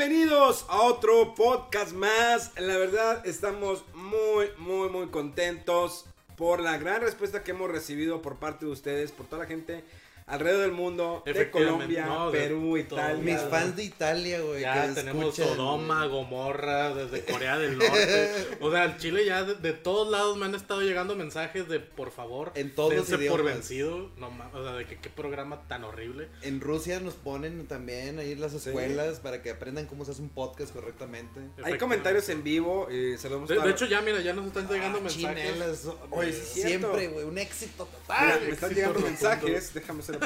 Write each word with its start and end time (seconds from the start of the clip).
Bienvenidos 0.00 0.64
a 0.70 0.80
otro 0.80 1.34
podcast 1.34 1.92
más. 1.92 2.58
La 2.58 2.78
verdad, 2.78 3.26
estamos 3.26 3.84
muy, 3.92 4.46
muy, 4.56 4.88
muy 4.88 5.08
contentos 5.08 6.06
por 6.38 6.60
la 6.60 6.78
gran 6.78 7.02
respuesta 7.02 7.44
que 7.44 7.50
hemos 7.50 7.70
recibido 7.70 8.22
por 8.22 8.38
parte 8.38 8.64
de 8.64 8.72
ustedes, 8.72 9.12
por 9.12 9.26
toda 9.26 9.42
la 9.42 9.48
gente 9.48 9.84
alrededor 10.30 10.62
del 10.62 10.72
mundo, 10.72 11.22
de 11.24 11.50
Colombia, 11.50 12.06
no, 12.06 12.30
de 12.30 12.38
Perú, 12.38 12.60
todo. 12.88 13.00
Italia. 13.00 13.22
Mis 13.34 13.40
fans 13.50 13.76
de 13.76 13.84
Italia, 13.84 14.40
güey. 14.40 14.60
Ya 14.62 14.86
que 14.88 14.92
tenemos 14.94 15.38
escuchan- 15.38 15.48
Sodoma, 15.56 16.06
Gomorra, 16.06 16.94
desde 16.94 17.24
Corea 17.24 17.58
del 17.58 17.78
Norte. 17.78 18.30
O 18.60 18.70
sea, 18.70 18.84
en 18.84 18.96
Chile 18.98 19.24
ya 19.24 19.44
de, 19.44 19.54
de 19.54 19.72
todos 19.72 20.10
lados 20.10 20.36
me 20.36 20.46
han 20.46 20.54
estado 20.54 20.80
llegando 20.82 21.16
mensajes 21.16 21.68
de 21.68 21.80
por 21.80 22.10
favor, 22.10 22.52
En 22.54 22.74
todos 22.74 22.90
dense 23.08 23.18
por 23.28 23.42
vencido. 23.44 24.10
No, 24.16 24.28
o 24.54 24.62
sea, 24.62 24.72
de 24.74 24.86
que 24.86 24.96
qué 24.98 25.10
programa 25.10 25.66
tan 25.68 25.84
horrible. 25.84 26.28
En 26.42 26.60
Rusia 26.60 27.00
nos 27.00 27.14
ponen 27.14 27.66
también 27.66 28.18
ahí 28.18 28.34
las 28.34 28.52
escuelas 28.54 29.20
para 29.20 29.42
que 29.42 29.50
aprendan 29.50 29.86
cómo 29.86 30.04
se 30.04 30.12
hace 30.12 30.22
un 30.22 30.28
podcast 30.30 30.72
correctamente. 30.72 31.40
Hay 31.62 31.76
comentarios 31.78 32.28
en 32.28 32.42
vivo, 32.42 32.88
eh, 32.90 33.16
se 33.18 33.28
los 33.28 33.38
vamos 33.38 33.50
a 33.50 33.54
De, 33.54 33.60
de 33.60 33.70
hecho, 33.70 33.86
ya 33.86 34.00
mira, 34.00 34.20
ya 34.20 34.32
nos 34.32 34.46
están 34.46 34.68
llegando 34.68 34.98
Ah, 34.98 35.02
mensajes. 35.02 35.44
chinelas, 35.44 35.88
Oye, 36.10 36.32
siempre, 36.32 37.08
güey, 37.08 37.24
un 37.24 37.38
éxito 37.38 37.88
Mira, 37.90 38.00
total. 38.34 38.40
me 38.46 38.50
están 38.52 38.70
llegando 38.74 38.94
rotundo. 38.94 39.10
mensajes, 39.10 39.74
déjame 39.74 40.00
hacerlo 40.00 40.19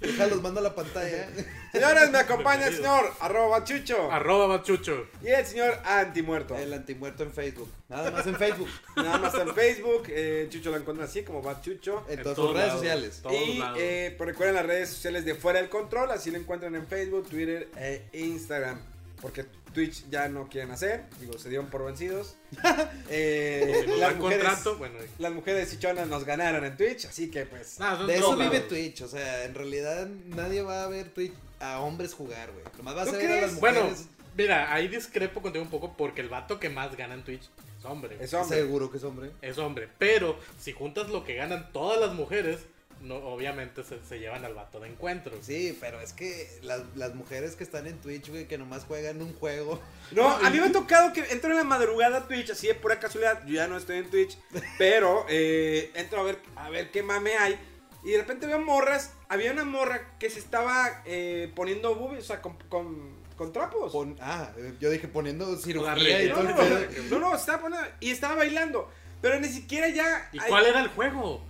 Déjalos, 0.00 0.42
mando 0.42 0.60
a 0.60 0.62
la 0.62 0.74
pantalla. 0.74 1.28
Señores, 1.72 2.10
me 2.10 2.18
acompaña 2.18 2.66
el 2.68 2.76
señor 2.76 3.12
arroba 3.20 3.64
chucho 3.64 4.10
Arroba 4.10 4.46
Bachucho. 4.46 5.06
y 5.22 5.28
el 5.28 5.44
señor 5.46 5.78
antimuerto. 5.84 6.56
El 6.56 6.72
antimuerto 6.72 7.22
en 7.24 7.32
Facebook. 7.32 7.70
Nada 7.88 8.10
más 8.10 8.26
en 8.26 8.36
Facebook. 8.36 8.68
Nada 8.96 9.18
más 9.18 9.34
en 9.34 9.54
Facebook, 9.54 10.04
eh, 10.08 10.46
Chucho 10.50 10.70
lo 10.70 10.76
encuentran 10.76 11.08
así 11.08 11.22
como 11.22 11.42
va 11.42 11.60
Chucho. 11.60 12.04
En 12.08 12.18
En 12.18 12.22
todas 12.22 12.36
sus 12.36 12.50
redes 12.52 12.66
lados. 12.66 12.80
sociales. 12.80 13.20
Todos 13.22 13.34
y 13.34 13.62
eh, 13.76 14.14
pues 14.16 14.28
recuerden 14.28 14.54
las 14.56 14.66
redes 14.66 14.88
sociales 14.90 15.24
de 15.24 15.34
Fuera 15.34 15.60
del 15.60 15.68
Control, 15.68 16.10
así 16.10 16.30
lo 16.30 16.38
encuentran 16.38 16.74
en 16.74 16.86
Facebook, 16.86 17.28
Twitter 17.28 17.68
e 17.76 18.04
Instagram. 18.12 18.80
Porque 19.20 19.44
Twitch 19.72 20.08
ya 20.10 20.28
no 20.28 20.48
quieren 20.48 20.70
hacer, 20.70 21.04
digo, 21.20 21.38
se 21.38 21.48
dieron 21.48 21.68
por 21.68 21.84
vencidos. 21.84 22.36
Eh, 23.10 23.86
las, 23.98 24.16
mujeres, 24.16 24.44
contrato, 24.44 24.76
bueno. 24.76 24.94
las 25.18 25.32
mujeres 25.32 25.70
chichonas 25.70 26.06
nos 26.08 26.24
ganaron 26.24 26.62
en 26.66 26.76
Twitch, 26.76 27.06
así 27.06 27.30
que 27.30 27.46
pues... 27.46 27.78
De 28.06 28.16
eso 28.16 28.36
vive. 28.36 28.60
Twitch. 28.60 29.00
O 29.00 29.08
sea, 29.08 29.44
en 29.44 29.54
realidad 29.54 30.06
nadie 30.26 30.60
va 30.60 30.84
a 30.84 30.88
ver 30.88 31.08
Twitch 31.08 31.32
a 31.58 31.80
hombres 31.80 32.12
jugar, 32.12 32.52
güey. 32.52 32.64
Nomás 32.76 32.94
vas 32.94 33.08
¿Tú 33.08 33.14
a 33.14 33.18
ver 33.18 33.30
a 33.30 33.40
las 33.46 33.60
Bueno, 33.60 33.80
mujeres. 33.84 34.06
mira, 34.36 34.72
ahí 34.72 34.88
discrepo 34.88 35.40
contigo 35.40 35.64
un 35.64 35.70
poco 35.70 35.96
porque 35.96 36.20
el 36.20 36.28
vato 36.28 36.60
que 36.60 36.68
más 36.68 36.94
gana 36.96 37.14
en 37.14 37.24
Twitch 37.24 37.48
es 37.78 37.84
hombre. 37.86 38.16
Es 38.20 38.34
hombre. 38.34 38.58
Seguro 38.58 38.90
que 38.90 38.98
es 38.98 39.04
hombre. 39.04 39.30
es 39.40 39.56
hombre. 39.56 39.88
Pero 39.98 40.38
si 40.58 40.72
juntas 40.72 41.08
lo 41.08 41.24
que 41.24 41.34
ganan 41.34 41.72
todas 41.72 41.98
las 41.98 42.12
mujeres, 42.14 42.60
no, 43.00 43.16
obviamente 43.16 43.84
se, 43.84 44.02
se 44.04 44.18
llevan 44.18 44.44
al 44.44 44.54
vato 44.54 44.80
de 44.80 44.88
encuentro. 44.88 45.36
Sí, 45.42 45.76
pero 45.80 46.00
es 46.00 46.12
que 46.12 46.58
las, 46.62 46.82
las 46.96 47.14
mujeres 47.14 47.54
que 47.56 47.64
están 47.64 47.86
en 47.86 47.98
Twitch, 47.98 48.28
güey, 48.30 48.46
que 48.48 48.58
nomás 48.58 48.84
juegan 48.84 49.22
un 49.22 49.32
juego. 49.34 49.80
No, 50.10 50.28
a 50.28 50.50
mí 50.50 50.58
me 50.58 50.66
ha 50.66 50.72
tocado 50.72 51.12
que 51.12 51.20
entro 51.30 51.50
en 51.50 51.56
la 51.56 51.64
madrugada 51.64 52.18
a 52.18 52.28
Twitch, 52.28 52.50
así 52.50 52.66
de 52.66 52.74
pura 52.74 52.98
casualidad. 52.98 53.44
Yo 53.46 53.54
ya 53.54 53.68
no 53.68 53.76
estoy 53.76 53.98
en 53.98 54.10
Twitch, 54.10 54.38
pero 54.78 55.24
eh, 55.28 55.90
entro 55.94 56.20
a 56.20 56.24
ver, 56.24 56.38
a 56.56 56.70
ver 56.70 56.90
qué 56.90 57.02
mame 57.02 57.36
hay. 57.36 57.58
Y 58.04 58.12
de 58.12 58.18
repente 58.18 58.46
veo 58.46 58.60
morras. 58.60 59.12
Había 59.28 59.52
una 59.52 59.64
morra 59.64 60.16
que 60.18 60.30
se 60.30 60.38
estaba 60.38 61.02
eh, 61.04 61.52
poniendo 61.54 61.94
boobies, 61.94 62.24
o 62.24 62.26
sea, 62.26 62.40
con, 62.42 62.56
con, 62.68 63.16
con 63.36 63.52
trapos. 63.52 63.92
Pon- 63.92 64.16
ah, 64.20 64.50
yo 64.80 64.90
dije 64.90 65.08
poniendo 65.08 65.56
cirugía 65.56 66.22
y 66.22 66.28
no, 66.28 66.34
todo 66.36 66.48
el 66.48 67.10
no, 67.10 67.18
no, 67.18 67.30
no, 67.30 67.36
estaba 67.36 67.60
poniendo. 67.60 67.88
Y 68.00 68.10
estaba 68.10 68.36
bailando. 68.36 68.90
Pero 69.20 69.40
ni 69.40 69.48
siquiera 69.48 69.88
ya. 69.88 70.28
¿Y 70.32 70.38
cuál 70.38 70.66
era 70.66 70.80
el 70.80 70.88
juego? 70.88 71.44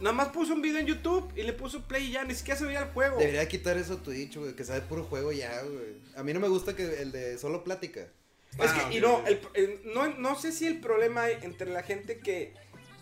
Nada 0.00 0.12
más 0.14 0.28
puso 0.28 0.52
un 0.52 0.62
video 0.62 0.78
en 0.80 0.86
YouTube 0.86 1.32
y 1.36 1.42
le 1.42 1.52
puso 1.52 1.86
play 1.88 2.06
y 2.08 2.12
ya, 2.12 2.24
ni 2.24 2.34
siquiera 2.34 2.58
se 2.58 2.66
veía 2.66 2.80
el 2.80 2.88
juego. 2.90 3.18
Debería 3.18 3.46
quitar 3.48 3.76
eso 3.78 3.96
Twitch, 3.98 4.36
güey, 4.36 4.54
que 4.54 4.64
sabe 4.64 4.82
puro 4.82 5.04
juego 5.04 5.32
ya, 5.32 5.62
güey. 5.62 5.96
A 6.16 6.22
mí 6.22 6.32
no 6.34 6.40
me 6.40 6.48
gusta 6.48 6.76
que 6.76 7.00
el 7.02 7.12
de 7.12 7.38
solo 7.38 7.64
plática. 7.64 8.06
Es 8.62 8.72
que, 8.72 8.96
y 8.96 9.00
no, 9.00 9.22
el- 9.26 9.40
el- 9.54 9.80
no, 9.94 10.06
no 10.18 10.38
sé 10.38 10.52
si 10.52 10.66
el 10.66 10.80
problema 10.80 11.24
hay 11.24 11.38
entre 11.42 11.70
la 11.70 11.82
gente 11.82 12.18
que 12.18 12.52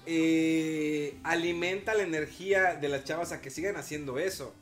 eh, 0.06 1.16
alimenta 1.24 1.94
la 1.94 2.02
energía 2.02 2.74
de 2.74 2.88
las 2.88 3.04
chavas 3.04 3.32
a 3.32 3.40
que 3.40 3.50
sigan 3.50 3.76
haciendo 3.76 4.18
eso. 4.18 4.54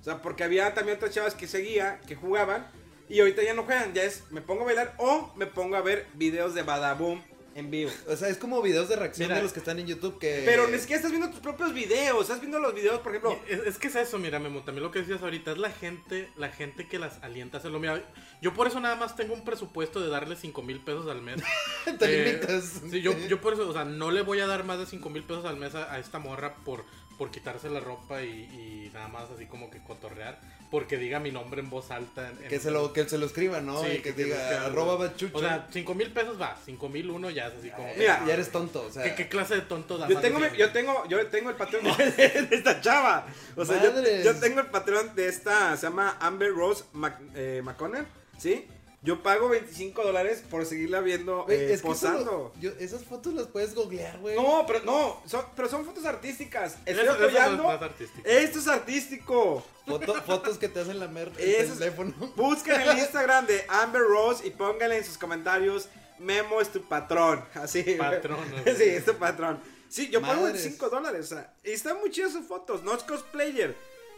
O 0.00 0.04
sea, 0.04 0.22
porque 0.22 0.44
había 0.44 0.72
también 0.74 0.96
otras 0.96 1.12
chavas 1.14 1.34
que 1.34 1.46
seguía, 1.46 2.00
que 2.06 2.14
jugaban, 2.14 2.66
y 3.08 3.20
ahorita 3.20 3.42
ya 3.42 3.54
no 3.54 3.64
juegan, 3.64 3.92
ya 3.94 4.02
es, 4.04 4.22
me 4.30 4.40
pongo 4.40 4.62
a 4.62 4.66
bailar 4.66 4.94
o 4.98 5.32
me 5.36 5.46
pongo 5.46 5.76
a 5.76 5.80
ver 5.82 6.06
videos 6.14 6.54
de 6.54 6.62
Badaboom 6.62 7.22
en 7.54 7.70
vivo. 7.70 7.90
O 8.08 8.16
sea, 8.16 8.28
es 8.28 8.36
como 8.38 8.62
videos 8.62 8.88
de 8.88 8.96
reacción 8.96 9.28
Mira. 9.28 9.36
de 9.36 9.42
los 9.42 9.52
que 9.52 9.58
están 9.58 9.78
en 9.78 9.86
YouTube 9.86 10.18
que... 10.18 10.42
Pero 10.44 10.68
ni 10.68 10.78
siquiera 10.78 10.96
estás 10.98 11.10
viendo 11.10 11.30
tus 11.30 11.40
propios 11.40 11.72
videos, 11.74 12.22
estás 12.22 12.40
viendo 12.40 12.58
los 12.58 12.74
videos, 12.74 13.00
por 13.00 13.12
ejemplo, 13.12 13.38
Es, 13.48 13.60
es 13.66 13.78
que 13.78 13.88
es 13.88 13.96
eso, 13.96 14.18
mira, 14.18 14.38
Memo, 14.38 14.62
también 14.62 14.84
lo 14.84 14.90
que 14.90 15.00
decías 15.00 15.22
ahorita, 15.22 15.52
es 15.52 15.58
la 15.58 15.70
gente, 15.70 16.30
la 16.36 16.48
gente 16.50 16.86
que 16.88 16.98
las 16.98 17.22
alienta 17.22 17.56
a 17.56 17.60
hacerlo. 17.60 17.80
Mira, 17.80 18.02
yo 18.40 18.54
por 18.54 18.66
eso 18.66 18.80
nada 18.80 18.96
más 18.96 19.16
tengo 19.16 19.34
un 19.34 19.44
presupuesto 19.44 20.00
de 20.00 20.08
darle 20.08 20.36
5 20.36 20.62
mil 20.62 20.80
pesos 20.80 21.08
al 21.08 21.22
mes. 21.22 21.42
Te 21.98 22.04
Eh, 22.04 22.24
limitas. 22.24 22.80
Sí, 22.90 23.00
yo, 23.00 23.16
yo 23.28 23.40
por 23.40 23.54
eso, 23.54 23.68
o 23.68 23.72
sea, 23.72 23.84
no 23.84 24.10
le 24.10 24.22
voy 24.22 24.40
a 24.40 24.46
dar 24.46 24.64
más 24.64 24.78
de 24.78 24.86
5 24.86 25.10
mil 25.10 25.22
pesos 25.24 25.44
al 25.44 25.56
mes 25.56 25.74
a, 25.74 25.92
a 25.92 25.98
esta 25.98 26.18
morra 26.18 26.54
por, 26.64 26.84
por 27.18 27.30
quitarse 27.30 27.68
la 27.68 27.80
ropa 27.80 28.22
y, 28.22 28.28
y 28.28 28.90
nada 28.94 29.08
más 29.08 29.30
así 29.30 29.46
como 29.46 29.70
que 29.70 29.82
cotorrear, 29.82 30.40
porque 30.70 30.96
diga 30.98 31.18
mi 31.18 31.30
nombre 31.32 31.60
en 31.60 31.68
voz 31.70 31.90
alta. 31.90 32.28
en- 32.30 32.36
Que 32.48 32.54
en- 32.56 32.60
se 32.60 32.70
lo, 32.70 32.92
que 32.92 33.08
se 33.08 33.18
lo 33.18 33.26
escriba, 33.26 33.60
¿no? 33.60 33.82
Sí, 33.82 33.88
y 33.94 33.98
que, 33.98 34.12
diga, 34.12 34.48
que- 34.48 34.54
arroba 34.54 34.96
bachucho. 34.96 35.36
O 35.36 35.40
sea, 35.40 35.66
5 35.70 35.94
mil 35.94 36.12
pesos 36.12 36.40
va, 36.40 36.56
5 36.64 36.88
mil 36.88 37.10
uno 37.10 37.28
ya 37.30 37.48
es 37.48 37.54
así 37.54 37.70
como... 37.70 37.92
Mira, 37.96 38.22
ya 38.26 38.34
eres 38.34 38.50
tonto, 38.52 38.84
o 38.86 38.90
sea... 38.92 39.02
¿Qué, 39.02 39.14
qué 39.14 39.28
clase 39.28 39.56
de 39.56 39.62
tonto 39.62 39.98
da 39.98 40.08
Yo 40.08 40.20
tengo, 40.20 40.38
de 40.38 40.50
mi- 40.50 40.56
100 40.56 40.58
yo 40.68 40.72
tengo, 40.72 41.08
yo 41.08 41.26
tengo 41.26 41.50
el 41.50 41.56
patrón 41.56 41.82
de 41.98 42.48
esta 42.52 42.80
chava. 42.80 43.26
O 43.56 43.64
sea, 43.64 43.82
yo 44.24 44.34
tengo 44.36 44.60
el 44.60 44.66
patrón 44.66 45.14
de 45.14 45.28
esta, 45.28 45.76
se 45.76 45.86
llama 45.86 46.16
Amber 46.20 46.52
Rose 46.52 46.84
Mac- 46.92 47.20
eh, 47.34 47.60
McConnell, 47.64 48.06
¿sí? 48.38 48.66
Yo 49.02 49.22
pago 49.22 49.48
25 49.48 50.02
dólares 50.02 50.42
por 50.50 50.66
seguirla 50.66 51.00
viendo 51.00 51.44
Güey, 51.44 51.56
eh, 51.58 51.72
es 51.72 51.80
que 51.80 51.88
posando. 51.88 52.20
eso- 52.20 52.52
yo- 52.60 52.72
esas 52.78 53.02
fotos 53.02 53.32
las 53.32 53.46
puedes 53.46 53.74
googlear, 53.74 54.18
güey. 54.18 54.36
No, 54.36 54.64
pero 54.66 54.80
no, 54.84 55.22
son, 55.26 55.42
pero 55.56 55.68
son 55.70 55.86
fotos 55.86 56.04
artísticas. 56.04 56.74
Estoy 56.84 56.92
Eso- 56.92 57.02
eso 57.02 57.12
es 57.14 57.20
apoyando. 57.36 57.64
más 57.64 57.80
artístico. 57.80 58.28
Esto 58.28 58.58
es 58.58 58.68
artístico. 58.68 59.64
Foto- 59.86 60.22
fotos 60.22 60.58
que 60.58 60.68
te 60.68 60.80
hacen 60.80 60.98
la 61.00 61.08
mer 61.08 61.32
el 61.38 61.48
Eso 61.54 61.72
es- 61.72 61.78
teléfono. 61.78 62.12
Busquen 62.36 62.78
el 62.80 62.98
Instagram 62.98 63.46
de 63.46 63.64
Amber 63.68 64.02
Rose 64.02 64.46
y 64.46 64.50
pónganle 64.50 64.98
en 64.98 65.04
sus 65.04 65.16
comentarios, 65.16 65.88
Memo 66.18 66.60
es 66.60 66.68
tu 66.70 66.82
patrón. 66.82 67.42
Así. 67.54 67.82
Patrón, 67.98 68.38
¿no? 68.66 68.74
sí, 68.76 68.82
es 68.84 69.06
tu 69.06 69.14
patrón. 69.14 69.58
Sí, 69.88 70.10
yo 70.10 70.20
pago 70.20 70.42
Madres. 70.42 70.62
25 70.62 70.90
dólares. 70.90 71.32
O 71.32 71.34
sea, 71.36 71.54
y 71.64 71.70
están 71.70 71.98
muy 71.98 72.10
chidas 72.10 72.32
sus 72.32 72.46
fotos. 72.46 72.82
No 72.82 72.94
es 72.94 73.02
cosplayer. 73.02 73.74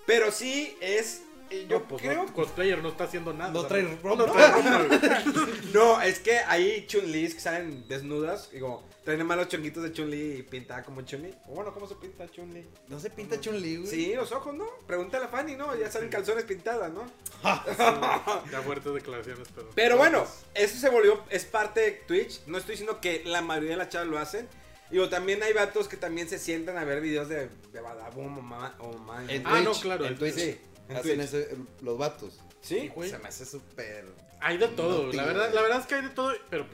Pero 0.06 0.32
sí 0.32 0.76
es. 0.80 1.22
Yo 1.68 1.78
No, 1.80 1.88
pues 1.88 2.02
creo. 2.02 2.24
no, 2.24 2.32
cosplayer 2.34 2.82
no 2.82 2.88
está 2.90 3.04
haciendo 3.04 3.32
nada. 3.32 3.50
No 3.52 3.66
trae 3.66 3.82
ropa. 4.02 4.16
no 4.26 4.32
trae. 4.32 5.24
No, 5.72 6.00
es 6.02 6.18
que 6.18 6.38
hay 6.38 6.86
Chun-Lis 6.86 7.34
que 7.34 7.40
salen 7.40 7.86
desnudas. 7.88 8.50
Digo, 8.50 8.82
traen 9.04 9.24
más 9.26 9.36
los 9.38 9.48
chonguitos 9.48 9.82
de 9.82 9.92
Chun-Li 9.92 10.36
y 10.38 10.42
pintada 10.42 10.82
como 10.82 11.00
Chun-Li. 11.02 11.34
O 11.48 11.54
bueno, 11.54 11.72
¿cómo 11.72 11.86
se 11.88 11.94
pinta 11.94 12.28
Chun-Li? 12.30 12.66
No 12.88 13.00
se 13.00 13.08
pinta 13.10 13.40
Chun-Li, 13.40 13.76
güey. 13.78 13.88
Sí, 13.90 14.14
los 14.14 14.32
ojos, 14.32 14.54
¿no? 14.54 14.66
Pregúntale 14.86 15.24
a 15.24 15.28
Fanny, 15.28 15.56
¿no? 15.56 15.74
Ya 15.76 15.90
salen 15.90 16.08
calzones 16.10 16.44
pintadas, 16.44 16.92
¿no? 16.92 17.04
Ya 18.50 18.60
fuertes 18.62 18.92
declaraciones, 18.92 19.48
pero. 19.54 19.70
Pero 19.74 19.96
bueno, 19.96 20.24
eso 20.54 20.76
se 20.78 20.88
volvió, 20.90 21.22
es 21.30 21.44
parte 21.44 21.80
de 21.80 21.90
Twitch. 21.92 22.40
No 22.46 22.58
estoy 22.58 22.72
diciendo 22.74 23.00
que 23.00 23.22
la 23.24 23.40
mayoría 23.42 23.70
de 23.70 23.76
las 23.76 23.88
chavas 23.88 24.08
lo 24.08 24.18
hacen. 24.18 24.48
Digo, 24.90 25.08
también 25.08 25.42
hay 25.42 25.54
vatos 25.54 25.88
que 25.88 25.96
también 25.96 26.28
se 26.28 26.38
sientan 26.38 26.76
a 26.76 26.84
ver 26.84 27.00
videos 27.00 27.26
de, 27.30 27.48
de 27.72 27.80
Badaboom 27.80 28.38
o, 28.38 28.42
ma, 28.42 28.74
o 28.78 28.92
man- 28.98 29.28
En 29.30 29.42
Ah, 29.46 29.62
no, 29.62 29.72
claro, 29.72 30.04
En 30.04 30.18
Twitch. 30.18 30.34
sí, 30.34 30.58
Hacen 30.88 31.02
Twitch. 31.02 31.20
ese- 31.20 31.56
los 31.82 31.98
vatos. 31.98 32.38
¿Sí? 32.60 32.88
güey. 32.94 33.10
Se 33.10 33.18
me 33.18 33.28
hace 33.28 33.44
súper. 33.44 34.04
Hay 34.40 34.56
de 34.58 34.68
todo, 34.68 35.06
No, 35.06 35.12
la 35.12 35.24
verdad, 35.24 35.44
güey. 35.44 35.54
la 35.54 35.62
verdad 35.62 35.80
es 35.80 35.86
que 35.86 35.94
hay 35.96 36.02
de 36.02 36.10
todo, 36.10 36.32
pero 36.50 36.66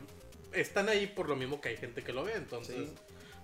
están 0.53 0.89
ahí 0.89 1.07
por 1.07 1.29
lo 1.29 1.37
mismo 1.37 1.61
que 1.61 1.71
hay 1.71 1.77
gente 1.77 2.03
que 2.03 2.13
lo 2.13 2.25
ve, 2.25 2.33
entonces. 2.35 2.77
Sí. 2.77 2.95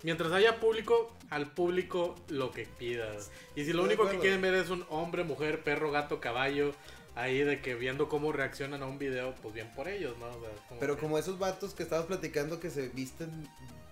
Mientras 0.03 0.33
haya 0.33 0.61
público, 0.61 1.15
al 1.31 1.53
público 1.53 2.15
lo 2.29 2.51
que 2.51 2.67
pidas. 2.67 3.31
Y 3.57 3.65
si 3.65 3.73
lo 3.73 3.83
de 3.83 3.89
único 3.89 4.09
que 4.11 4.19
quieren 4.19 4.43
ver 4.43 4.55
es 4.55 4.69
un 4.69 4.85
hombre, 4.91 5.25
mujer, 5.25 5.63
perro, 5.63 5.91
gato, 5.91 6.21
caballo, 6.21 6.73
ahí 7.15 7.39
de 7.39 7.63
que 7.63 7.75
viendo 7.75 8.09
cómo 8.11 8.31
reaccionan 8.33 8.83
a 8.83 8.87
un 8.87 8.99
video, 8.99 9.35
pues 9.41 9.55
bien 9.55 9.73
por 9.75 9.89
ellos, 9.89 10.17
¿no? 10.19 10.27
O 10.27 10.41
sea, 10.41 10.51
como 10.69 10.81
Pero 10.81 10.97
que- 10.97 11.01
como 11.01 11.19
esos 11.19 11.39
vatos 11.39 11.73
que 11.73 11.83
estabas 11.85 12.05
platicando 12.07 12.61
que 12.61 12.69
se 12.71 12.89
visten, 12.89 13.49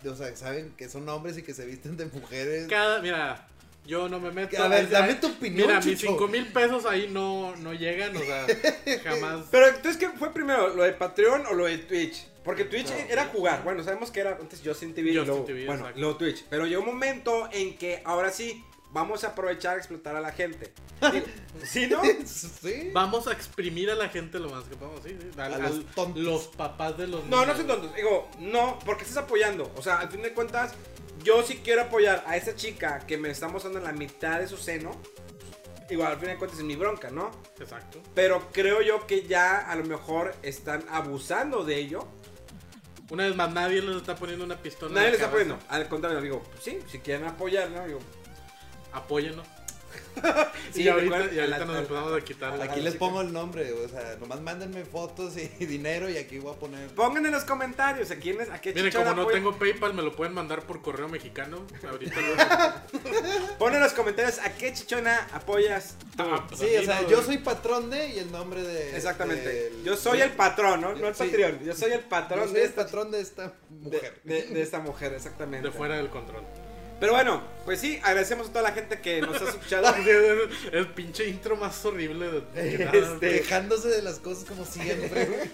o 0.06 0.14
sea, 0.14 0.34
saben 0.36 0.74
que 0.76 0.90
son 0.90 1.08
hombres 1.08 1.38
y 1.38 1.42
que 1.42 1.54
se 1.54 1.64
visten 1.64 1.96
de 1.96 2.04
mujeres. 2.06 2.66
Cada, 2.68 3.00
mira, 3.00 3.48
yo 3.84 4.08
no 4.08 4.20
me 4.20 4.30
meto. 4.30 4.62
A 4.62 4.68
ver, 4.68 4.88
dame 4.88 5.14
tu 5.14 5.28
opinión, 5.28 5.68
Mira, 5.68 5.80
mis 5.80 5.98
Chucho. 5.98 6.12
5 6.12 6.28
mil 6.28 6.46
pesos 6.48 6.86
ahí 6.86 7.08
no, 7.10 7.54
no 7.56 7.72
llegan, 7.74 8.16
o 8.16 8.20
sea, 8.20 8.46
jamás. 9.04 9.46
Pero 9.50 9.68
entonces, 9.68 9.96
¿qué 9.96 10.08
fue 10.10 10.32
primero? 10.32 10.68
¿Lo 10.74 10.82
de 10.84 10.92
Patreon 10.92 11.46
o 11.46 11.54
lo 11.54 11.66
de 11.66 11.78
Twitch? 11.78 12.26
Porque 12.44 12.64
Twitch 12.64 12.90
era 13.08 13.26
jugar. 13.26 13.62
Bueno, 13.62 13.84
sabemos 13.84 14.10
que 14.10 14.20
era 14.20 14.36
antes 14.40 14.60
Justin 14.64 14.94
TV 14.94 15.10
y 15.10 15.16
Justin 15.16 15.28
luego, 15.28 15.44
TV, 15.44 15.66
bueno, 15.66 15.88
luego 15.94 16.16
Twitch. 16.16 16.44
Pero 16.50 16.66
llegó 16.66 16.82
un 16.82 16.88
momento 16.88 17.48
en 17.52 17.76
que 17.76 18.02
ahora 18.04 18.30
sí 18.30 18.64
vamos 18.92 19.24
a 19.24 19.28
aprovechar 19.28 19.74
a 19.74 19.78
explotar 19.78 20.14
a 20.16 20.20
la 20.20 20.32
gente. 20.32 20.72
¿Sí, 21.64 21.86
no? 21.88 22.00
sí. 22.24 22.90
Vamos 22.92 23.26
a 23.26 23.32
exprimir 23.32 23.90
a 23.90 23.94
la 23.94 24.08
gente 24.08 24.38
lo 24.38 24.50
más 24.50 24.64
que 24.64 24.76
podamos, 24.76 25.02
sí, 25.02 25.16
A 25.36 25.48
los 25.48 25.84
tontos. 25.94 26.22
los 26.22 26.46
papás 26.48 26.96
de 26.98 27.06
los 27.08 27.24
No, 27.24 27.38
no 27.38 27.42
niños. 27.42 27.56
son 27.58 27.66
tontos. 27.66 27.94
Digo, 27.94 28.28
no, 28.38 28.78
porque 28.84 29.02
estás 29.04 29.18
apoyando. 29.24 29.72
O 29.76 29.82
sea, 29.82 29.98
al 29.98 30.10
fin 30.10 30.22
de 30.22 30.32
cuentas, 30.32 30.74
yo 31.24 31.42
sí 31.42 31.60
quiero 31.64 31.82
apoyar 31.82 32.22
a 32.26 32.36
esa 32.36 32.54
chica 32.54 33.00
que 33.06 33.16
me 33.18 33.30
está 33.30 33.48
mostrando 33.48 33.80
la 33.80 33.92
mitad 33.92 34.38
de 34.40 34.46
su 34.48 34.56
seno. 34.56 34.92
Igual, 35.90 36.12
al 36.12 36.18
fin 36.18 36.28
de 36.28 36.36
cuentas, 36.36 36.58
es 36.58 36.64
mi 36.64 36.76
bronca, 36.76 37.10
¿no? 37.10 37.30
Exacto. 37.58 38.00
Pero 38.14 38.48
creo 38.52 38.80
yo 38.82 39.06
que 39.06 39.26
ya 39.26 39.58
a 39.58 39.74
lo 39.74 39.84
mejor 39.84 40.34
están 40.42 40.84
abusando 40.90 41.64
de 41.64 41.76
ello. 41.76 42.06
Una 43.10 43.26
vez 43.26 43.36
más, 43.36 43.52
nadie 43.52 43.82
les 43.82 43.96
está 43.96 44.14
poniendo 44.16 44.44
una 44.44 44.56
pistola. 44.56 44.94
Nadie 44.94 45.08
en 45.08 45.12
le 45.12 45.18
la 45.18 45.24
está 45.24 45.30
poniendo. 45.30 45.58
Al 45.68 45.88
contrario, 45.88 46.20
digo, 46.22 46.42
sí, 46.62 46.78
si 46.90 47.00
quieren 47.00 47.26
apoyar, 47.26 47.70
¿no? 47.70 47.84
Digo, 47.86 47.98
Apóyennos. 48.92 49.46
Sí, 50.72 50.84
y 50.84 50.88
ahorita, 50.88 51.24
y 51.32 51.34
la- 51.48 51.58
nos 51.58 51.76
empezamos 51.78 52.12
a 52.14 52.20
quitar. 52.24 52.58
Aquí 52.62 52.80
les 52.80 52.94
pongo 52.96 53.20
el 53.20 53.30
nombre, 53.32 53.72
o 53.72 53.88
sea, 53.88 54.16
nomás 54.20 54.40
mándenme 54.40 54.84
fotos 54.86 55.36
y 55.36 55.48
dinero 55.66 56.08
y 56.08 56.16
aquí 56.16 56.38
voy 56.38 56.54
a 56.54 56.58
poner. 56.58 56.88
pongan 56.94 57.26
en 57.26 57.32
los 57.32 57.44
comentarios 57.44 58.10
a 58.10 58.16
quién 58.16 58.40
es, 58.40 58.48
a 58.48 58.58
qué 58.60 58.72
Miren, 58.72 58.90
como 58.92 59.12
no 59.14 59.26
tengo 59.26 59.54
PayPal, 59.58 59.92
me 59.92 60.00
lo 60.02 60.14
pueden 60.16 60.32
mandar 60.32 60.62
por 60.62 60.80
correo 60.80 61.08
mexicano. 61.08 61.66
Ahorita 61.90 62.16
lo- 62.20 63.58
Pon 63.58 63.74
en 63.74 63.80
los 63.80 63.92
comentarios 63.92 64.38
a 64.38 64.54
qué 64.54 64.72
chichona 64.72 65.28
apoyas 65.34 65.96
tú. 66.16 66.22
Ah, 66.22 66.46
Sí, 66.54 66.74
o 66.76 66.84
sea, 66.84 67.06
yo 67.06 67.22
soy 67.22 67.38
patrón 67.38 67.90
de 67.90 68.08
y 68.14 68.18
el 68.18 68.32
nombre 68.32 68.62
de. 68.62 68.96
Exactamente. 68.96 69.46
del- 69.48 69.84
Yo 69.84 69.94
soy 69.96 70.20
el 70.22 70.30
patrón, 70.32 70.80
¿no? 70.80 70.94
No 70.94 71.08
el 71.08 71.14
Sí. 71.14 71.24
Patreon. 71.24 71.62
Yo 71.64 71.74
soy 71.74 71.92
el 71.92 72.00
Yo 72.02 72.08
patrón 72.08 72.44
soy 72.44 72.54
de 72.54 72.60
el 72.60 72.66
esta 72.68 72.84
patrón 72.84 73.10
de 73.10 73.20
esta 73.20 73.42
de, 73.68 73.96
mujer. 73.96 74.20
de- 74.24 74.42
de 74.46 74.62
esta 74.62 74.78
mujer, 74.78 75.12
exactamente. 75.14 75.68
de 75.68 75.74
fuera 75.74 75.96
del 75.96 76.08
control. 76.08 76.44
Pero 77.02 77.14
bueno, 77.14 77.42
pues 77.64 77.80
sí, 77.80 77.98
agradecemos 78.04 78.46
a 78.46 78.50
toda 78.50 78.62
la 78.62 78.70
gente 78.70 79.00
que 79.00 79.20
nos 79.20 79.42
ha 79.42 79.48
escuchado. 79.48 79.92
Es 80.06 80.72
el 80.72 80.86
pinche 80.86 81.28
intro 81.28 81.56
más 81.56 81.84
horrible 81.84 82.30
de, 82.30 82.62
de 82.62 82.84
nada. 82.84 82.96
Este- 82.96 83.40
Quejándose 83.40 83.88
de 83.88 84.02
las 84.02 84.20
cosas 84.20 84.44
como 84.44 84.64
siempre. 84.64 85.24
güey. 85.26 85.50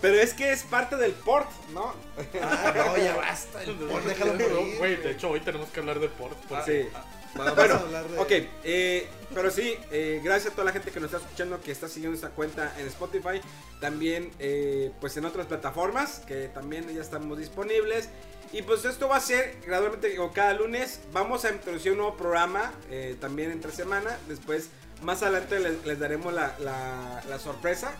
Pero 0.00 0.14
es 0.16 0.34
que 0.34 0.50
es 0.50 0.64
parte 0.64 0.96
del 0.96 1.12
port, 1.12 1.48
¿no? 1.72 1.94
ah, 2.42 2.72
no, 2.74 2.96
ya 2.96 3.14
basta. 3.14 3.62
El 3.62 3.76
por, 3.76 4.02
déjalo 4.02 4.32
morir. 4.34 4.78
Güey, 4.78 4.96
de 4.96 5.12
hecho, 5.12 5.30
hoy 5.30 5.38
tenemos 5.40 5.68
que 5.68 5.78
hablar 5.78 6.00
de 6.00 6.08
port. 6.08 6.36
porque- 6.48 6.88
Sí. 6.88 6.98
Vamos 7.36 7.54
Bueno, 7.54 7.74
a 7.74 7.78
hablar 7.78 8.08
de. 8.08 8.18
ok, 8.18 8.32
eh, 8.64 9.06
pero 9.34 9.50
sí, 9.52 9.76
eh, 9.92 10.20
gracias 10.24 10.50
a 10.52 10.56
toda 10.56 10.64
la 10.64 10.72
gente 10.72 10.90
que 10.90 10.98
nos 10.98 11.12
está 11.12 11.18
escuchando, 11.24 11.60
que 11.60 11.70
está 11.70 11.86
siguiendo 11.86 12.16
esta 12.16 12.30
cuenta 12.30 12.74
en 12.80 12.86
Spotify, 12.88 13.40
también 13.80 14.30
eh, 14.40 14.90
pues 14.98 15.14
en 15.18 15.26
otras 15.26 15.46
plataformas 15.46 16.20
que 16.26 16.48
también 16.48 16.88
ya 16.92 17.02
estamos 17.02 17.38
disponibles. 17.38 18.08
Y 18.52 18.62
pues 18.62 18.84
esto 18.84 19.08
va 19.08 19.16
a 19.16 19.20
ser 19.20 19.58
gradualmente, 19.66 20.18
o 20.18 20.32
cada 20.32 20.54
lunes, 20.54 21.00
vamos 21.12 21.44
a 21.44 21.50
introducir 21.50 21.92
un 21.92 21.98
nuevo 21.98 22.16
programa, 22.16 22.72
eh, 22.90 23.16
también 23.20 23.50
entre 23.50 23.72
semana, 23.72 24.16
después 24.26 24.70
más 25.02 25.22
adelante 25.22 25.60
les, 25.60 25.84
les 25.84 25.98
daremos 25.98 26.32
la, 26.32 26.54
la- 26.58 27.22
la 27.28 27.38
sorpresa. 27.38 27.92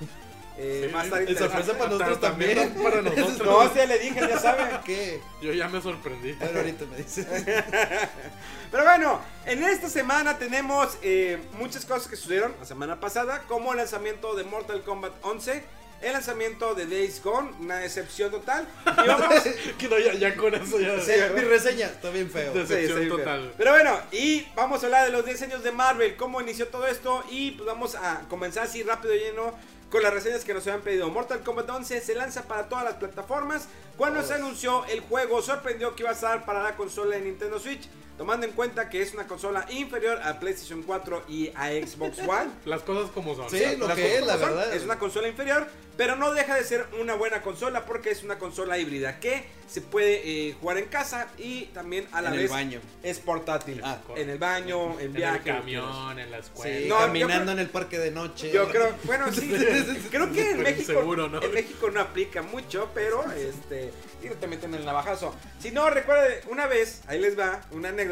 Eh, 0.60 0.90
Sí, 0.90 1.32
es 1.32 1.38
sorpresa 1.38 1.78
para 1.78 1.90
nosotros 1.90 1.98
Pero 2.00 2.18
también 2.18 2.56
también. 2.58 2.82
para 2.90 3.02
nosotros. 3.02 3.46
No, 3.46 3.74
ya 3.76 3.86
le 3.86 3.98
dije, 4.00 4.18
ya 4.28 4.38
saben. 4.40 4.66
¿Qué? 4.84 5.20
Yo 5.42 5.52
ya 5.52 5.68
me 5.68 5.80
sorprendí. 5.80 6.32
Ver, 6.32 6.56
ahorita 6.56 6.84
me 6.86 6.96
dices. 6.96 7.26
Pero 8.72 8.84
bueno, 8.84 9.20
en 9.46 9.62
esta 9.62 9.88
semana 9.88 10.36
tenemos 10.38 10.98
eh, 11.02 11.38
muchas 11.58 11.86
cosas 11.86 12.08
que 12.08 12.16
sucedieron 12.16 12.54
la 12.58 12.66
semana 12.66 12.98
pasada, 12.98 13.44
como 13.46 13.70
el 13.70 13.78
lanzamiento 13.78 14.34
de 14.34 14.42
Mortal 14.44 14.82
Kombat 14.82 15.12
11, 15.22 15.62
el 16.00 16.12
lanzamiento 16.12 16.74
de 16.74 16.86
Days 16.86 17.22
Gone, 17.22 17.50
una 17.60 17.78
decepción 17.78 18.30
total. 18.30 18.66
Y 19.04 19.06
vamos... 19.06 19.42
Que 19.78 19.88
no, 19.88 19.98
ya, 19.98 20.14
ya 20.14 20.36
con 20.36 20.54
eso 20.54 20.78
ya. 20.78 21.00
Sí, 21.00 21.12
Mi 21.34 21.40
reseña 21.42 21.86
está 21.86 22.10
bien 22.10 22.30
feo. 22.30 22.52
Sí, 22.52 22.58
Decepción 22.60 23.02
sí, 23.02 23.08
total. 23.08 23.52
Pero 23.56 23.72
bueno, 23.72 23.98
y 24.12 24.46
vamos 24.54 24.82
a 24.82 24.86
hablar 24.86 25.06
de 25.06 25.12
los 25.12 25.24
diseños 25.24 25.62
de 25.62 25.72
Marvel, 25.72 26.16
cómo 26.16 26.40
inició 26.40 26.68
todo 26.68 26.86
esto 26.86 27.24
y 27.30 27.52
pues 27.52 27.66
vamos 27.66 27.94
a 27.94 28.22
comenzar 28.28 28.64
así 28.64 28.82
rápido 28.82 29.14
y 29.14 29.18
lleno 29.18 29.54
con 29.90 30.02
las 30.02 30.12
reseñas 30.12 30.44
que 30.44 30.54
nos 30.54 30.66
habían 30.66 30.82
pedido. 30.82 31.08
Mortal 31.08 31.42
Kombat 31.42 31.68
11 31.68 32.00
se 32.00 32.14
lanza 32.14 32.42
para 32.44 32.68
todas 32.68 32.84
las 32.84 32.94
plataformas. 32.94 33.68
Cuando 33.96 34.22
se 34.22 34.34
anunció 34.34 34.84
el 34.86 35.00
juego 35.00 35.42
sorprendió 35.42 35.94
que 35.96 36.02
iba 36.02 36.10
a 36.10 36.14
estar 36.14 36.44
para 36.44 36.62
la 36.62 36.76
consola 36.76 37.16
de 37.16 37.22
Nintendo 37.22 37.58
Switch, 37.58 37.88
tomando 38.18 38.44
en 38.46 38.52
cuenta 38.52 38.90
que 38.90 39.00
es 39.00 39.14
una 39.14 39.26
consola 39.26 39.64
inferior 39.70 40.20
a 40.22 40.38
PlayStation 40.40 40.82
4 40.82 41.24
y 41.28 41.50
a 41.54 41.68
Xbox 41.70 42.18
One. 42.26 42.50
Las 42.66 42.82
cosas 42.82 43.10
como 43.12 43.34
son. 43.34 43.48
Sí, 43.48 43.62
lo 43.78 43.86
Las 43.88 43.96
que 43.96 44.16
es, 44.16 44.26
la 44.26 44.32
son, 44.36 44.42
verdad. 44.50 44.74
Es 44.74 44.82
una 44.82 44.98
consola 44.98 45.28
inferior, 45.28 45.66
pero 45.96 46.16
no 46.16 46.32
deja 46.32 46.54
de 46.56 46.64
ser 46.64 46.86
una 47.00 47.14
buena 47.14 47.40
consola 47.42 47.86
porque 47.86 48.10
es 48.10 48.22
una 48.22 48.38
consola 48.38 48.76
híbrida 48.78 49.18
que 49.20 49.56
se 49.68 49.82
puede 49.82 50.22
eh, 50.48 50.56
jugar 50.58 50.78
en 50.78 50.86
casa 50.86 51.26
y 51.36 51.66
también 51.74 52.06
a 52.12 52.22
la 52.22 52.28
En 52.28 52.34
el 52.34 52.40
vez 52.40 52.50
baño. 52.50 52.80
es 53.02 53.18
portátil. 53.18 53.82
Ah, 53.84 53.98
en 54.16 54.30
el 54.30 54.38
baño, 54.38 54.98
en 54.98 55.06
En 55.06 55.12
viaje. 55.12 55.36
el 55.36 55.42
que 55.42 55.44
quieras. 55.44 55.60
camión, 55.60 56.18
en 56.18 56.30
la 56.30 56.38
escuela. 56.38 56.78
Sí, 56.78 56.84
No, 56.88 56.94
yo 57.00 57.06
caminando 57.06 57.42
creo- 57.44 57.52
en 57.52 57.58
el 57.58 57.68
parque 57.68 57.98
de 57.98 58.10
noche. 58.10 58.50
Yo 58.50 58.68
creo, 58.70 58.94
bueno, 59.04 59.30
sí, 59.30 59.52
creo 60.10 60.32
que 60.32 60.52
en 60.52 60.62
México, 60.62 60.92
inseguro, 60.92 61.28
¿no? 61.28 61.42
en 61.42 61.52
México 61.52 61.90
no 61.90 62.00
aplica 62.00 62.40
mucho, 62.40 62.90
pero 62.94 63.30
este, 63.32 63.92
y 64.22 64.26
no 64.28 64.34
te 64.36 64.46
meten 64.46 64.72
el 64.74 64.86
navajazo. 64.86 65.34
Si 65.60 65.70
no, 65.70 65.90
recuerde, 65.90 66.40
una 66.48 66.66
vez, 66.66 67.02
ahí 67.06 67.18
les 67.20 67.38
va, 67.38 67.60
una 67.72 67.90
anécdota, 67.90 68.07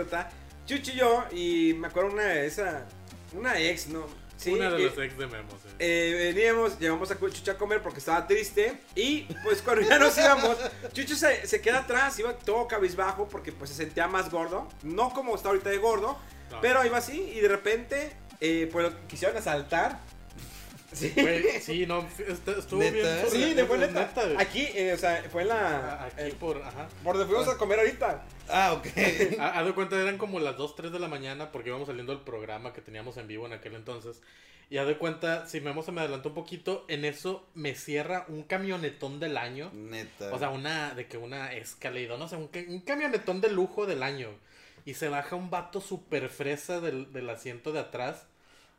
Chuchi 0.67 0.93
y 0.93 0.97
yo, 0.97 1.25
y 1.33 1.75
me 1.75 1.87
acuerdo 1.89 2.11
una 2.13 2.25
de 2.25 2.47
esa, 2.47 2.87
una 3.33 3.59
ex, 3.61 3.87
¿no? 3.89 4.07
Sí, 4.37 4.53
Una 4.53 4.69
de 4.71 4.83
y- 4.83 4.85
las 4.87 4.99
ex 4.99 5.17
de 5.17 5.27
Memo, 5.29 5.49
sí. 5.63 5.69
eh, 5.79 6.33
veníamos, 6.35 6.79
llevamos 6.79 7.11
a 7.11 7.19
Chucho 7.19 7.51
a 7.53 7.55
comer 7.57 7.81
porque 7.81 8.01
estaba 8.01 8.27
triste. 8.27 8.83
Y 8.95 9.23
pues 9.43 9.63
cuando 9.63 9.89
ya 9.89 9.99
nos 9.99 10.17
íbamos, 10.19 10.57
Chucho 10.93 11.15
se, 11.17 11.47
se 11.47 11.61
queda 11.63 11.79
atrás, 11.79 12.19
iba 12.19 12.35
todo 12.37 12.69
cabizbajo 12.69 13.29
porque 13.31 13.51
pues 13.53 13.71
se 13.71 13.77
sentía 13.77 14.09
más 14.09 14.31
gordo. 14.31 14.69
No 14.83 15.09
como 15.15 15.35
está 15.37 15.49
ahorita 15.49 15.71
de 15.71 15.79
gordo, 15.79 16.19
No. 16.51 16.61
pero 16.61 16.85
iba 16.85 16.99
así 16.99 17.19
y 17.35 17.41
de 17.41 17.49
repente 17.49 18.13
eh, 18.43 18.69
pues 18.71 18.85
lo 18.93 19.07
quisieron 19.07 19.37
asaltar. 19.39 20.01
Sí, 20.97 21.13
Güey, 21.15 21.61
sí, 21.61 21.87
no, 21.87 22.07
est- 22.27 22.49
estuvo 22.49 22.81
¿Neta? 22.81 22.93
bien. 22.93 23.27
sí, 23.31 23.53
de 23.55 23.65
fue 23.67 23.77
neta. 23.77 24.09
güey. 24.25 24.37
Aquí, 24.39 24.67
eh, 24.75 24.95
o 24.95 24.97
sea, 24.99 25.23
fue 25.31 25.43
en 25.43 25.51
A- 25.51 25.55
la. 25.55 26.05
Aquí 26.05 26.15
eh, 26.19 26.35
por, 26.41 26.63
ajá. 26.63 26.89
por 27.05 27.19
donde 27.19 27.33
fuimos 27.33 27.55
a 27.55 27.59
comer 27.59 27.79
ahorita. 27.81 28.25
Ah, 28.49 28.73
ok. 28.73 28.87
Ha- 29.39 29.59
Haz 29.61 29.67
de 29.67 29.75
cuenta, 29.75 30.01
eran 30.01 30.17
como 30.17 30.41
las 30.41 30.57
2, 30.57 30.75
3 30.75 30.93
de 30.93 30.99
la 30.99 31.09
mañana 31.09 31.53
porque 31.53 31.69
íbamos 31.69 31.87
saliendo 31.89 32.13
del 32.15 32.23
programa 32.23 32.73
que 32.73 32.81
teníamos 32.81 33.17
en 33.19 33.27
vivo 33.29 33.45
en 33.47 33.53
aquel 33.53 33.75
entonces. 33.75 34.23
Y 34.69 34.79
haz 34.79 34.87
de 34.89 34.97
cuenta, 34.99 35.47
si 35.47 35.61
Memo 35.61 35.83
se 35.85 35.93
me 35.93 36.01
adelantó 36.01 36.31
un 36.31 36.35
poquito, 36.35 36.85
en 36.89 37.05
eso 37.05 37.47
me 37.55 37.75
cierra 37.77 38.25
un 38.29 38.43
camionetón 38.43 39.21
del 39.21 39.37
año. 39.37 39.71
Neta. 39.75 40.35
O 40.35 40.39
sea, 40.41 40.49
una, 40.51 40.93
de 40.95 41.07
que 41.07 41.19
una 41.19 41.53
Escalade, 41.53 42.09
no 42.19 42.27
sé, 42.27 42.35
un, 42.37 42.51
un 42.69 42.81
camionetón 42.81 43.41
de 43.41 43.51
lujo 43.51 43.87
del 43.87 44.03
año. 44.03 44.31
Y 44.85 44.95
se 44.95 45.09
baja 45.09 45.37
un 45.37 45.51
vato 45.51 45.81
super 45.81 46.29
fresa 46.31 46.81
del, 46.81 47.13
del 47.13 47.29
asiento 47.31 47.71
de 47.73 47.81
atrás. 47.81 48.27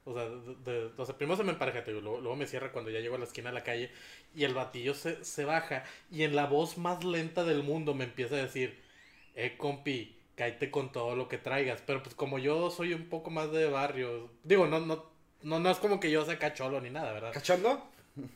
O 0.07 0.13
sea, 0.13 0.23
de- 0.29 0.55
de- 0.71 0.91
o 0.97 1.05
sea, 1.05 1.17
primero 1.17 1.35
se 1.37 1.43
me 1.43 1.51
empareja, 1.51 1.83
te 1.83 1.91
luego, 1.91 2.35
me 2.35 2.47
cierra 2.47 2.71
cuando 2.71 2.89
ya 2.91 2.99
llego 2.99 3.15
a 3.15 3.19
la 3.19 3.25
esquina 3.25 3.49
de 3.49 3.55
la 3.55 3.63
calle. 3.63 3.91
Y 4.35 4.43
el 4.45 4.53
batillo 4.53 4.93
se, 4.93 5.23
se 5.25 5.45
baja. 5.45 5.83
Y 6.11 6.23
en 6.23 6.35
la 6.35 6.45
voz 6.45 6.77
más 6.77 7.03
lenta 7.03 7.43
del 7.43 7.63
mundo 7.63 7.93
me 7.93 8.05
empieza 8.05 8.35
a 8.35 8.39
decir, 8.39 8.81
eh, 9.35 9.55
compi, 9.57 10.15
cállate 10.35 10.71
con 10.71 10.91
todo 10.91 11.15
lo 11.15 11.27
que 11.27 11.37
traigas. 11.37 11.81
Pero 11.85 12.01
pues 12.03 12.15
como 12.15 12.39
yo 12.39 12.69
soy 12.71 12.93
un 12.93 13.09
poco 13.09 13.29
más 13.31 13.51
de 13.51 13.65
barrio, 13.69 14.29
digo, 14.43 14.65
no, 14.67 14.79
no, 14.79 15.05
no, 15.43 15.59
no 15.59 15.69
es 15.69 15.77
como 15.77 15.99
que 15.99 16.09
yo 16.11 16.25
sea 16.25 16.39
cacholo 16.39 16.79
ni 16.81 16.89
nada, 16.89 17.11
¿verdad? 17.13 17.33
¿Cachondo? 17.33 17.83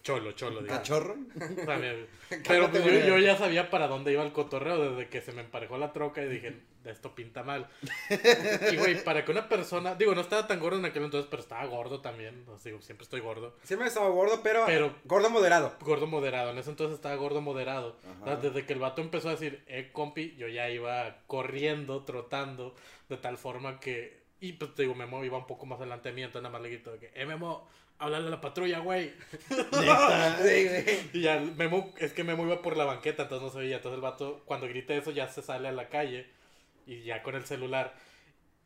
Cholo, 0.03 0.31
cholo, 0.33 0.61
digo. 0.61 0.73
¿Cachorro? 0.73 1.15
Pero 2.47 2.69
pues, 2.71 2.83
yo, 2.85 2.91
yo 2.91 3.17
ya 3.17 3.35
sabía 3.37 3.69
para 3.69 3.87
dónde 3.87 4.11
iba 4.13 4.23
el 4.23 4.31
cotorreo 4.31 4.91
desde 4.91 5.09
que 5.09 5.21
se 5.21 5.31
me 5.31 5.41
emparejó 5.41 5.77
la 5.77 5.91
troca 5.91 6.21
y 6.21 6.29
dije, 6.29 6.61
esto 6.85 7.13
pinta 7.13 7.43
mal. 7.43 7.67
Y 8.71 8.77
güey, 8.77 8.95
para 9.03 9.25
que 9.25 9.31
una 9.31 9.49
persona, 9.49 9.95
digo, 9.95 10.15
no 10.15 10.21
estaba 10.21 10.47
tan 10.47 10.59
gordo 10.59 10.79
en 10.79 10.85
aquel 10.85 11.03
entonces, 11.03 11.27
pero 11.29 11.41
estaba 11.41 11.65
gordo 11.65 12.01
también. 12.01 12.45
O 12.47 12.57
sea, 12.57 12.71
digo, 12.71 12.81
siempre 12.81 13.03
estoy 13.03 13.19
gordo. 13.19 13.55
Siempre 13.63 13.87
he 13.87 13.89
estado 13.89 14.11
gordo, 14.13 14.41
pero, 14.43 14.65
Pero- 14.65 14.95
gordo 15.05 15.29
moderado. 15.29 15.75
Gordo 15.81 16.07
moderado, 16.07 16.51
en 16.51 16.57
ese 16.57 16.69
entonces 16.69 16.95
estaba 16.95 17.15
gordo 17.15 17.41
moderado. 17.41 17.97
Desde 18.41 18.65
que 18.65 18.73
el 18.73 18.79
vato 18.79 19.01
empezó 19.01 19.29
a 19.29 19.31
decir, 19.31 19.63
eh, 19.67 19.89
compi, 19.91 20.35
yo 20.37 20.47
ya 20.47 20.69
iba 20.69 21.17
corriendo, 21.27 22.03
trotando, 22.03 22.75
de 23.09 23.17
tal 23.17 23.37
forma 23.37 23.79
que 23.79 24.21
Y 24.39 24.53
pues 24.53 24.73
te 24.73 24.81
digo, 24.83 24.95
Memo 24.95 25.23
iba 25.23 25.37
un 25.37 25.45
poco 25.45 25.67
más 25.67 25.79
adelante 25.79 26.09
de 26.09 26.15
mí, 26.15 26.23
entonces 26.23 26.41
nada 26.41 26.53
más 26.53 26.63
le 26.63 26.69
grito 26.69 26.91
de 26.93 26.97
que, 26.97 27.11
eh, 27.13 27.27
Memo, 27.27 27.67
háblale 28.01 28.27
a 28.27 28.31
la 28.31 28.41
patrulla, 28.41 28.79
güey. 28.79 29.13
Sí, 29.49 30.67
güey. 30.67 31.09
Y 31.13 31.21
ya 31.21 31.39
Memo, 31.39 31.93
es 31.97 32.13
que 32.13 32.23
Memo 32.23 32.45
iba 32.45 32.61
por 32.61 32.75
la 32.75 32.85
banqueta, 32.85 33.23
entonces 33.23 33.45
no 33.45 33.51
se 33.51 33.59
veía. 33.59 33.77
Entonces 33.77 33.95
el 33.95 34.01
vato, 34.01 34.41
cuando 34.45 34.67
grita 34.67 34.93
eso, 34.93 35.11
ya 35.11 35.27
se 35.27 35.41
sale 35.41 35.67
a 35.67 35.71
la 35.71 35.89
calle 35.89 36.27
y 36.85 37.03
ya 37.03 37.21
con 37.23 37.35
el 37.35 37.45
celular. 37.45 37.93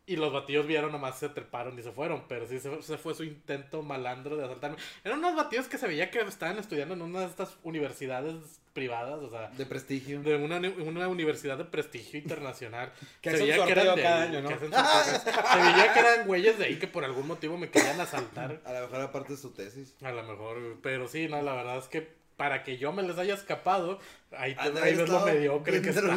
Y 0.07 0.15
los 0.15 0.31
batillos 0.31 0.67
vieron, 0.67 0.91
nomás 0.91 1.19
se 1.19 1.29
treparon 1.29 1.77
y 1.77 1.83
se 1.83 1.91
fueron. 1.91 2.23
Pero 2.27 2.47
sí, 2.47 2.59
se, 2.59 2.97
fue 2.97 3.13
su 3.13 3.23
intento 3.23 3.81
malandro 3.81 4.37
de 4.37 4.45
asaltarme. 4.45 4.77
Eran 5.03 5.19
unos 5.19 5.35
batillos 5.35 5.67
que 5.67 5.77
se 5.77 5.87
veía 5.87 6.09
que 6.11 6.19
estaban 6.21 6.57
estudiando 6.57 6.93
en 6.93 7.01
una 7.01 7.21
de 7.21 7.27
estas 7.27 7.57
universidades 7.63 8.61
privadas, 8.75 9.19
o 9.23 9.29
sea, 9.31 9.49
De 9.57 9.65
prestigio. 9.65 10.21
de 10.21 10.35
una, 10.35 10.57
una 10.59 11.07
universidad 11.07 11.57
de 11.57 11.65
prestigio 11.65 12.19
internacional. 12.19 12.91
Que 13.21 13.31
se 13.31 13.35
hacen 13.37 13.47
veía 13.47 13.65
que 13.65 13.71
eran 13.71 13.95
de 13.95 14.01
cada 14.03 14.21
ahí, 14.21 14.27
año, 14.29 14.41
¿no? 14.41 14.47
que 14.49 14.53
hacen 14.53 14.71
sorteo. 14.71 15.43
se 15.53 15.57
veía 15.71 15.93
que 15.93 15.99
eran 15.99 16.27
güeyes 16.27 16.59
de 16.59 16.65
ahí 16.65 16.75
que 16.77 16.87
por 16.87 17.03
algún 17.03 17.25
motivo 17.25 17.57
me 17.57 17.69
querían 17.71 17.99
asaltar. 17.99 18.61
A 18.65 18.73
lo 18.73 18.81
mejor 18.81 19.01
aparte 19.01 19.33
de 19.33 19.39
su 19.39 19.51
tesis. 19.51 19.95
A 20.03 20.11
lo 20.11 20.21
mejor, 20.23 20.77
pero 20.83 21.07
sí, 21.07 21.27
no, 21.27 21.41
la 21.41 21.53
verdad 21.53 21.77
es 21.79 21.85
que 21.87 22.13
para 22.35 22.65
que 22.65 22.77
yo 22.77 22.91
me 22.91 23.01
les 23.01 23.17
haya 23.17 23.33
escapado, 23.33 23.97
ahí, 24.37 24.53
te- 24.55 24.59
Ah, 24.61 24.71
ahí 24.83 24.93
ves 24.93 25.07
lo 25.07 25.21
mediocre 25.21 25.81
que 25.81 25.89
estaba. 25.91 26.15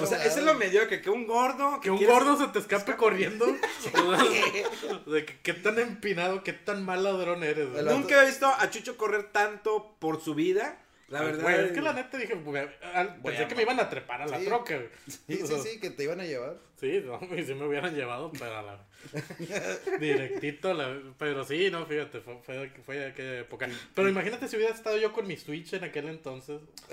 O 0.00 0.06
sea, 0.06 0.24
eso 0.24 0.40
es 0.40 0.44
lo 0.44 0.54
mediocre, 0.54 1.00
que 1.00 1.08
un 1.08 1.24
gordo... 1.24 1.78
Que 1.80 1.88
un 1.88 2.04
gordo 2.04 2.36
se 2.36 2.48
te 2.48 2.58
escape 2.58 2.96
corriendo. 2.96 3.46
De 5.06 5.24
que 5.24 5.38
qué 5.40 5.52
tan 5.54 5.78
empinado, 5.78 6.42
qué 6.42 6.52
tan 6.52 6.84
mal 6.84 7.04
ladrón 7.04 7.44
eres. 7.44 7.68
Nunca 7.84 8.22
he 8.22 8.26
visto 8.26 8.46
a 8.46 8.70
Chucho 8.70 8.96
correr 8.96 9.30
tanto 9.30 9.94
por 10.00 10.20
su 10.20 10.34
vida. 10.34 10.78
La 11.12 11.20
verdad. 11.22 11.42
Güey, 11.42 11.64
es 11.66 11.72
que 11.72 11.80
la 11.82 11.92
neta 11.92 12.16
dije, 12.16 12.34
güey, 12.34 12.66
al- 12.94 13.18
Voy 13.20 13.32
pensé 13.32 13.44
a 13.44 13.48
que 13.48 13.54
me 13.54 13.62
iban 13.62 13.78
a 13.78 13.88
trepar 13.88 14.22
a 14.22 14.26
la 14.26 14.38
Sí. 14.38 14.46
troca. 14.46 14.74
güey. 14.76 14.88
Sí, 15.06 15.46
sí, 15.46 15.54
sí, 15.62 15.78
que 15.80 15.90
te 15.90 16.04
iban 16.04 16.20
a 16.20 16.24
llevar. 16.24 16.56
Sí, 16.80 17.02
no, 17.04 17.20
y 17.36 17.44
si 17.44 17.54
me 17.54 17.66
hubieran 17.66 17.94
llevado, 17.94 18.32
pero 18.32 18.56
a 18.56 18.62
la... 18.62 18.78
Directito, 20.00 20.72
la- 20.74 20.96
pero 21.18 21.44
sí, 21.44 21.70
no, 21.70 21.84
fíjate, 21.86 22.20
fue, 22.20 22.38
fue, 22.44 22.70
fue 22.84 22.96
de 22.96 23.06
aquella 23.08 23.38
época. 23.40 23.68
Pero 23.94 24.08
imagínate 24.08 24.48
si 24.48 24.56
hubiera 24.56 24.74
estado 24.74 24.96
yo 24.96 25.12
con 25.12 25.26
mi 25.26 25.36
Switch 25.36 25.72
en 25.74 25.84
aquel 25.84 26.08
entonces. 26.08 26.60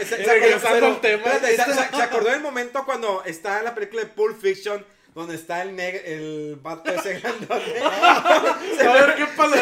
Se- 0.00 0.04
se- 0.04 0.16
Regresando 0.24 0.86
al 0.86 1.00
tema. 1.00 1.22
Espérate, 1.32 1.56
¿se, 1.56 1.64
se- 1.64 1.96
se 1.96 2.02
acordó 2.02 2.30
del 2.30 2.40
momento 2.42 2.84
cuando 2.84 3.22
está 3.24 3.58
en 3.60 3.64
la 3.66 3.74
película 3.74 4.02
de 4.02 4.08
Pulp 4.08 4.40
Fiction? 4.40 4.84
Donde 5.14 5.34
está 5.34 5.62
el 5.62 5.74
neg 5.74 6.02
el 6.04 6.56
vato 6.62 6.92
ese 6.92 7.18
grandote. 7.18 7.80
A 7.82 8.92
ver, 8.94 9.14
¿qué 9.16 9.26
pasa? 9.36 9.56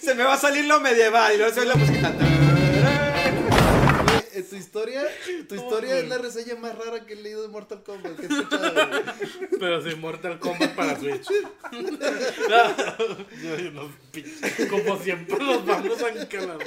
Se 0.00 0.14
me 0.16 0.24
va 0.24 0.34
a 0.34 0.38
salir 0.38 0.64
lo 0.64 0.80
medieval 0.80 1.32
y 1.32 1.38
luego 1.38 1.52
se 1.54 1.60
ve 1.60 1.66
la 1.66 1.74
musiquita. 1.76 2.12
Eh, 4.32 4.42
tu 4.48 4.56
historia, 4.56 5.02
tu 5.48 5.54
historia 5.54 5.98
es 5.98 6.08
la 6.08 6.18
reseña 6.18 6.54
más 6.56 6.76
rara 6.76 7.04
que 7.04 7.14
he 7.14 7.16
leído 7.16 7.42
de 7.42 7.48
Mortal 7.48 7.82
Kombat. 7.82 8.16
Que 8.16 8.26
he 8.26 8.28
escuchado, 8.28 8.88
güey. 8.88 9.02
Pero 9.58 9.82
sin 9.82 10.00
Mortal 10.00 10.38
Kombat 10.38 10.74
para 10.74 10.98
Switch. 10.98 11.26
No, 13.72 13.88
Como 14.68 14.98
siempre 14.98 15.38
los 15.38 15.64
vamos 15.64 16.02
a 16.02 16.08
encalar. 16.08 16.58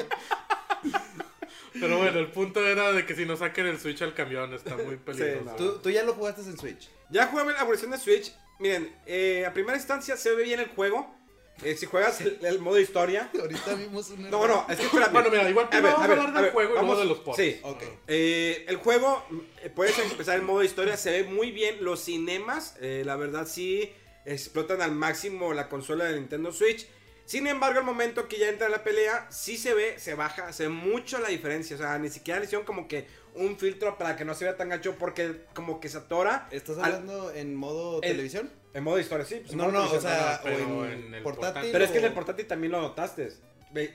Pero 1.74 1.98
bueno, 1.98 2.20
el 2.20 2.32
punto 2.32 2.66
era 2.66 2.92
de 2.92 3.06
que 3.06 3.16
si 3.16 3.26
no 3.26 3.36
saquen 3.36 3.66
el 3.66 3.80
Switch 3.80 4.02
al 4.02 4.14
camión 4.14 4.54
está 4.54 4.78
muy 4.78 4.98
peligroso. 4.98 5.44
no. 5.46 5.56
¿Tú, 5.56 5.80
tú 5.80 5.90
ya 5.90 6.04
lo 6.04 6.14
jugaste 6.14 6.42
en 6.42 6.58
Switch. 6.58 6.90
Ya 7.10 7.28
jugué 7.28 7.52
la 7.52 7.64
versión 7.64 7.92
de 7.92 7.98
Switch. 7.98 8.34
Miren, 8.60 8.96
eh, 9.06 9.46
a 9.46 9.54
primera 9.54 9.78
instancia 9.78 10.16
se 10.16 10.34
ve 10.36 10.44
bien 10.44 10.60
el 10.60 10.70
juego. 10.70 11.14
Eh, 11.62 11.78
si 11.78 11.86
juegas 11.86 12.20
el, 12.22 12.40
el 12.44 12.60
modo 12.60 12.80
historia. 12.80 13.30
Ahorita 13.40 13.76
vimos 13.76 14.10
una. 14.10 14.30
No, 14.30 14.48
no, 14.48 14.66
es 14.70 14.78
que 14.78 14.86
espérame. 14.86 15.12
Bueno, 15.14 15.30
mira, 15.30 15.50
igual 15.50 15.68
A 15.72 15.76
ver, 15.80 15.84
vamos 15.84 16.00
a, 16.00 16.12
hablar 16.12 16.34
del 16.34 16.44
ver, 16.44 16.52
juego 16.52 16.72
y 16.72 16.76
vamos- 16.76 16.88
luego 16.98 17.02
de 17.02 17.08
los 17.08 17.20
ports. 17.20 17.42
sí. 17.42 17.60
Ok. 17.64 17.84
Eh, 18.08 18.66
el 18.68 18.78
juego, 18.78 19.24
eh, 19.62 19.70
puedes 19.70 19.98
empezar 20.00 20.36
el 20.36 20.42
modo 20.42 20.64
historia, 20.64 20.98
se 20.98 21.12
ve 21.12 21.24
muy 21.24 21.52
bien. 21.52 21.84
Los 21.84 22.02
cinemas, 22.04 22.76
eh, 22.82 23.04
la 23.06 23.16
verdad, 23.16 23.48
sí 23.48 23.92
explotan 24.26 24.82
al 24.82 24.94
máximo 24.94 25.54
la 25.54 25.70
consola 25.70 26.06
de 26.06 26.16
Nintendo 26.20 26.52
Switch. 26.52 26.88
Sin 27.26 27.48
embargo, 27.48 27.80
al 27.80 27.86
momento 27.86 28.28
que 28.28 28.38
ya 28.38 28.50
entra 28.50 28.68
la 28.68 28.84
pelea, 28.84 29.28
sí 29.32 29.56
se 29.58 29.74
ve, 29.74 29.98
se 30.00 30.14
baja, 30.16 30.52
se 30.52 30.64
ve 30.64 30.70
mucho 30.70 31.20
la 31.20 31.30
diferencia. 31.30 31.76
O 31.76 31.80
sea, 31.80 31.98
ni 31.98 32.10
siquiera 32.10 32.40
le 32.40 32.46
hicieron 32.46 32.66
como 32.66 32.88
que 32.90 33.08
un 33.36 33.58
filtro 33.58 33.98
para 33.98 34.16
que 34.18 34.26
no 34.26 34.36
se 34.36 34.44
vea 34.46 34.58
tan 34.58 34.68
gacho 34.70 34.96
porque 35.00 35.44
como 35.54 35.80
que 35.80 35.88
se 35.88 35.98
atora. 36.00 36.50
¿Estás 36.52 36.78
al- 36.80 36.86
hablando 36.86 37.32
en 37.32 37.56
modo 37.56 38.02
El- 38.02 38.12
televisión? 38.12 38.52
En 38.74 38.84
modo 38.84 39.00
historia, 39.00 39.26
sí. 39.26 39.42
pues, 39.44 39.56
No, 39.56 39.72
no, 39.72 39.84
o 39.92 40.02
sea, 40.02 40.42
o 40.44 40.48
en, 40.86 40.92
en 41.06 41.14
el 41.16 41.24
portátil. 41.24 41.24
portátil. 41.24 41.72
Pero 41.72 41.84
es 41.86 41.92
que 41.92 41.98
en 42.00 42.04
o- 42.06 42.08
el 42.08 42.14
portátil 42.14 42.48
también 42.48 42.72
lo 42.72 42.82
notaste. 42.82 43.32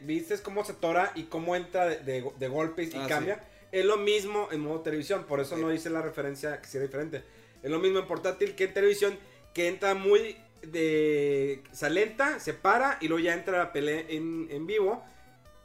¿Viste 0.03 0.39
cómo 0.43 0.65
se 0.65 0.75
tora 0.75 1.13
y 1.15 1.25
cómo 1.25 1.55
entra 1.57 1.87
de, 1.87 1.97
de- 1.99 2.31
de 2.39 2.49
golpes 2.49 2.93
y 2.95 2.99
Ah, 2.99 3.07
cambia? 3.09 3.45
Es 3.71 3.85
lo 3.85 3.97
mismo 3.97 4.49
en 4.51 4.61
modo 4.61 4.81
televisión, 4.81 5.25
por 5.25 5.41
eso 5.41 5.57
no 5.57 5.73
hice 5.73 5.91
la 5.91 6.01
referencia 6.03 6.61
que 6.61 6.67
sea 6.69 6.81
diferente. 6.81 7.23
Es 7.63 7.71
lo 7.71 7.79
mismo 7.79 7.99
en 7.99 8.07
portátil 8.07 8.55
que 8.55 8.65
en 8.65 8.75
televisión, 8.75 9.19
que 9.53 9.69
entra 9.69 9.95
muy 9.95 10.37
de... 10.63 11.63
Se 11.73 11.91
lenta, 11.91 12.41
se 12.41 12.55
para 12.55 12.99
y 13.01 13.09
luego 13.09 13.23
ya 13.25 13.35
entra 13.35 13.59
la 13.59 13.73
pelea 13.73 14.05
en, 14.09 14.49
en 14.51 14.67
vivo. 14.67 15.05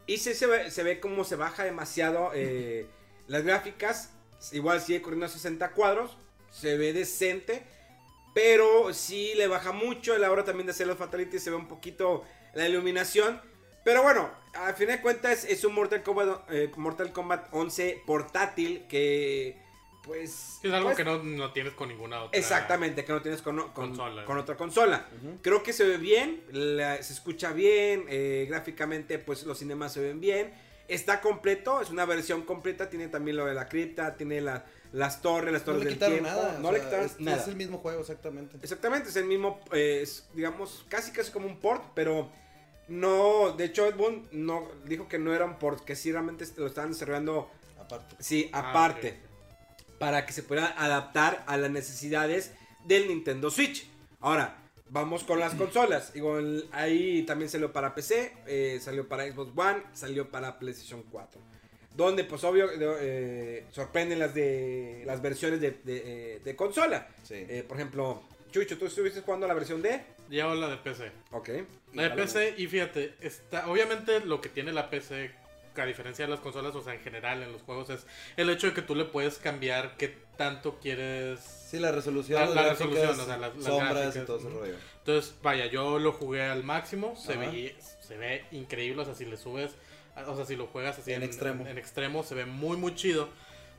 Y 0.06 0.18
sí 0.18 0.34
se 0.34 0.46
ve, 0.46 0.70
se 0.70 0.82
ve 0.82 1.00
como 1.00 1.24
se 1.24 1.36
baja 1.36 1.64
demasiado 1.64 2.30
eh, 2.34 2.86
las 3.26 3.42
gráficas. 3.44 4.10
Igual 4.52 4.80
sigue 4.80 5.00
corriendo 5.00 5.26
a 5.26 5.30
60 5.30 5.70
cuadros, 5.70 6.16
se 6.50 6.76
ve 6.76 6.92
decente. 6.92 7.62
Pero 8.34 8.92
sí 8.92 9.32
le 9.36 9.46
baja 9.46 9.72
mucho 9.72 10.12
a 10.14 10.18
la 10.18 10.30
hora 10.30 10.44
también 10.44 10.66
de 10.66 10.72
hacer 10.72 10.86
los 10.86 10.98
fatalities. 10.98 11.42
Se 11.42 11.50
ve 11.50 11.56
un 11.56 11.68
poquito 11.68 12.24
la 12.54 12.68
iluminación. 12.68 13.40
Pero 13.84 14.02
bueno, 14.02 14.30
a 14.54 14.72
fin 14.72 14.88
de 14.88 15.00
cuentas 15.00 15.44
es 15.44 15.62
un 15.64 15.74
Mortal 15.74 16.02
Kombat, 16.02 16.50
eh, 16.50 16.70
Mortal 16.76 17.12
Kombat 17.12 17.48
11 17.52 18.02
portátil 18.06 18.86
que 18.88 19.62
pues... 20.02 20.58
Es 20.62 20.72
algo 20.72 20.88
pues, 20.88 20.96
que 20.96 21.04
no, 21.04 21.22
no 21.22 21.52
tienes 21.52 21.72
con 21.74 21.88
ninguna 21.88 22.22
otra. 22.24 22.38
Exactamente, 22.38 23.04
que 23.04 23.12
no 23.12 23.22
tienes 23.22 23.40
con, 23.42 23.56
con- 23.56 23.72
Consola. 23.72 24.24
con 24.24 24.36
otra 24.38 24.56
consola. 24.56 25.06
Creo 25.42 25.62
que 25.62 25.72
se 25.72 25.84
ve 25.84 25.96
bien, 25.98 26.42
la- 26.50 27.02
se 27.02 27.12
escucha 27.12 27.52
bien, 27.52 28.04
eh, 28.08 28.46
gráficamente 28.48 29.18
pues 29.18 29.44
los 29.44 29.58
cinemas 29.58 29.92
se 29.92 30.00
ven 30.00 30.20
bien. 30.20 30.52
Está 30.88 31.20
completo, 31.22 31.80
es 31.80 31.88
una 31.90 32.04
versión 32.04 32.42
completa, 32.42 32.90
tiene 32.90 33.08
también 33.08 33.36
lo 33.38 33.46
de 33.46 33.54
la 33.54 33.68
cripta, 33.68 34.16
tiene 34.16 34.40
la- 34.42 34.66
las 34.94 35.20
torres, 35.22 35.52
las 35.52 35.62
No 35.62 35.66
torres 35.66 35.80
le 35.80 35.84
del 35.86 35.94
quitaron 35.94 36.14
tiempo. 36.20 36.30
nada. 36.30 36.58
No 36.60 36.68
o 36.68 36.72
le 36.72 36.80
quitaron 36.80 37.06
es, 37.06 37.20
nada. 37.20 37.36
Es 37.38 37.48
el 37.48 37.56
mismo 37.56 37.78
juego, 37.78 38.00
exactamente. 38.00 38.56
Exactamente, 38.62 39.08
es 39.08 39.16
el 39.16 39.24
mismo, 39.24 39.60
eh, 39.72 40.00
es, 40.02 40.28
digamos, 40.34 40.86
casi 40.88 41.10
casi 41.10 41.32
como 41.32 41.46
un 41.48 41.58
port, 41.60 41.82
pero 41.94 42.30
no, 42.88 43.52
de 43.52 43.64
hecho 43.64 43.86
Ed 43.86 43.96
Boon 43.96 44.28
no, 44.32 44.68
dijo 44.84 45.08
que 45.08 45.18
no 45.18 45.34
era 45.34 45.44
un 45.46 45.58
port, 45.58 45.84
que 45.84 45.96
sí 45.96 46.12
realmente 46.12 46.44
lo 46.56 46.66
estaban 46.66 46.92
desarrollando, 46.92 47.50
Aparte. 47.80 48.16
sí, 48.20 48.50
Ah, 48.52 48.70
aparte, 48.70 49.18
para 49.98 50.26
que 50.26 50.32
se 50.32 50.42
pueda 50.42 50.66
adaptar 50.80 51.42
a 51.46 51.56
las 51.56 51.70
necesidades 51.70 52.52
del 52.84 53.08
Nintendo 53.08 53.50
Switch. 53.50 53.88
Ahora, 54.20 54.58
vamos 54.90 55.24
con 55.24 55.40
las 55.40 55.54
consolas, 55.56 56.12
igual 56.14 56.68
ahí 56.72 57.22
también 57.24 57.50
salió 57.50 57.72
para 57.72 57.94
PC, 57.94 58.32
eh, 58.46 58.78
salió 58.82 59.08
para 59.08 59.26
Xbox 59.26 59.50
One, 59.56 59.82
salió 59.92 60.30
para 60.30 60.58
PlayStation 60.58 61.02
4. 61.10 61.40
Donde, 61.94 62.24
pues, 62.24 62.42
obvio, 62.44 62.68
eh, 63.00 63.66
sorprenden 63.70 64.18
las 64.18 64.34
de 64.34 65.02
las 65.06 65.22
versiones 65.22 65.60
de, 65.60 65.70
de, 65.84 66.02
eh, 66.36 66.40
de 66.44 66.56
consola. 66.56 67.08
Sí. 67.22 67.34
Eh, 67.48 67.64
por 67.66 67.76
ejemplo, 67.76 68.22
Chucho, 68.50 68.76
¿tú 68.78 68.86
estuviste 68.86 69.20
jugando 69.20 69.46
la 69.46 69.54
versión 69.54 69.80
de? 69.80 70.02
Llevo 70.28 70.54
la 70.54 70.68
de 70.68 70.76
PC. 70.78 71.10
Ok. 71.32 71.50
La 71.92 72.04
de 72.04 72.10
PC, 72.10 72.54
y 72.56 72.66
fíjate, 72.66 73.14
está, 73.20 73.68
obviamente 73.70 74.20
lo 74.20 74.40
que 74.40 74.48
tiene 74.48 74.72
la 74.72 74.90
PC, 74.90 75.30
a 75.76 75.84
diferencia 75.86 76.24
de 76.24 76.30
las 76.30 76.40
consolas, 76.40 76.74
o 76.76 76.80
sea, 76.82 76.94
en 76.94 77.00
general 77.00 77.42
en 77.42 77.52
los 77.52 77.62
juegos, 77.62 77.90
es 77.90 78.06
el 78.36 78.48
hecho 78.50 78.68
de 78.68 78.74
que 78.74 78.82
tú 78.82 78.94
le 78.94 79.04
puedes 79.06 79.38
cambiar 79.38 79.96
qué 79.96 80.14
tanto 80.36 80.78
quieres. 80.80 81.40
Sí, 81.40 81.78
la 81.80 81.90
resolución, 81.92 82.40
La- 82.40 82.46
las 82.46 82.54
la 82.54 82.62
gráficas, 82.62 82.90
resolución, 82.92 83.20
o 83.20 83.24
sea, 83.26 83.36
las- 83.38 83.54
las 83.56 83.64
sombras 83.64 83.94
gráficas, 83.94 84.16
y 84.22 84.26
todo 84.26 84.38
ese 84.38 84.48
rollo. 84.50 84.74
Entonces, 84.98 85.34
vaya, 85.42 85.66
yo 85.66 85.98
lo 85.98 86.12
jugué 86.12 86.42
al 86.42 86.62
máximo, 86.64 87.14
se, 87.16 87.36
ve, 87.36 87.74
se 88.00 88.16
ve 88.16 88.44
increíble, 88.52 89.02
o 89.02 89.04
sea, 89.04 89.14
si 89.14 89.24
le 89.24 89.36
subes, 89.36 89.72
o 90.26 90.36
sea, 90.36 90.44
si 90.44 90.56
lo 90.56 90.66
juegas 90.66 90.98
así 90.98 91.12
En 91.12 91.22
extremo. 91.22 91.66
en 91.66 91.78
extremo, 91.78 92.22
se 92.22 92.34
ve 92.34 92.44
muy, 92.46 92.76
muy 92.76 92.94
chido. 92.94 93.28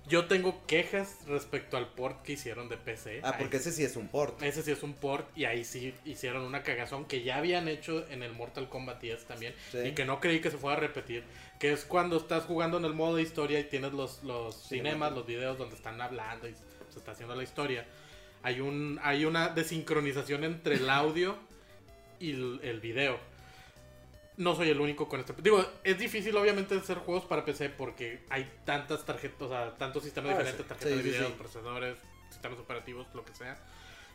Yo 0.07 0.25
tengo 0.25 0.63
quejas 0.67 1.17
respecto 1.27 1.77
al 1.77 1.87
port 1.87 2.21
que 2.21 2.33
hicieron 2.33 2.69
de 2.69 2.77
PC. 2.77 3.21
Ah, 3.23 3.29
Ahí 3.31 3.35
porque 3.39 3.57
ese 3.57 3.71
sí 3.71 3.83
es 3.83 3.95
un 3.95 4.07
port. 4.07 4.39
ese 4.43 4.61
sí 4.61 4.69
es 4.71 4.83
un 4.83 4.93
port 4.93 5.27
y 5.35 5.45
ahí 5.45 5.65
sí 5.65 5.95
hicieron 6.05 6.43
una 6.43 6.61
cagazón 6.61 7.05
que 7.05 7.23
ya 7.23 7.37
habían 7.37 7.67
hecho 7.67 8.05
en 8.11 8.21
el 8.21 8.31
Mortal 8.33 8.69
Kombat 8.69 9.01
10 9.01 9.25
también 9.25 9.55
Sí. 9.71 9.79
y 9.79 9.91
que 9.93 10.05
no 10.05 10.19
creí 10.19 10.41
que 10.41 10.51
se 10.51 10.57
fuera 10.57 10.77
a 10.77 10.79
repetir, 10.79 11.23
que 11.59 11.71
es 11.71 11.85
cuando 11.85 12.17
estás 12.17 12.43
jugando 12.43 12.77
en 12.77 12.85
el 12.85 12.93
modo 12.93 13.15
de 13.15 13.23
historia 13.23 13.59
y 13.59 13.63
tienes 13.63 13.93
los, 13.93 14.21
los 14.23 14.55
cinemas, 14.67 15.11
los 15.11 15.25
videos 15.25 15.57
donde 15.57 15.75
están 15.75 15.99
hablando 15.99 16.47
y 16.47 16.53
se 16.91 16.99
está 16.99 17.13
haciendo 17.13 17.33
la 17.35 17.41
historia. 17.41 17.87
Hay, 18.43 18.59
un, 18.61 18.99
hay 19.01 19.25
una 19.25 19.47
desincronización 19.49 20.43
entre 20.43 20.75
el 20.75 20.87
audio 20.87 21.35
y 22.19 22.29
el, 22.33 22.59
el 22.61 22.79
video. 22.79 23.17
No 24.37 24.53
soy 24.55 24.69
el 24.69 24.79
único 24.81 25.07
con 25.07 25.19
este. 25.21 25.33
Digo, 25.41 25.65
es 25.83 25.97
difícil 25.97 26.35
obviamente 26.35 26.75
hacer 26.75 26.97
juegos 26.97 27.23
para 27.25 27.45
PC 27.45 27.69
porque 27.69 28.25
hay 28.29 28.51
tantas 28.65 29.05
tarjetas, 29.05 29.41
o 29.43 29.47
sea, 29.49 29.77
tantos 29.77 30.03
sistemas 30.03 30.31
Ah, 30.31 30.37
diferentes, 30.39 30.61
sí. 30.63 30.67
tarjetas 30.67 30.91
Sí, 30.91 30.97
de 30.97 31.03
video, 31.03 31.27
sí. 31.27 31.33
procesadores, 31.37 31.97
sistemas 32.29 32.59
operativos, 32.59 33.07
lo 33.13 33.23
que 33.23 33.33
sea. 33.33 33.57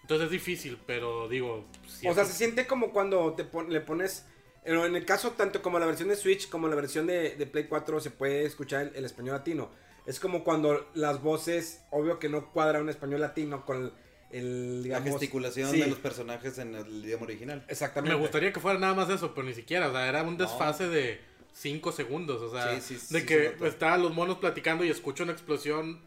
Entonces 0.02 0.26
es 0.26 0.30
difícil, 0.30 0.78
pero 0.86 1.28
digo, 1.28 1.66
si 1.86 2.06
O 2.08 2.14
sea, 2.14 2.24
se 2.24 2.32
siente 2.34 2.66
como 2.66 2.90
cuando 2.92 3.32
te 3.34 3.44
pon- 3.44 3.70
le 3.72 3.80
pones. 3.80 4.26
En 4.64 4.76
en 4.78 4.94
el 4.94 5.06
caso, 5.06 5.30
tanto 5.30 5.62
como 5.62 5.78
la 5.78 5.86
versión 5.86 6.10
de 6.10 6.16
Switch 6.16 6.50
como 6.50 6.68
la 6.68 6.76
versión 6.76 7.06
de, 7.06 7.34
de 7.36 7.46
Play 7.46 7.64
4, 7.66 7.98
se 8.00 8.10
puede 8.10 8.44
escuchar 8.44 8.82
el, 8.88 8.96
el 8.96 9.04
español 9.06 9.36
latino. 9.36 9.70
Es 10.04 10.20
como 10.20 10.44
cuando 10.44 10.86
las 10.94 11.22
voces, 11.22 11.82
obvio 11.90 12.18
que 12.18 12.28
no 12.28 12.50
cuadra 12.52 12.80
un 12.80 12.90
español 12.90 13.20
latino 13.22 13.64
con 13.64 13.92
el, 14.32 14.88
La 14.88 15.00
gesticulación 15.02 15.70
sí, 15.70 15.80
de 15.80 15.86
los 15.88 15.98
personajes 15.98 16.58
en 16.58 16.74
el 16.74 17.04
idioma 17.04 17.24
original. 17.24 17.64
Exactamente. 17.68 18.14
Me 18.14 18.20
gustaría 18.20 18.52
que 18.52 18.60
fuera 18.60 18.78
nada 18.78 18.94
más 18.94 19.08
eso, 19.10 19.34
pero 19.34 19.46
ni 19.46 19.54
siquiera, 19.54 19.88
o 19.88 19.92
sea, 19.92 20.08
era 20.08 20.22
un 20.22 20.36
No. 20.36 20.44
desfase 20.44 20.88
de 20.88 21.20
5 21.52 21.92
segundos, 21.92 22.40
o 22.42 22.50
sea, 22.50 22.80
Sí, 22.80 22.96
sí, 22.98 23.12
de 23.14 23.20
sí 23.20 23.26
que 23.26 23.56
se 23.58 23.66
estaban 23.68 24.02
los 24.02 24.14
monos 24.14 24.38
platicando 24.38 24.84
y 24.84 24.90
escucho 24.90 25.24
una 25.24 25.32
explosión 25.32 26.00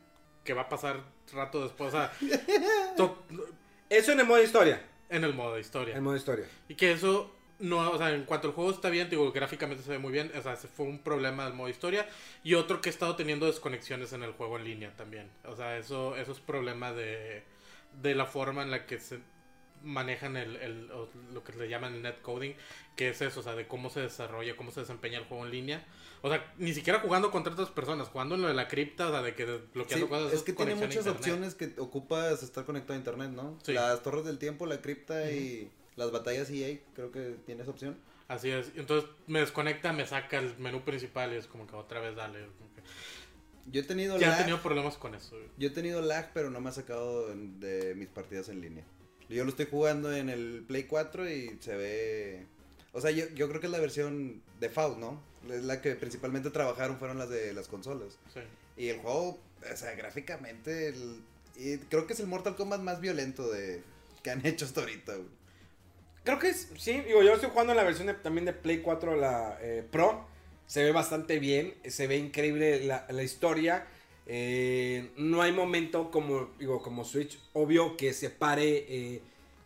que 0.44 0.54
va 0.54 0.64
a 0.64 0.70
pasar 0.70 1.04
rato 1.34 1.64
después, 1.64 1.94
o 1.94 1.98
sea, 1.98 2.12
to- 2.98 3.24
Eso 3.90 4.12
en 4.12 4.20
el 4.22 4.26
modo 4.26 4.42
historia. 4.42 4.82
en 5.10 5.24
el 5.24 5.34
modo 5.34 5.56
de 5.56 5.62
historia. 5.62 5.92
En 5.92 5.98
el 5.98 6.04
modo 6.04 6.16
historia. 6.16 6.46
Y 6.68 6.76
que 6.76 6.92
eso 6.92 7.30
no, 7.60 7.92
o 7.92 7.98
sea, 7.98 8.12
en 8.14 8.24
cuanto 8.26 8.48
al 8.48 8.54
juego 8.54 8.72
está 8.72 8.90
bien, 8.90 9.10
digo, 9.10 9.32
gráficamente 9.32 9.84
se 9.84 9.90
ve 9.92 10.00
muy 10.00 10.12
bien, 10.12 10.32
o 10.38 10.42
sea, 10.42 10.54
ese 10.54 10.68
fue 10.68 10.86
un 10.86 11.00
problema 11.00 11.46
del 11.46 11.54
modo 11.54 11.70
historia 11.70 12.08
y 12.44 12.56
otro 12.56 12.82
que 12.82 12.90
he 12.90 12.92
estado 12.92 13.16
teniendo 13.16 13.46
desconexiones 13.46 14.12
en 14.14 14.24
el 14.24 14.32
juego 14.32 14.58
en 14.58 14.64
línea 14.66 14.92
también. 14.98 15.30
O 15.46 15.56
sea, 15.56 15.78
eso 15.78 16.16
eso 16.18 16.32
es 16.32 16.40
problema 16.40 16.92
de 16.94 17.44
de 18.02 18.16
la 18.16 18.26
forma 18.26 18.62
en 18.64 18.72
la 18.72 18.86
que 18.86 19.00
se 19.00 19.20
manejan 19.84 20.38
el, 20.38 20.56
el- 20.58 20.88
lo 21.34 21.44
que 21.44 21.52
le 21.54 21.68
llaman 21.68 21.94
el 21.96 22.02
netcoding, 22.02 22.56
que 22.96 23.10
es 23.10 23.22
eso, 23.22 23.42
o 23.42 23.44
sea, 23.44 23.54
de 23.56 23.68
cómo 23.68 23.90
se 23.90 24.00
desarrolla, 24.00 24.56
cómo 24.56 24.72
se 24.72 24.80
desempeña 24.80 25.20
el 25.20 25.26
juego 25.26 25.46
en 25.46 25.52
línea. 25.52 25.84
O 26.22 26.30
sea, 26.30 26.54
ni 26.58 26.74
siquiera 26.74 27.00
jugando 27.02 27.32
contra 27.32 27.52
otras 27.52 27.70
personas, 27.70 28.08
jugando 28.08 28.36
en 28.36 28.44
lo 28.44 28.48
de 28.48 28.54
la 28.54 28.70
cripta, 28.70 29.08
o 29.10 29.12
sea, 29.12 29.22
de 29.22 29.36
que 29.36 29.46
desbloqueando 29.46 30.06
Sí, 30.06 30.10
cosas. 30.10 30.34
es 30.34 30.44
que 30.44 30.54
tiene 30.54 30.76
muchas 30.76 31.06
opciones 31.08 31.54
que 31.56 31.74
ocupas 31.80 32.44
estar 32.44 32.64
conectado 32.64 32.94
a 32.94 32.98
internet, 32.98 33.32
¿no? 33.32 33.60
Sí. 33.64 33.74
Las 33.74 34.02
torres 34.04 34.24
del 34.24 34.38
tiempo, 34.40 34.66
la 34.66 34.80
cripta 34.82 35.30
y 35.30 35.70
las 35.98 36.12
batallas 36.12 36.50
EA, 36.50 36.80
creo 36.96 37.12
que 37.12 37.36
tienes 37.46 37.68
opción. 37.68 37.98
Así 38.30 38.50
es. 38.50 38.72
Entonces 38.76 39.10
me 39.28 39.42
desconecta, 39.42 39.92
me 39.92 40.06
saca 40.08 40.40
el 40.40 40.58
menú 40.60 40.82
principal 40.86 41.34
y 41.34 41.36
es 41.36 41.46
como 41.48 41.68
que 41.68 41.76
otra 41.76 42.00
vez 42.00 42.16
dale. 42.16 42.40
como 42.58 42.74
que- 42.74 42.82
Yo 43.66 43.82
he 43.82 43.84
tenido 43.84 44.18
Ya 44.20 44.28
he 44.28 44.30
lag, 44.32 44.40
tenido 44.40 44.62
problemas 44.62 44.98
con 44.98 45.16
eso. 45.16 45.36
güey. 45.38 45.48
yo 45.58 45.68
he 45.70 45.72
tenido 45.72 46.02
lag, 46.02 46.32
pero 46.34 46.50
no 46.50 46.60
me 46.62 46.70
ha 46.70 46.74
sacado 46.74 47.28
de 47.36 47.94
mis 47.96 48.08
partidas 48.10 48.50
en 48.50 48.62
línea. 48.62 48.84
Yo 49.30 49.44
lo 49.46 49.50
estoy 49.50 49.68
jugando 49.72 50.14
en 50.14 50.30
el 50.30 50.64
Play 50.68 50.84
4 50.84 51.30
y 51.30 51.58
se 51.60 51.76
ve... 51.76 52.46
O 52.92 53.02
sea, 53.02 53.10
yo, 53.12 53.26
yo 53.30 53.48
creo 53.50 53.60
que 53.60 53.68
es 53.68 53.72
la 53.72 53.80
versión 53.80 54.44
default, 54.60 54.98
¿no? 55.00 55.20
Es 55.50 55.64
la 55.64 55.82
que 55.82 55.96
principalmente 55.96 56.52
trabajaron 56.52 56.98
fueron 56.98 57.18
las 57.18 57.30
de 57.30 57.52
las 57.54 57.68
consolas. 57.68 58.20
Sí. 58.34 58.42
Y 58.78 58.90
el 58.90 59.00
juego, 59.00 59.40
o 59.72 59.78
sea, 59.78 59.96
gráficamente, 59.96 60.90
el- 60.90 61.22
y 61.56 61.78
creo 61.78 62.06
que 62.06 62.14
es 62.14 62.20
el 62.20 62.28
Mortal 62.28 62.56
Kombat 62.56 62.82
más 62.82 63.00
violento 63.02 63.50
de 63.52 63.82
que 64.24 64.30
han 64.32 64.46
hecho 64.46 64.66
hasta 64.66 64.82
ahorita, 64.82 65.16
güey. 65.16 65.28
Creo 66.24 66.40
que 66.40 66.50
es, 66.50 66.70
sí, 66.78 67.02
digo, 67.02 67.24
yo 67.24 67.34
estoy 67.34 67.50
jugando 67.50 67.74
en 67.74 67.78
la 67.78 67.84
versión 67.84 68.08
de- 68.08 68.14
también 68.14 68.46
de 68.46 68.54
Play 68.54 68.80
4, 68.82 69.16
la 69.16 69.58
eh, 69.62 69.88
Pro. 69.90 70.28
Se 70.74 70.84
ve 70.84 70.92
bastante 70.92 71.38
bien, 71.38 71.76
se 71.88 72.08
ve 72.08 72.18
increíble 72.18 72.84
la, 72.84 73.06
la 73.08 73.22
historia. 73.22 73.86
Eh, 74.26 75.12
no 75.18 75.44
hay 75.44 75.52
momento 75.52 76.10
como, 76.10 76.50
digo, 76.58 76.82
como 76.82 77.06
Switch, 77.06 77.38
obvio 77.54 77.96
que 77.96 78.12
se 78.12 78.32
pare, 78.32 78.84
eh, 78.90 79.22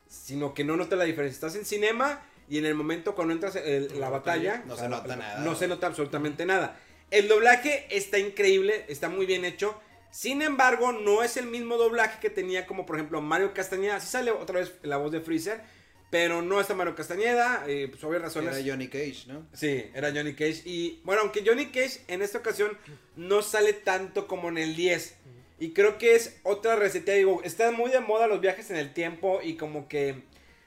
sino 0.09 0.53
que 0.53 0.65
no 0.65 0.75
nota 0.75 0.97
la 0.97 1.05
diferencia. 1.05 1.33
Estás 1.35 1.55
en 1.55 1.63
cinema 1.63 2.21
y 2.49 2.57
en 2.57 2.65
el 2.65 2.75
momento 2.75 3.15
cuando 3.15 3.33
entras 3.33 3.55
en 3.55 4.01
la 4.01 4.09
batalla, 4.09 4.65
No 4.67 4.73
o 4.73 4.77
se 4.77 4.89
nota 4.89 5.07
la- 5.07 5.15
nada. 5.15 5.39
No 5.45 5.55
se 5.55 5.69
nota 5.69 5.87
absolutamente 5.87 6.45
nada. 6.45 6.77
El 7.09 7.29
doblaje 7.29 7.87
está 7.89 8.19
increíble, 8.19 8.83
está 8.89 9.07
muy 9.07 9.25
bien 9.25 9.45
hecho. 9.45 9.79
Sin 10.11 10.41
embargo, 10.41 10.91
no 10.91 11.23
es 11.23 11.37
el 11.37 11.45
mismo 11.45 11.77
doblaje 11.77 12.19
que 12.19 12.29
tenía 12.29 12.67
como 12.67 12.85
por 12.85 12.97
ejemplo 12.97 13.21
Mario 13.21 13.53
Castañeda. 13.53 14.01
Sí 14.01 14.09
sale 14.09 14.31
otra 14.31 14.59
vez 14.59 14.73
la 14.81 14.97
voz 14.97 15.13
de 15.13 15.21
Freezer, 15.21 15.61
pero 16.09 16.41
no 16.41 16.61
está 16.61 16.73
Mario 16.73 16.95
Castañeda, 16.95 17.65
eh, 17.67 17.87
pues 17.89 18.03
obvias 18.03 18.21
razones. 18.21 18.55
Era 18.55 18.71
Johnny 18.71 18.87
Cage, 18.87 19.25
¿no? 19.27 19.45
Sí, 19.53 19.85
era 19.93 20.11
Johnny 20.13 20.33
Cage. 20.33 20.61
Y 20.65 21.01
bueno, 21.03 21.21
aunque 21.23 21.43
Johnny 21.45 21.67
Cage 21.67 22.01
en 22.07 22.21
esta 22.21 22.37
ocasión 22.37 22.77
no 23.15 23.41
sale 23.41 23.73
tanto 23.73 24.27
como 24.27 24.47
en 24.49 24.57
el 24.57 24.75
10. 24.75 25.15
Y 25.59 25.71
creo 25.71 25.97
que 25.97 26.15
es 26.15 26.39
otra 26.43 26.75
receta. 26.75 27.13
Digo, 27.13 27.41
están 27.43 27.75
muy 27.75 27.91
de 27.91 27.99
moda 27.99 28.27
los 28.27 28.39
viajes 28.39 28.69
en 28.69 28.77
el 28.77 28.93
tiempo. 28.93 29.39
Y 29.43 29.55
como 29.55 29.87
que 29.87 30.23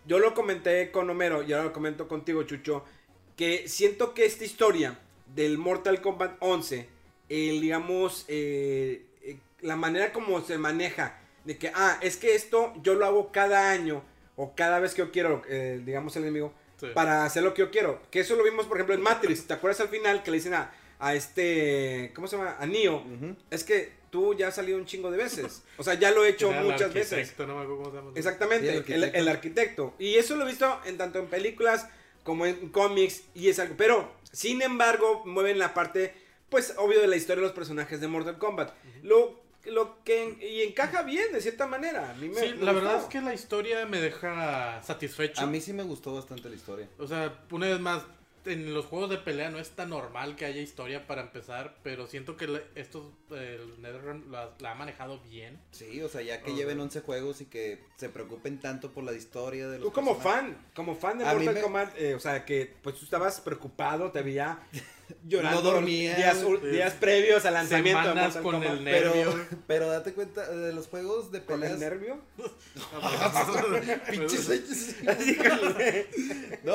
yo 0.07 0.19
lo 0.19 0.35
comenté 0.35 0.91
con 0.91 1.09
Homero 1.09 1.43
y 1.43 1.53
ahora 1.53 1.67
lo 1.67 1.73
comento 1.73 2.09
contigo, 2.09 2.43
Chucho. 2.43 2.85
Que 3.37 3.69
siento 3.69 4.13
que 4.13 4.27
esta 4.27 4.45
historia 4.45 4.99
del 5.35 5.57
Mortal 5.57 6.03
Kombat 6.03 6.37
11, 6.41 6.87
el, 7.29 7.61
digamos, 7.61 8.25
eh, 8.29 9.07
eh, 9.23 9.39
la 9.61 9.77
manera 9.77 10.13
como 10.13 10.41
se 10.43 10.59
maneja. 10.59 11.19
De 11.45 11.57
que, 11.57 11.73
ah, 11.75 11.99
es 12.03 12.17
que 12.17 12.35
esto 12.35 12.75
yo 12.83 12.95
lo 12.95 13.07
hago 13.07 13.33
cada 13.33 13.71
año. 13.71 14.05
O 14.43 14.55
cada 14.55 14.81
vez 14.81 14.95
que 14.95 14.99
yo 15.03 15.11
quiero, 15.11 15.43
eh, 15.49 15.81
digamos, 15.85 16.17
el 16.17 16.23
enemigo 16.23 16.53
Sí. 16.81 16.87
para 16.95 17.25
hacer 17.27 17.43
lo 17.43 17.53
que 17.53 17.61
yo 17.61 17.71
quiero. 17.71 18.01
Que 18.11 18.21
eso 18.21 18.37
lo 18.37 18.43
vimos, 18.43 18.65
por 18.67 18.79
ejemplo, 18.79 18.95
en 18.95 19.03
Matrix. 19.03 19.47
¿Te 19.47 19.53
acuerdas 19.53 19.81
al 19.83 19.89
final 19.89 20.23
que 20.23 20.31
le 20.31 20.39
dicen 20.39 20.55
a, 20.55 20.73
a 20.99 21.15
este, 21.15 22.11
¿cómo 22.15 22.27
se 22.27 22.37
llama? 22.39 22.57
A 22.59 22.65
Neo. 22.65 23.05
Es 23.51 23.65
que 23.65 23.93
tú 24.11 24.35
ya 24.35 24.49
has 24.49 24.55
salido 24.55 24.79
un 24.79 24.87
chingo 24.87 25.11
de 25.11 25.19
veces. 25.19 25.63
O 25.77 25.83
sea, 25.85 25.93
ya 25.95 26.11
lo 26.11 26.25
he 26.25 26.31
hecho 26.31 26.51
Era 26.51 26.61
el 26.63 26.67
muchas 26.69 26.93
veces. 26.95 27.13
arquitecto, 27.13 27.47
no 27.47 27.57
me 27.57 27.63
acuerdo 27.65 27.83
cómo 27.83 27.91
se 27.91 27.97
llama. 27.99 28.13
Exactamente, 28.17 28.83
Sí, 28.87 28.93
el, 28.95 29.05
el 29.05 29.15
el 29.15 29.29
arquitecto. 29.29 29.83
arquitecto. 29.83 29.95
Y 29.99 30.15
eso 30.17 30.37
lo 30.37 30.45
he 30.45 30.49
visto 30.49 30.81
en 30.87 30.97
tanto 30.97 31.19
en 31.19 31.27
películas 31.27 31.87
como 32.25 32.47
en 32.47 32.71
cómics 32.71 33.25
y 33.35 33.51
es 33.51 33.59
algo. 33.59 33.75
Pero, 33.77 34.11
sin 34.33 34.63
embargo, 34.63 35.23
mueven 35.27 35.59
la 35.59 35.75
parte, 35.75 36.15
pues, 36.49 36.73
obvio 36.79 37.01
de 37.03 37.09
la 37.09 37.17
historia 37.17 37.43
de 37.43 37.49
los 37.49 37.53
personajes 37.55 38.01
de 38.01 38.09
Mortal 38.09 38.39
Kombat. 38.39 38.73
Lo, 39.03 39.39
lo 39.65 40.03
que 40.05 40.37
y 40.41 40.63
encaja 40.63 41.03
bien, 41.03 41.33
de 41.33 41.41
cierta 41.41 41.67
manera. 41.67 42.11
A 42.11 42.15
mí 42.15 42.29
me, 42.29 42.41
Sí, 42.41 42.55
me 42.55 42.65
la 42.65 42.73
verdad 42.73 42.97
es 42.99 43.05
que 43.05 43.21
la 43.21 43.35
historia 43.35 43.85
me 43.87 44.01
deja 44.01 44.83
satisfecho. 44.83 45.41
A 45.43 45.47
mí 45.47 45.61
sí 45.61 45.73
me 45.73 45.83
gustó 45.83 46.15
bastante 46.15 46.49
la 46.49 46.57
historia. 46.57 46.89
O 46.99 47.07
sea, 47.07 47.45
una 47.51 47.69
vez 47.69 47.79
más, 47.81 48.03
en 48.47 48.73
los 48.73 48.87
juegos 48.87 49.11
de 49.11 49.19
pelea 49.19 49.51
no 49.51 49.59
es 49.59 49.69
tan 49.73 49.91
normal 49.91 50.35
que 50.35 50.47
haya 50.47 50.63
historia 50.63 51.07
para 51.07 51.21
empezar, 51.21 51.77
pero 51.83 52.07
siento 52.07 52.39
que 52.39 52.63
estos, 52.75 53.05
el 53.33 53.83
NetherRealm 53.83 54.31
la, 54.33 54.51
la 54.61 54.71
ha 54.73 54.75
manejado 54.75 55.21
bien. 55.21 55.61
Sí, 55.73 56.01
o 56.01 56.09
sea, 56.09 56.23
ya 56.23 56.41
que 56.43 56.55
lleven 56.55 56.81
11 56.81 57.03
juegos 57.03 57.43
y 57.43 57.45
que 57.45 57.85
se 57.97 58.09
preocupen 58.09 58.59
tanto 58.59 58.93
por 58.93 59.05
la 59.05 59.13
historia 59.13 59.69
de 59.69 59.79
los 59.79 59.89
Tú 59.89 59.93
como 59.93 60.15
personajes. 60.17 60.55
fan, 60.55 60.67
como 60.75 60.97
fan 60.97 61.19
de 61.19 61.25
Mortal 61.27 61.55
me- 61.55 61.61
Kombat, 61.61 61.99
eh, 61.99 62.15
o 62.15 62.21
sea, 62.21 62.47
que 62.47 62.73
pues 62.83 62.97
tú 62.97 63.05
estabas 63.05 63.41
preocupado, 63.43 64.11
te 64.11 64.23
veía 64.23 64.59
llorando 65.27 65.63
No 65.63 65.71
dormía, 65.73 66.15
días, 66.17 66.39
días 66.73 66.93
previos 66.95 67.45
al 67.45 67.55
lanzamiento 67.55 68.03
Semanas 68.03 68.35
con 68.37 68.43
Kombat. 68.55 68.73
el 68.79 68.85
Pero, 68.85 69.15
nervio. 69.15 69.47
pero 69.67 69.89
date 69.89 70.13
cuenta, 70.13 70.49
de 70.51 70.73
los 70.73 70.87
juegos 70.89 71.31
de 71.33 71.45
¿Con 71.45 71.57
el 71.63 71.71
peleas... 71.73 71.79
nervio? 71.81 72.21
Pinches 74.11 74.97
No, 76.65 76.75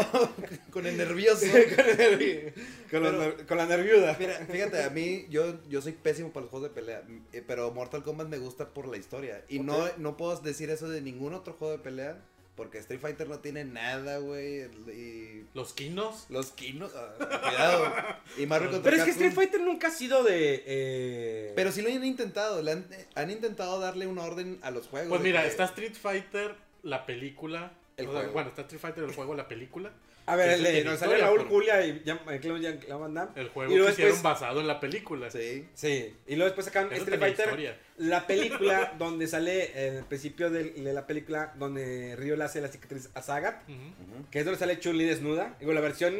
con 0.72 0.86
el 0.86 0.98
nervioso. 0.98 1.46
con 1.76 1.86
el 1.86 1.98
nervio- 1.98 2.54
con 2.92 3.04
la 3.04 3.10
Pero- 3.12 3.24
ner- 3.38 3.46
con 3.46 3.58
la 3.58 3.66
nerviuda. 3.66 4.16
Mira, 4.20 4.34
fíjate, 4.52 4.84
a 4.84 4.90
mí, 4.90 5.26
yo, 5.30 5.56
yo 5.70 5.82
soy 5.82 5.92
pésimo 5.94 6.32
para 6.32 6.44
los 6.44 6.52
juegos 6.52 6.70
de 6.70 6.76
pelea, 6.76 7.04
eh, 7.34 7.44
pero 7.46 7.72
Mortal 7.72 8.04
Kombat 8.04 8.28
me 8.28 8.38
gusta 8.38 8.70
por 8.74 8.88
la 8.88 8.98
historia. 8.98 9.44
Y 9.50 9.60
no, 9.60 9.86
no 9.98 10.18
puedo 10.18 10.36
decir 10.42 10.70
eso 10.70 10.88
de 10.90 11.02
ningún 11.02 11.34
otro 11.34 11.54
juego 11.54 11.74
de 11.78 11.80
pelea, 11.84 12.18
porque 12.56 12.78
Street 12.80 13.00
Fighter 13.02 13.28
no 13.28 13.40
tiene 13.40 13.66
nada, 13.66 14.20
güey. 14.20 14.62
Y 14.92 15.46
Los 15.54 15.74
Kinos. 15.74 16.26
los 16.30 16.52
Kinos, 16.52 16.92
ah, 16.96 17.14
cuidado. 17.20 17.94
Y 18.38 18.46
Mario 18.46 18.72
contra 18.72 18.92
Pero 18.92 18.98
es 18.98 19.04
que. 19.06 19.12
Street 19.12 19.34
Fighter 19.34 19.62
nunca 19.62 19.88
ha 19.88 19.92
sido 19.92 20.24
de... 20.24 20.64
eh, 20.66 21.54
Pero 21.56 21.72
sí 21.72 21.82
lo 21.82 21.90
han 21.90 22.04
intentado, 22.04 22.62
le 22.62 22.72
han, 22.72 22.88
han 23.16 23.30
intentado 23.32 23.80
darle 23.80 24.08
un 24.08 24.18
orden 24.18 24.60
a 24.62 24.72
los 24.72 24.88
juegos. 24.88 25.10
Pues 25.10 25.22
mira, 25.22 25.42
que- 25.42 25.48
está 25.50 25.66
Street 25.66 25.94
Fighter, 26.02 26.56
la 26.84 27.06
película. 27.06 27.72
El 27.98 28.08
o 28.08 28.12
sea, 28.12 28.20
juego. 28.22 28.34
bueno, 28.34 28.50
está 28.50 28.62
Street 28.64 28.82
Fighter, 28.82 29.04
el 29.04 29.14
juego, 29.14 29.36
la 29.36 29.48
película. 29.48 29.92
A 30.28 30.36
ver, 30.36 30.48
Ese 30.50 30.58
el 30.58 30.64
de- 30.64 30.72
tiene 30.72 30.90
nos 30.90 31.00
sale 31.00 31.18
Raúl 31.20 31.46
Julia 31.48 31.86
y 31.86 31.90
eh, 32.04 32.40
Claudio 32.42 32.58
Jean- 32.58 33.00
Van 33.00 33.14
Damme. 33.14 33.32
El 33.36 33.50
juego 33.50 33.72
Y 33.72 33.76
luego 33.76 33.88
que 33.88 33.94
hicieron 33.94 34.14
después- 34.16 34.34
basado 34.34 34.60
en 34.60 34.68
la 34.68 34.80
película. 34.80 35.30
Sí. 35.30 35.68
Sí, 35.76 36.16
y 36.26 36.36
luego 36.36 36.46
después 36.46 36.66
sacaron 36.66 36.92
Eso 36.92 37.04
Street 37.04 37.20
Fighter, 37.20 37.46
historia. 37.46 37.78
La 37.98 38.28
película 38.28 38.94
donde 39.00 39.28
sale 39.28 39.88
en 39.88 39.96
el 39.98 40.04
principio 40.04 40.50
de, 40.50 40.72
de 40.72 40.94
la 40.94 41.08
película 41.08 41.54
donde 41.58 42.16
Ryo 42.18 42.36
le 42.36 42.44
hace 42.44 42.62
la 42.62 42.68
cicatriz 42.68 43.10
a 43.14 43.22
Sagat, 43.22 43.64
Ujú. 43.70 43.74
Ujú. 43.74 44.30
que 44.32 44.40
es 44.40 44.46
donde 44.46 44.60
sale 44.60 44.80
Chun-Li 44.80 45.06
desnuda. 45.06 45.56
Digo, 45.60 45.72
la 45.74 45.82
versión 45.82 46.14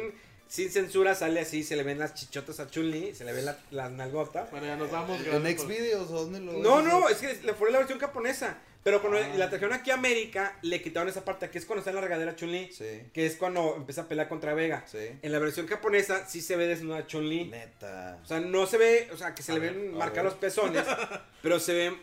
sin 0.48 0.70
censura 0.70 1.14
sale 1.16 1.40
así, 1.40 1.64
se 1.64 1.74
le 1.76 1.82
ven 1.82 1.98
las 1.98 2.14
chichotas 2.14 2.60
a 2.60 2.70
Chun-Li, 2.70 3.14
se 3.14 3.24
le 3.24 3.32
ven 3.32 3.44
la- 3.46 3.58
las 3.72 3.90
nalgotas. 3.90 4.50
Bueno, 4.52 4.66
ya 4.66 4.76
nos 4.76 4.90
vamos. 4.90 5.20
¿En 5.26 5.58
Xvideos 5.58 6.08
o 6.10 6.22
dónde 6.24 6.40
lo 6.40 6.52
No, 6.54 6.82
no, 6.82 7.08
es 7.08 7.18
que 7.18 7.34
le 7.42 7.52
fue 7.52 7.70
la 7.72 7.78
versión 7.78 7.98
japonesa, 7.98 8.56
pero 8.86 9.00
cuando 9.00 9.18
Ah. 9.18 9.28
la 9.36 9.50
trajeron 9.50 9.74
aquí 9.74 9.90
a 9.90 9.94
América, 9.94 10.56
le 10.62 10.80
quitaron 10.80 11.08
esa 11.08 11.24
parte, 11.24 11.50
que 11.50 11.58
es 11.58 11.66
cuando 11.66 11.80
está 11.80 11.90
en 11.90 11.96
la 11.96 12.02
regadera 12.02 12.36
Chun-Li, 12.36 12.70
Sí, 12.72 13.02
que 13.12 13.26
es 13.26 13.34
cuando 13.34 13.74
empieza 13.76 14.02
a 14.02 14.08
pelear 14.08 14.28
contra 14.28 14.54
Vega. 14.54 14.84
sí. 14.86 15.10
En 15.22 15.32
la 15.32 15.40
versión 15.40 15.66
japonesa 15.66 16.24
sí 16.28 16.40
se 16.40 16.54
ve 16.54 16.68
desnuda 16.68 17.04
Chun-Li. 17.04 17.46
Neta. 17.46 18.20
O 18.22 18.26
sea, 18.26 18.38
no 18.38 18.64
se 18.68 18.78
ve, 18.78 19.08
o 19.12 19.16
sea, 19.16 19.34
que 19.34 19.42
se 19.42 19.50
A 19.50 19.54
le 19.56 19.60
ver, 19.60 19.74
ven 19.74 19.98
ver. 19.98 20.22
los 20.24 20.34
pezones, 20.34 20.84
pero 21.42 21.58
se 21.58 21.74
ve, 21.74 21.96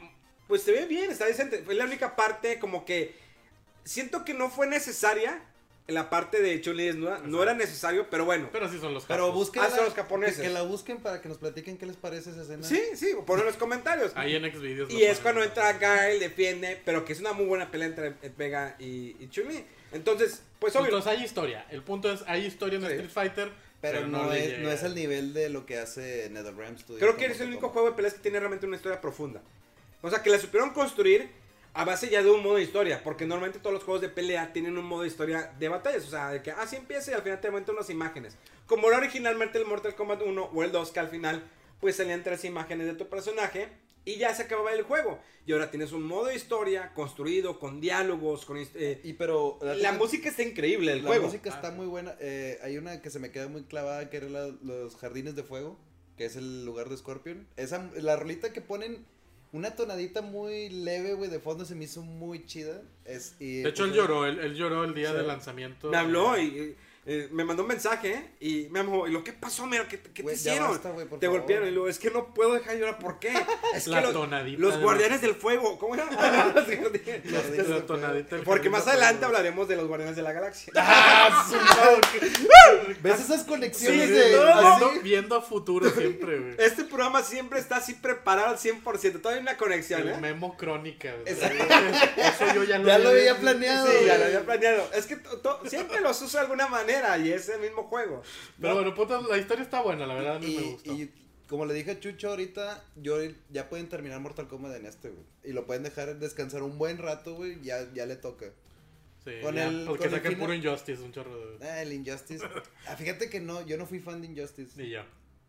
pues 0.50 0.62
se 0.64 0.74
ve 0.74 0.86
bien, 0.86 1.10
está 1.10 1.26
decente. 1.26 1.60
Fue 1.64 1.74
la 1.74 1.86
única 1.86 2.18
parte 2.18 2.60
como 2.60 2.84
que 2.84 3.16
siento 3.86 4.26
que 4.26 4.34
no 4.34 4.50
fue 4.50 4.68
necesaria 4.68 5.42
la 5.88 6.10
parte 6.10 6.42
de 6.42 6.62
Chun-Li 6.62 6.86
desnuda, 6.86 7.20
no 7.26 7.44
era 7.44 7.54
necesario, 7.54 8.08
pero 8.10 8.24
bueno. 8.26 8.50
Pero 8.52 8.70
sí 8.70 8.80
son 8.80 8.94
los 8.94 9.04
Pero 9.06 9.26
japos. 9.28 9.36
busquen 9.36 9.64
Ah, 9.64 9.70
los 9.84 9.94
japoneses. 9.94 10.38
Que, 10.38 10.44
que 10.44 10.50
la 10.50 10.62
busquen 10.62 10.98
para 11.00 11.22
que 11.22 11.28
nos 11.28 11.38
platiquen 11.38 11.78
qué 11.78 11.86
les 11.86 11.98
parece 11.98 12.30
esa 12.30 12.44
escena. 12.44 12.64
Sí, 12.64 12.82
sí, 12.96 13.14
ponlo 13.26 13.42
en 13.44 13.48
los 13.48 13.58
comentarios. 13.58 14.12
Ahí 14.16 14.36
en 14.36 14.44
Xvideos. 14.50 14.90
Y 14.92 15.04
es 15.04 15.20
cuando 15.20 15.44
entra 15.44 15.74
Gael, 15.74 16.20
defiende, 16.20 16.82
pero 16.86 17.04
que 17.04 17.12
es 17.14 17.20
una 17.20 17.34
muy 17.34 17.46
buena 17.46 17.70
pelea 17.70 17.88
entre 17.88 18.12
Vega 18.38 18.76
y, 18.80 19.16
y 19.20 19.28
Chun-Li. 19.30 19.64
Entonces, 19.92 20.42
pues 20.60 20.76
obvio. 20.76 20.86
Entonces 20.86 21.12
hay 21.12 21.24
historia. 21.24 21.66
El 21.70 21.84
punto 21.84 22.12
es, 22.12 22.22
hay 22.28 22.46
historia 22.46 22.78
en 22.80 22.86
Sí. 22.86 22.92
Street 22.92 23.10
Fighter. 23.12 23.52
Pero, 23.82 24.08
no, 24.08 24.32
es, 24.32 24.60
no 24.60 24.72
es 24.72 24.82
al 24.86 24.96
nivel 24.96 25.34
de 25.34 25.50
lo 25.50 25.66
que 25.66 25.78
hace 25.78 26.30
NetherRealm 26.30 26.78
Studios. 26.78 27.02
Creo 27.02 27.18
que 27.18 27.26
es 27.26 27.42
el 27.42 27.50
único 27.50 27.68
juego 27.68 27.90
de 27.90 27.96
peleas 27.98 28.14
que 28.14 28.22
tiene 28.22 28.40
realmente 28.40 28.66
una 28.66 28.78
historia 28.78 29.02
profunda. 29.02 29.42
O 30.02 30.10
sea, 30.10 30.24
que 30.24 30.30
la 30.30 30.40
supieron 30.40 30.70
construir 30.70 31.30
a 31.76 31.86
base 31.86 32.10
ya 32.10 32.22
de 32.22 32.30
un 32.30 32.44
modo 32.44 32.56
de 32.56 32.64
historia, 32.64 33.02
porque 33.04 33.26
normalmente 33.26 33.60
todos 33.60 33.74
los 33.74 33.84
juegos 33.84 34.02
de 34.02 34.10
pelea 34.10 34.54
tienen 34.54 34.78
un 34.78 34.86
modo 34.86 35.02
de 35.02 35.08
historia 35.08 35.54
de 35.58 35.70
batallas, 35.70 36.06
o 36.06 36.10
sea, 36.10 36.30
de 36.30 36.42
que 36.44 36.52
así 36.52 36.76
empieza 36.76 37.12
y 37.12 37.14
al 37.16 37.24
final 37.24 37.42
te 37.42 37.50
muestran 37.52 37.78
unas 37.78 37.90
imágenes. 37.90 38.38
Como 38.68 38.88
era 38.90 38.98
originalmente 38.98 39.58
el 39.58 39.66
Mortal 39.66 39.96
Kombat 39.96 40.22
1 40.22 40.44
o 40.54 40.64
el 40.64 40.72
2, 40.72 40.92
que 40.92 41.00
al 41.00 41.10
final 41.10 41.44
pues 41.80 41.96
salían 41.98 42.24
tres 42.24 42.46
imágenes 42.46 42.88
de 42.88 42.94
tu 42.94 43.10
personaje 43.10 43.68
y 44.06 44.18
ya 44.18 44.34
se 44.36 44.44
acababa 44.44 44.72
el 44.74 44.84
juego. 44.84 45.20
Y 45.46 45.54
ahora 45.54 45.72
tienes 45.72 45.92
un 45.94 46.04
modo 46.04 46.26
de 46.26 46.36
historia 46.36 46.94
construido 46.94 47.60
con 47.60 47.82
diálogos, 47.82 48.46
con... 48.46 48.58
eh, 48.58 49.02
Y 49.04 49.14
pero... 49.14 49.58
la 49.62 49.92
música 49.94 50.30
está 50.30 50.44
increíble, 50.44 50.92
el 50.94 51.02
La 51.04 51.08
juego. 51.10 51.26
música 51.26 51.50
está 51.50 51.72
muy 51.72 51.88
buena. 51.88 52.16
Eh, 52.20 52.60
hay 52.62 52.78
una 52.78 53.02
que 53.02 53.10
se 53.10 53.20
me 53.20 53.32
queda 53.32 53.48
muy 53.48 53.64
clavada 53.64 54.10
que 54.10 54.18
era 54.18 54.30
la- 54.30 54.54
los 54.62 54.96
jardines 54.96 55.36
de 55.36 55.44
fuego, 55.44 55.78
que 56.18 56.26
es 56.26 56.36
el 56.36 56.66
lugar 56.66 56.88
de 56.90 56.98
Scorpion. 56.98 57.48
Esa, 57.58 57.90
la 57.96 58.16
rolita 58.16 58.54
que 58.54 58.62
ponen 58.62 59.06
una 59.54 59.72
tonadita 59.76 60.22
muy 60.22 60.70
leve, 60.70 61.14
güey, 61.14 61.30
de 61.30 61.40
fondo 61.40 61.64
se 61.64 61.76
me 61.76 61.86
hizo 61.86 62.02
muy 62.02 62.46
chida. 62.46 62.82
Es, 63.06 63.36
y, 63.40 63.62
De 63.62 63.70
hecho, 63.70 63.86
él 63.86 63.92
pues, 63.92 64.02
lloró, 64.02 64.26
él, 64.26 64.40
él 64.40 64.56
lloró 64.56 64.84
el 64.84 64.94
día 64.94 65.12
Sí. 65.12 65.18
del 65.18 65.28
lanzamiento. 65.28 65.90
Me 65.90 65.98
habló 65.98 66.38
y... 66.38 66.76
eh, 67.06 67.28
me 67.32 67.44
mandó 67.44 67.64
un 67.64 67.68
mensaje 67.68 68.30
y 68.40 68.68
me 68.70 68.82
dijo, 68.82 69.08
¿y 69.10 69.12
lo 69.12 69.26
que 69.26 69.34
pasó, 69.34 69.66
mira? 69.66 69.86
¿Qué, 69.90 70.00
qué 70.00 70.24
te 70.24 70.34
hicieron? 70.34 70.70
basta, 70.72 70.94
te 70.94 71.06
favor. 71.06 71.40
golpearon 71.40 71.68
y 71.68 71.72
luego, 71.72 71.90
es 71.90 72.00
que 72.00 72.10
no 72.10 72.34
puedo 72.34 72.54
dejar 72.54 72.76
de 72.76 72.80
llorar, 72.80 73.00
¿por 73.00 73.20
qué? 73.20 73.34
Es 73.76 73.88
La 73.88 73.98
que 74.00 74.04
los, 74.06 74.14
tonadita 74.14 74.62
los 74.62 74.78
de 74.78 74.84
guardianes 74.84 75.22
del 75.22 75.36
fuego, 75.36 75.78
¿cómo 75.80 75.96
era? 75.96 76.06
La 76.12 77.86
tonadita 77.86 78.36
del 78.38 78.46
Porque 78.46 78.70
más 78.70 78.86
de 78.86 78.92
adelante 78.92 79.26
hablaremos 79.26 79.68
de 79.68 79.76
los 79.76 79.88
guardianes 79.88 80.16
de 80.16 80.22
la 80.22 80.32
galaxia. 80.32 80.72
¡Ah! 80.78 81.46
¿Ves 83.02 83.20
esas 83.20 83.44
conexiones 83.44 84.08
Sí, 84.08 84.14
de 84.14 84.38
no? 84.38 84.62
Viendo, 84.62 85.02
viendo 85.04 85.36
a 85.36 85.42
futuro 85.42 85.90
siempre, 85.90 86.40
güey. 86.40 86.56
Este 86.58 86.86
programa 86.86 87.22
siempre 87.22 87.60
está 87.60 87.78
así 87.78 87.96
preparado 87.96 88.50
al 88.50 88.58
100%. 88.58 88.82
Todavía 89.20 89.38
hay 89.38 89.42
una 89.42 89.58
conexión, 89.58 90.02
El 90.02 90.10
¿eh? 90.10 90.18
memo 90.18 90.56
crónica, 90.56 91.14
güey. 91.14 91.34
Eso 91.34 92.54
yo 92.56 92.64
ya 92.64 92.78
lo 92.80 92.88
Ya 92.88 92.98
lo 92.98 93.10
había 93.10 93.32
había 93.32 93.42
planeado. 93.42 93.88
Sí, 93.92 94.06
ya 94.06 94.18
lo 94.18 94.26
había 94.26 94.46
planeado. 94.46 94.90
Es 94.94 95.06
que 95.06 95.18
siempre 95.68 96.00
los 96.00 96.22
uso 96.22 96.38
de 96.38 96.42
alguna 96.44 96.68
manera 96.68 96.93
y 97.24 97.32
es 97.32 97.50
el 97.50 97.62
mismo 97.62 97.84
juego. 97.84 98.22
Pero 98.60 98.76
bueno, 98.76 98.94
puta, 98.94 99.22
la 99.22 99.38
historia 99.38 99.64
está 99.64 99.82
buena, 99.82 100.06
la 100.06 100.14
verdad 100.16 100.36
a 100.38 100.40
mí 100.40 100.54
Y, 100.54 100.58
me 100.58 100.64
gustó. 100.72 100.94
y 100.94 101.12
como 101.48 101.66
le 101.66 101.74
dije 101.74 101.92
a 101.92 102.00
Chucho 102.00 102.30
ahorita, 102.30 102.84
yo 102.96 103.18
ya 103.50 103.70
pueden 103.70 103.90
terminar 103.90 104.20
Mortal 104.20 104.48
Kombat 104.48 104.76
en 104.76 104.86
este, 104.86 105.10
güey. 105.10 105.24
Y 105.44 105.54
lo 105.54 105.66
pueden 105.66 105.84
dejar 105.84 106.18
descansar 106.20 106.64
un 106.64 106.78
buen 106.78 106.98
rato, 106.98 107.36
güey. 107.36 107.62
Ya, 107.62 107.92
ya 107.94 108.06
le 108.06 108.16
toca. 108.16 108.48
Sí, 109.24 109.32
con 109.42 109.56
ya, 109.56 109.68
el- 109.68 109.86
porque 109.86 110.06
con 110.06 110.14
el 110.14 110.16
saquen 110.16 110.32
final- 110.34 110.40
puro 110.48 110.54
Injustice, 110.54 111.02
un 111.02 111.12
chorro 111.14 111.58
de... 111.58 111.66
Ah, 111.68 111.82
el 111.82 111.94
Injustice. 111.94 112.44
Ah, 112.88 112.96
fíjate 112.96 113.30
que 113.30 113.40
no, 113.40 113.66
yo 113.66 113.78
no 113.78 113.86
fui 113.86 114.00
fan 114.00 114.22
de 114.22 114.28
Injustice. 114.28 114.82
Y 114.84 114.90
ya. 114.90 115.06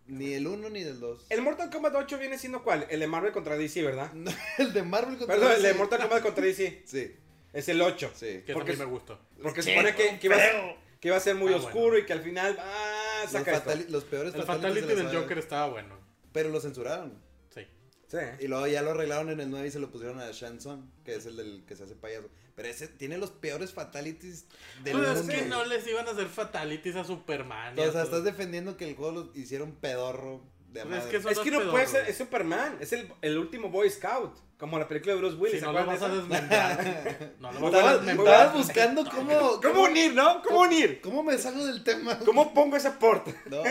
Ni 0.07 0.35
el 0.35 0.47
1 0.47 0.69
ni 0.71 0.83
del 0.85 1.01
2. 1.01 1.27
El 1.31 1.41
Mortal 1.43 1.71
Kombat 1.71 1.95
8 1.97 2.19
viene 2.19 2.37
siendo 2.39 2.63
cuál? 2.63 2.87
El 2.91 3.01
de 3.01 3.07
Marvel 3.07 3.33
contra 3.33 3.57
DC, 3.57 3.83
¿verdad? 3.83 4.13
el 4.59 4.73
de 4.75 4.83
Marvel 4.83 5.17
contra 5.17 5.35
Perdón, 5.37 5.53
el 5.57 5.63
de 5.63 5.69
DC. 5.69 5.79
Mortal 5.79 6.01
Kombat 6.03 6.23
contra 6.23 6.45
DC. 6.45 6.83
Sí, 6.87 7.17
Es 7.55 7.69
el 7.71 7.81
8. 7.81 8.11
sí. 8.15 8.43
Que 8.47 8.53
Porque 8.53 8.73
eso 8.73 8.83
a 8.83 8.85
mí 8.87 8.91
me 8.93 8.97
gustó. 8.99 9.19
Porque 9.43 9.63
se 9.63 9.71
supone 9.71 9.95
que, 9.97 10.19
que 10.19 10.27
iba, 10.27 10.37
a, 10.37 10.77
que 11.05 11.09
iba 11.09 11.19
a 11.19 11.21
ser 11.21 11.35
muy 11.35 11.53
Ah, 11.53 11.57
oscuro 11.57 11.81
bueno. 11.89 11.99
y 11.99 12.07
que 12.07 12.15
al 12.15 12.23
final. 12.23 12.57
Ah, 12.59 13.21
Los, 13.25 13.33
saca 13.33 13.53
esto. 13.59 13.71
fatali- 13.71 13.89
los 13.91 14.05
peores 14.05 14.35
El 14.35 14.43
fatalities 14.45 14.85
Fatality 14.85 15.03
del 15.03 15.07
saga. 15.13 15.21
Joker 15.21 15.39
estaba 15.39 15.67
bueno. 15.69 15.99
Pero 16.33 16.49
lo 16.49 16.61
censuraron. 16.63 17.13
Sí. 17.55 17.61
Sí. 18.09 18.17
Y 18.41 18.47
luego 18.49 18.67
ya 18.69 18.81
lo 18.81 18.93
arreglaron 18.93 19.29
en 19.29 19.39
el 19.41 19.51
9 19.51 19.69
y 19.69 19.71
se 19.71 19.81
lo 19.81 19.91
pusieron 19.91 20.19
a 20.19 20.31
Shang 20.33 20.57
Tsung, 20.57 20.81
que 21.05 21.17
es 21.17 21.27
el 21.27 21.37
del 21.37 21.65
que 21.67 21.77
se 21.77 21.85
hace 21.85 21.95
payaso. 21.95 22.31
Pero 22.55 22.69
ese 22.69 22.89
tiene 22.89 23.19
los 23.19 23.31
peores 23.33 23.75
fatalities 23.75 24.47
del 24.83 24.97
Pues 24.97 25.09
es 25.11 25.17
mundo. 25.19 25.31
que 25.33 25.39
güey. 25.41 25.51
no 25.51 25.65
les 25.67 25.87
iban 25.87 26.09
a 26.09 26.13
hacer 26.13 26.27
fatalities 26.29 26.97
a 26.97 27.05
Superman. 27.05 27.79
O 27.79 27.93
sea, 27.93 28.03
estás 28.03 28.25
defendiendo 28.25 28.79
que 28.79 28.89
el 28.89 28.97
juego 28.97 29.13
lo 29.13 29.31
hicieron 29.39 29.73
pedorro 29.73 30.41
de 30.75 30.81
Pues 30.83 30.87
madre. 30.87 31.05
es 31.05 31.11
que 31.11 31.17
eso 31.17 31.29
Es 31.31 31.39
que 31.39 31.51
no 31.51 31.61
es 31.63 31.69
puede 31.69 31.87
ser. 31.87 32.09
Es 32.09 32.19
Superman. 32.19 32.77
Es 32.81 32.93
el, 32.93 33.11
el 33.23 33.39
último 33.39 33.71
Boy 33.71 33.89
Scout. 33.91 34.37
Como 34.59 34.79
la 34.79 34.87
película 34.87 35.15
de 35.15 35.21
Bruce 35.21 35.37
Willis. 35.37 35.55
Si 35.55 35.61
¿se 35.61 35.67
no 35.67 35.73
lo 35.73 35.85
vas 35.87 36.01
a 36.03 36.09
de 36.09 36.15
esa? 36.15 36.21
desmembrar. 36.23 37.33
No 37.41 37.53
lo 37.53 37.61
vas 37.71 37.75
a 37.85 37.97
desmembrar. 37.97 38.35
estabas 38.35 38.55
buscando 38.55 39.05
cómo, 39.11 39.61
¿Cómo 39.61 39.83
unir, 39.85 40.15
no? 40.15 40.43
¿Cómo 40.43 40.61
unir? 40.61 41.01
¿Cómo 41.01 41.23
me 41.23 41.37
salgo 41.39 41.65
del 41.67 41.83
tema? 41.83 42.19
¿Cómo 42.21 42.53
pongo 42.55 42.77
ese 42.77 42.89
aporte? 42.89 43.35
No, 43.51 43.63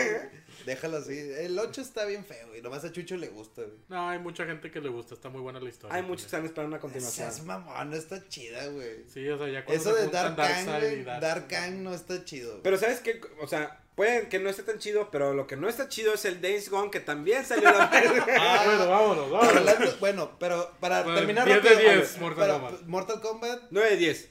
déjalo 0.66 0.98
así. 0.98 1.18
El 1.18 1.58
8 1.58 1.80
está 1.80 2.04
bien 2.06 2.24
feo 2.24 2.54
y 2.56 2.62
nomás 2.62 2.84
a 2.84 2.92
Chucho 2.92 3.16
le 3.16 3.28
gusta, 3.28 3.62
güey. 3.62 3.74
No, 3.88 4.08
hay 4.08 4.18
mucha 4.18 4.44
gente 4.46 4.70
que 4.70 4.80
le 4.80 4.88
gusta, 4.88 5.14
está 5.14 5.28
muy 5.28 5.40
buena 5.40 5.58
la 5.60 5.68
historia. 5.68 5.94
Hay 5.96 6.02
muchos 6.02 6.22
que 6.22 6.26
están 6.26 6.44
esperando 6.44 6.74
una 6.76 6.80
continuación. 6.80 7.30
Seas 7.32 7.44
mamón, 7.44 7.90
no 7.90 7.96
está 7.96 8.26
chida, 8.28 8.66
güey. 8.68 9.04
Sí, 9.12 9.28
o 9.28 9.36
sea, 9.38 9.48
ya 9.48 9.64
cuando 9.64 9.82
Eso 9.82 9.94
se 9.96 10.02
de 10.02 10.08
Dark 10.08 10.36
Kang, 10.36 10.66
güey, 10.80 11.04
Dark- 11.04 11.20
Dark 11.20 11.48
Kang 11.48 11.82
no 11.82 11.92
está 11.94 12.24
chido. 12.24 12.50
güey. 12.52 12.62
Pero 12.62 12.78
¿sabes 12.78 13.00
qué? 13.00 13.20
O 13.42 13.46
sea, 13.48 13.83
pueden 13.94 14.28
que 14.28 14.38
no 14.38 14.48
esté 14.50 14.62
tan 14.62 14.78
chido, 14.78 15.10
pero 15.10 15.34
lo 15.34 15.46
que 15.46 15.56
no 15.56 15.68
está 15.68 15.88
chido 15.88 16.14
es 16.14 16.24
el 16.24 16.40
Days 16.40 16.68
Gone, 16.70 16.90
que 16.90 17.00
también 17.00 17.44
salió 17.44 17.70
la 17.70 17.86
vez. 17.86 18.10
Ah, 18.40 18.62
bueno, 18.64 18.88
vámonos, 18.88 19.30
vámonos. 19.30 19.56
Hablando- 19.56 19.96
bueno, 20.00 20.30
pero 20.38 20.72
para 20.80 21.02
Bueno, 21.02 21.18
terminar 21.18 21.46
10 21.46 21.62
de 21.62 21.68
rápido, 21.70 21.90
10 21.92 22.08
a 22.08 22.12
ver, 22.12 22.20
Mortal 22.20 22.48
para- 22.48 22.52
Kombat. 22.60 22.80
Mortal 22.86 23.20
Kombat 23.20 23.62
9 23.70 23.90
de 23.90 23.96
10. 23.96 24.28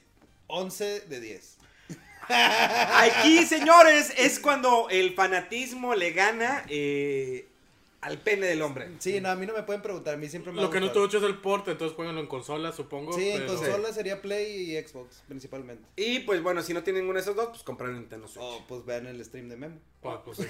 11 0.47 0.99
de 1.02 1.19
10. 1.19 1.58
Aquí, 2.30 3.45
señores, 3.45 4.13
es 4.17 4.39
cuando 4.39 4.88
el 4.89 5.13
fanatismo 5.13 5.93
le 5.95 6.12
gana 6.12 6.63
eh, 6.69 7.47
al 8.03 8.19
pene 8.19 8.45
del 8.47 8.61
hombre. 8.61 8.89
Sí, 8.99 9.19
no, 9.21 9.29
a 9.29 9.35
mí 9.35 9.45
no 9.45 9.53
me 9.53 9.63
pueden 9.63 9.81
preguntar, 9.81 10.13
a 10.13 10.17
mí 10.17 10.27
siempre 10.29 10.51
me 10.51 10.61
Lo 10.61 10.69
que 10.69 10.79
no 10.79 10.87
gustado. 10.87 11.07
tuvo 11.07 11.17
hecho 11.17 11.25
es 11.25 11.31
el 11.33 11.39
port, 11.41 11.67
entonces 11.67 11.95
jueguenlo 11.95 12.21
en 12.21 12.27
consola, 12.27 12.71
supongo. 12.71 13.13
Sí, 13.13 13.29
en 13.29 13.45
consola 13.47 13.91
sería 13.93 14.21
Play 14.21 14.71
y 14.71 14.81
Xbox, 14.87 15.23
principalmente. 15.27 15.83
Y 15.95 16.19
pues 16.19 16.41
bueno, 16.43 16.61
si 16.61 16.73
no 16.73 16.83
tienen 16.83 17.01
ninguno 17.03 17.17
de 17.17 17.21
esos 17.23 17.35
dos, 17.35 17.49
pues 17.49 17.63
comprar 17.63 17.91
Nintendo 17.91 18.27
Switch. 18.27 18.43
O 18.43 18.65
pues 18.67 18.85
vean 18.85 19.07
el 19.07 19.23
stream 19.25 19.49
de 19.49 19.57
Memo. 19.57 19.79
Ah, 20.03 20.21
pues 20.23 20.37
sí. 20.39 20.45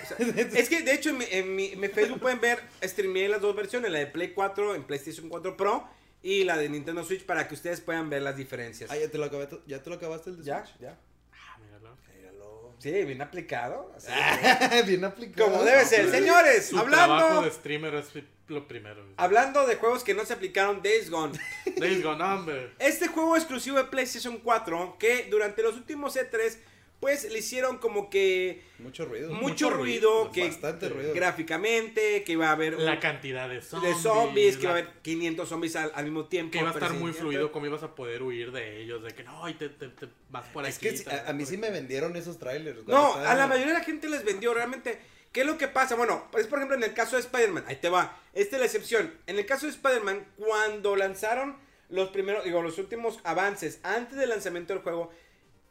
Es 0.55 0.69
que 0.69 0.81
de 0.81 0.93
hecho 0.93 1.11
en 1.11 1.17
mi, 1.19 1.25
en 1.29 1.55
mi- 1.55 1.67
en 1.73 1.79
mi 1.79 1.87
Facebook 1.87 2.19
pueden 2.19 2.41
ver, 2.41 2.59
streameé 2.83 3.29
las 3.29 3.41
dos 3.41 3.55
versiones, 3.55 3.91
la 3.91 3.99
de 3.99 4.07
Play 4.07 4.33
4 4.33 4.75
en 4.75 4.83
PlayStation 4.83 5.29
4 5.29 5.55
Pro 5.55 5.87
y 6.21 6.43
la 6.45 6.57
de 6.57 6.69
Nintendo 6.69 7.03
Switch 7.03 7.25
para 7.25 7.47
que 7.47 7.53
ustedes 7.53 7.81
puedan 7.81 8.09
ver 8.09 8.21
las 8.21 8.37
diferencias. 8.37 8.89
Ah, 8.89 8.97
ya 8.97 9.09
te 9.11 9.17
lo, 9.17 9.25
acabé, 9.25 9.47
ya 9.67 9.83
te 9.83 9.89
lo 9.89 9.97
acabaste 9.97 10.29
el 10.31 10.37
de 10.37 10.43
¿Ya? 10.43 10.65
Switch? 10.65 10.79
¿Ya? 10.79 10.99
Sí, 12.83 12.91
bien 13.05 13.21
aplicado. 13.21 13.93
así. 13.95 14.11
Bien 14.85 15.05
aplicado. 15.05 15.49
Como 15.49 15.63
debe 15.63 15.85
ser. 15.85 16.11
Señores, 16.11 16.67
Su 16.67 16.75
trabajo 16.75 17.13
hablando, 17.13 17.41
de 17.43 17.51
streamer 17.51 17.95
es 17.95 18.11
lo 18.49 18.67
primero. 18.67 19.05
hablando 19.15 19.65
de 19.65 19.77
juegos 19.77 20.03
que 20.03 20.13
no 20.13 20.25
se 20.25 20.33
aplicaron, 20.33 20.83
Days 20.83 21.09
Gone. 21.09 21.39
Days 21.77 22.03
Gone, 22.03 22.21
hombre. 22.21 22.71
Este 22.79 23.07
juego 23.07 23.37
exclusivo 23.37 23.77
de 23.77 23.85
PlayStation 23.85 24.37
4 24.37 24.97
que 24.99 25.29
durante 25.31 25.63
los 25.63 25.75
últimos 25.75 26.17
E3 26.17 26.57
pues 27.03 27.31
le 27.31 27.39
hicieron 27.39 27.77
como 27.79 28.09
que 28.09 28.61
Mucho 28.79 29.05
ruido. 29.05 29.29
mucho, 29.29 29.41
Mucho 29.41 29.69
ruido, 29.69 30.09
ruido, 30.23 30.31
que 30.31 30.45
bastante 30.47 30.89
ruido. 30.89 31.13
gráficamente, 31.13 32.23
que 32.23 32.31
iba 32.31 32.47
a 32.49 32.51
haber 32.53 32.79
La 32.79 32.93
un- 32.93 32.99
cantidad 32.99 33.47
de 33.49 33.55
de 33.55 33.61
zombies. 33.61 33.97
zombies, 33.97 34.55
que 34.57 34.63
iba 34.63 34.71
a 34.71 34.77
haber 34.77 34.89
500 35.01 35.49
zombies 35.49 35.75
al, 35.75 35.91
al 35.95 36.05
mismo 36.05 36.25
tiempo. 36.25 36.51
que 36.51 36.59
iba 36.59 36.69
a 36.69 36.73
estar 36.73 36.93
muy 36.93 37.13
fluido, 37.13 37.51
cómo 37.51 37.65
ibas 37.65 37.83
a 37.83 37.93
poder 37.95 38.23
huir 38.23 38.51
de 38.51 38.81
ellos, 38.81 39.03
de 39.03 39.11
que 39.13 39.23
no, 39.23 39.47
y 39.49 39.53
te, 39.53 39.69
te, 39.69 39.89
te 39.89 40.07
vas 40.29 40.45
por 40.47 40.65
Es 40.65 40.77
aquí. 40.77 40.89
que 41.03 41.09
a, 41.09 41.29
a 41.29 41.33
mí 41.33 41.45
sí 41.45 41.57
me 41.57 41.69
vendieron 41.69 42.15
esos 42.15 42.39
trailers. 42.39 42.85
No, 42.87 43.13
a 43.15 43.35
la 43.35 43.47
mayoría 43.47 43.73
de 43.73 43.79
la 43.79 43.85
gente 43.85 44.09
les 44.09 44.23
vendió 44.23 44.53
realmente. 44.53 44.97
¿Qué 45.31 45.41
es 45.41 45.47
lo 45.47 45.57
que 45.57 45.67
pasa? 45.67 45.95
Bueno, 45.95 46.27
es 46.37 46.45
por 46.47 46.59
ejemplo 46.59 46.77
en 46.77 46.83
el 46.83 46.93
caso 46.93 47.15
de 47.15 47.21
Spider-Man, 47.23 47.63
ahí 47.67 47.77
te 47.77 47.89
va. 47.89 48.19
Esta 48.33 48.55
es 48.55 48.59
la 48.59 48.65
excepción. 48.67 49.13
En 49.27 49.37
el 49.39 49.45
caso 49.47 49.65
de 49.65 49.71
Spider-Man, 49.71 50.25
cuando 50.37 50.95
lanzaron 50.95 51.57
los 51.89 52.09
primeros, 52.09 52.43
digo, 52.45 52.61
los 52.61 52.77
últimos 52.77 53.19
avances 53.23 53.79
antes 53.83 54.17
del 54.17 54.29
lanzamiento 54.29 54.73
del 54.73 54.83
juego, 54.83 55.11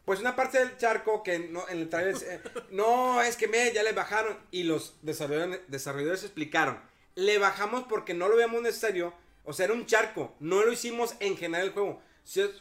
pues 0.05 0.21
una 0.21 0.35
parte 0.37 0.59
del 0.59 0.77
charco 0.77 1.23
que 1.23 1.39
no, 1.39 1.69
en 1.69 1.79
el 1.79 1.89
trailer, 1.89 2.17
eh, 2.27 2.41
no, 2.71 3.23
es 3.23 3.37
que 3.37 3.49
me, 3.49 3.73
ya 3.73 3.83
le 3.83 3.93
bajaron. 3.93 4.37
Y 4.51 4.65
los 4.65 4.97
desarrolladores, 5.03 5.61
desarrolladores 5.69 6.25
explicaron, 6.25 6.81
le 7.15 7.39
bajamos 7.39 7.85
porque 7.89 8.15
no 8.15 8.29
lo 8.29 8.37
veíamos 8.37 8.63
necesario. 8.63 9.15
O 9.45 9.53
sea, 9.53 9.65
era 9.67 9.75
un 9.75 9.87
charco, 9.87 10.35
no 10.41 10.65
lo 10.65 10.73
hicimos 10.73 11.15
en 11.21 11.37
general 11.37 11.67
el 11.69 11.73
juego. 11.73 12.01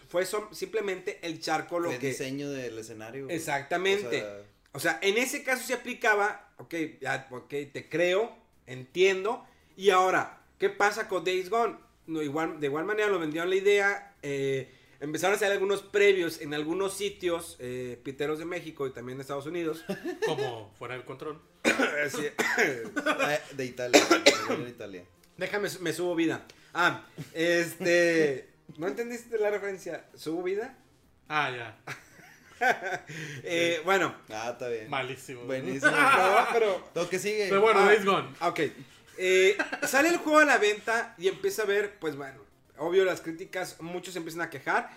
Fue 0.08 0.26
simplemente 0.52 1.20
el 1.22 1.40
charco 1.40 1.80
lo 1.80 1.90
Fue 1.90 2.00
que... 2.00 2.08
diseño 2.08 2.50
del 2.50 2.80
escenario. 2.80 3.26
güey. 3.26 3.36
Exactamente. 3.36 4.18
O 4.18 4.22
sea, 4.22 4.42
O 4.74 4.80
sea, 4.80 5.00
en 5.02 5.18
ese 5.18 5.44
caso 5.44 5.64
se 5.66 5.74
aplicaba, 5.76 6.50
ok, 6.58 6.74
ya, 7.00 7.28
ok, 7.30 7.50
te 7.72 7.88
creo, 7.90 8.36
entiendo. 8.66 9.46
Y 9.78 9.92
ahora, 9.92 10.42
¿qué 10.58 10.70
pasa 10.70 11.08
con 11.08 11.24
Days 11.24 11.50
Gone? 11.50 11.78
No, 12.08 12.22
igual, 12.24 12.60
de 12.60 12.68
igual 12.68 12.86
manera 12.86 13.10
lo 13.10 13.20
vendieron 13.20 13.50
la 13.50 13.56
idea. 13.56 14.16
eh, 14.24 14.74
empezaron 15.02 15.34
a 15.34 15.36
hacer 15.36 15.52
algunos 15.52 15.82
previos 15.82 16.40
en 16.40 16.54
algunos 16.54 16.94
sitios 16.96 17.58
eh, 17.60 18.00
piteros 18.04 18.40
de 18.40 18.46
México 18.46 18.88
y 18.88 18.92
también 18.94 19.18
de 19.18 19.24
Estados 19.24 19.46
Unidos. 19.48 19.84
Como 20.26 20.74
fuera 20.80 20.94
del 20.96 21.04
control. 21.04 21.42
Eh, 21.64 22.84
de 23.54 23.66
Italia. 23.66 24.02
de 24.64 24.70
Italia. 24.70 25.04
déjame, 25.38 25.68
me 25.82 25.94
subo 25.94 26.16
vida. 26.16 26.46
Ah, 26.74 27.06
este. 27.34 28.50
¿No 28.78 28.88
entendiste 28.88 29.38
la 29.38 29.50
referencia? 29.52 30.06
¿Subo 30.16 30.42
vida? 30.44 30.78
Ah, 31.28 31.52
ya. 31.52 31.78
Eh, 33.44 33.82
bueno, 33.84 34.16
Ah, 34.30 34.50
está 34.52 34.68
bien. 34.70 34.88
Malísimo. 34.90 35.42
Buenísimo. 35.46 35.92
no, 35.92 36.48
pero 36.54 36.90
Lo 36.94 37.10
que 37.10 37.18
sigue. 37.20 37.48
Pero 37.50 37.62
bueno, 37.62 37.80
Ah. 37.82 37.86
Days 37.88 38.06
Gone. 38.06 38.30
Ok. 38.42 38.60
Eh, 39.18 39.58
sale 39.88 40.10
el 40.10 40.18
juego 40.18 40.40
a 40.40 40.46
la 40.46 40.58
venta 40.60 41.16
y 41.18 41.28
empieza 41.28 41.64
a 41.64 41.66
ver, 41.66 41.98
pues 42.00 42.16
bueno, 42.16 42.40
obvio 42.82 43.06
las 43.06 43.22
críticas, 43.22 43.80
muchos 43.80 44.16
empiezan 44.16 44.42
a 44.42 44.50
quejar. 44.50 44.90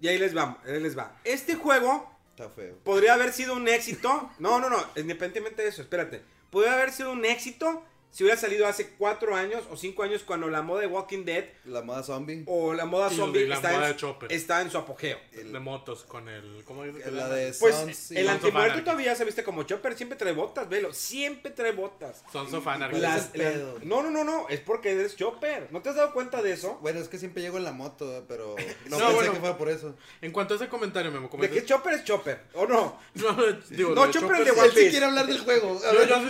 Y 0.00 0.08
ahí 0.08 0.18
les 0.18 0.36
va, 0.36 0.58
ahí 0.64 0.80
les 0.80 0.96
va. 0.96 1.16
Este 1.24 1.56
juego 1.56 2.10
Está 2.30 2.48
feo. 2.48 2.78
podría 2.84 3.14
haber 3.14 3.32
sido 3.32 3.54
un 3.54 3.68
éxito. 3.68 4.30
No, 4.38 4.60
no, 4.60 4.70
no, 4.70 4.78
independientemente 4.96 5.62
de 5.62 5.68
eso, 5.68 5.82
espérate. 5.82 6.22
Podría 6.50 6.74
haber 6.74 6.90
sido 6.92 7.12
un 7.12 7.24
éxito 7.24 7.84
si 8.10 8.24
hubiera 8.24 8.38
salido 8.40 8.66
hace 8.66 8.90
cuatro 8.98 9.34
años 9.36 9.62
o 9.70 9.76
cinco 9.76 10.02
años 10.02 10.22
cuando 10.24 10.48
la 10.48 10.62
moda 10.62 10.80
de 10.80 10.86
Walking 10.88 11.24
Dead 11.24 11.44
La 11.64 11.82
moda 11.82 12.02
zombie. 12.02 12.42
o 12.46 12.72
la 12.74 12.84
moda 12.86 13.08
Y 13.12 13.16
zombie 13.16 13.46
la 13.46 13.56
está, 13.56 13.72
moda 13.72 13.86
en, 13.86 13.92
de 13.92 13.96
Chopper. 13.98 14.32
está 14.32 14.60
en 14.62 14.70
su 14.70 14.78
apogeo. 14.78 15.18
de 15.32 15.60
motos 15.60 16.04
con 16.04 16.28
el. 16.28 16.62
¿Cómo 16.64 16.84
dice 16.84 17.10
La 17.10 17.28
de? 17.28 17.52
Pues 17.60 17.74
Sons 17.74 18.10
el 18.12 18.28
antimuerto 18.28 18.82
todavía 18.82 19.14
se 19.14 19.24
viste 19.24 19.44
como 19.44 19.62
Chopper, 19.62 19.96
siempre 19.96 20.18
trae 20.18 20.32
botas, 20.32 20.68
velo, 20.68 20.92
siempre 20.92 21.50
trae 21.52 21.72
botas. 21.72 22.22
Sons 22.32 22.52
of 22.54 22.66
Anarchy. 22.66 23.00
¿Cuál 23.00 23.16
es 23.18 23.30
Las- 23.34 23.34
el 23.34 23.88
no, 23.88 24.02
no, 24.02 24.10
no, 24.10 24.24
no, 24.24 24.48
es 24.48 24.60
porque 24.60 24.92
eres 24.92 25.16
Chopper. 25.16 25.68
¿No 25.70 25.80
te 25.82 25.90
has 25.90 25.96
dado 25.96 26.12
cuenta 26.12 26.42
de 26.42 26.52
eso? 26.52 26.78
Bueno, 26.82 27.00
es 27.00 27.08
que 27.08 27.18
siempre 27.18 27.42
llego 27.42 27.58
en 27.58 27.64
la 27.64 27.72
moto, 27.72 28.16
eh, 28.18 28.22
pero 28.26 28.56
no, 28.88 28.98
No, 28.98 28.98
pensé 28.98 29.14
bueno. 29.14 29.32
que 29.34 29.40
fuera 29.40 29.56
por 29.58 29.68
eso. 29.68 29.94
En 30.20 30.32
cuanto 30.32 30.54
a 30.54 30.56
ese 30.56 30.68
comentario, 30.68 31.10
Memo, 31.12 31.28
De 31.32 31.48
que 31.48 31.54
dices- 31.60 31.66
Chopper 31.66 31.94
es 31.94 32.04
Chopper, 32.04 32.40
¿o 32.54 32.66
no? 32.66 32.98
No, 33.14 33.36
digo, 33.70 33.94
No, 33.94 34.06
de 34.06 34.12
Chopper 34.12 34.38
Chopper 34.38 34.44
de. 34.44 34.50
One 34.52 34.64
Él 34.68 34.72
sí 34.74 34.90
quiere 34.90 35.06
hablar 35.06 35.26
del 35.26 35.38
juego. 35.40 35.80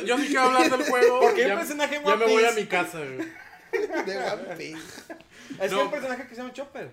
Yo 0.04 0.18
sí 0.18 0.26
quiero 0.26 0.42
hablar 0.42 0.70
del 0.70 0.82
juego. 0.88 1.20
Porque 1.30 1.42
personaje 1.78 2.02
Ya 2.04 2.16
me 2.16 2.26
voy 2.26 2.44
a 2.44 2.52
mi 2.52 2.66
casa, 2.66 2.98
güey. 2.98 3.28
de 4.06 4.18
One 4.18 4.56
Piece. 4.56 4.78
Es 4.78 5.58
que 5.58 5.68
No. 5.68 5.76
hay 5.78 5.84
un 5.84 5.90
personaje 5.90 6.22
que 6.24 6.34
se 6.34 6.40
llama 6.40 6.52
Chopper. 6.52 6.90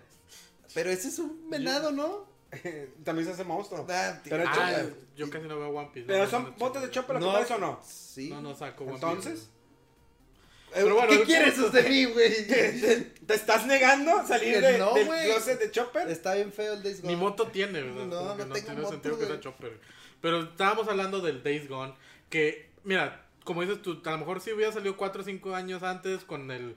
Pero 0.74 0.90
ese 0.90 1.08
es 1.08 1.20
un 1.20 1.50
venado, 1.50 1.92
¿no? 1.92 2.28
También 3.04 3.26
se 3.28 3.34
hace 3.34 3.44
monstruo. 3.44 3.86
Ah. 3.90 4.20
Pero 4.24 4.44
Ah, 4.48 4.54
Chopper. 4.54 4.94
yo 5.16 5.30
casi 5.30 5.48
no 5.48 5.58
veo 5.60 5.70
One 5.70 5.90
Piece. 5.94 6.08
Pero 6.08 6.24
no, 6.26 6.30
son 6.30 6.54
botas 6.58 6.84
de. 6.84 6.92
Chopper, 6.92 7.20
¿lo 7.22 7.34
parece 7.34 7.54
o 7.56 7.58
no? 7.58 7.82
Sí. 7.86 8.30
No, 8.30 8.42
no 8.42 8.56
saco 8.56 8.84
One 8.84 8.94
Entonces, 8.96 9.34
Piece. 9.34 9.46
Eh, 10.72 10.82
Pero 10.84 10.96
bueno, 10.96 11.10
¿Qué 11.10 11.24
quieres 11.24 11.72
de 11.72 11.84
mí, 11.84 12.06
güey? 12.06 12.46
¿te 12.48 13.34
estás 13.34 13.66
negando 13.66 14.28
salir 14.28 14.56
Que 14.56 14.62
de, 14.62 14.78
no, 14.78 14.94
del 14.94 15.06
güey. 15.08 15.26
closet 15.32 15.60
de 15.60 15.72
Chopper? 15.72 16.10
Está 16.10 16.36
bien 16.36 16.52
feo 16.52 16.74
el 16.74 16.84
Days 16.84 17.02
Gone. 17.02 17.14
Ni 17.14 17.20
moto 17.20 17.48
tiene, 17.48 17.82
¿verdad? 17.82 18.06
No, 18.06 18.18
Como 18.20 18.38
que 18.38 18.46
no 18.46 18.54
tengo 18.54 18.66
tiene 18.68 18.82
moto, 18.82 18.92
sentido 18.92 19.18
que 19.18 19.26
sea 19.26 19.40
Chopper. 19.40 19.80
Pero 20.22 20.44
estábamos 20.44 20.88
hablando 20.90 21.22
del 21.22 21.42
Days 21.42 21.68
Gone. 21.70 21.94
Que, 22.30 22.70
mira, 22.84 23.27
como 23.48 23.62
dices 23.62 23.82
tú, 23.82 24.02
a 24.06 24.12
lo 24.12 24.18
mejor 24.20 24.42
si 24.42 24.52
hubiera 24.52 24.72
salido 24.74 24.98
4 24.98 25.22
o 25.22 25.26
5 25.26 25.56
años 25.56 25.82
antes 25.82 26.24
con 26.26 26.52
el, 26.52 26.76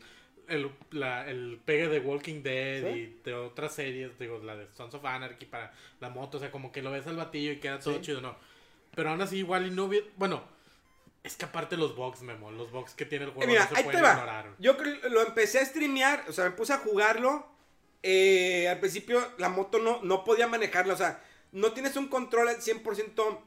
el, 0.48 0.70
la- 0.92 1.28
el 1.28 1.61
pegue 1.64 1.88
de 1.88 1.98
Walking 2.00 2.42
Dead 2.42 2.83
¿Sí? 2.85 2.98
y 3.00 3.20
de 3.24 3.35
otras 3.35 3.74
series, 3.74 4.16
digo, 4.18 4.38
la 4.38 4.56
de 4.56 4.68
Sons 4.72 4.94
of 4.94 5.04
Anarchy 5.04 5.46
para 5.46 5.72
la 6.00 6.09
moto, 6.11 6.37
o 6.37 6.40
sea, 6.40 6.50
como 6.52 6.70
que 6.72 6.80
lo 6.80 6.90
ves 6.92 7.06
al 7.09 7.16
batillo 7.16 7.50
y 7.52 7.59
queda 7.59 7.78
todo 7.80 7.96
Sí. 7.96 8.00
chido, 8.02 8.20
no. 8.20 8.37
Pero 8.94 9.11
aún 9.11 9.20
así, 9.20 9.38
igual 9.38 9.66
y 9.66 9.70
no 9.72 9.85
hubiera. 9.85 10.06
Bueno, 10.16 10.42
es 11.22 11.37
que 11.37 11.44
aparte 11.44 11.76
los 11.76 11.94
bugs, 11.96 12.22
Memo, 12.22 12.50
los 12.50 12.70
bugs 12.70 12.94
que 12.94 13.04
tiene 13.04 13.24
el 13.24 13.30
Eh, 13.30 13.35
juego 13.35 13.48
mira, 13.50 13.64
no 13.64 13.68
se 13.68 13.74
ahí 13.76 13.83
te 13.83 13.90
pueden 13.90 14.04
va. 14.04 14.11
ignorar. 14.12 14.46
Yo 14.59 14.76
lo 15.11 15.22
empecé 15.26 15.59
a 15.59 15.64
streamear, 15.64 16.24
o 16.28 16.33
sea, 16.33 16.44
me 16.46 16.52
puse 16.52 16.72
a 16.72 16.78
jugarlo. 16.78 17.46
eh, 18.02 18.66
al 18.68 18.80
principio 18.80 19.20
la 19.37 19.50
moto 19.50 19.78
no, 19.78 20.00
no 20.02 20.24
podía 20.24 20.46
manejarla, 20.46 20.94
o 20.94 20.96
sea, 20.96 21.22
no 21.52 21.72
tienes 21.72 21.96
un 21.96 22.09
control 22.09 22.48
al 22.48 22.62
100% 22.62 23.38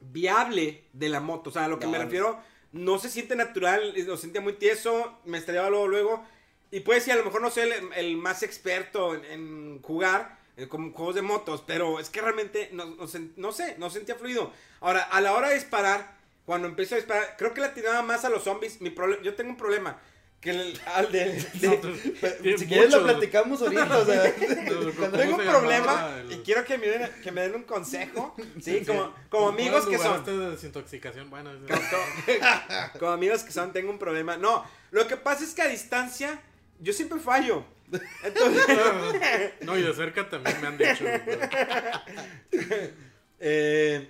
viable 0.00 0.84
de 0.92 1.08
la 1.08 1.20
moto. 1.20 1.50
O 1.50 1.52
sea, 1.52 1.64
a 1.64 1.68
lo 1.68 1.78
que 1.78 1.86
No, 1.86 1.92
me 1.92 1.98
refiero, 1.98 2.40
no 2.72 2.98
se 2.98 3.08
siente 3.08 3.36
natural, 3.36 3.94
lo 4.06 4.16
sentía 4.16 4.40
muy 4.40 4.54
tieso, 4.54 5.18
me 5.24 5.38
estrellaba 5.38 5.70
luego, 5.70 5.88
luego. 5.88 6.24
Y 6.70 6.80
puede 6.80 7.00
ser, 7.00 7.14
a 7.14 7.16
lo 7.16 7.24
mejor 7.24 7.40
no 7.40 7.50
soy 7.50 7.64
el, 7.64 7.72
el 7.96 8.16
más 8.16 8.42
experto 8.42 9.14
en, 9.14 9.24
en 9.24 9.82
jugar 9.82 10.38
eh, 10.58 10.66
con 10.66 10.92
juegos 10.92 11.14
de 11.14 11.22
motos, 11.22 11.62
pero 11.64 12.00
es 12.00 12.10
que 12.10 12.20
realmente 12.20 12.70
no, 12.72 12.96
no 13.36 13.52
sé, 13.52 13.76
no 13.78 13.90
sentía 13.90 14.16
fluido. 14.16 14.52
Ahora, 14.80 15.02
a 15.02 15.20
la 15.20 15.32
hora 15.34 15.50
de 15.50 15.54
disparar, 15.54 16.18
cuando 16.44 16.66
empiezo 16.66 16.96
a 16.96 16.98
disparar, 16.98 17.36
creo 17.38 17.54
que 17.54 17.60
le 17.60 17.68
atinaba 17.68 18.02
más 18.02 18.24
a 18.24 18.28
los 18.28 18.42
zombies. 18.42 18.80
Mi 18.80 18.92
yo 19.22 19.34
tengo 19.36 19.50
un 19.50 19.56
problema. 19.56 20.00
Que 20.40 20.50
el, 20.50 20.80
al 20.94 21.10
de, 21.10 21.32
de- 21.32 21.68
No, 21.68 21.80
pues, 22.20 22.60
Si 22.60 22.66
quieres 22.66 22.92
lo 22.92 23.02
platicamos 23.02 23.60
ahorita, 23.60 23.98
o 23.98 24.04
sea. 24.06 24.34
¿Cómo 24.68 24.92
cuando- 24.96 25.18
tengo 25.18 25.36
un 25.36 25.44
problema 25.44 26.16
el- 26.20 26.32
y 26.32 26.36
quiero 26.38 26.64
que 26.64 26.78
me, 26.78 26.86
den, 26.86 27.10
que 27.24 27.32
me 27.32 27.40
den 27.42 27.56
un 27.56 27.64
consejo. 27.64 28.36
Sí, 28.62 28.78
Sí. 28.80 28.84
como, 28.86 29.12
como 29.30 29.48
amigos 29.48 29.86
¿Cuál 29.86 29.96
que 29.96 30.02
son. 30.02 30.24
de 30.24 30.50
desintoxicación? 30.50 31.28
Bueno, 31.28 31.50
es- 31.52 31.58
Como, 31.68 32.98
como 33.00 33.10
amigos 33.12 33.42
que 33.42 33.50
son, 33.50 33.72
tengo 33.72 33.90
un 33.90 33.98
problema. 33.98 34.36
No, 34.36 34.64
lo 34.92 35.08
que 35.08 35.16
pasa 35.16 35.42
es 35.42 35.54
que 35.54 35.62
a 35.62 35.66
distancia 35.68 36.40
yo 36.78 36.92
siempre 36.92 37.18
fallo. 37.18 37.64
Entonces, 38.22 38.64
No, 39.62 39.76
y 39.76 39.82
de 39.82 39.92
cerca 39.94 40.28
también 40.30 40.60
me 40.60 40.68
han 40.68 40.78
dicho. 40.78 41.04
eh, 43.40 44.08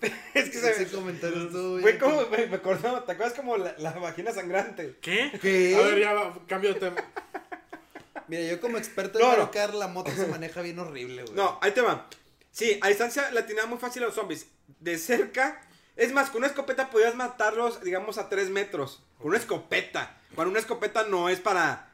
es 0.34 0.50
que 0.50 0.58
se 0.58 0.70
Ese 0.70 0.86
comentario 0.88 1.44
estuvo 1.46 1.80
fue 1.80 1.92
bien- 1.92 1.98
como, 2.02 2.26
me, 2.28 2.46
me 2.46 2.56
acordaba, 2.56 3.04
¿te 3.04 3.12
acuerdas 3.12 3.34
como 3.34 3.56
la, 3.56 3.74
la 3.78 3.92
vagina 3.92 4.32
sangrante? 4.32 4.96
¿Qué? 5.00 5.30
¿Qué? 5.40 5.76
A 5.76 5.80
ver, 5.82 5.98
ya, 6.00 6.12
va, 6.14 6.34
cambio 6.46 6.72
de 6.74 6.80
tema. 6.80 6.96
Mira, 8.28 8.42
yo 8.44 8.60
como 8.60 8.78
experto 8.78 9.18
No, 9.18 9.24
en 9.24 9.30
no. 9.32 9.36
Mario 9.38 9.50
Kart, 9.52 9.74
la 9.74 9.88
moto 9.88 10.10
se 10.12 10.26
maneja 10.26 10.62
bien 10.62 10.78
horrible, 10.78 11.22
güey. 11.22 11.34
No, 11.34 11.58
ahí 11.62 11.72
te 11.72 11.80
va. 11.80 12.06
Sí, 12.52 12.78
a 12.80 12.88
distancia 12.88 13.30
la 13.32 13.40
atinaba 13.40 13.66
muy 13.68 13.78
fácil 13.78 14.02
a 14.02 14.06
los 14.06 14.14
zombies. 14.14 14.46
De 14.78 14.98
cerca, 14.98 15.60
es 15.96 16.12
más, 16.12 16.30
con 16.30 16.38
una 16.38 16.46
escopeta 16.46 16.90
podías 16.90 17.14
matarlos, 17.16 17.82
digamos, 17.82 18.18
a 18.18 18.28
3 18.28 18.50
metros. 18.50 19.02
Con 19.18 19.28
una 19.28 19.38
escopeta. 19.38 20.16
Cuando 20.34 20.50
una 20.52 20.60
escopeta 20.60 21.02
no 21.08 21.28
es 21.28 21.40
para, 21.40 21.89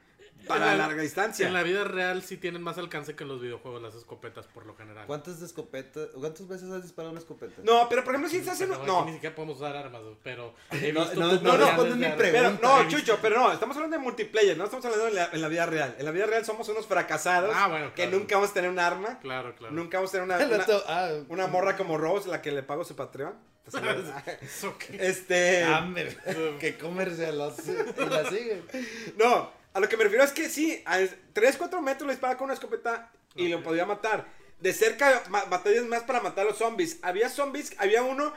para 0.47 0.67
la- 0.67 0.77
larga 0.77 1.03
distancia. 1.03 1.47
En 1.47 1.53
la 1.53 1.63
vida 1.63 1.85
real 1.85 2.23
sí 2.23 2.37
tienen 2.37 2.63
más 2.63 2.79
alcance 2.79 3.15
que 3.17 3.25
en 3.25 3.29
los 3.29 3.41
videojuegos 3.41 3.83
las 3.83 3.95
escopetas, 3.95 4.47
por 4.47 4.67
lo 4.67 4.75
general. 4.77 5.07
¿Cuántas 5.07 5.41
de 5.41 5.47
escopeta, 5.47 6.01
cuántas 6.15 6.47
veces 6.49 6.71
has 6.71 6.83
disparado 6.83 7.11
una 7.13 7.21
escopeta? 7.21 7.63
No, 7.65 7.89
pero 7.89 8.05
por 8.05 8.15
ejemplo, 8.15 8.31
si 8.31 8.39
estás 8.39 8.61
en. 8.61 8.73
Aquí 8.73 8.83
No, 8.87 9.05
Ni 9.07 9.13
siquiera 9.15 9.35
podemos 9.35 9.57
usar 9.57 9.77
armas, 9.77 10.03
pero 10.23 10.55
he 10.71 10.93
No, 10.93 11.01
visto 11.05 11.21
no, 11.21 11.27
no 11.41 11.85
de 11.85 11.95
mi 11.97 12.07
pregunta. 12.17 12.59
no, 12.63 12.89
Chucho, 12.89 13.19
pero 13.23 13.39
no, 13.41 13.53
estamos 13.53 13.77
hablando 13.77 13.97
de 13.97 14.03
multiplayer, 14.03 14.57
no 14.57 14.65
estamos 14.65 14.85
hablando 14.85 15.09
en 15.09 15.41
la, 15.41 15.49
vida 15.49 15.67
real. 15.67 15.95
En 15.99 16.05
la 16.05 16.11
vida 16.11 16.27
real 16.27 16.45
somos 16.45 16.69
unos 16.69 16.87
fracasados 16.87 17.53
Ah, 17.55 17.91
que 17.95 18.07
nunca 18.07 18.37
vamos 18.37 18.51
a 18.51 18.55
tener 18.55 18.71
un 18.71 18.79
arma. 18.79 19.19
Claro, 19.21 19.55
claro. 19.57 19.75
Nunca 19.75 19.99
vamos 19.99 20.11
a 20.11 20.13
tener 20.13 20.25
una, 20.27 20.37
una, 20.57 20.67
ah, 20.87 21.11
una 21.29 21.47
morra 21.47 21.77
como 21.77 21.99
Rose, 21.99 22.29
la 22.29 22.43
que 22.43 22.53
le 22.53 22.63
pago 22.63 22.85
su 22.85 22.95
Patreon. 22.95 23.35
¿Eso 24.43 24.79
qué? 24.79 24.97
Este. 25.09 25.65
hambre. 25.65 26.17
que 26.61 26.79
comercial 26.79 27.35
y 27.35 27.39
la 28.11 28.31
sigue. 28.31 28.63
No, 29.17 29.51
a 29.77 29.81
lo 29.81 29.89
que 29.89 29.97
me 29.97 30.05
refiero 30.05 30.25
es 30.25 30.33
que 30.33 30.49
sí, 30.49 30.83
a 30.87 30.99
3, 31.33 31.57
4 31.57 31.81
metros 31.83 32.07
le 32.07 32.15
dispara 32.15 32.37
con 32.37 32.47
una 32.47 32.55
escopeta 32.55 33.13
y 33.35 33.49
lo 33.49 33.63
podía 33.63 33.85
matar. 33.87 34.27
De 34.61 34.73
cerca, 34.73 35.23
ma- 35.29 35.45
batallas 35.45 35.85
más 35.85 36.03
para 36.05 36.21
matar 36.21 36.47
a 36.47 36.49
los 36.51 36.59
zombies. 36.59 36.99
Había 37.03 37.29
zombies, 37.29 37.75
había 37.79 38.03
uno 38.03 38.33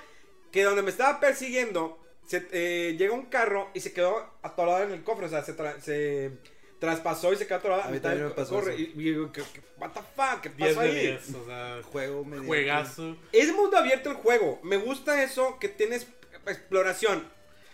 que 0.52 0.64
donde 0.64 0.82
me 0.82 0.90
estaba 0.92 1.20
persiguiendo, 1.22 1.98
se, 2.28 2.46
eh, 2.52 2.96
llega 2.98 3.14
un 3.14 3.28
carro 3.28 3.70
y 3.74 3.80
se 3.80 3.94
quedó 3.94 4.30
atorado 4.42 4.84
en 4.84 4.92
el 4.92 5.04
cofre, 5.04 5.28
o 5.28 5.30
sea, 5.30 5.44
se, 5.44 5.56
tra- 5.56 5.80
se 5.80 6.32
traspasó 6.80 7.32
y 7.32 7.38
se 7.38 7.48
quedó 7.48 7.58
atorado. 7.60 7.84
A 7.84 7.88
mí 7.88 8.00
también 8.00 8.26
me 8.28 8.32
pasó 8.32 8.56
corre. 8.56 8.74
eso. 8.74 8.82
Y, 8.82 8.92
y 8.96 9.04
digo, 9.04 9.32
¿qué, 9.32 9.42
qué- 9.54 9.62
what 9.78 9.92
the 9.92 10.02
fuck? 10.16 10.42
¿Qué 10.42 10.50
10 10.50 10.70
pasó 10.76 10.82
ahí? 10.82 11.00
10, 11.00 11.36
o 11.36 11.46
sea, 11.46 11.80
Juego 11.84 12.26
medio. 12.26 12.44
juegazo. 12.46 13.16
Es 13.32 13.54
mundo 13.54 13.78
abierto 13.78 14.10
el 14.10 14.16
juego. 14.18 14.60
Me 14.64 14.76
gusta 14.78 15.24
eso 15.24 15.58
que 15.60 15.70
tienes 15.70 16.06
exploración. 16.46 17.24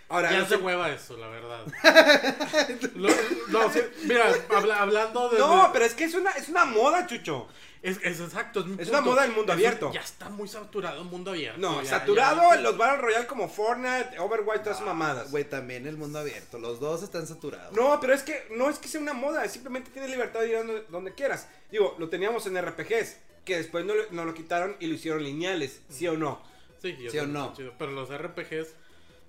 Ahora, 0.07 0.31
Ya 0.31 0.39
no 0.39 0.47
se 0.47 0.57
hueva 0.57 0.91
eso, 0.91 1.17
la 1.17 1.27
verdad. 1.27 1.65
Lo- 2.95 3.09
no, 3.49 3.71
sí, 3.73 3.79
mira, 4.03 4.31
habla- 4.55 4.81
hablando 4.81 5.29
de... 5.29 5.39
no, 5.39 5.63
de- 5.63 5.69
pero 5.73 5.85
es 5.85 5.93
que 5.93 6.03
es 6.03 6.13
una, 6.13 6.31
es 6.31 6.47
una 6.49 6.65
moda, 6.65 7.07
Chucho. 7.07 7.47
Es, 7.81 7.97
es 8.03 8.19
exacto, 8.19 8.61
es, 8.61 8.65
mi 8.65 8.81
Es 8.81 8.89
una 8.89 8.97
punto. 8.99 9.11
moda 9.11 9.21
del 9.23 9.31
mundo 9.31 9.51
Es- 9.53 9.57
abierto. 9.57 9.91
Ya 9.93 10.01
está 10.01 10.29
muy 10.29 10.47
saturado 10.47 11.01
el 11.01 11.07
mundo 11.07 11.31
abierto. 11.31 11.59
No, 11.59 11.81
ya- 11.81 11.89
saturado 11.89 12.41
ya- 12.53 12.61
los 12.61 12.77
Battle 12.77 13.01
Royale 13.01 13.27
como 13.27 13.47
Fortnite, 13.49 14.17
Overwatch, 14.19 14.61
todas 14.61 14.75
esas 14.77 14.85
mamadas. 14.87 15.31
Güey, 15.31 15.43
también 15.49 15.85
el 15.87 15.97
mundo 15.97 16.19
abierto. 16.19 16.59
Los 16.59 16.79
dos 16.79 17.03
están 17.03 17.25
saturados. 17.27 17.73
No, 17.75 17.99
pero 17.99 18.13
es 18.13 18.23
que 18.23 18.47
no 18.51 18.69
es 18.69 18.77
que 18.79 18.87
sea 18.87 19.01
una 19.01 19.13
moda, 19.13 19.47
simplemente 19.47 19.91
tienes 19.91 20.09
libertad 20.11 20.41
de 20.41 20.49
ir 20.49 20.55
a 20.55 20.59
donde, 20.59 20.85
donde 20.89 21.13
quieras. 21.13 21.47
Digo, 21.71 21.95
lo 21.99 22.09
teníamos 22.09 22.45
en 22.47 22.57
RPGs, 22.59 23.17
que 23.43 23.57
después 23.57 23.85
no, 23.85 23.93
lo- 23.95 24.11
nos 24.11 24.25
lo 24.25 24.33
quitaron 24.33 24.75
y 24.79 24.87
lo 24.87 24.95
hicieron 24.95 25.23
lineales, 25.23 25.81
¿sí 25.89 26.07
o 26.07 26.15
no? 26.17 26.41
Sí, 26.81 26.95
yo 26.99 27.09
¿Sí 27.11 27.17
o 27.19 27.21
sé 27.23 27.27
no? 27.27 27.53
chido, 27.55 27.73
Pero 27.79 27.91
los 27.91 28.09
RPGs 28.15 28.67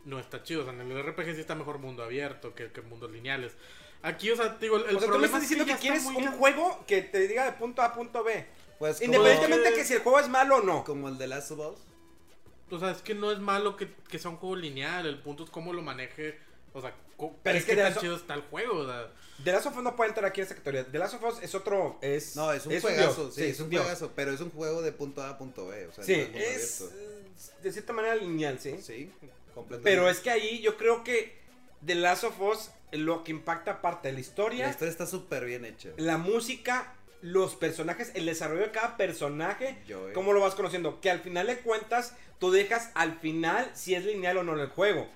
no 0.06 0.18
está 0.18 0.42
chido. 0.42 0.62
O 0.62 0.64
sea, 0.64 0.72
en 0.72 0.80
el 0.90 1.02
RPG 1.02 1.34
sí 1.34 1.40
está 1.40 1.54
mejor 1.54 1.78
mundo 1.78 2.02
abierto 2.02 2.54
que, 2.54 2.72
que 2.72 2.80
mundos 2.80 3.10
lineales. 3.10 3.52
Aquí, 4.02 4.30
o 4.30 4.36
sea, 4.36 4.56
digo, 4.60 4.76
el, 4.76 4.82
o 4.82 4.86
sea, 4.86 4.92
tú 4.92 5.00
me 5.00 5.06
problema 5.06 5.26
estás 5.26 5.42
es 5.42 5.48
diciendo 5.48 5.64
que, 5.64 5.70
ya 5.70 5.74
está 5.74 5.82
quieres 5.82 6.02
muy 6.04 6.16
un 6.16 6.32
juego 6.38 6.84
que 6.86 7.02
te 7.02 7.26
diga 7.28 7.44
de 7.44 7.52
punto 7.52 7.82
A 7.82 7.86
a 7.86 7.94
punto 7.94 8.24
B. 8.24 8.46
Pues 8.78 9.00
Independientemente 9.00 9.72
que 9.74 9.84
si 9.84 9.94
el 9.94 10.00
juego 10.00 10.20
es 10.20 10.28
malo 10.28 10.56
o 10.56 10.62
no. 10.62 10.84
como 10.84 11.08
el 11.08 11.18
de 11.18 11.26
Last 11.26 11.50
of 11.52 11.58
Us. 11.60 11.80
O 12.70 12.78
sea, 12.78 12.90
es 12.90 12.98
que 13.02 13.14
no 13.14 13.30
es 13.32 13.38
malo 13.38 13.76
que, 13.76 13.92
que 14.08 14.18
sea 14.18 14.30
un 14.30 14.36
juego 14.38 14.56
lineal. 14.56 15.06
El 15.06 15.18
punto 15.20 15.44
es 15.44 15.50
cómo 15.50 15.72
lo 15.72 15.82
maneje. 15.82 16.38
O 16.72 16.80
sea, 16.80 16.94
Pero 17.42 17.56
es 17.56 17.62
es 17.62 17.70
que 17.70 17.74
que 17.74 17.82
tan 17.82 17.94
chido 17.96 18.16
está 18.16 18.34
el 18.34 18.42
juego. 18.42 18.80
O 18.80 18.86
sea, 18.86 19.10
The 19.42 19.52
Last 19.52 19.66
of 19.66 19.76
Us 19.78 19.82
no 19.82 19.96
puede 19.96 20.10
entrar 20.10 20.26
aquí 20.26 20.40
en 20.40 20.42
esta 20.42 20.56
categoría. 20.56 20.84
The 20.84 20.98
Last 20.98 21.14
of 21.14 21.24
Us 21.24 21.42
es 21.42 21.54
otro. 21.54 21.98
Es, 22.02 22.36
No, 22.36 22.52
es 22.52 22.64
un 22.66 22.70
dios. 22.70 22.82
juegazo. 22.82 23.32
Sí, 23.32 23.44
es 23.44 23.60
un 23.60 23.70
juegazo. 23.70 24.12
Pero 24.14 24.32
es 24.32 24.40
un 24.40 24.50
juego 24.50 24.82
de 24.82 24.92
punto 24.92 25.22
A 25.22 25.30
a 25.30 25.38
punto 25.38 25.66
B. 25.68 25.86
O 25.86 25.92
sea, 25.92 26.04
Sí, 26.04 26.28
no 26.30 26.38
es 26.38 26.80
es 26.82 26.90
de 27.62 27.72
cierta 27.72 27.92
manera 27.92 28.14
lineal, 28.16 28.58
sí. 28.58 28.76
Sí, 28.82 29.10
completamente. 29.54 29.90
Pero 29.90 30.08
es 30.08 30.20
que 30.20 30.30
ahí 30.30 30.60
yo 30.60 30.76
creo 30.76 31.04
que 31.04 31.36
The 31.84 31.94
Last 31.94 32.24
of 32.24 32.40
Us 32.40 32.70
lo 32.92 33.24
que 33.24 33.32
impacta 33.32 33.72
aparte 33.72 34.08
de 34.08 34.12
la 34.12 34.16
La 34.16 34.20
historia, 34.20 34.68
historia 34.70 34.90
está 34.90 35.06
súper 35.06 35.44
bien 35.44 35.64
hecha. 35.64 35.90
la 35.96 36.16
música, 36.18 36.94
los 37.20 37.56
personajes, 37.56 38.12
el 38.14 38.26
desarrollo 38.26 38.62
de 38.62 38.70
cada 38.70 38.96
personaje, 38.96 39.76
Yo, 39.86 40.08
eh. 40.08 40.12
cómo 40.12 40.32
lo 40.32 40.40
vas 40.40 40.54
conociendo. 40.54 41.00
Que 41.00 41.10
al 41.10 41.20
final 41.20 41.46
de 41.48 41.58
cuentas, 41.58 42.14
tú 42.38 42.50
dejas 42.50 42.90
al 42.94 43.18
final 43.18 43.70
si 43.74 43.94
es 43.94 44.04
lineal 44.04 44.38
o 44.38 44.42
no 44.44 44.54
el 44.54 44.68
juego. 44.68 45.08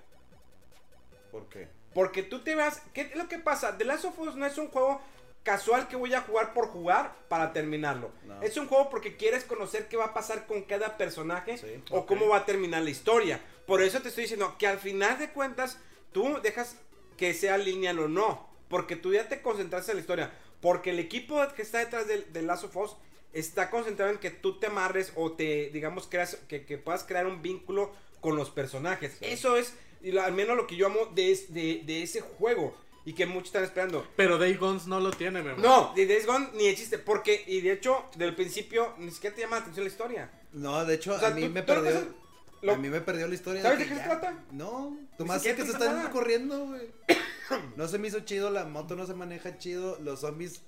¿Por 1.31 1.49
qué? 1.49 1.69
Porque 1.95 2.23
tú 2.23 2.41
te 2.41 2.55
vas. 2.55 2.83
¿Qué 2.93 3.03
es 3.03 3.17
lo 3.17 3.29
que 3.29 3.39
pasa? 3.39 3.79
The 3.79 3.85
Last 3.85 4.05
of 4.05 4.19
Us 4.19 4.35
no 4.37 4.47
es 4.47 4.59
un 4.59 4.69
juego 4.69 5.01
casual 5.43 5.89
que 5.89 5.97
voy 5.97 6.15
a 6.15 6.21
jugar 6.21 6.53
por 6.53 6.69
jugar 6.69 7.17
para 7.29 7.53
terminarlo. 7.53 8.11
No. 8.25 8.43
Es 8.43 8.57
un 8.57 8.67
juego 8.67 8.91
porque 8.91 9.17
quieres 9.17 9.45
conocer 9.45 9.89
qué 9.89 9.97
va 9.97 10.07
a 10.07 10.15
pasar 10.15 10.47
con 10.47 10.63
cada 10.63 10.97
personaje 10.97 11.59
Sí, 11.59 11.83
o 11.91 12.07
cómo 12.07 12.29
va 12.29 12.39
a 12.39 12.47
terminar 12.47 12.83
la 12.83 12.91
historia. 12.91 13.41
Por 13.67 13.83
eso 13.83 14.01
te 14.01 14.09
estoy 14.09 14.25
diciendo 14.25 14.57
que 14.59 14.67
al 14.67 14.79
final 14.79 15.19
de 15.19 15.31
cuentas 15.31 15.79
tú 16.13 16.39
dejas 16.43 16.77
que 17.17 17.35
sea 17.35 17.59
lineal 17.59 17.99
o 18.01 18.09
no. 18.09 18.49
Porque 18.69 18.97
tú 18.97 19.13
ya 19.13 19.29
te 19.29 19.43
concentraste 19.43 19.93
en 19.93 19.97
la 19.97 20.01
historia. 20.01 20.33
Porque 20.61 20.91
el 20.91 20.99
equipo 20.99 21.41
que 21.57 21.63
está 21.63 21.79
detrás 21.79 22.07
del, 22.07 22.33
del 22.33 22.47
Last 22.47 22.65
of 22.65 22.77
Us 22.77 22.97
está 23.33 23.71
concentrado 23.71 24.11
en 24.11 24.19
que 24.19 24.31
tú 24.31 24.59
te 24.59 24.67
amarres 24.67 25.13
o 25.17 25.33
te, 25.33 25.71
digamos, 25.71 26.07
creas, 26.07 26.37
que, 26.49 26.65
que 26.65 26.79
puedas 26.79 27.05
crear 27.05 27.27
un 27.27 27.43
vínculo 27.43 27.93
con 28.21 28.37
los 28.37 28.51
personajes. 28.51 29.17
Eso 29.21 29.57
es, 29.57 29.75
al 30.23 30.33
menos 30.33 30.57
lo 30.57 30.67
que 30.67 30.77
yo 30.77 30.87
amo 30.87 31.07
de, 31.15 31.39
de, 31.49 31.83
de 31.85 32.03
ese 32.03 32.21
juego. 32.21 32.75
Y 33.05 33.15
que 33.15 33.25
muchos 33.27 33.47
están 33.47 33.65
esperando. 33.65 34.07
Pero 34.17 34.37
Day 34.39 34.55
Guns 34.57 34.87
no 34.87 35.01
lo 35.01 35.11
tiene, 35.11 35.43
Memo. 35.43 35.59
No, 35.59 35.93
de 35.97 36.07
Days 36.07 36.27
Gone 36.27 36.51
ni 36.55 36.67
de 36.67 36.75
chiste. 36.75 36.99
Porque, 36.99 37.43
y 37.47 37.61
de 37.63 37.73
hecho, 37.73 38.05
del 38.17 38.35
principio, 38.35 38.95
ni 38.99 39.11
siquiera 39.11 39.35
te 39.35 39.43
llama 39.43 39.57
la 39.57 39.63
atención 39.63 39.85
la 39.85 39.91
historia. 39.91 40.31
No, 40.53 40.85
de 40.85 40.95
hecho, 40.97 41.15
O 41.15 41.19
sea, 41.19 41.29
a 41.29 41.31
mí 41.31 41.43
tú- 41.47 41.51
me 41.51 41.63
tú 41.63 41.73
lo 41.75 41.83
perdió. 41.83 41.99
que 42.01 42.07
haces- 42.07 42.15
lo- 42.63 42.73
A 42.73 42.77
mí 42.77 42.89
me 42.91 43.01
perdió 43.01 43.27
la 43.27 43.35
historia. 43.35 43.63
¿Sabes 43.63 43.79
de 43.79 43.87
qué 43.89 43.95
se 43.95 44.01
trata? 44.03 44.45
No, 44.53 44.91
Ni 45.01 45.17
Tomás 45.17 45.43
sé 45.43 45.49
siquiera 45.51 45.57
que 45.57 45.73
se 45.73 45.79
te 45.79 45.85
están 45.85 45.97
nada. 45.99 46.11
corriendo, 46.11 46.67
güey. 46.67 46.91
No 47.77 47.89
se 47.89 47.99
me 47.99 48.07
hizo 48.09 48.21
chido, 48.21 48.51
la 48.51 48.65
moto 48.65 48.95
no 48.97 49.07
se 49.07 49.15
maneja 49.15 49.57
chido, 49.59 49.99
los 50.01 50.21
zombies 50.21 50.61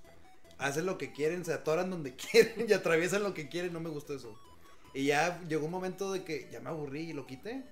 hacen 0.58 0.86
lo 0.86 0.96
que 0.98 1.12
quieren, 1.12 1.44
se 1.44 1.52
atoran 1.52 1.90
donde 1.90 2.14
quieren 2.32 2.66
y 2.68 2.72
atraviesan 2.72 3.22
lo 3.22 3.34
que 3.34 3.48
quieren, 3.48 3.72
no 3.72 3.80
me 3.80 3.90
gustó 3.90 4.14
eso. 4.14 4.36
Y 4.94 5.04
ya 5.06 5.40
llegó 5.48 5.66
un 5.66 5.70
momento 5.70 6.12
de 6.12 6.24
que 6.24 6.48
ya 6.50 6.60
me 6.60 6.70
aburrí 6.70 7.10
y 7.10 7.12
lo 7.12 7.26
quité. 7.26 7.62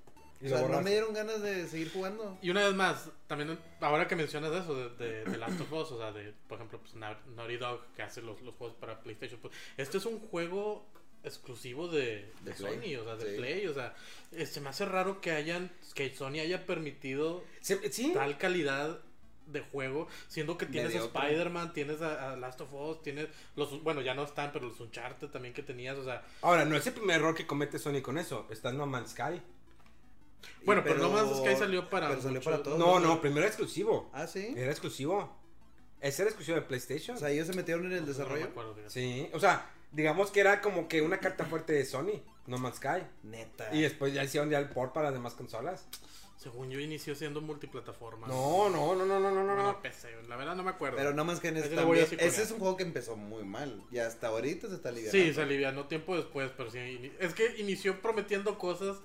O 0.42 0.48
sea, 0.48 0.66
no 0.68 0.80
me 0.80 0.90
dieron 0.90 1.12
ganas 1.12 1.42
de 1.42 1.68
seguir 1.68 1.92
jugando. 1.92 2.38
Y 2.40 2.50
una 2.50 2.64
vez 2.64 2.74
más, 2.74 3.08
también 3.26 3.58
ahora 3.80 4.08
que 4.08 4.16
mencionas 4.16 4.52
eso 4.52 4.74
de, 4.74 4.88
de, 5.04 5.24
de 5.24 5.36
Last 5.38 5.60
of 5.60 5.72
Us, 5.72 5.92
o 5.92 5.98
sea, 5.98 6.12
de, 6.12 6.32
por 6.48 6.56
ejemplo, 6.56 6.78
pues, 6.80 6.94
Nau- 6.96 7.24
Naughty 7.36 7.56
Dog 7.58 7.80
que 7.94 8.02
hace 8.02 8.22
los, 8.22 8.40
los 8.40 8.54
juegos 8.54 8.76
para 8.78 9.00
PlayStation, 9.02 9.38
pues, 9.40 9.52
este 9.76 9.98
es 9.98 10.06
un 10.06 10.18
juego 10.18 10.86
exclusivo 11.22 11.88
de, 11.88 12.32
de 12.42 12.52
Play. 12.52 12.74
Sony, 12.74 13.00
o 13.00 13.04
sea, 13.04 13.16
de 13.16 13.30
Sí. 13.32 13.36
Play, 13.36 13.66
o 13.66 13.74
sea, 13.74 13.94
eh, 14.32 14.46
se 14.46 14.60
me 14.62 14.70
hace 14.70 14.86
raro 14.86 15.20
que 15.20 15.32
hayan, 15.32 15.70
que 15.94 16.14
Sony 16.14 16.40
haya 16.40 16.64
permitido 16.64 17.44
tal 18.14 18.38
calidad 18.38 18.98
de 19.46 19.60
juego, 19.60 20.08
siendo 20.28 20.56
que 20.56 20.64
tienes 20.64 20.94
a. 20.94 20.98
Spider-Man, 21.04 21.72
tienes 21.74 22.00
a, 22.00 22.32
a 22.32 22.36
Last 22.36 22.60
of 22.62 22.72
Us, 22.72 23.02
tienes 23.02 23.28
los, 23.56 23.82
bueno, 23.82 24.00
ya 24.00 24.14
no 24.14 24.22
están, 24.24 24.52
pero 24.52 24.68
los 24.68 24.80
Uncharted 24.80 25.28
también 25.28 25.52
que 25.52 25.62
tenías, 25.62 25.98
o 25.98 26.04
sea, 26.04 26.24
Ahora, 26.40 26.64
no 26.64 26.76
es 26.76 26.86
el 26.86 26.94
primer 26.94 27.16
error 27.16 27.34
que 27.34 27.46
comete 27.46 27.78
Sony 27.78 28.00
con 28.00 28.16
eso. 28.16 28.46
Está 28.48 28.72
No 28.72 28.86
Man's 28.86 29.10
Sky. 29.10 29.42
Bueno, 30.64 30.80
Y- 30.82 30.84
pero, 30.84 30.98
no 31.00 31.10
más 31.10 31.36
Sky 31.38 31.56
salió 31.56 31.88
para 31.90 32.08
Pero 32.08 32.22
salió 32.22 32.38
mucho- 32.40 32.50
para 32.50 32.62
todos. 32.62 32.78
No, 32.78 33.00
no, 33.00 33.20
primero 33.20 33.40
era 33.40 33.48
exclusivo. 33.48 34.10
Ah, 34.12 34.26
sí. 34.26 34.52
Era 34.56 34.70
exclusivo. 34.70 35.36
Ese 36.00 36.22
era 36.22 36.30
exclusivo 36.30 36.56
de 36.56 36.62
PlayStation. 36.62 37.16
O 37.16 37.20
sea, 37.20 37.30
ellos 37.30 37.46
se 37.46 37.52
metieron 37.54 37.84
en 37.86 37.92
el 37.92 38.00
No 38.00 38.06
me 38.06 38.12
desarrollo. 38.12 38.44
acuerdo, 38.46 38.74
fíjate. 38.74 38.90
Sí, 38.92 39.28
o 39.34 39.40
sea, 39.40 39.70
digamos 39.92 40.30
que 40.30 40.40
era 40.40 40.60
como 40.60 40.88
que 40.88 41.02
una 41.02 41.18
carta 41.18 41.44
fuerte 41.44 41.72
de 41.74 41.84
Sony, 41.84 42.22
No 42.46 42.58
Man's 42.58 42.76
Sky. 42.76 43.02
Neta. 43.22 43.74
Y 43.74 43.82
después 43.82 44.14
ya 44.14 44.24
hicieron 44.24 44.48
ya 44.50 44.58
el 44.58 44.70
port 44.70 44.92
para 44.94 45.06
las 45.06 45.14
demás 45.14 45.34
consolas. 45.34 45.86
Según 46.38 46.70
yo 46.70 46.80
inició 46.80 47.14
siendo 47.14 47.42
multiplataforma. 47.42 48.26
No, 48.26 48.70
no, 48.70 48.94
no, 48.94 49.04
no, 49.04 49.20
no, 49.20 49.30
no, 49.30 49.44
no. 49.44 49.54
Bueno, 49.54 49.72
no. 49.72 49.82
PC, 49.82 50.08
la 50.26 50.36
verdad 50.36 50.56
no 50.56 50.62
me 50.62 50.70
acuerdo. 50.70 50.96
Pero 50.96 51.12
no 51.12 51.22
más 51.22 51.38
que 51.38 51.48
en 51.48 51.58
ese 51.58 51.66
Ese 51.66 51.76
le 51.76 51.82
voy 51.84 51.98
a 51.98 52.00
también. 52.00 52.08
psiconear. 52.08 52.32
Ese 52.32 52.42
es 52.44 52.50
un 52.50 52.58
juego 52.60 52.76
que 52.78 52.82
empezó 52.82 53.14
muy 53.14 53.44
mal. 53.44 53.82
Y 53.90 53.98
hasta 53.98 54.28
ahorita 54.28 54.68
se 54.68 54.76
está 54.76 54.88
aliviando. 54.88 55.18
Sí, 55.18 55.34
se 55.34 55.42
alivianó 55.42 55.86
tiempo 55.86 56.16
después, 56.16 56.50
pero 56.56 56.70
sí. 56.70 57.12
Es 57.20 57.34
que 57.34 57.58
inició 57.58 58.00
prometiendo 58.00 58.56
cosas 58.58 58.96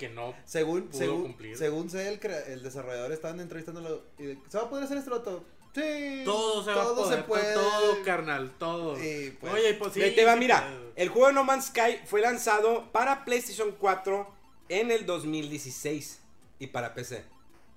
que 0.00 0.08
no. 0.08 0.34
Según, 0.46 0.88
pudo 0.88 0.98
según, 0.98 1.22
cumplir. 1.24 1.58
según 1.58 1.90
sé, 1.90 2.08
el, 2.08 2.18
el 2.48 2.62
desarrollador 2.62 3.12
estaban 3.12 3.38
entrevistándolo 3.38 4.02
y 4.16 4.22
de, 4.24 4.38
¿se 4.48 4.56
va 4.56 4.64
a 4.64 4.70
poder 4.70 4.84
hacer 4.84 4.96
esto 4.96 5.10
vato? 5.10 5.44
Sí. 5.74 6.22
Todo 6.24 6.64
se 6.64 6.72
va 6.72 6.82
a 6.82 6.94
poder, 6.94 7.26
puede. 7.26 7.52
todo, 7.52 8.02
carnal, 8.02 8.54
todo. 8.58 8.96
Sí, 8.96 9.36
pues. 9.38 9.52
Oye, 9.52 9.74
pues 9.74 9.92
sí. 9.92 10.00
Te 10.00 10.24
va, 10.24 10.32
sí 10.32 10.38
mira, 10.38 10.72
el 10.96 11.10
juego 11.10 11.30
No 11.32 11.44
Man's 11.44 11.66
Sky 11.66 12.00
fue 12.06 12.22
lanzado 12.22 12.90
para 12.92 13.26
PlayStation 13.26 13.72
4 13.78 14.26
en 14.70 14.90
el 14.90 15.04
2016 15.04 16.18
y 16.60 16.66
para 16.68 16.94
PC. 16.94 17.22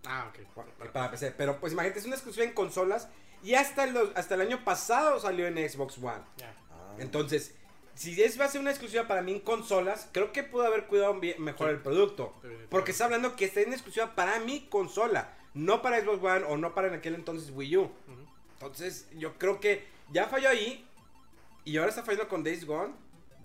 Ah, 0.06 0.30
ok. 0.30 0.66
Para, 0.78 0.94
para 0.94 1.12
PC, 1.12 1.32
pero 1.38 1.60
pues 1.60 1.74
imagínate, 1.74 2.00
es 2.00 2.06
una 2.06 2.16
exclusiva 2.16 2.46
en 2.46 2.54
consolas 2.54 3.10
y 3.44 3.56
hasta 3.56 3.84
el, 3.84 3.98
hasta 4.16 4.36
el 4.36 4.42
año 4.42 4.64
pasado 4.64 5.20
salió 5.20 5.46
en 5.46 5.58
Xbox 5.70 5.98
One. 5.98 6.24
Ya. 6.38 6.56
Ah. 6.72 6.96
Entonces, 7.00 7.54
si 7.96 8.22
es 8.22 8.40
va 8.40 8.46
a 8.46 8.48
ser 8.50 8.62
una 8.62 8.72
exclusiva 8.72 9.08
para 9.08 9.22
mí 9.22 9.34
en 9.34 9.40
consolas, 9.40 10.08
creo 10.12 10.32
que 10.32 10.44
pudo 10.44 10.64
haber 10.66 10.86
cuidado 10.86 11.20
bien- 11.20 11.42
mejor 11.44 11.70
el 11.70 11.80
producto. 11.80 12.34
Porque 12.70 12.92
está 12.92 13.06
hablando 13.06 13.36
que 13.36 13.46
está 13.46 13.62
en 13.62 13.74
exclusiva 13.74 14.16
para 14.16 14.40
mi 14.40 14.62
consola, 14.68 15.34
no 15.54 15.82
para 15.82 16.02
Xbox 16.02 16.24
One 16.24 16.46
o 16.46 16.58
no 16.58 16.74
para 16.74 16.88
en 16.88 16.96
aquel 16.96 17.16
entonces 17.16 17.52
Wii 17.54 17.78
U. 17.78 17.92
Entonces, 18.60 19.08
yo 19.18 19.38
creo 19.38 19.60
que 19.60 19.84
ya 20.12 20.28
falló 20.28 20.50
ahí 20.50 20.86
y 21.66 21.78
ahora 21.78 21.90
está 21.90 22.04
fallando 22.04 22.28
con 22.30 22.44
Days 22.44 22.66
Gone. 22.66 22.94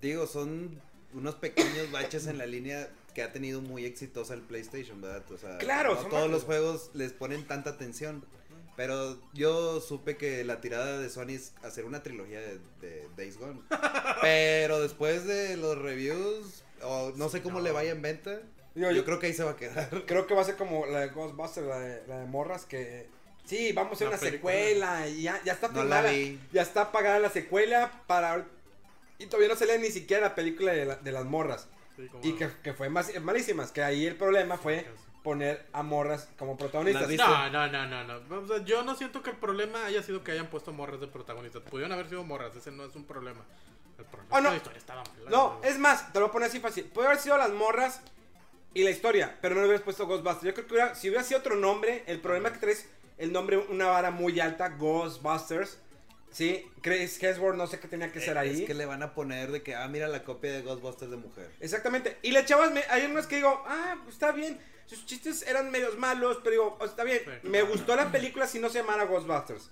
Digo, 0.01 0.27
son 0.27 0.81
unos 1.13 1.35
pequeños 1.35 1.91
baches 1.91 2.27
en 2.27 2.39
la 2.39 2.47
línea 2.47 2.89
que 3.15 3.23
ha 3.23 3.33
tenido 3.33 3.61
muy 3.61 3.85
exitosa 3.85 4.35
el 4.35 4.43
PlayStation, 4.43 5.01
¿verdad? 5.01 5.25
O 5.33 5.39
sea, 5.39 5.59
Claro, 5.59 5.95
no 5.95 6.03
son 6.03 6.11
todos 6.11 6.31
los 6.31 6.45
juegos 6.45 6.91
les 6.95 7.13
ponen 7.13 7.47
tanta 7.47 7.71
atención. 7.71 8.25
Pero 8.79 9.19
yo 9.35 9.81
supe 9.81 10.17
que 10.17 10.45
la 10.45 10.61
tirada 10.61 11.01
de 11.01 11.11
Sony 11.11 11.31
es 11.31 11.53
hacer 11.65 11.85
una 11.85 12.05
trilogía 12.05 12.41
de, 12.41 12.61
de 12.81 13.09
Days 13.17 13.37
Gone. 13.37 13.61
Pero 14.23 14.81
después 14.81 15.27
de 15.27 15.57
los 15.57 15.77
reviews, 15.77 16.63
o 16.83 17.13
no 17.17 17.29
sé 17.29 17.43
cómo 17.43 17.59
No. 17.59 17.65
le 17.65 17.73
vaya 17.73 17.91
en 17.91 18.03
venta, 18.03 18.39
yo, 18.77 18.93
yo- 18.93 19.05
creo 19.05 19.19
que 19.19 19.27
ahí 19.27 19.33
se 19.35 19.43
va 19.43 19.51
a 19.51 19.57
quedar. 19.57 19.91
Creo 20.07 20.29
que 20.29 20.35
va 20.35 20.43
a 20.43 20.45
ser 20.45 20.55
como 20.55 20.87
la 20.87 21.01
de 21.01 21.09
Ghostbusters, 21.09 21.67
la 21.67 21.81
de, 21.81 22.07
la 22.07 22.21
de 22.21 22.27
Morras, 22.27 22.67
que... 22.67 23.09
Sí, 23.45 23.73
vamos 23.73 23.91
a 23.91 23.95
hacer 23.97 24.09
una 24.09 24.17
secuela 24.19 25.09
y 25.09 25.23
ya, 25.23 25.43
ya 25.45 25.55
está 25.55 25.67
No 25.69 25.83
vi. 26.09 26.39
Ya 26.53 26.63
está 26.63 26.93
pagada 26.93 27.19
la 27.19 27.31
secuela 27.31 28.05
para... 28.07 28.47
Y 29.19 29.27
todavía 29.27 29.49
no 29.49 29.57
se 29.57 29.67
lee 29.67 29.83
ni 29.83 29.91
siquiera 29.91 30.23
la 30.29 30.35
película 30.37 30.71
de, 30.73 30.85
la- 30.85 30.95
de 30.97 31.11
las 31.11 31.25
morras. 31.25 31.67
Sí, 31.97 32.09
Y 32.23 32.33
que, 32.35 32.49
que 32.63 32.75
fue 32.75 32.89
más, 32.91 33.11
malísimas. 33.23 33.73
Que 33.73 33.83
ahí 33.83 34.07
el 34.07 34.15
problema 34.15 34.57
fue 34.57 34.87
poner 35.29 35.67
a 35.75 35.83
morras 35.83 36.27
como 36.39 36.57
protagonistas. 36.57 37.07
No, 37.11 37.51
no, 37.51 37.69
no, 37.69 37.87
no, 37.87 38.05
no. 38.19 38.39
O 38.41 38.47
sea, 38.49 38.65
yo 38.65 38.83
no 38.83 38.95
siento 38.97 39.23
que 39.23 39.29
el 39.29 39.37
problema 39.37 39.85
haya 39.85 40.03
sido 40.03 40.25
que 40.25 40.33
hayan 40.33 40.47
puesto 40.47 40.73
morras 40.73 41.01
de 41.01 41.07
protagonistas. 41.07 41.61
Pudieron 41.65 41.93
haber 41.93 42.09
sido 42.09 42.25
morras, 42.25 42.57
ese 42.57 42.71
no 42.71 42.87
es 42.87 42.97
un 42.97 43.05
problema. 43.05 43.43
El 43.99 44.07
problema 44.07 44.35
Oh, 44.35 44.41
no. 44.41 44.49
la 44.51 44.57
historia 44.57 44.79
estaba 44.79 45.03
mala. 45.05 45.31
No, 45.31 45.61
es 45.63 45.79
más, 45.79 46.11
te 46.15 46.19
lo 46.21 46.31
pone 46.33 46.47
así 46.47 46.61
fácil. 46.61 46.85
Puede 46.87 47.09
haber 47.09 47.21
sido 47.21 47.37
las 47.37 47.51
morras 47.51 48.01
y 48.73 48.85
la 48.85 48.91
historia, 48.91 49.37
pero 49.43 49.55
no 49.55 49.61
le 49.61 49.67
hubieras 49.67 49.85
puesto 49.85 50.07
Ghostbusters. 50.07 50.45
Yo 50.47 50.55
creo 50.55 50.67
que 50.67 50.73
hubiera- 50.73 50.95
si 50.95 51.09
hubiera 51.11 51.23
sido 51.25 51.41
otro 51.41 51.57
nombre, 51.57 52.05
el 52.07 52.21
problema 52.21 52.49
es 52.49 52.55
que 52.55 52.61
traes 52.61 52.89
el 53.19 53.31
nombre 53.35 53.59
una 53.59 53.87
vara 53.89 54.11
muy 54.11 54.41
alta, 54.41 54.71
Ghostbusters. 54.71 55.79
Sí, 56.31 56.67
Chris 56.83 57.23
Hemsworth 57.23 57.57
no 57.57 57.67
sé 57.67 57.81
qué 57.81 57.89
tenía 57.89 58.13
que 58.13 58.21
ser 58.21 58.37
ahí. 58.39 58.61
Es 58.63 58.67
que 58.67 58.75
le 58.75 58.85
van 58.87 59.03
a 59.03 59.15
poner 59.15 59.51
de 59.51 59.63
que, 59.63 59.75
ah, 59.75 59.89
mira 59.89 60.09
la 60.09 60.23
copia 60.25 60.53
de 60.53 60.61
Ghostbusters 60.63 61.11
de 61.11 61.17
mujer. 61.17 61.51
Exactamente. 61.61 62.19
Y 62.23 62.31
las 62.33 62.45
chavas, 62.47 62.71
me- 62.71 62.85
hay 62.91 63.07
unas 63.07 63.27
que 63.27 63.37
digo, 63.37 63.63
ah, 63.67 63.97
pues 64.05 64.15
está 64.15 64.33
bien. 64.33 64.59
Sus 64.89 65.05
chistes 65.07 65.43
eran 65.43 65.71
medios 65.71 65.97
malos, 65.99 66.39
pero 66.43 66.51
digo, 66.51 66.79
está 66.85 67.05
bien. 67.05 67.23
Me 67.43 67.63
gustó 67.63 67.95
la 67.95 68.11
película 68.11 68.47
si 68.47 68.59
no 68.59 68.69
se 68.71 68.79
llamara 68.79 69.05
Ghostbusters. 69.05 69.71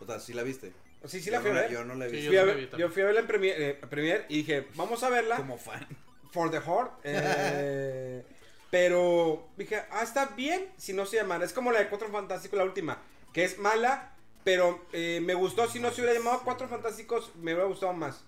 O 0.00 0.06
sea, 0.06 0.18
sí 0.18 0.32
la 0.32 0.42
viste. 0.42 0.72
Sí, 1.04 1.20
sí 1.20 1.26
Yo 1.26 1.32
la 1.32 1.40
fui 1.40 1.50
a 1.50 1.54
no 1.54 1.60
ver. 1.60 1.70
Yo 1.70 1.84
no 1.84 1.94
la 1.94 2.06
he 2.06 2.10
Sí, 2.10 2.16
visto. 2.16 2.30
Fui 2.30 2.38
a 2.38 2.44
ver- 2.44 2.56
vi 2.56 2.78
yo 2.78 2.88
fui 2.90 3.02
a 3.02 3.04
verla 3.04 3.20
en 3.20 3.26
premier, 3.26 3.60
eh, 3.62 3.74
premier 3.88 4.26
y 4.28 4.38
dije, 4.38 4.66
vamos 4.74 5.02
a 5.02 5.10
verla. 5.10 5.36
Como 5.36 5.58
fan. 5.58 5.86
For 6.32 6.50
the 6.50 6.60
Heart. 6.60 6.92
eh, 7.04 8.24
pero 8.70 9.48
dije, 9.56 9.82
ah, 9.90 10.02
está 10.02 10.26
bien 10.36 10.66
si 10.76 10.92
no 10.92 11.06
se 11.06 11.16
llamara. 11.16 11.44
Es 11.44 11.52
como 11.52 11.70
la 11.70 11.78
de 11.80 11.88
Cuatro 11.88 12.08
Fantásticos, 12.10 12.58
la 12.58 12.64
última, 12.64 12.98
que 13.32 13.44
es 13.44 13.58
mala, 13.58 14.14
pero 14.44 14.84
eh, 14.92 15.20
me 15.22 15.34
gustó. 15.34 15.68
Si 15.68 15.78
no 15.78 15.90
se 15.92 16.00
hubiera 16.00 16.18
llamado 16.18 16.40
Cuatro 16.44 16.68
Fantásticos, 16.68 17.30
me 17.36 17.52
hubiera 17.52 17.68
gustado 17.68 17.92
más. 17.92 18.24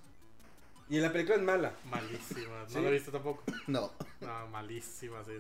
Y 0.90 0.98
la 1.00 1.12
película 1.12 1.36
es 1.36 1.42
mala. 1.42 1.72
Malísima. 1.90 2.62
No 2.62 2.68
Sí. 2.68 2.80
la 2.80 2.90
viste 2.90 3.10
tampoco. 3.10 3.42
No. 3.66 3.90
No, 4.20 4.48
malísima, 4.50 5.22
sí. 5.24 5.32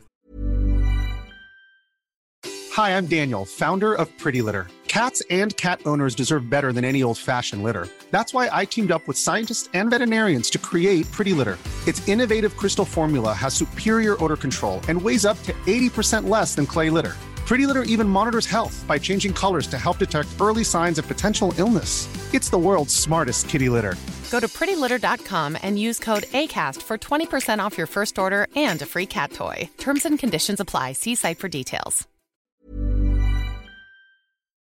Hi, 2.76 2.90
I'm 2.96 3.06
Daniel, 3.06 3.44
founder 3.44 3.94
of 3.94 4.08
Pretty 4.18 4.40
Litter. 4.42 4.66
Cats 4.86 5.22
and 5.30 5.56
cat 5.56 5.80
owners 5.84 6.14
deserve 6.14 6.48
better 6.48 6.72
than 6.72 6.84
any 6.84 7.02
old 7.02 7.18
fashioned 7.18 7.62
litter. 7.62 7.88
That's 8.10 8.32
why 8.32 8.48
I 8.52 8.64
teamed 8.66 8.90
up 8.92 9.06
with 9.08 9.16
scientists 9.18 9.68
and 9.74 9.90
veterinarians 9.90 10.48
to 10.50 10.58
create 10.58 11.10
Pretty 11.12 11.32
Litter. 11.32 11.58
Its 11.86 12.06
innovative 12.08 12.56
crystal 12.56 12.84
formula 12.84 13.32
has 13.34 13.54
superior 13.54 14.22
odor 14.22 14.36
control 14.36 14.80
and 14.88 15.00
weighs 15.00 15.24
up 15.24 15.42
to 15.44 15.52
80% 15.66 16.28
less 16.28 16.54
than 16.54 16.66
clay 16.66 16.88
litter. 16.90 17.14
Pretty 17.48 17.66
Litter 17.66 17.84
even 17.84 18.06
monitors 18.06 18.44
health 18.44 18.84
by 18.86 18.98
changing 18.98 19.32
colors 19.32 19.66
to 19.68 19.78
help 19.78 19.96
detect 19.96 20.28
early 20.38 20.62
signs 20.64 20.98
of 20.98 21.08
potential 21.08 21.54
illness. 21.56 22.06
It's 22.34 22.50
the 22.50 22.58
world's 22.58 22.94
smartest 22.94 23.48
kitty 23.48 23.70
litter. 23.70 23.94
Go 24.30 24.38
to 24.38 24.46
prettylitter.com 24.48 25.56
and 25.62 25.78
use 25.78 25.98
code 25.98 26.24
ACAST 26.34 26.82
for 26.82 26.98
20% 26.98 27.58
off 27.58 27.78
your 27.78 27.86
first 27.86 28.18
order 28.18 28.48
and 28.54 28.82
a 28.82 28.86
free 28.86 29.06
cat 29.06 29.32
toy. 29.32 29.70
Terms 29.78 30.04
and 30.04 30.18
conditions 30.18 30.60
apply. 30.60 30.92
See 30.92 31.14
site 31.14 31.38
for 31.38 31.48
details. 31.48 32.06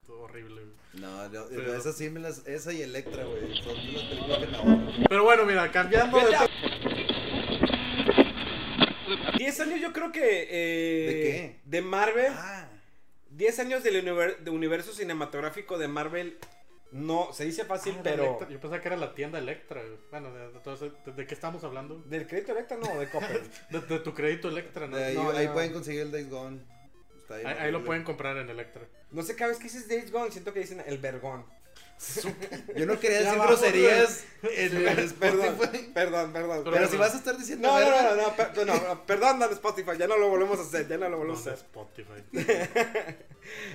Estuvo 0.02 0.20
horrible. 0.28 0.56
güey. 0.56 1.00
No, 1.00 1.28
no, 1.32 1.46
Pero- 1.48 1.74
esa 1.78 1.92
sí 1.94 2.10
me 2.10 2.20
las, 2.20 2.42
esa 2.46 2.74
y 2.74 2.82
Electra, 2.82 3.24
güey. 3.24 3.54
Son 3.64 3.74
de 3.74 3.92
las 3.92 4.02
películas 4.04 4.38
que 4.38 4.46
me 4.48 4.56
ahorro. 4.58 4.92
Pero 5.08 5.24
bueno, 5.24 5.46
mira, 5.46 5.72
cambiando 5.72 6.18
de. 6.18 6.36
Vete 9.38 9.44
10 9.44 9.60
años 9.60 9.80
yo 9.80 9.92
creo 9.92 10.12
que... 10.12 10.46
eh, 10.50 11.06
¿De 11.06 11.12
qué? 11.22 11.60
De 11.64 11.82
Marvel. 11.82 12.32
Ah, 12.36 12.68
10 13.30 13.58
años 13.60 13.82
del 13.82 14.04
univer- 14.04 14.38
de 14.38 14.50
universo 14.50 14.92
cinematográfico 14.92 15.78
de 15.78 15.88
Marvel. 15.88 16.38
No, 16.92 17.32
se 17.32 17.44
dice 17.44 17.64
fácil, 17.64 17.94
Ah, 17.98 18.00
pero... 18.04 18.24
Electra. 18.24 18.48
Yo 18.48 18.60
pensaba 18.60 18.80
que 18.80 18.88
era 18.88 18.96
la 18.96 19.14
tienda 19.14 19.38
Electra. 19.38 19.82
Bueno, 20.10 20.32
de, 20.32 20.52
de, 20.52 20.58
todo 20.60 20.74
eso- 20.74 20.92
de- 21.04 21.12
¿de 21.12 21.26
qué 21.26 21.34
estamos 21.34 21.62
hablando? 21.64 22.00
¿Del 22.06 22.26
crédito 22.26 22.52
Electra 22.52 22.76
no? 22.78 22.98
De 22.98 23.08
Coppel. 23.08 23.42
De, 23.70 23.80
de 23.80 23.98
tu 24.00 24.14
crédito 24.14 24.48
Electra, 24.48 24.86
¿no? 24.86 24.96
de 24.96 25.04
ahí, 25.04 25.14
No, 25.14 25.30
ahí 25.30 25.46
no. 25.46 25.52
pueden 25.52 25.72
conseguir 25.72 26.02
el 26.02 26.12
Days 26.12 26.30
Gone. 26.30 26.60
está 27.18 27.34
ahí. 27.34 27.44
Ahí, 27.44 27.56
ahí 27.60 27.72
lo 27.72 27.84
pueden 27.84 28.04
comprar 28.04 28.36
en 28.38 28.48
Electra. 28.48 28.82
No 29.10 29.22
sé, 29.22 29.34
cada 29.36 29.48
vez 29.50 29.58
que 29.58 29.64
dices 29.64 29.88
Days 29.88 30.10
Gone, 30.10 30.30
siento 30.30 30.52
que 30.52 30.60
dicen 30.60 30.82
el 30.86 30.98
vergón. 30.98 31.44
Yo 32.76 32.84
no 32.86 33.00
quería 33.00 33.20
decir 33.22 33.38
groserías 33.38 34.24
en 34.42 34.76
el 34.76 35.12
perdón, 35.14 35.46
Spotify. 35.46 35.90
perdón, 35.94 36.32
perdón. 36.32 36.60
Pero 36.64 36.76
Pero 36.76 36.88
si 36.88 36.96
vas 36.96 37.14
a 37.14 37.18
estar 37.18 37.36
diciendo 37.38 37.68
No, 37.68 37.80
no, 37.80 38.02
no, 38.02 38.16
no, 38.22 38.36
per- 38.36 38.66
no, 38.66 38.74
no, 38.74 39.06
perdón, 39.06 39.38
no, 39.38 39.48
de 39.48 39.54
Spotify, 39.54 39.92
ya 39.98 40.06
no 40.06 40.16
lo 40.18 40.28
volvemos 40.28 40.58
a 40.58 40.62
hacer, 40.62 40.86
ya 40.88 40.98
no 40.98 41.04
lo 41.08 41.10
No, 41.12 41.16
volvemos 41.18 41.46
a 41.46 41.52
hacer. 41.52 41.64
Spotify. 41.66 42.24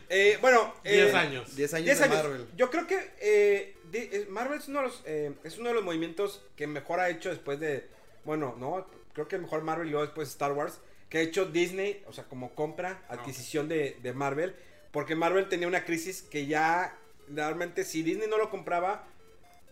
Eh, 0.10 0.38
bueno, 0.42 0.74
10 0.84 1.14
eh, 1.14 1.18
años. 1.18 1.56
10 1.56 1.74
años 1.76 1.86
10 1.86 1.98
de 2.00 2.04
años. 2.04 2.18
Marvel. 2.24 2.48
Yo 2.58 2.70
creo 2.70 2.88
que 2.88 3.12
eh, 3.22 4.28
Marvel 4.30 4.60
es 4.60 4.68
uno, 4.68 4.82
de 4.82 4.88
los, 4.88 5.02
eh, 5.06 5.34
es 5.46 5.58
uno 5.58 5.70
de 5.70 5.76
los 5.76 5.84
movimientos 5.86 6.44
que 6.58 6.68
mejor 6.68 7.00
ha 7.00 7.10
hecho 7.10 7.30
después 7.30 7.58
de. 7.60 7.88
Bueno, 8.26 8.56
no, 8.60 8.86
creo 9.14 9.30
que 9.30 9.38
mejor 9.38 9.62
Marvel 9.64 9.88
y 9.88 9.92
luego 9.92 10.06
después 10.06 10.28
Star 10.30 10.52
Wars. 10.52 10.80
Que 11.10 11.20
ha 11.20 11.22
hecho 11.22 11.46
Disney, 11.46 12.04
o 12.08 12.14
sea, 12.14 12.24
como 12.26 12.54
compra, 12.56 13.02
adquisición 13.10 13.68
de, 13.68 13.98
de 14.02 14.14
Marvel. 14.14 14.56
Porque 14.92 15.16
Marvel 15.16 15.48
tenía 15.50 15.68
una 15.68 15.86
crisis 15.86 16.22
que 16.22 16.46
ya. 16.48 16.98
Realmente, 17.34 17.84
si 17.86 18.04
Disney 18.04 18.28
no 18.28 18.38
lo 18.38 18.50
compraba. 18.50 19.08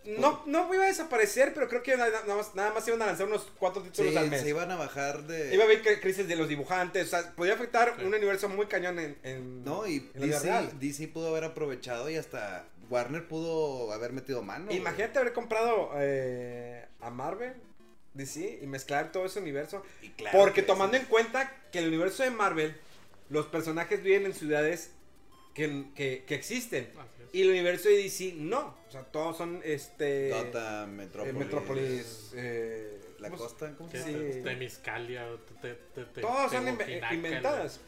No, 0.06 0.42
no 0.46 0.74
iba 0.74 0.86
a 0.86 0.88
desaparecer, 0.88 1.54
pero 1.54 1.68
creo 1.68 1.84
que 1.84 1.96
nada, 1.98 2.24
más, 2.26 2.56
nada 2.56 2.74
más 2.74 2.88
iban 2.88 3.02
a 3.02 3.06
lanzar 3.08 3.28
unos 3.28 3.52
cuatro 3.60 3.82
títulos 3.84 4.12
Sí, 4.12 4.18
al 4.18 4.30
mes. 4.30 4.42
se 4.42 4.50
iban 4.50 4.72
a 4.72 4.78
bajar 4.78 5.24
de. 5.28 5.54
Iba 5.54 5.64
a 5.64 5.66
haber 5.68 5.84
cri- 5.84 6.00
crisis 6.00 6.26
de 6.28 6.38
los 6.38 6.48
dibujantes, 6.48 7.08
o 7.08 7.10
sea, 7.10 7.36
podía 7.36 7.54
afectar 7.54 7.98
un 8.00 8.14
universo 8.14 8.48
muy 8.48 8.66
cañón 8.68 8.98
en, 8.98 9.18
en- 9.24 9.64
No, 9.66 9.86
y 9.86 9.98
en 9.98 10.22
la 10.22 10.26
vida 10.26 10.36
DC, 10.38 10.48
real. 10.48 10.80
DC 10.80 11.08
pudo 11.10 11.28
haber 11.28 11.44
aprovechado 11.44 12.10
y 12.10 12.16
hasta 12.16 12.66
Warner 12.90 13.28
pudo 13.28 13.92
haber 13.92 14.14
metido 14.14 14.42
mano. 14.42 14.68
güey. 14.68 14.78
Imagínate 14.78 15.20
haber 15.20 15.34
comprado 15.34 15.92
eh, 15.98 16.86
a 17.02 17.10
Marvel, 17.10 17.54
DC, 18.14 18.60
y 18.64 18.68
mezclar 18.68 19.12
todo 19.12 19.26
ese 19.26 19.40
universo. 19.40 19.84
Y 20.02 20.10
claro 20.12 20.40
Porque 20.40 20.62
que 20.62 20.68
tomando 20.68 20.96
en 20.96 21.06
cuenta 21.06 21.54
que 21.74 21.80
el 21.80 21.88
universo 21.90 22.24
de 22.24 22.32
Marvel, 22.32 22.76
los 23.30 23.48
personajes 23.48 24.02
viven 24.02 24.26
en 24.26 24.34
ciudades 24.34 24.92
que, 25.54 25.88
que, 25.94 26.24
que 26.26 26.36
existen. 26.36 26.86
Es. 26.86 27.19
Y 27.32 27.42
el 27.44 27.50
universo 27.50 27.90
de 27.90 27.98
DC 27.98 28.34
no. 28.38 28.76
O 28.88 28.92
sea, 28.92 29.04
todos 29.04 29.38
son 29.38 29.62
este. 29.64 30.30
Gotham, 30.32 30.90
eh, 30.90 31.04
Metrópolis. 31.04 31.36
Metrópolis. 31.38 32.32
eh, 32.36 33.02
La 33.20 33.30
¿cómo 33.30 33.38
se- 33.38 33.44
costa, 33.44 33.76
¿cómo 33.78 33.90
se 33.92 33.98
llama? 34.00 34.12
te- 34.12 34.42
Temiscalia, 34.42 35.28
te- 35.62 35.74
te- 35.76 36.06
te- 36.06 36.22
Todos 36.22 36.52
son 36.52 36.66
Teotihuacán, 36.66 37.14
inventadas. 37.16 37.80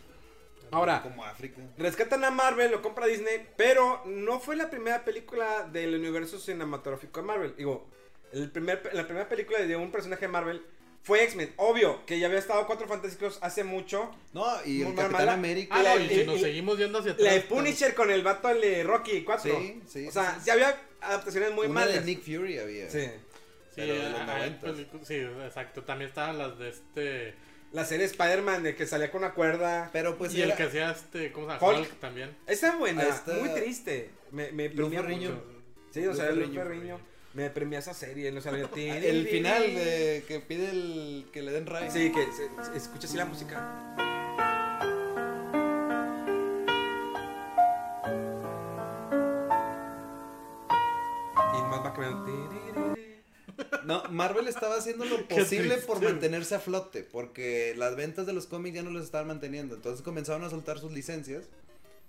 Ahora, 0.74 1.02
Como 1.04 1.26
África. 1.26 1.62
Rescatan 1.78 2.24
a 2.24 2.32
Marvel, 2.32 2.72
lo 2.72 2.82
compra 2.82 3.06
Disney, 3.08 3.46
pero 3.58 4.04
no 4.06 4.40
fue 4.40 4.56
la 4.56 4.70
primera 4.70 5.04
película 5.04 5.64
del 5.70 5.96
universo 5.96 6.40
cinematográfico 6.40 7.20
de 7.20 7.28
Marvel. 7.28 7.56
Digo, 7.58 7.88
el 8.32 8.50
primer, 8.52 8.90
la 8.94 9.06
primera 9.06 9.28
película 9.28 9.60
de 9.60 9.76
un 9.76 9.92
personaje 9.92 10.22
de 10.22 10.32
Marvel 10.32 10.62
fue 11.04 11.24
X-Men. 11.24 11.54
Obvio, 11.58 12.06
que 12.06 12.20
ya 12.20 12.28
había 12.28 12.40
estado 12.40 12.66
Cuatro 12.68 12.88
Fantásticos 12.88 13.40
hace 13.42 13.64
mucho. 13.64 14.12
No, 14.34 14.46
y 14.66 14.82
el 14.82 14.88
Capitán 14.90 15.12
mala. 15.12 15.34
América. 15.34 15.76
Ah, 15.78 15.84
no, 15.84 16.00
y 16.04 16.08
si 16.08 16.20
el- 16.22 16.26
nos 16.28 16.36
el- 16.36 16.42
seguimos 16.42 16.78
yendo 16.78 17.00
hacia 17.00 17.12
atrás. 17.14 17.26
La 17.26 17.34
de 17.34 17.42
pues, 17.42 17.62
Punisher 17.62 17.96
con 17.96 18.12
el 18.12 18.22
vato 18.24 18.48
de 18.50 18.84
Rocky 18.84 19.24
4. 19.24 19.52
Sí, 19.60 19.82
sí, 19.88 20.08
O 20.08 20.12
sea, 20.12 20.34
sí, 20.36 20.40
sí. 20.42 20.46
ya 20.48 20.54
había 20.54 20.82
adaptaciones 21.02 21.52
muy 21.52 21.68
Una 21.68 21.82
de 21.86 21.92
malas. 21.94 22.06
Nick 22.06 22.22
Fury 22.24 22.60
había. 22.60 22.90
Sí. 22.90 23.00
Sí, 23.74 23.76
pero 23.76 23.94
de 23.96 24.10
los 24.10 24.20
ah, 24.20 24.36
hay 24.36 24.50
90s. 24.52 24.62
pelicu- 24.62 25.04
sí, 25.06 25.16
exacto. 25.46 25.84
También 25.84 26.10
estaban 26.10 26.38
las 26.38 26.60
de 26.60 26.70
este. 26.70 27.34
La 27.72 27.86
serie 27.86 28.06
Spider-Man 28.06 28.64
de 28.64 28.76
que 28.76 28.86
salía 28.86 29.10
con 29.12 29.24
una 29.24 29.34
cuerda. 29.34 29.90
Pero 29.94 30.18
pues 30.18 30.34
y 30.34 30.42
el 30.42 30.54
que 30.56 30.64
hacía 30.64 30.92
este. 30.92 31.32
¿Cómo 31.32 31.48
se 31.48 31.54
llama? 31.54 31.68
Hulk. 31.68 31.80
Hulk 31.80 32.00
también. 32.02 32.36
Esa 32.46 32.76
buena, 32.76 33.04
está. 33.04 33.34
muy 33.34 33.50
triste. 33.54 34.10
Me, 34.32 34.52
me 34.52 34.70
mucho. 34.70 35.42
Sí, 35.92 36.06
o 36.06 36.14
sea, 36.14 36.32
Luz 36.32 36.54
Ferriño. 36.54 37.00
Me 37.34 37.50
premia 37.50 37.80
esa 37.80 37.94
serie, 37.94 38.32
no 38.32 38.42
sabía. 38.42 38.70
El 38.76 39.28
final 39.28 39.64
de 39.74 40.24
que 40.28 40.40
pide 40.40 40.70
el 40.70 41.30
que 41.32 41.42
le 41.42 41.52
den 41.52 41.66
ray. 41.66 41.90
Sí, 41.90 42.12
que 42.12 42.26
se, 42.32 42.72
se 42.72 42.78
escucha 42.78 43.08
así 43.08 43.16
la 43.16 43.26
música. 43.26 43.96
Y 51.54 51.62
más 51.70 51.80
va 51.80 51.94
cambiando. 51.94 52.32
No, 53.86 54.04
Marvel 54.10 54.48
estaba 54.48 54.76
haciendo 54.76 55.06
lo 55.06 55.28
posible 55.28 55.78
por 55.78 56.02
mantenerse 56.02 56.56
a 56.56 56.60
flote, 56.60 57.04
porque 57.04 57.74
las 57.78 57.96
ventas 57.96 58.26
de 58.26 58.34
los 58.34 58.46
cómics 58.46 58.76
ya 58.76 58.84
no 58.84 58.92
los 58.92 59.04
estaban 59.04 59.28
manteniendo. 59.28 59.76
Entonces 59.76 60.02
comenzaron 60.02 60.44
a 60.44 60.50
soltar 60.50 60.80
sus 60.80 60.92
licencias 60.92 61.46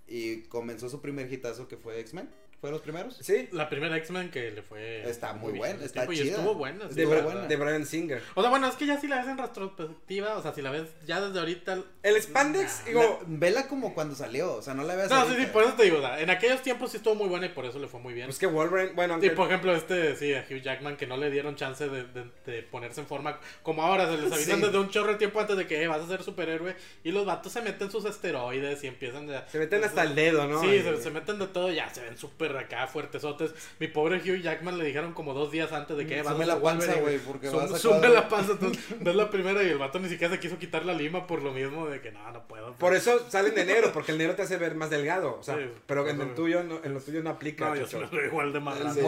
y 0.09 0.43
comenzó 0.43 0.89
su 0.89 1.01
primer 1.01 1.33
hitazo 1.33 1.68
que 1.68 1.77
fue 1.77 2.01
X-Men. 2.01 2.29
¿Fue 2.62 2.68
de 2.70 2.74
los 2.74 2.82
primeros? 2.82 3.16
Sí, 3.20 3.48
La 3.50 3.68
primera 3.68 3.96
X-Men 3.96 4.30
que 4.30 4.52
le 4.52 4.62
fue. 4.62 5.02
Está 5.10 5.32
muy 5.32 5.50
bien 5.52 5.58
buena, 5.66 5.84
está 5.84 6.06
chida. 6.06 6.24
Y 6.24 6.28
estuvo 6.28 6.54
buena. 6.54 6.84
de, 6.86 7.02
estuvo 7.02 7.20
buena. 7.22 7.40
de 7.48 7.56
Brian 7.56 7.84
Singer. 7.84 8.22
O 8.36 8.40
sea, 8.40 8.50
bueno, 8.50 8.68
es 8.68 8.76
que 8.76 8.86
ya 8.86 9.00
si 9.00 9.08
la 9.08 9.16
ves 9.16 9.26
en 9.26 9.36
retrospectiva, 9.36 10.36
o 10.36 10.42
sea, 10.42 10.54
si 10.54 10.62
la 10.62 10.70
ves 10.70 10.84
ya 11.04 11.20
desde 11.20 11.40
ahorita. 11.40 11.80
El 12.04 12.22
Spandex, 12.22 12.84
digo, 12.84 13.00
La- 13.02 13.18
vela 13.26 13.66
como 13.66 13.94
cuando 13.94 14.14
salió, 14.14 14.54
o 14.54 14.62
sea, 14.62 14.74
no 14.74 14.84
la 14.84 14.94
veas 14.94 15.10
No, 15.10 15.16
sí, 15.16 15.22
ahorita. 15.32 15.42
sí, 15.42 15.50
por 15.52 15.62
eso 15.64 15.72
te 15.74 15.82
digo, 15.82 15.98
o 15.98 16.00
sea, 16.00 16.20
en 16.20 16.30
aquellos 16.30 16.62
tiempos 16.62 16.92
sí 16.92 16.98
estuvo 16.98 17.16
muy 17.16 17.28
buena 17.28 17.46
y 17.46 17.48
por 17.48 17.64
eso 17.64 17.80
le 17.80 17.88
fue 17.88 17.98
muy 17.98 18.14
bien. 18.14 18.26
pues 18.28 18.38
que 18.38 18.46
Wolverine, 18.46 18.92
bueno, 18.94 19.14
Y 19.14 19.14
aunque 19.14 19.30
por 19.30 19.48
ejemplo, 19.48 19.74
este, 19.74 20.14
sí, 20.14 20.32
a 20.32 20.46
Hugh 20.48 20.62
Jackman 20.62 20.96
que 20.96 21.08
no 21.08 21.16
le 21.16 21.32
dieron 21.32 21.56
chance 21.56 21.88
de, 21.88 22.04
de- 22.04 22.30
de 22.46 22.62
ponerse 22.62 23.00
en 23.00 23.08
forma. 23.08 23.40
Como 23.64 23.82
ahora, 23.82 24.06
se 24.08 24.18
les 24.22 24.30
avisan 24.32 24.60
Sí. 24.60 24.66
desde 24.66 24.78
un 24.78 24.88
chorro 24.88 25.10
de 25.12 25.18
tiempo 25.18 25.40
antes 25.40 25.56
de 25.56 25.66
que 25.66 25.82
eh, 25.82 25.88
vas 25.88 26.00
a 26.02 26.06
ser 26.06 26.22
superhéroe. 26.22 26.76
Y 27.02 27.10
los 27.10 27.26
vatos 27.26 27.50
se 27.52 27.60
meten 27.60 27.90
sus 27.90 28.04
esteroides 28.04 28.84
y 28.84 28.86
empiezan 28.86 29.26
de. 29.26 29.40
se 29.50 29.58
meten 29.58 29.82
hasta 29.82 30.04
el 30.04 30.14
dedo, 30.14 30.46
¿no? 30.46 30.60
Sí, 30.60 30.80
se 31.00 31.10
meten 31.10 31.40
de 31.40 31.48
todo, 31.48 31.72
ya 31.72 31.92
se 31.92 32.02
ven 32.02 32.16
súper 32.16 32.51
acá 32.59 32.86
fuertesotes. 32.86 33.55
Mi 33.78 33.88
pobre 33.88 34.16
Hugh 34.18 34.40
Jackman 34.40 34.78
le 34.78 34.84
dijeron 34.84 35.12
como 35.12 35.34
dos 35.34 35.50
días 35.50 35.72
antes 35.72 35.96
de 35.96 36.07
que 36.07 36.22
Sume 36.22 36.46
la 36.46 36.61
panza, 36.61 36.94
güey, 36.94 37.18
porque 37.18 37.48
Sum- 37.48 37.61
vas 37.61 37.72
a 37.72 37.78
Sume 37.78 38.09
la 38.09 38.28
panza, 38.28 38.53
entonces 38.53 39.16
la 39.16 39.30
primera 39.30 39.62
y 39.62 39.68
el 39.68 39.78
vato 39.78 39.98
ni 39.98 40.09
siquiera 40.09 40.32
se 40.34 40.40
quiso 40.40 40.59
quitar 40.59 40.84
la 40.84 40.94
lima 40.94 41.26
por 41.26 41.42
lo 41.42 41.53
mismo 41.53 41.86
de 41.88 42.00
que 42.00 42.11
no, 42.12 42.30
no 42.30 42.46
puedo. 42.46 42.74
Por 42.74 42.94
eso 42.94 43.28
salen 43.30 43.55
de 43.55 43.64
negro, 43.64 43.92
porque 43.92 44.12
el 44.12 44.18
negro 44.18 44.34
te 44.34 44.42
hace 44.42 44.57
ver 44.57 44.74
más 44.74 44.90
delgado. 44.90 45.36
O 45.38 45.42
sea, 45.42 45.57
Sí, 45.57 45.62
pero 45.86 46.09
en 46.09 46.20
el 46.20 46.34
tuyo 46.34 46.62
no, 46.62 46.80
en 46.82 46.94
lo 46.94 47.00
tuyo 47.00 47.22
no 47.22 47.30
aplica. 47.30 47.68
No, 47.68 47.76
yo 47.76 47.86
igual 48.26 48.53
de 48.53 48.61
marrano. 48.61 48.94
Sí. 48.94 49.00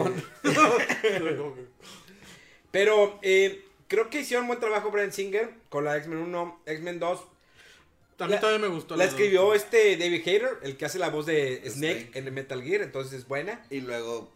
Pero 2.71 3.19
eh, 3.21 3.63
creo 3.87 4.09
que 4.09 4.19
hicieron 4.19 4.47
buen 4.47 4.59
trabajo 4.59 4.91
Brian 4.91 5.13
Singer 5.13 5.49
con 5.69 5.85
la 5.85 5.95
X-Men 5.97 6.19
1, 6.19 6.61
X-Men 6.65 6.99
2. 6.99 7.23
A 8.19 8.25
mí 8.27 8.31
La- 8.33 8.39
todavía 8.39 8.67
me 8.67 8.73
gustó. 8.73 8.95
La 8.95 9.05
dos. 9.05 9.13
escribió 9.13 9.53
este 9.53 9.97
David 9.97 10.21
Hayter, 10.25 10.59
el 10.63 10.77
que 10.77 10.85
hace 10.85 10.99
la 10.99 11.09
voz 11.09 11.25
de 11.25 11.61
Snake, 11.69 12.01
Snake. 12.03 12.11
en 12.19 12.27
el 12.27 12.31
Metal 12.33 12.61
Gear, 12.63 12.81
entonces 12.81 13.13
es 13.13 13.27
buena. 13.27 13.65
Y 13.69 13.81
luego 13.81 14.31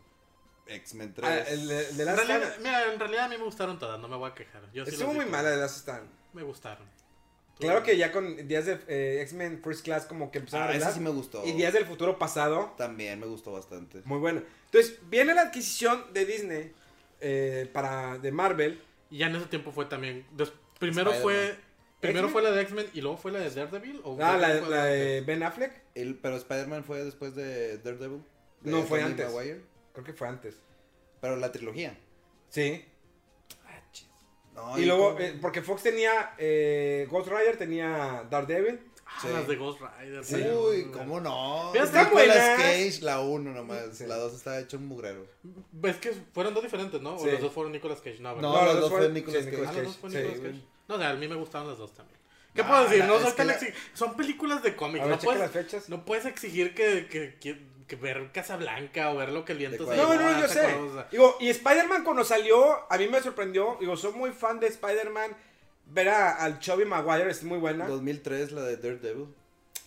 X-Men 0.67 1.13
3. 1.13 1.27
Ah, 1.29 1.39
el, 1.49 1.67
de- 1.67 1.87
el 1.89 1.97
de 1.97 2.03
En 2.03 2.05
Last 2.05 2.17
realidad, 2.27 2.49
Stand. 2.49 2.63
mira, 2.65 2.93
en 2.93 2.99
realidad 2.99 3.23
a 3.25 3.27
mí 3.29 3.37
me 3.37 3.43
gustaron 3.45 3.79
todas, 3.79 3.99
no 3.99 4.07
me 4.07 4.17
voy 4.17 4.29
a 4.29 4.35
quejar. 4.35 4.61
Yo 4.73 4.85
sí 4.85 4.91
Estuvo 4.91 5.13
muy 5.13 5.25
mala 5.25 5.49
de 5.49 5.57
Last 5.57 5.77
Stand. 5.77 6.09
Me 6.33 6.43
gustaron. 6.43 6.85
Claro 7.57 7.83
que 7.83 7.97
ya 7.97 8.11
con 8.13 8.47
Días 8.47 8.65
de 8.65 8.79
eh, 8.87 9.19
X-Men 9.23 9.61
First 9.61 9.83
Class 9.83 10.05
como 10.05 10.31
que 10.31 10.37
empezaron 10.37 10.67
Ah, 10.67 10.69
a 10.69 10.73
ese 10.75 10.85
arreglar. 10.85 10.93
sí 10.93 10.99
me 11.03 11.09
gustó. 11.09 11.45
Y 11.45 11.51
Días 11.53 11.73
del 11.73 11.85
Futuro 11.85 12.17
Pasado, 12.17 12.73
También 12.77 13.19
me 13.19 13.25
gustó 13.27 13.51
bastante. 13.51 14.01
muy 14.05 14.17
bueno. 14.19 14.41
Entonces, 14.65 14.97
viene 15.09 15.33
la 15.33 15.41
adquisición 15.43 16.05
de 16.13 16.25
Disney 16.25 16.71
eh, 17.19 17.69
para 17.73 18.17
de 18.17 18.31
Marvel. 18.31 18.81
Y 19.09 19.17
ya 19.17 19.27
en 19.27 19.35
ese 19.35 19.47
tiempo 19.47 19.71
fue 19.73 19.85
también. 19.85 20.25
primero 20.79 21.11
fue. 21.13 21.55
Primero 21.99 22.29
fue 22.29 22.41
la 22.41 22.51
de 22.51 22.61
X-Men 22.61 22.87
y 22.93 23.01
luego 23.01 23.17
fue 23.17 23.31
la 23.31 23.39
de 23.39 23.49
Daredevil. 23.49 23.99
¿o 24.03 24.17
Ah, 24.21 24.37
la, 24.37 24.85
de 24.85 25.21
Ben 25.21 25.43
Affleck. 25.43 25.73
El, 25.95 26.15
pero 26.15 26.37
Spider-Man 26.37 26.83
fue 26.83 27.03
después 27.03 27.35
de 27.35 27.77
Daredevil. 27.79 28.23
de 28.61 28.71
No, 28.71 28.83
fue 28.83 29.01
antes. 29.01 29.25
Maguire. 29.33 29.61
Creo 29.93 30.05
que 30.05 30.13
fue 30.13 30.27
antes. 30.27 30.55
Pero 31.19 31.35
la 31.35 31.51
trilogía. 31.51 31.97
Sí. 32.49 32.85
No, 34.55 34.77
y 34.77 34.85
luego, 34.85 35.17
eh, 35.19 35.37
porque 35.39 35.61
Fox 35.61 35.83
tenía 35.83 36.33
eh, 36.37 37.07
Ghost 37.09 37.29
Rider, 37.29 37.57
tenía 37.57 38.25
Daredevil. 38.29 38.79
Ah, 39.11 39.19
Sí. 39.21 39.27
las 39.33 39.47
de 39.47 39.55
Ghost 39.55 39.81
Rider. 39.81 40.23
Sí. 40.23 40.35
Uy, 40.35 40.91
¿cómo 40.93 41.19
no? 41.19 41.69
Pero 41.73 41.83
están 41.85 42.05
Nicolas 42.05 42.27
buenas. 42.27 42.59
Cage, 42.61 42.99
la 43.01 43.19
1 43.19 43.51
nomás. 43.53 43.81
Sí. 43.97 44.05
La 44.05 44.15
2 44.17 44.33
está 44.33 44.59
hecho 44.59 44.77
un 44.77 44.87
mugrero. 44.87 45.25
Ves 45.71 45.97
que 45.97 46.13
fueron 46.33 46.53
dos 46.53 46.63
diferentes, 46.63 47.01
¿no? 47.01 47.15
O 47.17 47.25
los 47.25 47.41
dos 47.41 47.51
fueron 47.51 47.71
Nicolas 47.73 47.99
Cage. 47.99 48.19
No, 48.19 48.35
No, 48.35 48.53
¿verdad? 48.53 48.65
los 48.73 48.81
dos 48.81 48.89
fue- 48.91 48.99
fue 48.99 49.09
Nicolas 49.09 49.45
Cage. 49.45 49.57
Ah, 49.67 49.71
los 49.73 49.83
dos 49.85 49.97
fue 49.97 50.09
Sí, 50.11 50.17
Nicolas. 50.17 50.39
Cage. 50.39 50.61
No, 50.87 50.95
o 50.95 50.97
sea, 50.97 51.09
a 51.09 51.13
mí 51.15 51.27
me 51.27 51.35
gustaron 51.35 51.67
las 51.67 51.77
dos 51.77 51.93
también. 51.93 52.17
¿Qué 52.53 52.61
Ah, 52.61 52.67
puedo 52.67 52.83
decir? 52.85 53.05
No 53.05 53.19
soy 53.19 53.31
tan 53.33 53.47
la- 53.47 53.59
Son 53.93 54.15
películas 54.15 54.63
de 54.63 54.75
cómics. 54.75 55.05
No 55.05 55.19
puedes, 55.19 55.39
las 55.41 55.51
fechas. 55.51 55.89
no 55.89 56.05
puedes 56.05 56.25
exigir 56.25 56.73
que, 56.73 57.07
que, 57.07 57.35
que, 57.39 57.59
que 57.87 57.95
ver 57.95 58.31
Casablanca 58.31 59.11
o 59.11 59.17
ver 59.17 59.29
lo 59.29 59.43
que 59.45 59.51
el 59.53 59.57
viento 59.59 59.85
De 59.85 59.91
se 59.95 59.97
No, 60.01 60.11
llevó, 60.13 60.23
no, 60.31 60.39
yo 60.39 60.45
esa 60.45 60.53
sé. 60.53 60.75
Digo, 61.11 61.37
y 61.39 61.49
Spider-Man 61.49 62.03
cuando 62.03 62.23
salió, 62.23 62.91
a 62.91 62.97
mí 62.97 63.07
me 63.07 63.21
sorprendió. 63.21 63.77
Digo, 63.79 63.97
soy 63.97 64.13
muy 64.13 64.31
fan 64.31 64.59
de 64.59 64.67
Spider-Man. 64.67 65.35
Ver 65.89 66.09
a- 66.09 66.35
al 66.35 66.59
Chubby 66.59 66.85
Maguire 66.85 67.29
es 67.29 67.43
muy 67.43 67.57
buena. 67.57 67.87
2003, 67.87 68.51
la 68.51 68.61
de 68.63 68.77
Daredevil. 68.77 69.27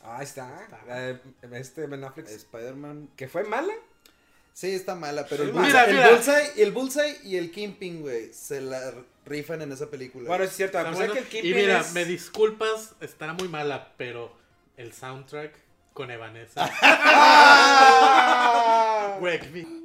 Ah, 0.05 0.17
ahí 0.19 0.25
está. 0.25 0.67
La 0.87 0.97
de 0.97 1.21
este 1.53 1.87
Ben 1.87 2.03
Affleck. 2.05 2.29
Spider-Man. 2.29 3.11
Que 3.17 3.29
fue 3.29 3.45
mala. 3.45 3.73
Sí, 4.53 4.71
está 4.75 4.95
mala, 4.95 5.25
pero 5.31 5.45
el, 5.45 5.53
Mira, 5.55 5.63
bullseye, 5.87 5.89
el 5.91 5.95
mira. 5.97 6.11
bullseye- 6.11 6.53
el 6.57 6.73
Bullseye 6.73 7.19
y 7.25 7.37
el 7.37 7.51
Kingpin, 7.51 8.03
güey, 8.03 8.35
se 8.35 8.61
la 8.61 8.93
rifan 9.25 9.63
en 9.63 9.73
esa 9.73 9.89
película. 9.89 10.29
Bueno, 10.29 10.45
es 10.45 10.53
cierto. 10.53 10.77
A 10.77 10.83
Está 10.83 10.93
pesar 10.93 11.09
bueno. 11.09 11.27
que 11.31 11.39
el 11.39 11.47
y 11.47 11.55
mira, 11.55 11.81
es... 11.81 11.93
me 11.95 12.05
disculpas, 12.05 12.95
estará 13.01 13.33
muy 13.33 13.49
mala, 13.49 13.93
pero 13.97 14.37
el 14.77 14.93
soundtrack 14.93 15.55
con 15.95 16.11
Evanescence. 16.11 16.61
¡Ah! 17.85 19.19
Wake 19.21 19.49
me. 19.53 19.82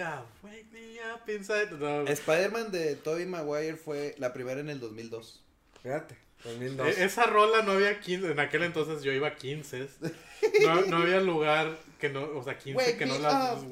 Yeah, 0.00 0.22
wake 0.42 0.66
me 0.72 0.98
Up 1.14 1.28
inside. 1.28 1.70
No, 1.78 2.06
Spider-Man 2.06 2.70
de 2.72 2.96
Tobey 2.96 3.26
Maguire 3.26 3.76
fue 3.76 4.14
la 4.18 4.32
primera 4.32 4.60
en 4.60 4.70
el 4.70 4.80
2002. 4.80 5.42
Fíjate, 5.82 6.16
2002. 6.44 6.86
E- 6.98 7.04
Esa 7.04 7.24
rola 7.26 7.62
no 7.62 7.72
había 7.72 8.00
15, 8.00 8.32
en 8.32 8.40
aquel 8.40 8.62
entonces 8.62 9.02
yo 9.02 9.12
iba 9.12 9.28
a 9.28 9.34
15. 9.36 9.88
No, 10.62 10.80
no 10.86 10.96
había 10.98 11.20
lugar 11.20 11.76
que 11.98 12.08
no, 12.08 12.22
o 12.22 12.42
sea, 12.42 12.56
15 12.56 12.76
Wake 12.78 12.96
que 12.96 13.04
no 13.06 13.18
la... 13.18 13.54
up, 13.54 13.66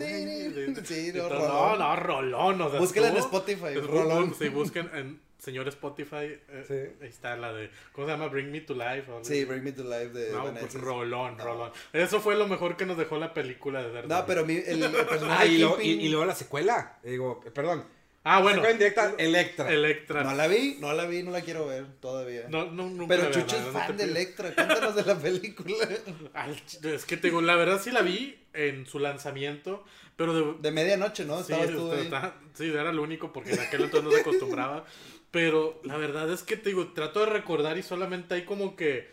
sí, 0.85 1.13
no, 1.15 1.23
no, 1.23 1.29
rolón. 1.31 1.79
no, 1.79 1.97
rolón, 1.97 2.61
o 2.61 2.71
sea, 2.71 2.79
Búsquela 2.79 3.09
en 3.09 3.17
Spotify, 3.17 3.69
es 3.75 3.87
rolón. 3.87 4.35
Sí, 4.39 4.49
busquen 4.51 4.91
en 4.95 5.21
señor 5.39 5.69
Spotify, 5.69 6.37
eh, 6.49 6.65
Sí. 6.67 6.75
ahí 7.03 7.09
está 7.09 7.37
la 7.37 7.53
de, 7.53 7.71
¿cómo 7.93 8.07
se 8.07 8.13
llama? 8.13 8.27
Bring 8.29 8.51
Me 8.51 8.61
to 8.63 8.75
Life. 8.75 9.11
o 9.11 9.25
Sí. 9.25 9.45
Bring 9.45 9.63
Me 9.65 9.73
to 9.73 9.85
Life 9.85 10.09
de 10.09 10.33
No, 10.33 10.53
pues 10.55 10.75
rolón, 10.75 11.37
No. 11.37 11.45
rolón. 11.45 11.73
Eso 11.93 12.21
fue 12.21 12.35
lo 12.37 12.47
mejor 12.49 12.77
que 12.77 12.85
nos 12.87 12.99
dejó 12.99 13.19
la 13.19 13.33
película 13.33 13.79
de 13.81 13.89
Daredevil. 13.93 14.09
No, 14.09 14.27
pero 14.27 14.45
mi, 14.45 14.57
el, 14.57 14.83
el 14.83 14.91
personaje 15.09 15.43
Ah, 15.43 15.47
y, 15.47 15.59
luego, 15.59 15.81
y, 15.81 15.85
Kingpin- 15.85 16.01
y 16.03 16.09
luego 16.09 16.25
la 16.27 16.35
secuela. 16.35 16.99
Digo, 17.03 17.41
eh, 17.47 17.51
perdón. 17.51 17.85
Ah, 18.25 18.41
bueno. 18.43 18.57
Secuela 18.57 18.73
indirecta, 18.73 19.15
Electra. 19.17 19.71
Electra. 19.73 20.23
No 20.25 20.35
la 20.35 20.49
vi, 20.49 20.77
no 20.81 20.93
la 20.93 21.07
vi, 21.07 21.23
no 21.23 21.31
la 21.31 21.41
quiero 21.41 21.67
ver 21.67 21.87
todavía. 22.01 22.47
No, 22.49 22.67
no, 22.71 22.91
nunca 22.91 23.07
pero 23.17 23.31
Chucho 23.31 23.57
es 23.57 23.63
fan 23.73 23.97
de. 23.97 24.05
Electra, 24.05 24.53
cuéntanos 24.55 24.95
de 24.97 25.05
la 25.05 25.15
película. 25.19 25.77
Es 26.83 27.05
que 27.07 27.17
te 27.17 27.29
digo, 27.29 27.41
la 27.41 27.55
verdad 27.57 27.81
sí 27.83 27.91
la 27.91 28.03
vi 28.03 28.39
en 28.53 28.87
su 28.87 28.99
lanzamiento, 28.99 29.85
pero 30.17 30.35
de, 30.35 30.61
De 30.61 30.71
medianoche, 30.73 31.25
¿no? 31.25 31.37
Sí, 31.43 31.53
Estabas 31.53 31.71
tú 31.71 31.93
está- 31.93 31.97
ahí. 31.97 32.05
está- 32.05 32.35
sí, 32.55 32.71
era 32.71 32.93
lo 32.93 33.03
único 33.03 33.33
porque 33.33 33.53
en 33.53 33.61
aquel 33.61 33.83
entonces 33.85 34.05
no 34.05 34.11
se 34.11 34.21
acostumbraba. 34.21 34.85
Pero 35.31 35.81
la 35.85 35.97
verdad 35.97 36.31
es 36.33 36.43
que 36.43 36.57
te 36.57 36.71
digo, 36.71 36.93
trato 36.93 37.21
de 37.21 37.27
recordar 37.27 37.77
y 37.79 37.83
solamente 37.83 38.35
hay 38.35 38.45
como 38.45 38.77
que 38.77 39.11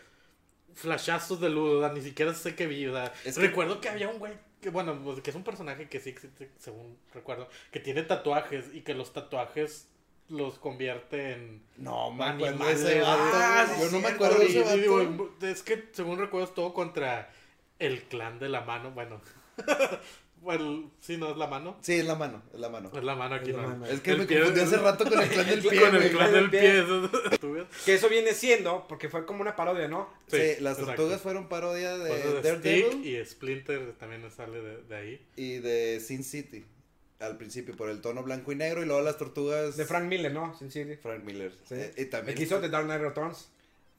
flashazos 0.74 1.40
de 1.40 1.50
luz, 1.50 1.74
o 1.74 1.80
sea, 1.80 1.92
ni 1.92 2.00
siquiera 2.00 2.32
sé 2.34 2.54
qué 2.54 2.66
vi. 2.66 2.86
o 2.86 2.92
sea, 2.92 3.12
Es 3.24 3.34
que- 3.36 3.42
recuerdo 3.46 3.80
que 3.80 3.88
había 3.88 4.08
un 4.08 4.18
güey 4.18 4.32
que, 4.60 4.70
bueno, 4.70 4.98
pues, 5.04 5.20
que 5.20 5.30
es 5.30 5.36
un 5.36 5.44
personaje 5.44 5.88
que 5.88 6.00
sí 6.00 6.10
existe, 6.10 6.50
según 6.58 6.98
recuerdo, 7.12 7.48
que 7.70 7.80
tiene 7.80 8.02
tatuajes 8.02 8.66
y 8.74 8.80
que 8.80 8.94
los 8.94 9.12
tatuajes 9.12 9.88
los 10.28 10.58
convierte 10.58 11.32
en 11.34 11.62
No, 11.76 12.10
me 12.12 12.24
animales. 12.24 12.80
ese 12.80 13.00
vato. 13.00 13.20
Ah, 13.34 13.66
sí, 13.72 13.80
Yo 13.82 13.90
no 13.92 14.00
me 14.00 14.08
acuerdo 14.08 14.38
de 14.38 14.46
ese 14.46 14.76
digo, 14.78 15.30
es 15.42 15.62
que 15.62 15.88
según 15.92 16.18
recuerdo 16.18 16.48
es 16.48 16.54
todo 16.54 16.74
contra 16.74 17.30
el 17.78 18.02
clan 18.04 18.38
de 18.40 18.48
la 18.48 18.62
mano, 18.62 18.90
bueno. 18.90 19.20
bueno, 20.40 20.90
sí, 21.00 21.16
no 21.16 21.30
es 21.30 21.36
la 21.36 21.46
mano. 21.46 21.76
Sí, 21.80 21.94
es 21.94 22.04
la 22.06 22.14
mano, 22.14 22.42
es 22.54 22.60
la 22.60 22.68
mano. 22.68 22.90
Es 22.94 23.02
la 23.02 23.14
mano 23.16 23.34
aquí, 23.34 23.50
Es 23.50 23.56
la 23.56 23.62
no. 23.62 23.68
mano. 23.70 23.86
Es 23.86 24.00
que 24.00 24.12
El 24.12 24.18
me 24.18 24.26
pie- 24.26 24.38
confundí 24.38 24.60
hace 24.60 24.76
rato 24.76 25.04
con 25.08 25.20
el 25.20 25.28
clan 25.28 25.46
del 25.46 25.60
pie, 25.68 25.80
Con 25.80 25.96
el 25.96 26.10
clan 26.10 26.32
del 26.32 26.50
del 26.50 26.50
pie. 26.50 26.78
eso- 26.80 27.10
¿Tú 27.40 27.52
ves? 27.52 27.64
Que 27.84 27.94
eso 27.94 28.08
viene 28.08 28.32
siendo, 28.32 28.86
porque 28.88 29.08
fue 29.08 29.26
como 29.26 29.40
una 29.42 29.56
parodia, 29.56 29.88
¿no? 29.88 30.08
Sí, 30.28 30.36
Sí, 30.36 30.62
las 30.62 30.78
exacto. 30.78 30.84
tortugas 31.02 31.20
fueron 31.20 31.48
parodia 31.48 31.96
de 31.98 32.14
de 32.14 32.42
Daredevil 32.42 32.86
Stick 32.92 33.04
y 33.06 33.24
Splinter 33.24 33.92
también 33.98 34.30
sale 34.30 34.60
de, 34.60 34.82
de 34.82 34.96
ahí. 34.96 35.26
y 35.36 35.58
de 35.58 36.00
Sin 36.00 36.22
City. 36.24 36.64
Al 37.18 37.38
principio, 37.38 37.74
por 37.74 37.88
el 37.88 38.02
tono 38.02 38.22
blanco 38.22 38.52
y 38.52 38.56
negro, 38.56 38.82
y 38.82 38.86
luego 38.86 39.00
las 39.00 39.16
tortugas. 39.16 39.76
De 39.78 39.86
Frank 39.86 40.04
Miller, 40.04 40.32
¿no? 40.32 40.54
Sin 40.58 40.70
City. 40.70 40.96
Frank 40.96 41.24
Miller. 41.24 41.50
Sí. 41.64 41.74
Eh, 41.76 41.94
y 41.96 42.04
también. 42.04 42.34
El 42.34 42.34
que 42.36 42.42
hizo 42.44 42.60
The 42.60 42.68
Dark 42.68 42.84
Knight 42.84 43.00
Returns. 43.00 43.48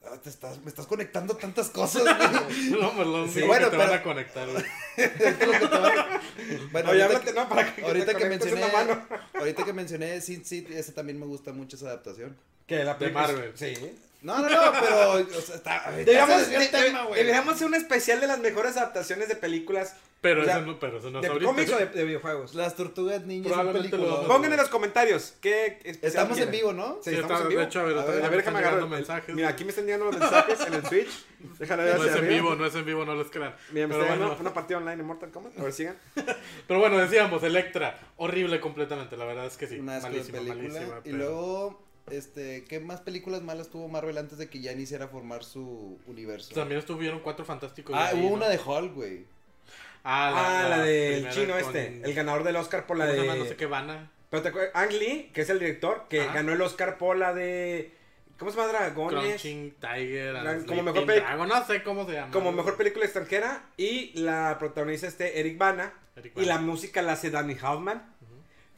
Ah, 0.04 0.16
te 0.22 0.30
estás, 0.30 0.62
me 0.62 0.68
estás 0.68 0.86
conectando 0.86 1.36
tantas 1.36 1.70
cosas, 1.70 2.02
güey. 2.02 2.70
No, 2.80 2.94
pues 2.94 3.06
lo 3.06 3.24
único 3.24 3.46
bueno, 3.46 3.66
que 3.66 3.70
te 3.70 3.76
van 3.76 3.92
a 3.92 4.02
conectar. 4.02 4.48
güey. 4.48 4.64
Bueno, 6.72 6.90
Oye, 6.90 7.02
ahorita, 7.02 7.20
que, 7.20 7.32
¿no? 7.32 7.48
Para 7.48 7.74
que 7.74 7.82
ahorita 7.82 8.14
que 8.14 8.24
mencioné. 8.26 8.62
Ahorita 9.34 9.64
que 9.64 9.72
mencioné 9.72 10.20
Sin 10.20 10.44
City, 10.44 10.74
ese 10.74 10.92
también 10.92 11.18
me 11.18 11.26
gusta 11.26 11.52
mucho 11.52 11.76
esa 11.76 11.86
adaptación. 11.86 12.36
Que 12.66 12.84
la 12.84 12.94
De 12.94 13.10
Marvel. 13.10 13.52
Sí. 13.54 13.74
No, 14.22 14.38
no, 14.38 14.48
no, 14.48 14.72
pero. 14.80 15.12
O 15.12 15.40
sea, 15.40 15.56
está. 15.56 15.90
Deberíamos 15.92 17.54
hacer 17.54 17.66
un 17.66 17.74
especial 17.74 18.20
de 18.20 18.26
las 18.26 18.38
mejores 18.38 18.76
adaptaciones 18.76 19.28
de 19.28 19.36
películas. 19.36 19.94
Pero, 20.20 20.42
O 20.42 20.44
sea, 20.44 20.56
eso 20.58 20.66
no, 20.66 20.80
pero 20.80 20.98
eso 20.98 21.10
no 21.12 21.18
es 21.18 21.22
¿De 21.22 21.28
ahorita. 21.28 21.46
cómics 21.46 21.72
o 21.72 21.76
de, 21.78 21.86
de 21.86 22.04
videojuegos? 22.04 22.52
Las 22.56 22.74
tortugas 22.74 23.24
niñas 23.24 23.52
son 23.52 23.52
Probablemente 23.58 23.96
lo 23.96 24.02
películas. 24.04 24.26
Pongan 24.26 24.50
en 24.52 24.56
los 24.58 24.68
comentarios 24.68 25.34
qué 25.40 25.78
Estamos 26.02 26.38
en 26.38 26.50
vivo, 26.50 26.72
¿no? 26.72 26.98
Sí, 27.02 27.10
Sí, 27.10 27.16
estamos 27.16 27.30
está- 27.32 27.42
en 27.44 27.48
vivo. 27.50 27.60
de 27.60 27.66
hecho, 27.68 27.80
a 27.80 27.82
ver, 27.84 27.98
A 27.98 28.02
A 28.02 28.30
déjame 28.30 28.58
agarrar. 28.58 28.88
mensajes. 28.88 29.34
Mira, 29.34 29.48
aquí 29.48 29.62
me 29.62 29.70
están 29.70 29.84
llegando 29.84 30.06
los 30.06 30.18
mensajes 30.18 30.60
en 30.66 30.74
el 30.74 30.84
Switch. 30.86 31.24
Déjame 31.60 31.84
ver 31.84 31.94
No 31.94 32.00
hacia 32.02 32.10
es 32.12 32.18
en 32.18 32.24
arriba. 32.24 32.42
vivo, 32.42 32.54
no 32.56 32.66
es 32.66 32.74
en 32.74 32.84
vivo, 32.84 33.04
no 33.04 33.14
les 33.14 33.30
crean. 33.30 33.54
Mira, 33.70 33.86
me 33.86 33.94
Pero 33.94 34.02
está 34.02 34.14
bueno, 34.16 34.24
llegando 34.24 34.40
una 34.40 34.54
partida 34.54 34.78
online 34.78 35.00
en 35.00 35.06
Mortal 35.06 35.30
Kombat. 35.30 35.56
A 35.58 35.62
ver, 35.62 35.72
sigan. 35.72 35.96
pero 36.66 36.80
bueno, 36.80 36.98
decíamos, 36.98 37.42
Electra, 37.44 38.00
horrible 38.16 38.58
completamente, 38.58 39.16
la 39.16 39.24
verdad 39.24 39.46
es 39.46 39.56
que 39.56 39.68
sí. 39.68 39.78
Una 39.78 40.00
malísima, 40.00 40.38
película. 40.38 40.56
malísima. 40.80 41.00
y 41.04 41.12
luego, 41.12 41.80
este, 42.10 42.64
¿qué 42.64 42.80
más 42.80 43.00
películas 43.02 43.42
malas 43.42 43.68
tuvo 43.68 43.86
Marvel 43.86 44.18
antes 44.18 44.36
de 44.38 44.48
que 44.50 44.60
ya 44.60 44.72
iniciara 44.72 45.04
a 45.04 45.08
formar 45.08 45.44
su 45.44 46.00
universo? 46.06 46.54
También 46.54 46.80
estuvieron 46.80 47.20
cuatro 47.20 47.44
fantásticos. 47.44 47.94
ah, 47.96 48.10
hubo 48.14 48.30
¿no? 48.30 48.34
una 48.34 48.48
de 48.48 48.58
Hulk, 48.58 48.94
güey. 48.94 49.37
Ah, 50.10 50.62
Ah, 50.64 50.68
la 50.68 50.78
del 50.84 51.12
primera 51.14 51.34
chino 51.34 51.52
con- 51.54 51.60
este. 51.76 52.00
El 52.02 52.14
ganador 52.14 52.42
del 52.44 52.56
Oscar 52.56 52.86
por 52.86 52.96
la 52.96 53.06
¿cómo 53.06 53.16
se 53.22 53.28
de. 53.30 53.38
No 53.38 53.44
sé 53.44 53.56
qué 53.56 53.66
vana. 53.66 54.10
Pero 54.30 54.42
te 54.42 54.48
acuerdas, 54.48 54.70
Ang 54.74 54.92
Lee, 54.92 55.30
que 55.34 55.42
es 55.42 55.50
el 55.50 55.58
director, 55.58 56.06
que 56.08 56.22
Ajá. 56.22 56.34
ganó 56.34 56.52
el 56.52 56.60
Oscar 56.62 56.96
por 56.98 57.16
la 57.16 57.34
de. 57.34 57.94
¿Cómo 58.38 58.50
se 58.50 58.56
llama? 58.56 58.68
Dragones. 58.72 59.20
Crunching 59.24 59.74
Tiger. 59.80 60.32
Gran- 60.34 60.64
como 60.64 60.82
mejor 60.82 61.04
peli- 61.06 61.20
Dragon, 61.20 61.48
no 61.48 61.66
sé 61.66 61.82
cómo 61.82 62.06
se 62.06 62.12
llama. 62.12 62.32
Como 62.32 62.52
mejor 62.52 62.76
película 62.76 63.04
extranjera. 63.04 63.64
Y 63.76 64.18
la 64.20 64.56
protagoniza 64.58 65.08
este 65.08 65.40
Eric 65.40 65.58
Bana. 65.58 65.92
Eric 66.16 66.32
Y 66.36 66.44
la 66.44 66.58
música 66.58 67.02
la 67.02 67.12
hace 67.12 67.30
Danny 67.30 67.54
Elfman. 67.54 68.14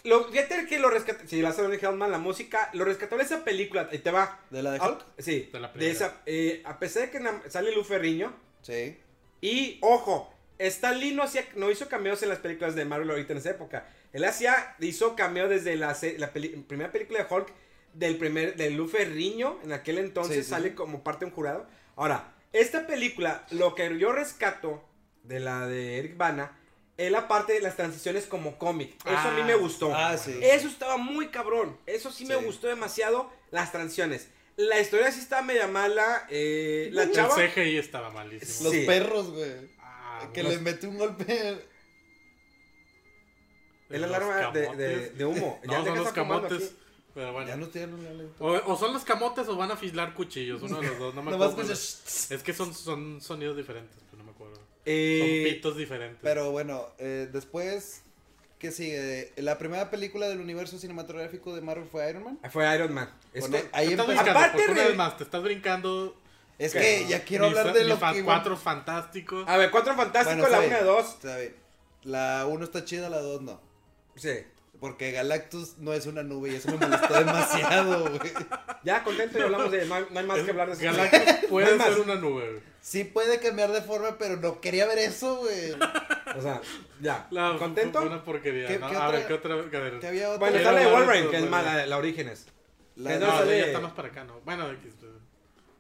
Lo, 0.05 0.24
fíjate 0.31 0.64
que 0.66 0.78
lo 0.78 0.89
rescata. 0.89 1.24
Sí, 1.26 1.43
la 1.43 1.51
hace 1.51 1.61
Danny 1.62 1.76
Elfman, 1.76 2.11
la 2.11 2.16
música. 2.18 2.70
Lo 2.72 2.85
rescató 2.87 3.18
de 3.18 3.24
esa 3.24 3.45
película. 3.45 3.87
Ahí 3.93 3.99
te 3.99 4.11
va. 4.11 4.41
¿De 4.49 4.62
la 4.62 4.70
de 4.72 4.78
Ah, 4.81 4.89
Hulk? 4.89 5.05
sí. 5.18 5.51
De 5.53 5.61
la 5.61 5.68
de 5.68 5.74
primera. 5.74 5.93
esa. 5.93 6.22
eh, 6.26 6.62
a 6.64 6.78
pesar 6.78 7.03
de 7.03 7.11
que 7.11 7.51
sale 7.51 7.74
Lu 7.74 7.85
Ferriño. 7.85 8.33
Sí. 8.62 8.99
Y 9.43 9.78
ojo, 9.83 10.33
Stan 10.67 10.99
Lee 10.99 11.13
no, 11.15 11.23
hacía, 11.23 11.45
no 11.57 11.71
hizo 11.71 11.89
cameos 11.89 12.23
en 12.23 12.29
las 12.29 12.39
películas 12.39 12.75
de 12.75 12.85
Marvel 12.85 13.11
ahorita 13.11 13.33
en 13.33 13.39
esa 13.39 13.51
época. 13.51 13.87
Él 14.13 14.25
hacía, 14.25 14.75
hizo 14.81 15.17
cameo 15.17 15.49
desde 15.49 15.77
la, 15.77 15.95
se- 15.95 16.19
la 16.19 16.33
peli- 16.33 16.51
primera 16.69 16.93
película 16.93 17.25
de 17.25 17.35
Hulk, 17.35 17.49
del 17.95 18.17
primer, 18.17 18.57
de 18.57 18.71
Lu 18.71 18.87
Ferriño, 18.89 19.59
en 19.65 19.73
aquel 19.73 19.99
entonces 19.99 20.37
Sí, 20.37 20.43
sí, 20.45 20.51
sale 20.51 20.75
como 20.75 21.03
parte 21.03 21.25
de 21.25 21.31
un 21.31 21.35
jurado. 21.35 21.67
Ahora, 21.97 22.35
esta 22.53 22.87
película, 22.87 23.45
lo 23.51 23.75
que 23.75 23.99
yo 23.99 24.13
rescato 24.13 24.85
de 25.25 25.41
la 25.41 25.67
de 25.67 25.99
Eric 25.99 26.17
Bana, 26.17 26.57
es 26.97 27.11
la 27.11 27.29
parte 27.29 27.55
de 27.55 27.61
las 27.61 27.77
transiciones 27.77 28.27
como 28.27 28.59
cómic. 28.59 28.95
Eso 29.07 29.17
a 29.17 29.33
mí 29.33 29.41
Ah, 29.43 29.47
me 29.47 29.55
gustó. 29.55 29.95
ah, 29.95 30.19
sí. 30.19 30.39
Eso 30.43 30.69
estaba 30.69 30.99
muy 30.99 31.29
cabrón. 31.29 31.79
Eso 31.87 32.13
sí, 32.13 32.27
me 32.27 32.37
gustó 32.37 32.67
demasiado, 32.67 33.33
las 33.51 33.73
transiciones. 33.73 34.29
La 34.57 34.79
historia 34.79 35.11
sí 35.11 35.21
estaba 35.21 35.41
media 35.41 35.67
mala. 35.67 36.27
eh, 36.29 36.91
la 36.93 37.05
El 37.05 37.13
chava... 37.13 37.35
CGI 37.35 37.79
estaba 37.79 38.11
malísimo. 38.11 38.65
Los 38.69 38.73
Sí. 38.79 38.85
perros, 38.87 39.31
güey. 39.31 39.80
Ah, 40.23 40.33
que 40.33 40.43
los- 40.43 40.53
le 40.53 40.59
mete 40.61 40.87
un 40.87 40.99
golpe. 40.99 41.59
Es 43.89 44.01
la 44.01 44.07
alarma 44.07 44.51
de, 44.53 45.11
de, 45.11 45.25
humo. 45.25 45.59
No, 45.64 45.73
Ya 45.73 45.85
son 45.85 45.99
los 45.99 46.12
camotes. 46.12 46.75
Pero 47.12 47.33
bueno. 47.33 47.49
Ya 47.49 47.57
no 47.57 47.66
tienen. 47.66 48.33
O, 48.39 48.51
o 48.53 48.77
son 48.77 48.93
los 48.93 49.03
camotes 49.03 49.49
o 49.49 49.57
van 49.57 49.71
a 49.71 49.75
afilar 49.75 50.14
cuchillos, 50.14 50.62
uno 50.62 50.81
de 50.81 50.87
los 50.87 50.99
dos, 50.99 51.14
no 51.14 51.23
me 51.23 51.31
acuerdo. 51.35 51.61
es. 51.73 52.31
Que 52.45 52.53
son, 52.53 52.73
son 52.73 53.21
sonidos 53.21 53.57
diferentes, 53.57 53.97
pero 54.11 54.18
no 54.18 54.25
me 54.25 54.31
acuerdo. 54.31 54.61
Eh, 54.87 55.43
son 55.45 55.55
pitos 55.55 55.77
diferentes. 55.77 56.18
Pero 56.23 56.53
bueno, 56.53 56.87
eh, 56.99 57.29
después, 57.33 58.03
¿qué 58.61 58.71
sigue? 58.71 59.33
La 59.39 59.59
primera 59.59 59.91
película 59.91 60.29
del 60.29 60.39
universo 60.41 60.79
cinematográfico 60.79 61.53
de 61.53 61.62
Marvel 61.62 61.89
fue 61.91 62.09
Iron 62.09 62.23
Man. 62.23 62.39
Fue 62.53 62.73
Iron 62.77 62.93
Man. 62.95 63.11
Es 63.35 63.43
Con- 63.43 63.53
con- 63.53 63.61
ahí 63.73 63.89
te 63.89 63.93
estás 63.95 64.09
empezó. 64.09 64.23
brincando, 64.23 64.31
Aparte 64.39 64.57
porque 64.59 64.71
una 64.73 64.83
de- 64.83 64.89
vez 64.89 64.97
más, 64.97 65.16
te 65.18 65.25
estás 65.25 65.43
brincando. 65.43 66.20
Es 66.61 66.73
que 66.75 67.07
ya 67.09 67.25
quiero 67.25 67.47
hablar 67.47 67.73
de 67.73 67.83
ni 67.85 67.89
lo 67.89 67.97
fa- 67.97 68.13
que... 68.13 68.23
Cuatro 68.23 68.57
fantásticos. 68.57 69.49
A 69.49 69.57
ver, 69.57 69.71
Cuatro 69.71 69.95
Fantásticos, 69.97 70.41
Bueno, 70.49 70.57
la 70.59 70.65
está 70.65 70.77
1 70.77 70.81
y 70.81 70.85
bien, 70.85 70.97
2. 70.97 71.09
está 71.09 71.37
bien. 71.39 71.57
La 72.03 72.47
1 72.47 72.65
está 72.65 72.85
chida, 72.85 73.09
la 73.09 73.21
2 73.21 73.43
no. 73.43 73.61
Sí. 74.17 74.31
Porque 74.79 75.13
Galactus 75.13 75.77
no 75.79 75.93
es 75.93 76.07
una 76.07 76.23
nube 76.23 76.51
y 76.51 76.55
eso 76.55 76.71
me 76.71 76.79
molestó 76.79 77.13
demasiado, 77.19 78.09
güey. 78.09 78.33
Ya, 78.83 79.05
contento 79.05 79.39
y 79.39 79.43
hablamos 79.43 79.71
de. 79.71 79.85
No 79.85 79.95
hay, 79.95 80.07
no 80.11 80.21
hay 80.21 80.27
más 80.27 80.39
que 80.41 80.51
hablar 80.51 80.69
de 80.69 80.73
eso. 80.75 80.83
Galactus 80.97 81.21
puede 81.51 81.77
No 81.77 81.85
ser 81.85 82.01
una 82.01 82.15
nube. 82.15 82.49
güey. 82.51 82.63
Sí 82.81 83.05
puede 83.05 83.39
cambiar 83.41 83.73
de 83.73 83.83
forma, 83.83 84.17
pero 84.19 84.37
no 84.39 84.61
quería 84.63 84.87
ver 84.87 84.99
eso, 84.99 85.37
güey. 85.37 85.73
O 86.35 86.41
sea, 86.41 86.63
ya. 87.01 87.27
La- 87.31 87.57
¿Contento? 87.59 88.01
Una 88.01 88.25
porquería. 88.25 88.69
¿Qué- 88.69 88.79
¿no? 88.79 88.89
qué 88.89 88.97
a 88.97 89.07
otra- 89.07 89.19
ver, 89.19 89.27
¿qué 89.27 89.35
otra? 89.35 89.55
A 89.55 89.57
ver. 89.59 89.99
Que 90.01 90.07
había 90.07 90.29
otra. 90.31 90.39
Bueno, 90.51 90.59
la 90.63 90.73
de 90.73 90.85
de 90.87 90.91
Wolverine, 90.91 91.29
que 91.31 91.37
es 91.39 91.51
mala, 91.51 91.85
la 91.87 91.99
Orígenes. 91.99 92.47
La- 92.97 93.19
No, 93.19 93.27
sale- 93.39 93.59
ya 93.59 93.67
está 93.67 93.81
más 93.81 93.93
para 93.93 94.09
acá, 94.09 94.25
¿no? 94.25 94.41
Bueno, 94.47 94.71
X, 94.73 94.95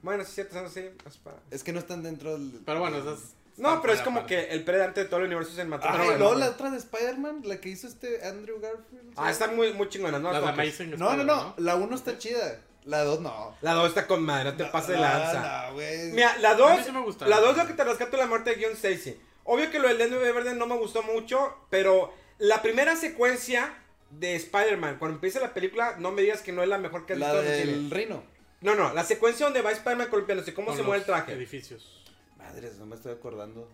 Bueno, 0.02 0.24
sí, 0.24 0.32
cierto, 0.34 0.68
sí. 0.68 0.88
es 1.06 1.16
para- 1.18 1.36
Es 1.50 1.62
que 1.62 1.72
no 1.72 1.78
están 1.78 2.02
dentro 2.02 2.32
del... 2.38 2.60
pero 2.64 2.80
bueno, 2.80 2.98
esas. 2.98 3.34
No, 3.56 3.82
pero 3.82 3.92
es 3.92 4.00
como 4.00 4.24
que 4.24 4.44
el 4.52 4.64
predante 4.64 5.00
de 5.02 5.06
todo 5.06 5.20
el 5.20 5.26
universo 5.26 5.50
cinematográfico. 5.52 6.02
Ay, 6.02 6.08
Pero 6.08 6.18
luego 6.18 6.32
bueno. 6.34 6.46
la 6.46 6.52
otra 6.52 6.70
de 6.70 6.78
Spider-Man, 6.78 7.42
la 7.44 7.60
que 7.60 7.68
hizo 7.68 7.86
este 7.88 8.24
Andrew 8.26 8.58
Garfield. 8.58 9.12
Ah, 9.16 9.30
está 9.30 9.48
muy, 9.48 9.74
muy 9.74 9.88
chingona, 9.90 10.18
¿no? 10.18 10.32
Las 10.32 10.40
de. 10.42 10.48
Amazing 10.48 10.90
No, 10.98 11.14
no, 11.14 11.24
no, 11.24 11.54
la 11.58 11.76
1 11.76 11.94
está 11.94 12.16
chida. 12.16 12.58
La 12.86 13.04
2 13.04 13.20
no. 13.20 13.54
La 13.60 13.74
2 13.74 13.88
está 13.88 14.06
con 14.06 14.22
madre, 14.22 14.52
no 14.52 14.56
te 14.56 14.64
pases 14.64 14.90
de 14.90 14.94
No, 14.96 15.02
lanza. 15.02 15.68
No. 15.72 15.76
Mira, 16.14 16.38
la 16.38 16.50
A 16.50 16.54
2. 16.54 16.78
mí 16.78 16.84
sí 16.86 16.92
me 16.92 17.02
gustaron. 17.02 17.28
la 17.30 17.40
2 17.40 17.56
lo 17.58 17.66
que 17.66 17.74
te 17.74 17.84
rescato 17.84 18.16
es 18.16 18.20
la 18.22 18.26
muerte 18.26 18.56
de 18.56 18.64
John 18.64 18.72
Stacy. 18.72 19.20
Obvio 19.44 19.70
que 19.70 19.78
lo 19.78 19.88
del 19.88 19.98
Duende 19.98 20.32
Verde 20.32 20.54
no 20.54 20.66
me 20.66 20.78
gustó 20.78 21.02
mucho, 21.02 21.54
pero 21.68 22.14
la 22.38 22.62
primera 22.62 22.96
secuencia 22.96 23.74
de 24.08 24.36
Spider-Man, 24.36 24.96
cuando 24.98 25.16
empieza 25.16 25.38
la 25.40 25.52
película, 25.52 25.96
no 25.98 26.12
me 26.12 26.22
digas 26.22 26.40
que 26.40 26.52
no 26.52 26.62
es 26.62 26.68
la 26.70 26.78
mejor 26.78 27.04
que 27.04 27.12
has 27.12 27.18
La 27.18 27.32
visto 27.34 27.42
en 27.46 27.52
el 27.52 27.66
del 27.66 27.76
cine. 27.76 27.94
Rino. 27.94 28.22
No, 28.60 28.74
no, 28.74 28.92
la 28.92 29.04
secuencia 29.04 29.46
donde 29.46 29.62
va 29.62 29.72
Spider-Man 29.72 30.08
columpiándose, 30.08 30.52
cómo 30.54 30.68
Con 30.68 30.76
se 30.76 30.82
mueve 30.82 30.98
el 31.00 31.06
traje. 31.06 31.32
Edificios. 31.32 32.02
Madres, 32.36 32.76
no 32.76 32.86
me 32.86 32.96
estoy 32.96 33.12
acordando. 33.12 33.68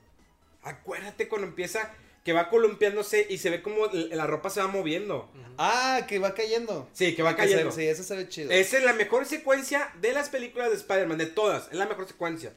Acuérdate 0.62 1.28
cuando 1.28 1.46
empieza 1.46 1.92
que 2.24 2.32
va 2.32 2.48
columpiándose 2.50 3.24
y 3.30 3.38
se 3.38 3.50
ve 3.50 3.62
como 3.62 3.86
la 3.86 4.26
ropa 4.26 4.50
se 4.50 4.60
va 4.60 4.66
moviendo. 4.66 5.30
Ah, 5.58 6.00
que 6.08 6.18
va 6.18 6.34
cayendo. 6.34 6.88
Sí, 6.92 7.14
que 7.14 7.22
va 7.22 7.36
Que 7.36 7.42
se- 7.46 7.50
cayendo. 7.52 7.72
Sí, 7.72 7.84
eso 7.86 8.02
se 8.02 8.16
ve 8.16 8.28
chido. 8.28 8.50
Esa 8.50 8.78
es 8.78 8.84
la 8.84 8.92
mejor 8.94 9.26
secuencia 9.26 9.92
de 10.00 10.12
las 10.12 10.28
películas 10.28 10.70
de 10.70 10.76
Spider-Man, 10.76 11.18
de 11.18 11.26
todas. 11.26 11.68
Es 11.68 11.74
la 11.74 11.86
mejor 11.86 12.06
secuencia. 12.08 12.52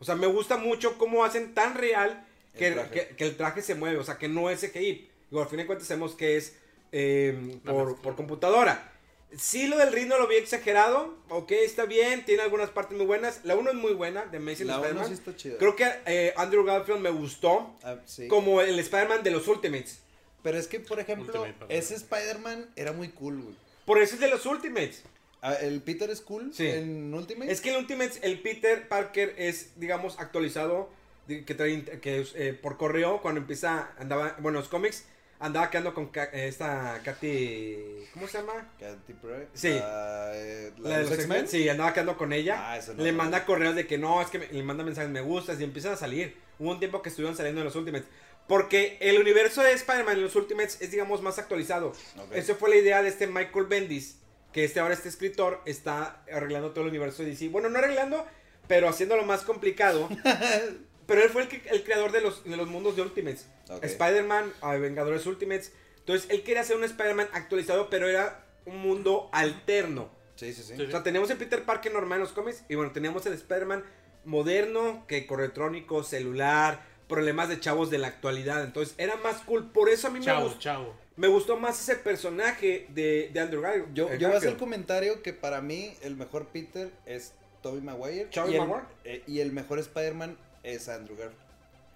O 0.00 0.04
sea, 0.04 0.16
me 0.16 0.26
gusta 0.26 0.56
mucho 0.56 0.98
cómo 0.98 1.24
hacen 1.24 1.54
tan 1.54 1.74
real 1.76 2.26
que 2.58 2.68
El 2.68 2.74
traje. 2.74 2.90
que, 3.08 3.16
que 3.16 3.24
el 3.24 3.36
traje 3.36 3.62
se 3.62 3.76
mueve. 3.76 3.98
O 3.98 4.04
sea, 4.04 4.18
que 4.18 4.28
no 4.28 4.50
es 4.50 4.60
CGI. 4.60 5.08
Digo, 5.30 5.42
al 5.42 5.48
fin 5.48 5.58
de 5.58 5.66
cuentas 5.66 5.86
sabemos 5.86 6.16
que 6.16 6.36
es 6.36 6.56
eh, 6.90 7.60
por 7.64 8.16
computadora. 8.16 8.91
Sí, 9.36 9.66
lo 9.66 9.78
del 9.78 9.92
ritmo 9.92 10.16
lo 10.18 10.26
vi 10.28 10.36
exagerado. 10.36 11.16
Ok, 11.28 11.52
está 11.52 11.84
bien. 11.86 12.24
Tiene 12.24 12.42
algunas 12.42 12.70
partes 12.70 12.96
muy 12.96 13.06
buenas. 13.06 13.40
La 13.44 13.56
1 13.56 13.70
es 13.70 13.76
muy 13.76 13.92
buena, 13.94 14.26
de 14.26 14.36
Amazing 14.38 14.66
La 14.66 14.74
uno 14.78 14.84
Spider-Man. 14.84 15.08
sí 15.08 15.14
está 15.14 15.36
chida. 15.36 15.58
Creo 15.58 15.74
que 15.76 15.90
eh, 16.06 16.34
Andrew 16.36 16.64
Garfield 16.64 17.00
me 17.00 17.10
gustó. 17.10 17.74
Ah, 17.82 17.96
sí. 18.04 18.28
Como 18.28 18.60
el 18.60 18.78
Spider-Man 18.78 19.22
de 19.22 19.30
los 19.30 19.48
Ultimates. 19.48 20.00
Pero 20.42 20.58
es 20.58 20.66
que, 20.66 20.80
por 20.80 20.98
ejemplo, 21.00 21.42
Ultimate, 21.42 21.76
ese 21.78 21.94
Spider-Man 21.94 22.70
era 22.76 22.92
muy 22.92 23.08
cool, 23.10 23.40
güey. 23.42 23.54
Por 23.86 23.98
eso 24.02 24.14
es 24.14 24.20
de 24.20 24.28
los 24.28 24.44
Ultimates. 24.44 25.02
Ah, 25.40 25.54
¿El 25.54 25.80
Peter 25.82 26.08
es 26.10 26.20
cool 26.20 26.52
Sí. 26.54 26.66
en 26.68 27.12
Ultimate? 27.14 27.50
Es 27.50 27.60
que 27.60 27.70
en 27.70 27.76
Ultimates 27.76 28.18
el 28.22 28.40
Peter 28.40 28.86
Parker 28.88 29.34
es, 29.38 29.78
digamos, 29.80 30.18
actualizado 30.18 30.90
que, 31.26 31.54
trae, 31.54 31.82
que 32.00 32.26
eh, 32.34 32.52
por 32.60 32.76
correo 32.76 33.22
cuando 33.22 33.40
empieza, 33.40 33.92
andaba, 33.98 34.36
bueno, 34.40 34.58
los 34.58 34.68
cómics, 34.68 35.04
andaba 35.42 35.68
quedando 35.70 35.92
con 35.94 36.08
Ka- 36.08 36.30
eh, 36.32 36.48
esta 36.48 37.00
Katy, 37.04 37.76
¿cómo 38.14 38.26
se 38.28 38.38
llama? 38.38 38.72
Katy 38.80 39.12
Perry. 39.14 39.46
Sí. 39.52 39.68
Eh, 39.72 40.72
la 40.78 40.88
La 40.90 40.98
de 40.98 41.04
los 41.04 41.12
X-Men. 41.12 41.48
Sí, 41.48 41.68
andaba 41.68 41.92
quedando 41.92 42.16
con 42.16 42.32
ella. 42.32 42.56
Ah, 42.72 42.78
eso 42.78 42.94
no 42.94 43.02
le 43.02 43.12
manda 43.12 43.40
vi. 43.40 43.44
correos 43.46 43.74
de 43.74 43.86
que 43.86 43.98
no, 43.98 44.22
es 44.22 44.28
que 44.28 44.38
me- 44.38 44.48
le 44.48 44.62
manda 44.62 44.84
mensajes, 44.84 45.10
me 45.10 45.20
gustas 45.20 45.60
y 45.60 45.64
empiezan 45.64 45.92
a 45.92 45.96
salir. 45.96 46.36
Hubo 46.58 46.70
un 46.70 46.78
tiempo 46.78 47.02
que 47.02 47.08
estuvieron 47.08 47.36
saliendo 47.36 47.60
en 47.60 47.66
los 47.66 47.76
Ultimates. 47.76 48.08
Porque 48.48 48.98
el 49.00 49.18
universo 49.20 49.62
de 49.62 49.72
Spider-Man 49.72 50.16
en 50.16 50.22
los 50.24 50.34
Ultimates 50.36 50.80
es, 50.80 50.90
digamos, 50.90 51.22
más 51.22 51.38
actualizado. 51.38 51.88
Ok. 51.88 52.32
Esa 52.32 52.54
fue 52.56 52.70
la 52.70 52.76
idea 52.76 53.02
de 53.02 53.08
este 53.08 53.26
Michael 53.26 53.66
Bendis. 53.66 54.18
Que 54.52 54.64
este 54.64 54.80
ahora 54.80 54.94
este 54.94 55.08
escritor 55.08 55.62
está 55.64 56.22
arreglando 56.30 56.72
todo 56.72 56.82
el 56.84 56.90
universo 56.90 57.22
de 57.22 57.30
DC. 57.30 57.48
Bueno, 57.48 57.68
no 57.70 57.78
arreglando, 57.78 58.26
pero 58.68 58.88
haciéndolo 58.88 59.24
más 59.24 59.42
complicado. 59.42 60.08
pero 61.06 61.22
él 61.22 61.30
fue 61.30 61.42
el, 61.42 61.48
que- 61.48 61.62
el 61.70 61.84
creador 61.84 62.12
de 62.12 62.20
los, 62.20 62.44
de 62.44 62.56
los 62.56 62.68
mundos 62.68 62.96
de 62.96 63.02
Ultimates. 63.02 63.46
Ok. 63.68 63.84
Spider-Man, 63.84 64.52
Vengadores 64.80 65.26
Ultimates. 65.26 65.72
Entonces, 65.98 66.28
él 66.30 66.42
quería 66.42 66.62
hacer 66.62 66.76
un 66.76 66.84
Spider-Man 66.84 67.28
actualizado, 67.32 67.88
pero 67.90 68.08
era 68.08 68.44
un 68.66 68.78
mundo 68.78 69.28
alterno. 69.32 70.10
Sí, 70.36 70.52
sí, 70.52 70.62
sí. 70.62 70.80
O 70.82 70.90
sea, 70.90 71.02
teníamos 71.02 71.30
el 71.30 71.36
Peter 71.36 71.62
Parker 71.64 71.92
normal 71.92 72.16
en 72.16 72.22
los 72.24 72.32
cómics 72.32 72.64
y 72.68 72.74
bueno, 72.74 72.90
teníamos 72.92 73.24
el 73.26 73.34
Spider-Man 73.34 73.84
moderno, 74.24 75.04
que 75.06 75.26
corre 75.26 75.44
electrónico, 75.44 76.02
celular, 76.02 76.82
problemas 77.08 77.48
de 77.48 77.60
chavos 77.60 77.90
de 77.90 77.98
la 77.98 78.08
actualidad. 78.08 78.64
Entonces, 78.64 78.94
era 78.98 79.16
más 79.16 79.42
cool. 79.42 79.70
Por 79.70 79.88
eso 79.88 80.08
a 80.08 80.10
mí 80.10 80.20
me, 80.20 80.40
gustó, 80.42 80.58
chao. 80.58 80.94
me 81.16 81.28
gustó 81.28 81.56
más 81.58 81.80
ese 81.80 81.96
personaje 81.96 82.86
de, 82.90 83.30
de 83.32 83.40
Andrew 83.40 83.60
Garfield. 83.60 83.94
Yo, 83.94 84.12
yo 84.14 84.28
voy 84.28 84.34
a 84.34 84.38
hacer 84.38 84.50
el 84.50 84.56
comentario 84.56 85.22
que 85.22 85.32
para 85.32 85.60
mí 85.60 85.94
el 86.02 86.16
mejor 86.16 86.46
Peter 86.48 86.90
es 87.06 87.34
Tobey 87.62 87.80
Maguire. 87.80 88.24
¿Tobey 88.26 88.52
y, 88.52 88.56
el, 88.56 88.60
Maguire? 88.66 88.86
eh, 89.04 89.22
y 89.26 89.40
el 89.40 89.52
mejor 89.52 89.78
Spider-Man 89.78 90.36
es 90.62 90.88
Andrew 90.88 91.16
Garfield. 91.16 91.42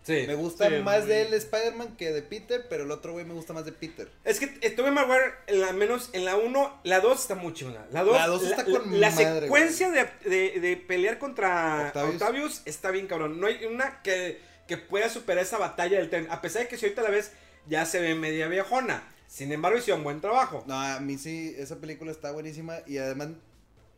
Sí. 0.03 0.25
Me 0.29 0.37
gusta 0.37 0.69
Sí, 0.69 0.77
más 0.85 1.01
muy- 1.01 1.09
de 1.09 1.23
él 1.23 1.35
Spider-Man 1.35 1.97
que 1.97 2.13
de 2.13 2.23
Peter, 2.23 2.67
pero 2.71 2.85
el 2.85 2.93
otro 2.93 3.13
güey 3.13 3.25
me 3.25 3.35
gusta 3.35 3.53
más 3.53 3.65
de 3.65 3.73
Peter. 3.73 4.09
Es 4.25 4.39
que 4.39 4.57
eh, 4.61 4.71
Tobey 4.71 4.93
Maguire, 4.93 5.33
en 5.49 5.61
la 5.61 5.73
menos 5.73 6.11
en 6.13 6.25
la 6.25 6.37
1, 6.37 6.81
la 6.85 7.01
2 7.01 7.21
está 7.23 7.35
muy 7.35 7.53
chingona. 7.55 7.85
La 7.91 8.05
2 8.05 8.15
La 8.17 8.27
dos 8.29 8.45
está 8.45 8.65
con 8.65 9.01
La 9.01 9.11
madre, 9.11 9.41
secuencia 9.41 9.91
de, 9.91 10.09
de- 10.31 10.61
de 10.61 10.77
pelear 10.77 11.19
contra 11.19 11.87
Octavius. 11.89 12.15
Octavius. 12.15 12.63
está 12.67 12.93
bien 12.93 13.09
cabrón. 13.09 13.41
No 13.41 13.49
hay 13.49 13.65
una 13.65 14.01
que, 14.03 14.41
que 14.69 14.77
pueda 14.77 15.09
superar 15.09 15.43
esa 15.43 15.59
batalla 15.59 15.99
del 15.99 16.09
tren. 16.09 16.29
A 16.31 16.41
pesar 16.41 16.63
de 16.63 16.69
que 16.69 16.77
si 16.77 16.85
ahorita 16.87 17.03
la 17.03 17.11
ves, 17.11 17.33
ya 17.67 17.85
se 17.85 17.99
ve 18.01 18.15
media 18.15 18.47
viejona. 18.47 19.03
Sin 19.27 19.51
embargo, 19.51 19.77
hicieron 19.79 20.05
buen 20.05 20.21
trabajo. 20.21 20.63
No, 20.69 20.81
a 20.81 21.01
mí 21.01 21.19
sí, 21.19 21.53
esa 21.59 21.81
película 21.81 22.13
está 22.13 22.31
buenísima 22.31 22.77
y 22.87 22.99
además, 22.99 23.31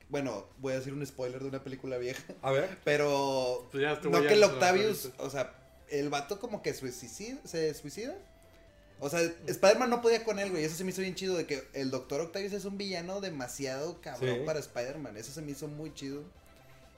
bueno, 0.08 0.46
voy 0.58 0.72
a 0.72 0.76
decir 0.78 0.92
un 0.92 1.04
spoiler 1.06 1.42
de 1.42 1.48
una 1.48 1.62
película 1.62 1.98
vieja, 1.98 2.22
A 2.42 2.50
ver. 2.52 2.78
pero 2.84 3.68
Pues 3.70 3.82
ya 3.82 4.00
no 4.02 4.22
que 4.22 4.34
el 4.34 4.42
Octavius, 4.42 5.10
o 5.18 5.30
sea, 5.30 5.54
el 5.88 6.08
vato 6.10 6.38
como 6.40 6.62
que 6.62 6.72
suicida, 6.74 7.38
se 7.44 7.72
suicida. 7.74 8.16
O 9.00 9.08
sea, 9.08 9.20
Spider-Man 9.46 9.90
no 9.90 10.02
podía 10.02 10.24
con 10.24 10.40
él, 10.40 10.50
güey. 10.50 10.64
Eso 10.64 10.74
se 10.74 10.82
me 10.82 10.90
hizo 10.90 11.02
bien 11.02 11.14
chido 11.14 11.36
de 11.36 11.46
que 11.46 11.62
el 11.72 11.90
Doctor 11.90 12.20
Octavius 12.20 12.52
es 12.52 12.64
un 12.64 12.76
villano 12.78 13.20
demasiado 13.20 14.00
cabrón 14.00 14.38
Sí. 14.38 14.42
para 14.44 14.58
Spider-Man. 14.58 15.16
Eso 15.16 15.30
se 15.32 15.40
me 15.40 15.52
hizo 15.52 15.68
muy 15.68 15.94
chido. 15.94 16.24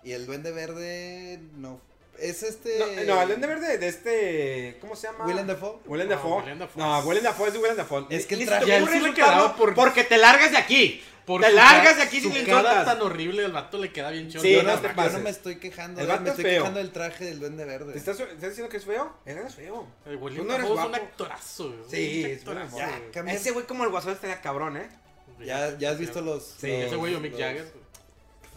Y 0.02 0.12
el 0.12 0.24
Duende 0.24 0.50
Verde, 0.50 1.40
no. 1.56 1.78
Es 2.20 2.42
este. 2.42 2.78
No, 2.78 2.86
no, 3.14 3.22
el 3.22 3.28
Duende 3.28 3.46
Verde 3.46 3.78
de 3.78 3.88
este. 3.88 4.78
¿Cómo 4.80 4.94
se 4.96 5.06
llama? 5.06 5.24
Willem 5.26 5.46
Dafoe. 5.46 5.78
Willem 5.86 6.08
No, 6.08 6.14
Dafoe. 6.16 6.40
Willem 6.42 6.58
Dafoe 6.58 6.82
No, 6.82 6.98
es- 6.98 7.04
Willem 7.06 7.24
Dafoe 7.24 7.46
es 7.48 7.52
de 7.54 7.58
Willem 7.58 7.76
Dafoe. 7.76 8.06
Es 8.10 8.26
que 8.26 8.34
el 8.34 8.46
traje- 8.46 8.66
Ya 8.66 8.76
él 8.76 8.82
ocurre 8.84 8.98
sí 8.98 9.04
le 9.06 9.14
quedaba 9.14 9.56
por- 9.56 9.74
Porque 9.74 10.04
te 10.04 10.18
largas 10.18 10.50
de 10.50 10.58
aquí. 10.58 11.02
Por 11.26 11.42
te 11.42 11.52
largas 11.52 11.96
de 11.96 12.02
aquí 12.02 12.20
su 12.20 12.32
sin 12.32 12.44
cara 12.44 12.84
tan 12.84 13.00
horrible, 13.02 13.44
el 13.44 13.52
vato 13.52 13.78
le 13.78 13.92
queda 13.92 14.10
bien 14.10 14.28
chido. 14.28 14.42
Sí, 14.42 14.52
yo, 14.52 14.62
no 14.64 14.74
no, 14.74 14.80
te 14.80 14.88
yo 14.88 15.10
no 15.10 15.18
me 15.20 15.30
estoy 15.30 15.56
quejando. 15.60 16.00
El 16.00 16.08
vato 16.08 16.22
me 16.22 16.30
es 16.30 16.36
estoy 16.36 16.44
feo. 16.50 16.62
quejando 16.62 16.80
del 16.80 16.90
traje 16.90 17.24
del 17.24 17.38
Duende 17.38 17.64
Verde. 17.64 17.92
¿Te 17.92 17.98
estás, 17.98 18.18
¿Estás 18.18 18.40
diciendo 18.40 18.68
que 18.68 18.78
es 18.78 18.84
feo? 18.84 19.12
Él 19.26 19.38
es 19.38 19.54
feo. 19.54 19.86
El 20.06 20.16
William 20.16 20.44
no 20.46 20.54
eres 20.54 20.66
Dafoe 20.68 20.78
es 20.80 20.84
un 20.86 20.90
guapo. 20.90 21.04
actorazo. 21.06 21.68
güey. 21.68 21.78
Sí, 21.88 22.24
un 22.24 22.30
es 22.30 22.44
buen 22.44 22.58
actorazo. 22.58 22.92
güey. 23.22 23.36
Ese 23.36 23.50
güey 23.52 23.66
como 23.66 23.84
el 23.84 23.90
guasón 23.90 24.12
estaría 24.12 24.40
cabrón, 24.40 24.76
¿eh? 24.76 24.88
Ya, 25.38 25.78
ya 25.78 25.90
has 25.90 25.98
visto 25.98 26.20
los. 26.20 26.56
Sí, 26.60 26.68
Ese 26.70 26.96
güey 26.96 27.14
o 27.14 27.20
Mick 27.20 27.38
Jagger. 27.38 27.70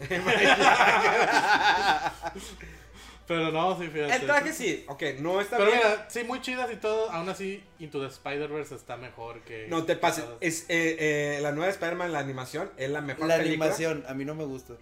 Pero 3.26 3.50
no, 3.50 3.78
sí, 3.78 3.88
fíjate. 3.88 4.16
El 4.16 4.26
traje 4.26 4.52
sí, 4.52 4.84
ok, 4.86 5.02
no 5.20 5.40
está 5.40 5.56
Pero 5.56 5.70
bien. 5.70 5.82
mira, 5.82 6.06
sí, 6.10 6.24
muy 6.24 6.40
chidas 6.42 6.70
y 6.72 6.76
todo. 6.76 7.10
Aún 7.10 7.28
así, 7.28 7.64
Into 7.78 8.00
the 8.00 8.08
Spider-Verse 8.08 8.74
está 8.74 8.96
mejor 8.98 9.40
que. 9.42 9.66
No 9.68 9.84
te 9.84 9.96
pases. 9.96 10.24
todas. 10.24 10.38
Es, 10.42 10.62
eh, 10.68 11.36
eh, 11.36 11.38
la 11.40 11.52
nueva 11.52 11.70
Spider-Man, 11.70 12.12
la 12.12 12.18
animación, 12.18 12.70
es 12.76 12.90
la 12.90 13.00
mejor 13.00 13.26
La 13.26 13.36
película. 13.38 13.64
animación, 13.66 14.04
a 14.06 14.12
mí 14.14 14.24
no 14.26 14.34
me 14.34 14.44
gusta. 14.44 14.74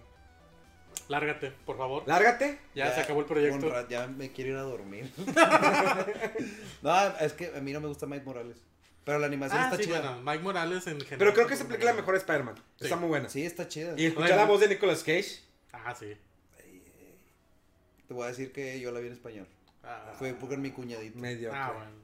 Lárgate, 1.07 1.51
por 1.65 1.77
favor. 1.77 2.03
Lárgate. 2.05 2.59
Ya, 2.75 2.93
se 2.93 3.01
acabó 3.01 3.21
el 3.21 3.25
proyecto. 3.25 3.87
Ya 3.89 4.07
me 4.07 4.31
quiero 4.31 4.51
ir 4.51 4.57
a 4.57 4.61
dormir. 4.61 5.09
no, 6.81 7.17
es 7.19 7.33
que 7.33 7.51
a 7.55 7.61
mí 7.61 7.71
no 7.73 7.81
me 7.81 7.87
gusta 7.87 8.05
Mike 8.05 8.25
Morales. 8.25 8.57
Pero 9.03 9.19
la 9.19 9.27
animación 9.27 9.59
Ah, 9.61 9.65
está 9.65 9.77
sí, 9.77 9.83
chida. 9.83 9.99
bueno, 9.99 10.21
Mike 10.21 10.43
Morales 10.43 10.87
en 10.87 10.93
general. 10.99 11.17
Pero 11.19 11.33
creo 11.33 11.47
que 11.47 11.53
es 11.55 11.67
me 11.67 11.77
la 11.77 11.93
mejor 11.93 12.15
Spider-Man. 12.15 12.55
Sí. 12.77 12.85
Está 12.85 12.95
muy 12.95 13.09
buena. 13.09 13.27
Sí, 13.29 13.45
está 13.45 13.67
chida. 13.67 13.93
Y 13.97 14.05
escuchar 14.05 14.37
la 14.37 14.45
voz 14.45 14.61
de 14.61 14.69
Nicolas 14.69 14.99
Cage. 15.03 15.39
Ah, 15.73 15.93
sí. 15.93 16.15
Te 18.13 18.17
voy 18.17 18.25
a 18.25 18.27
decir 18.27 18.51
que 18.51 18.79
yo 18.79 18.91
la 18.91 18.99
vi 18.99 19.07
en 19.07 19.13
español. 19.13 19.47
Ah, 19.83 20.13
Fue 20.19 20.33
por 20.33 20.55
mi 20.57 20.69
cuñadito. 20.69 21.17
Medio. 21.17 21.51
ah, 21.51 21.73
bueno. 21.75 22.03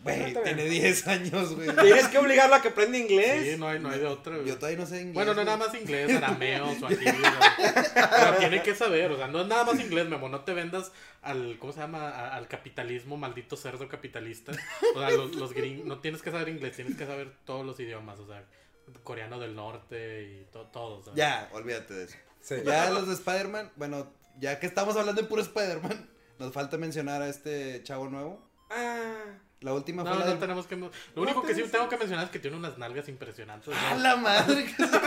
Güey, 0.00 0.32
tiene 0.44 0.64
10 0.64 1.06
años, 1.08 1.54
güey. 1.54 1.68
Tienes 1.74 2.08
que 2.08 2.16
obligarlo 2.18 2.54
a 2.54 2.62
que 2.62 2.68
aprenda 2.68 2.96
inglés. 2.96 3.42
Sí, 3.52 3.56
no 3.58 3.68
hay, 3.68 3.78
no 3.78 3.90
hay 3.90 3.98
de 3.98 4.06
güey. 4.06 4.44
Yo 4.46 4.56
todavía 4.56 4.78
no 4.78 4.86
sé 4.86 5.00
inglés. 5.00 5.14
Bueno, 5.14 5.32
no 5.32 5.42
güey. 5.42 5.44
nada 5.44 5.56
más 5.58 5.74
inglés, 5.74 6.16
arameo, 6.16 6.74
suajili. 6.78 7.04
Pero 7.94 8.36
tiene 8.38 8.62
que 8.62 8.74
saber, 8.74 9.10
o 9.12 9.16
sea, 9.16 9.26
no 9.26 9.42
es 9.42 9.46
nada 9.48 9.64
más 9.64 9.78
inglés, 9.78 10.08
Memo. 10.08 10.28
No 10.30 10.40
te 10.44 10.54
vendas 10.54 10.92
al, 11.20 11.58
¿cómo 11.58 11.72
se 11.74 11.80
llama? 11.80 12.08
A- 12.08 12.36
al 12.36 12.48
capitalismo, 12.48 13.16
maldito 13.18 13.56
cerdo 13.56 13.86
capitalista. 13.88 14.52
O 14.94 14.98
sea, 15.00 15.10
los, 15.10 15.34
los 15.34 15.52
gringos, 15.52 15.84
no 15.86 15.98
tienes 16.00 16.22
que 16.22 16.30
saber 16.30 16.48
inglés, 16.48 16.76
tienes 16.76 16.96
que 16.96 17.04
saber 17.04 17.32
todos 17.44 17.66
los 17.66 17.78
idiomas, 17.80 18.18
o 18.20 18.26
sea, 18.26 18.44
coreano 19.02 19.38
del 19.38 19.54
norte 19.56 20.22
y 20.22 20.44
to- 20.52 20.66
todo. 20.66 20.98
o 21.00 21.02
sea. 21.02 21.12
Ya, 21.14 21.48
olvídate 21.52 21.94
de 21.94 22.04
eso. 22.04 22.16
Sí. 22.40 22.54
Ya 22.64 22.88
los 22.90 23.08
de 23.08 23.14
Spider-Man, 23.14 23.72
bueno, 23.76 24.12
ya 24.38 24.58
que 24.60 24.66
estamos 24.66 24.96
hablando 24.96 25.20
de 25.22 25.28
puro 25.28 25.42
Spider-Man, 25.42 26.08
nos 26.38 26.52
falta 26.52 26.76
mencionar 26.78 27.22
a 27.22 27.28
este 27.28 27.82
chavo 27.82 28.08
nuevo. 28.08 28.46
Ah. 28.70 29.14
La 29.60 29.74
última 29.74 30.04
No, 30.04 30.10
fue 30.10 30.18
la 30.20 30.24
no 30.26 30.30
del- 30.30 30.38
tenemos 30.40 30.66
que... 30.68 30.76
Lo 30.76 30.90
único 31.16 31.42
que 31.42 31.52
sí 31.52 31.64
tengo 31.64 31.88
que 31.88 31.96
mencionar 31.96 32.26
es 32.26 32.30
que 32.30 32.38
tiene 32.38 32.56
unas 32.56 32.78
nalgas 32.78 33.08
impresionantes. 33.08 33.74
¡A 33.74 33.94
¿no? 33.96 34.00
la 34.02 34.14
madre! 34.14 34.64
que 34.76 34.86
se- 34.86 35.00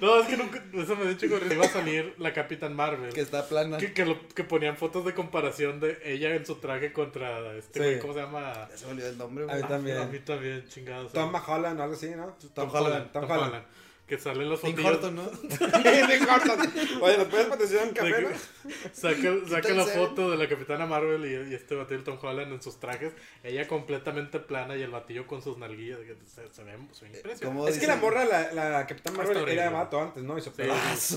No, 0.00 0.20
es 0.20 0.26
que 0.28 0.36
nunca... 0.36 0.62
Eso 0.74 0.96
me 0.96 1.04
dio 1.06 1.14
chico. 1.14 1.36
Iba 1.50 1.64
a 1.64 1.68
salir 1.68 2.14
la 2.18 2.32
Capitán 2.34 2.74
Marvel. 2.74 3.12
que 3.14 3.20
está 3.20 3.46
plana. 3.48 3.78
Que, 3.78 3.92
que, 3.94 4.04
lo- 4.04 4.28
que 4.28 4.44
ponían 4.44 4.76
fotos 4.76 5.04
de 5.06 5.14
comparación 5.14 5.80
de 5.80 5.98
ella 6.04 6.34
en 6.34 6.44
su 6.44 6.56
traje 6.56 6.92
contra 6.92 7.54
este 7.56 7.78
Sí. 7.78 7.84
güey, 7.86 7.98
¿cómo 8.00 8.12
se 8.14 8.20
llama? 8.20 8.68
Ya 8.70 8.76
se 8.76 8.84
me 8.86 8.92
olvidó 8.92 9.08
el 9.08 9.16
nombre, 9.18 9.44
A 9.44 9.46
güey. 9.46 9.62
mí 9.62 9.68
también. 9.68 9.96
A 9.98 10.04
mí 10.06 10.18
también, 10.18 10.68
chingados. 10.68 11.12
Tom 11.12 11.32
Holland 11.34 11.80
o 11.80 11.82
algo 11.82 11.94
así, 11.94 12.10
¿no? 12.10 12.36
Tom, 12.54 12.68
Holland, 12.68 12.86
Holland. 12.86 13.12
Tom 13.12 13.22
Tom 13.22 13.30
Holland. 13.30 13.48
Holland. 13.52 13.66
Que 14.12 14.18
salen 14.18 14.46
los 14.50 14.60
fotillos. 14.60 14.84
Horton, 14.84 15.16
¿no? 15.16 15.22
Horton. 16.34 16.72
Oye, 17.00 17.16
¿nos 17.16 17.28
puedes 17.28 17.46
patrocinar 17.46 17.84
un 17.88 17.94
de 17.94 18.00
café? 18.00 18.26
Saca, 18.92 19.32
saca 19.48 19.68
la 19.72 19.86
foto 19.86 20.30
de 20.30 20.36
la 20.36 20.46
Capitana 20.50 20.84
Marvel 20.84 21.24
y, 21.24 21.50
y 21.50 21.54
este 21.54 21.74
batillo 21.74 22.04
Tom 22.04 22.18
Holland 22.20 22.52
en 22.52 22.60
sus 22.60 22.78
trajes. 22.78 23.14
Ella 23.42 23.66
completamente 23.66 24.38
plana 24.38 24.76
y 24.76 24.82
el 24.82 24.90
batillo 24.90 25.26
con 25.26 25.40
sus 25.40 25.56
nalguillas. 25.56 25.98
Se, 26.26 26.52
se 26.52 26.62
ve, 26.62 26.72
se 26.92 27.06
ve 27.06 27.16
impresionante. 27.16 27.46
¿Cómo 27.46 27.66
Es 27.66 27.78
que 27.78 27.86
la 27.86 27.96
morra, 27.96 28.26
la, 28.26 28.52
la 28.52 28.86
Capitán 28.86 29.16
Marvel, 29.16 29.38
Está 29.38 29.50
era 29.50 29.62
horrible. 29.62 29.78
vato 29.82 30.02
antes, 30.02 30.22
¿no? 30.22 30.36
Y 30.36 30.42
se 30.42 30.50
Sí. 30.50 31.16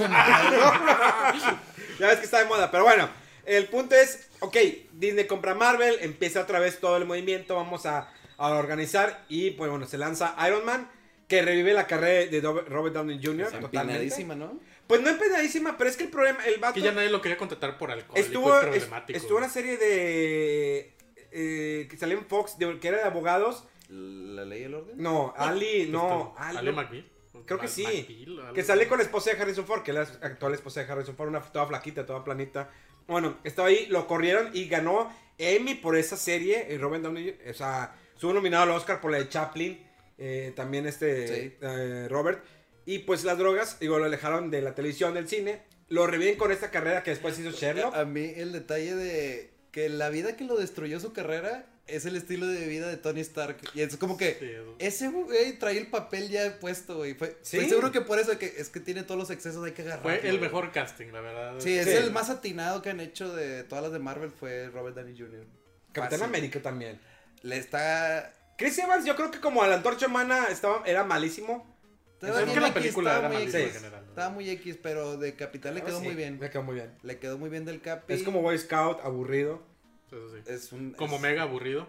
ya 2.00 2.08
ves 2.08 2.20
que 2.20 2.26
está 2.26 2.40
de 2.40 2.46
moda, 2.46 2.72
pero 2.72 2.86
bueno. 2.86 3.10
El 3.46 3.68
punto 3.68 3.94
es, 3.94 4.30
ok, 4.40 4.56
Disney 4.94 5.28
compra 5.28 5.54
Marvel, 5.54 5.98
empieza 6.00 6.42
otra 6.42 6.60
vez 6.60 6.80
todo 6.80 6.96
el 6.98 7.04
movimiento, 7.06 7.56
vamos 7.56 7.86
a, 7.86 8.10
a 8.38 8.48
organizar 8.54 9.24
y 9.30 9.52
pues 9.52 9.70
bueno, 9.70 9.86
se 9.86 9.98
lanza 10.00 10.36
Iron 10.48 10.66
Man, 10.66 10.90
que 11.28 11.42
revive 11.42 11.74
la 11.74 11.88
carrera 11.88 12.30
de 12.30 12.42
Robert 12.42 12.94
Downey 12.96 13.20
Jr. 13.24 13.46
totalmente. 13.48 13.78
Empinadísima, 13.78 14.36
¿no? 14.36 14.60
Pues 14.88 15.02
no 15.02 15.10
empinadísima, 15.10 15.78
pero 15.78 15.90
es 15.90 15.98
que 15.98 16.04
el 16.04 16.10
problema, 16.12 16.46
el 16.46 16.60
vato 16.60 16.76
Que 16.76 16.82
ya 16.82 16.92
nadie 16.92 17.10
lo 17.10 17.22
quería 17.22 17.38
contratar 17.38 17.78
por 17.78 17.90
alcalcohólico 17.92 18.28
estuvo, 18.28 18.54
es- 18.60 18.62
problemático. 18.84 19.18
estuvo 19.18 19.38
una 19.40 19.50
serie 19.50 19.78
de 19.78 20.94
eh, 21.32 21.88
que 21.90 21.98
salió 21.98 22.18
en 22.18 22.26
Fox, 22.26 22.58
de- 22.58 22.80
que 22.80 22.88
era 22.88 22.98
de 23.00 23.04
abogados. 23.04 23.66
¿La 23.90 24.46
ley 24.46 24.62
y 24.62 24.64
el 24.66 24.76
orden? 24.76 24.96
No, 24.98 25.34
Ali, 25.38 25.88
no, 25.90 26.34
Pues, 26.36 26.48
Ali. 26.48 26.58
Ale 26.60 26.72
McBeal. 26.72 27.12
Creo 27.46 27.60
que 27.60 27.68
sí. 27.68 27.84
McBeal, 27.84 28.54
Que 28.54 28.64
sale 28.64 28.88
con 28.88 28.98
la 29.00 29.04
esposa 29.04 29.32
de 29.34 29.42
Harrison 29.42 29.66
Ford, 29.66 29.84
que 29.84 29.92
es 29.92 29.96
la 29.98 30.02
actual 30.28 30.54
esposa 30.54 30.84
de 30.84 30.92
Harrison 30.92 31.16
Ford, 31.16 31.28
una 31.30 31.42
toda 31.42 31.66
flaquita, 31.68 32.06
toda 32.06 32.24
planita. 32.24 32.70
Bueno, 33.08 33.38
estaba 33.44 33.68
ahí, 33.68 33.86
lo 33.88 34.08
corrieron 34.08 34.50
y 34.54 34.68
ganó 34.68 35.12
Emmy 35.38 35.76
por 35.76 35.96
esa 35.98 36.16
serie. 36.18 36.68
Y 36.72 36.78
Robert 36.78 37.04
Downey, 37.04 37.38
o 37.50 37.54
sea, 37.54 37.94
estuvo 38.14 38.34
nominado 38.34 38.64
al 38.64 38.70
Oscar 38.72 39.02
por 39.02 39.12
la 39.12 39.18
de 39.18 39.28
Chaplin. 39.30 39.85
Eh, 40.18 40.54
también 40.56 40.86
este 40.88 41.28
Sí. 41.28 41.54
eh, 41.62 42.08
Robert. 42.10 42.44
Y 42.86 43.00
pues 43.00 43.24
las 43.24 43.38
drogas, 43.38 43.80
digo, 43.80 43.98
lo 44.00 44.06
alejaron 44.06 44.52
de 44.52 44.62
la 44.62 44.76
televisión, 44.76 45.14
del 45.14 45.28
cine. 45.28 45.64
Lo 45.90 46.08
reviven 46.08 46.38
con 46.38 46.52
esta 46.52 46.72
carrera 46.72 47.04
que 47.04 47.12
después 47.12 47.38
hizo 47.40 47.52
Sherlock. 47.52 47.96
A 47.96 48.06
mí 48.06 48.34
el 48.36 48.52
detalle 48.52 48.96
de 48.96 49.52
que 49.72 49.90
la 49.90 50.10
vida 50.10 50.36
que 50.36 50.44
lo 50.46 50.56
destruyó 50.58 51.00
su 51.00 51.12
carrera 51.14 51.66
es 51.88 52.06
el 52.06 52.16
estilo 52.16 52.48
de 52.48 52.66
vida 52.68 52.88
de 52.88 52.98
Tony 52.98 53.22
Stark. 53.22 53.58
Y 53.76 53.82
es 53.82 53.96
como 53.98 54.18
que 54.18 54.38
Sí, 54.40 54.52
ese 54.80 55.08
güey 55.10 55.60
trae 55.60 55.78
el 55.78 55.88
papel 55.88 56.30
ya 56.30 56.60
puesto, 56.60 56.98
güey. 56.98 57.14
Fue, 57.14 57.38
Sí. 57.42 57.58
Estoy 57.58 57.70
seguro 57.70 57.92
que 57.92 58.02
por 58.02 58.20
eso 58.20 58.38
que 58.40 58.46
es 58.58 58.70
que 58.70 58.80
tiene 58.80 59.04
todos 59.04 59.20
los 59.20 59.30
excesos, 59.30 59.64
hay 59.64 59.74
que 59.74 59.84
agarrar. 59.84 60.02
Fue 60.20 60.28
el 60.30 60.40
mejor 60.40 60.72
casting, 60.72 61.08
la 61.12 61.22
verdad. 61.22 61.56
Sí, 61.60 61.78
es 61.78 61.86
Sí. 61.86 61.92
el 61.92 62.12
más 62.12 62.30
atinado 62.32 62.82
que 62.82 62.90
han 62.90 63.00
hecho 63.00 63.36
de 63.36 63.64
todas 63.64 63.84
las 63.84 63.92
de 63.94 64.00
Marvel 64.00 64.32
fue 64.32 64.70
Robert 64.70 64.96
Downey 64.96 65.16
Jr. 65.18 65.46
Capitán 65.92 66.20
Fácil. 66.20 66.24
América 66.36 66.62
también. 66.62 67.00
Le 67.44 67.58
está 67.58 68.34
Chris 68.58 68.78
Evans, 68.80 69.06
yo 69.06 69.16
creo 69.16 69.32
que 69.32 69.40
como 69.40 69.62
a 69.64 69.68
la 69.68 69.76
antorcha 69.76 70.08
humana 70.08 70.46
estaba, 70.50 70.82
era 70.86 71.04
malísimo. 71.04 71.66
estaba 72.14 72.40
Es 72.40 72.46
bien 72.46 72.56
que 72.56 72.62
la 72.62 72.68
X, 72.70 72.82
película 72.82 73.10
estaba 73.12 73.28
era 73.28 73.38
muy 73.40 73.44
en 73.54 73.62
X. 73.62 73.74
general, 73.78 74.02
¿no? 74.04 74.10
Estaba 74.10 74.30
muy 74.30 74.50
X, 74.50 74.80
pero 74.82 75.18
de 75.18 75.36
Capitán 75.36 75.76
le 75.76 75.82
quedó 75.84 76.00
Sí, 76.00 76.06
muy 76.06 76.16
bien. 76.16 76.40
Me 76.40 76.50
quedó 76.50 76.64
muy 76.64 76.76
bien. 76.76 76.92
Le 77.04 77.20
quedó 77.20 77.38
muy 77.38 77.50
bien 77.50 77.66
del 77.66 77.82
Capi. 77.82 78.14
Es 78.14 78.24
como 78.24 78.42
Boy 78.42 78.58
Scout, 78.58 79.00
aburrido. 79.04 79.62
Eso 80.08 80.30
sí. 80.30 80.42
es 80.46 80.72
un 80.72 80.92
Como 80.94 81.16
es 81.18 81.22
mega 81.22 81.42
aburrido. 81.44 81.88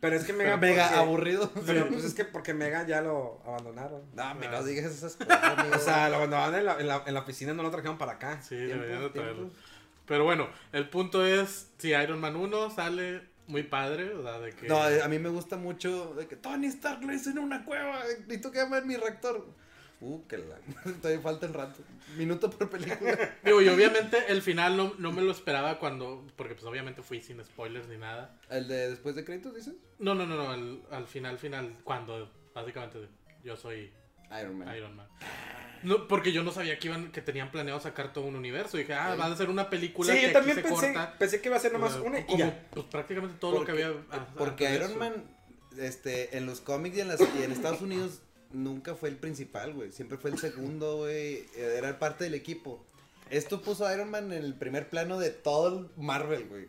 Pero 0.00 0.14
es 0.14 0.24
que 0.24 0.32
Mega. 0.32 0.56
mega 0.56 0.84
porque- 0.86 0.98
aburrido. 1.00 1.50
Pero 1.66 1.88
pues 1.88 2.04
es 2.04 2.14
que 2.14 2.24
porque 2.24 2.54
Mega 2.54 2.86
ya 2.86 3.00
lo 3.02 3.42
abandonaron. 3.44 4.02
No, 4.14 4.34
me 4.36 4.46
Ah. 4.46 4.50
no 4.52 4.62
digas 4.62 4.92
esas 4.92 5.16
cosas, 5.16 5.42
amigo. 5.58 5.74
O 5.76 5.80
sea, 5.80 6.08
lo 6.08 6.16
abandonaron 6.16 6.54
en 6.54 6.64
la, 6.64 6.80
en 6.80 6.86
la, 6.86 7.02
en 7.04 7.14
la 7.14 7.20
oficina, 7.20 7.52
no 7.52 7.62
lo 7.64 7.70
trajeron 7.70 7.98
para 7.98 8.12
acá. 8.12 8.40
Sí, 8.40 8.54
deberían 8.54 9.02
de 9.02 9.10
traerlo. 9.10 9.50
Pero 10.06 10.24
bueno, 10.24 10.48
el 10.72 10.88
punto 10.88 11.26
es, 11.26 11.68
si 11.78 11.88
Iron 11.90 12.20
Man 12.20 12.36
1 12.36 12.70
sale 12.70 13.22
muy 13.48 13.62
padre, 13.64 14.12
o 14.12 14.22
sea, 14.22 14.38
de 14.38 14.52
que... 14.52 14.68
No, 14.68 14.80
a 14.80 15.08
mí 15.08 15.18
me 15.18 15.30
gusta 15.30 15.56
mucho 15.56 16.14
de 16.14 16.28
que 16.28 16.36
Tony 16.36 16.66
Stark 16.68 17.02
lo 17.02 17.12
hizo 17.12 17.30
en 17.30 17.38
una 17.38 17.64
cueva. 17.64 18.04
Necesito 18.20 18.52
que 18.52 18.58
llamen 18.58 18.86
mi 18.86 18.96
reactor. 18.96 19.46
Uh, 20.00 20.24
que 20.28 20.38
la. 20.38 20.56
Todavía 21.02 21.20
falta 21.20 21.46
el 21.46 21.54
rato. 21.54 21.82
Minuto 22.16 22.50
por 22.50 22.70
película. 22.70 23.18
Digo, 23.44 23.60
y 23.60 23.68
obviamente 23.68 24.16
el 24.28 24.42
final 24.42 24.76
no, 24.76 24.94
no 24.98 25.10
me 25.10 25.22
lo 25.22 25.32
esperaba 25.32 25.78
cuando... 25.78 26.24
Porque 26.36 26.54
pues 26.54 26.64
obviamente 26.66 27.02
fui 27.02 27.20
sin 27.20 27.44
spoilers 27.44 27.88
ni 27.88 27.96
nada. 27.96 28.38
¿El 28.48 28.68
de 28.68 28.90
después 28.90 29.16
de 29.16 29.24
créditos, 29.24 29.54
dices? 29.54 29.74
No, 29.98 30.14
no, 30.14 30.26
no, 30.26 30.36
no, 30.36 30.82
al 30.90 31.06
final, 31.06 31.38
final, 31.38 31.74
cuando 31.82 32.30
básicamente 32.54 33.08
yo 33.42 33.56
soy 33.56 33.92
Iron 34.40 34.58
Man. 34.58 34.76
Iron 34.76 34.94
Man. 34.94 35.08
No, 35.82 36.08
porque 36.08 36.32
yo 36.32 36.42
no 36.42 36.52
sabía 36.52 36.78
que 36.78 36.88
iban, 36.88 37.10
que 37.12 37.20
tenían 37.22 37.50
planeado 37.50 37.80
sacar 37.80 38.12
todo 38.12 38.24
un 38.24 38.36
universo. 38.36 38.76
Dije, 38.76 38.94
ah, 38.94 39.14
van 39.16 39.30
a 39.30 39.34
hacer 39.34 39.48
una 39.50 39.70
película 39.70 40.12
Sí, 40.12 40.20
que 40.20 40.26
yo 40.28 40.32
también 40.32 40.58
aquí 40.58 40.66
se 40.68 40.74
pensé, 40.74 40.92
corta. 40.94 41.14
pensé 41.18 41.40
que 41.40 41.48
iba 41.48 41.56
a 41.56 41.60
ser 41.60 41.72
nomás 41.72 41.94
una 41.96 42.20
y 42.20 42.24
como, 42.24 42.38
ya. 42.38 42.66
Pues 42.70 42.86
prácticamente 42.86 43.36
todo 43.38 43.52
lo 43.52 43.60
que 43.64 43.72
Porque- 43.72 43.84
había. 43.84 43.96
ah, 44.10 44.26
Porque 44.36 44.68
de 44.68 44.74
Iron 44.76 44.90
eso. 44.90 44.98
Man, 44.98 45.24
este, 45.78 46.36
en 46.36 46.46
los 46.46 46.60
cómics 46.60 46.96
y 46.96 47.00
en, 47.00 47.08
las, 47.08 47.20
y 47.20 47.42
en 47.42 47.52
Estados 47.52 47.80
Unidos, 47.82 48.20
nunca 48.52 48.94
fue 48.94 49.08
el 49.10 49.16
principal, 49.16 49.72
güey. 49.74 49.92
Siempre 49.92 50.18
fue 50.18 50.30
el 50.30 50.38
segundo, 50.38 50.96
güey. 50.98 51.44
Era 51.56 51.98
parte 51.98 52.24
del 52.24 52.34
equipo. 52.34 52.84
Esto 53.30 53.60
puso 53.60 53.86
a 53.86 53.92
Iron 53.94 54.10
Man 54.10 54.32
en 54.32 54.42
el 54.42 54.54
primer 54.54 54.88
plano 54.88 55.18
de 55.18 55.30
todo 55.30 55.78
el 55.80 55.86
Marvel, 56.02 56.46
güey. 56.48 56.66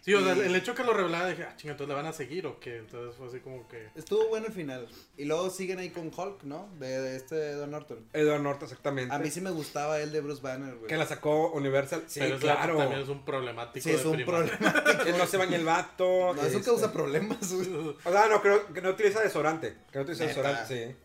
Sí, 0.00 0.14
o 0.14 0.22
sea, 0.22 0.32
el 0.32 0.54
hecho 0.54 0.74
que 0.74 0.84
lo 0.84 0.92
revelara, 0.92 1.28
dije, 1.28 1.44
ah, 1.44 1.54
chinga, 1.56 1.72
entonces 1.72 1.88
le 1.88 1.94
van 1.94 2.06
a 2.06 2.12
seguir 2.12 2.46
o 2.46 2.58
qué. 2.60 2.78
Entonces 2.78 3.14
fue 3.16 3.26
así 3.26 3.40
como 3.40 3.66
que. 3.68 3.88
Estuvo 3.94 4.28
bueno 4.28 4.46
el 4.46 4.52
final. 4.52 4.88
Y 5.16 5.24
luego 5.24 5.50
siguen 5.50 5.78
ahí 5.78 5.90
con 5.90 6.10
Hulk, 6.14 6.44
¿no? 6.44 6.68
De, 6.78 7.00
de 7.00 7.16
este 7.16 7.50
Edward 7.50 7.70
Norton. 7.70 8.06
Edward 8.12 8.40
Norton, 8.40 8.64
exactamente. 8.64 9.14
A 9.14 9.18
mí 9.18 9.30
sí 9.30 9.40
me 9.40 9.50
gustaba 9.50 10.00
el 10.00 10.12
de 10.12 10.20
Bruce 10.20 10.42
Banner, 10.42 10.74
güey. 10.76 10.88
Que 10.88 10.96
la 10.96 11.06
sacó 11.06 11.52
Universal. 11.52 12.04
Sí, 12.06 12.20
pero 12.20 12.38
claro. 12.38 12.76
también 12.76 13.02
es 13.02 13.08
un 13.08 13.24
problemático. 13.24 13.82
Sí, 13.82 13.90
es 13.90 14.02
de 14.02 14.08
un. 14.08 14.16
Que 14.18 15.12
no 15.12 15.26
se 15.26 15.36
baña 15.36 15.56
el 15.56 15.64
vato. 15.64 16.34
No, 16.34 16.42
eso 16.42 16.58
este, 16.58 16.62
causa 16.62 16.92
problemas, 16.92 17.52
güey. 17.52 17.68
O 18.04 18.10
sea, 18.10 18.28
no, 18.28 18.40
creo 18.40 18.72
que 18.72 18.80
no 18.80 18.90
utiliza 18.90 19.20
desodorante. 19.20 19.76
Que 19.90 19.98
no 19.98 20.02
utiliza 20.02 20.26
Neta. 20.26 20.40
desodorante, 20.40 20.86
sí. 20.86 20.96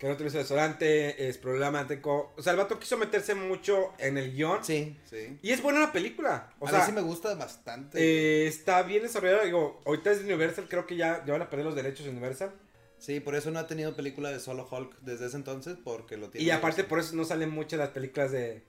Que 0.00 0.06
no 0.08 0.14
utiliza 0.14 0.38
desodorante, 0.38 1.28
es 1.28 1.36
problemático. 1.36 2.32
O 2.36 2.42
sea, 2.42 2.52
el 2.54 2.58
vato 2.58 2.78
quiso 2.80 2.96
meterse 2.96 3.34
mucho 3.34 3.92
en 3.98 4.16
el 4.16 4.32
guion. 4.32 4.64
Sí, 4.64 4.96
sí. 5.04 5.38
Y 5.42 5.50
es 5.50 5.62
buena 5.62 5.78
la 5.80 5.92
película. 5.92 6.50
O 6.58 6.66
a 6.66 6.70
sea, 6.70 6.78
mí 6.80 6.86
sí 6.86 6.92
me 6.92 7.02
gusta 7.02 7.34
bastante. 7.34 7.98
eh, 8.00 8.46
está 8.46 8.82
bien 8.82 9.02
desarrollada. 9.02 9.44
Digo, 9.44 9.82
ahorita 9.84 10.10
es 10.10 10.20
de 10.20 10.24
Universal, 10.24 10.66
creo 10.70 10.86
que 10.86 10.96
ya, 10.96 11.22
ya 11.26 11.32
van 11.34 11.42
a 11.42 11.50
perder 11.50 11.66
los 11.66 11.74
derechos 11.74 12.06
de 12.06 12.12
Universal. 12.12 12.50
Sí, 12.98 13.20
por 13.20 13.34
eso 13.34 13.50
no 13.50 13.58
ha 13.58 13.66
tenido 13.66 13.94
película 13.94 14.30
de 14.30 14.40
solo 14.40 14.66
Hulk 14.70 15.00
desde 15.02 15.26
ese 15.26 15.36
entonces, 15.36 15.76
porque 15.84 16.16
lo 16.16 16.30
tiene. 16.30 16.46
Y 16.46 16.50
aparte 16.50 16.82
por 16.84 16.98
eso 16.98 17.14
no 17.14 17.24
salen 17.24 17.50
muchas 17.50 17.78
las 17.78 17.90
películas 17.90 18.30
de... 18.32 18.62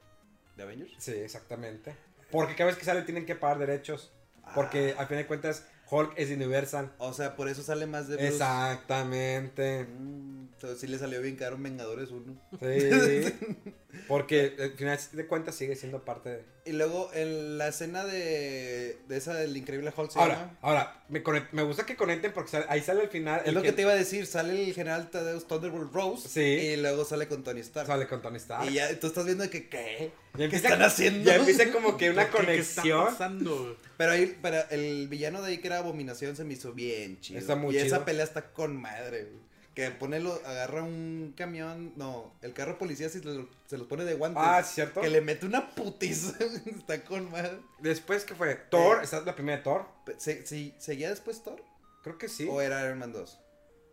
¿De 0.57 0.63
Avengers? 0.63 0.91
Sí, 0.97 1.11
exactamente. 1.13 1.95
Porque 2.29 2.55
cada 2.55 2.69
vez 2.71 2.77
que 2.77 2.83
sale 2.85 3.03
tienen 3.03 3.25
que 3.25 3.35
pagar 3.35 3.57
derechos. 3.57 4.11
Porque 4.53 4.95
Ah. 4.97 5.01
al 5.01 5.07
fin 5.07 5.15
de 5.17 5.27
cuentas 5.27 5.65
Hulk 5.91 6.13
es 6.15 6.31
Universal. 6.31 6.91
O 6.97 7.13
sea, 7.13 7.35
por 7.35 7.49
eso 7.49 7.61
sale 7.61 7.85
más 7.85 8.07
de 8.07 8.15
Bruce. 8.15 8.29
Exactamente. 8.29 9.83
Mm, 9.83 10.47
entonces 10.53 10.79
sí 10.79 10.87
le 10.87 10.97
salió 10.97 11.21
bien 11.21 11.35
caro 11.35 11.57
Vengadores 11.57 12.09
1. 12.11 12.33
Sí. 12.59 13.33
Porque 14.07 14.55
al 14.59 14.71
final 14.73 14.99
de 15.11 15.27
cuentas 15.27 15.55
sigue 15.55 15.75
siendo 15.75 16.03
parte 16.05 16.29
de... 16.29 16.45
Y 16.63 16.73
luego 16.73 17.09
en 17.13 17.57
la 17.57 17.69
escena 17.69 18.03
de, 18.05 18.97
de 19.07 19.17
esa 19.17 19.33
del 19.33 19.57
increíble 19.57 19.91
Hulk 19.95 20.11
Ahora, 20.15 20.35
llama. 20.35 20.57
ahora, 20.61 21.03
me, 21.09 21.23
conect- 21.23 21.47
me 21.53 21.63
gusta 21.63 21.85
que 21.87 21.95
conecten 21.95 22.33
porque 22.33 22.51
sale- 22.51 22.65
ahí 22.69 22.81
sale 22.81 23.01
al 23.01 23.09
final. 23.09 23.41
Es 23.41 23.47
el 23.47 23.55
lo 23.55 23.63
que 23.63 23.71
te 23.71 23.81
iba 23.81 23.91
a 23.91 23.95
decir, 23.95 24.27
sale 24.27 24.63
el 24.67 24.73
general 24.75 25.09
Tadeusz 25.09 25.47
Thunderbolt 25.47 25.91
Rose 25.91 26.29
Sí. 26.29 26.41
y 26.41 26.75
luego 26.77 27.03
sale 27.03 27.27
con 27.27 27.43
Tony 27.43 27.61
Stark. 27.61 27.87
Sale 27.87 28.07
con 28.07 28.21
Tony 28.21 28.37
Stark. 28.37 28.69
Y 28.69 28.73
ya 28.75 28.99
tú 28.99 29.07
estás 29.07 29.25
viendo 29.25 29.43
de 29.43 29.49
que 29.49 29.69
qué, 29.69 30.11
Ya 30.37 30.49
¿Qué 30.49 30.55
están 30.55 30.81
haciendo? 30.83 31.29
Ya 31.31 31.37
empieza 31.37 31.71
como 31.71 31.97
que 31.97 32.09
una 32.11 32.25
¿Qué- 32.29 32.31
qué 32.45 32.57
está 32.59 32.81
conexión. 32.83 33.05
pasando? 33.05 33.77
Pero 33.97 34.11
ahí, 34.11 34.37
pero 34.41 34.57
el 34.69 35.07
villano 35.07 35.41
de 35.41 35.49
ahí 35.51 35.57
que 35.57 35.67
era 35.67 35.79
Abominación 35.79 36.35
se 36.35 36.43
me 36.43 36.53
hizo 36.53 36.73
bien 36.73 37.19
chido. 37.21 37.39
Está 37.39 37.55
muy 37.55 37.75
y 37.75 37.81
chido. 37.81 37.87
esa 37.95 38.05
pelea 38.05 38.23
está 38.23 38.51
con 38.51 38.79
madre, 38.79 39.23
güey. 39.23 39.50
Que 39.73 39.89
pone 39.91 40.19
lo, 40.19 40.33
agarra 40.45 40.83
un 40.83 41.33
camión, 41.37 41.93
no, 41.95 42.33
el 42.41 42.53
carro 42.53 42.77
policía 42.77 43.07
se, 43.07 43.23
lo- 43.23 43.47
se 43.67 43.77
los 43.77 43.87
pone 43.87 44.03
de 44.03 44.15
guantes. 44.15 44.43
Ah, 44.45 44.61
¿sí 44.63 44.75
¿cierto? 44.75 44.99
Que 44.99 45.09
le 45.09 45.21
mete 45.21 45.45
una 45.45 45.69
putiza. 45.69 46.37
está 46.65 47.03
con 47.05 47.31
madre. 47.31 47.57
Después, 47.79 48.25
¿qué 48.25 48.35
fue? 48.35 48.55
Thor, 48.55 48.97
Eh. 48.97 49.03
esa 49.03 49.19
es 49.19 49.25
la 49.25 49.33
primera 49.33 49.57
de 49.59 49.63
Thor. 49.63 49.85
¿Se, 50.17 50.45
se- 50.45 50.73
¿Seguía 50.77 51.09
después 51.09 51.41
Thor? 51.41 51.63
Creo 52.03 52.17
que 52.17 52.27
sí. 52.27 52.47
¿O 52.51 52.59
era 52.61 52.83
Iron 52.83 52.99
Man 52.99 53.13
2? 53.13 53.39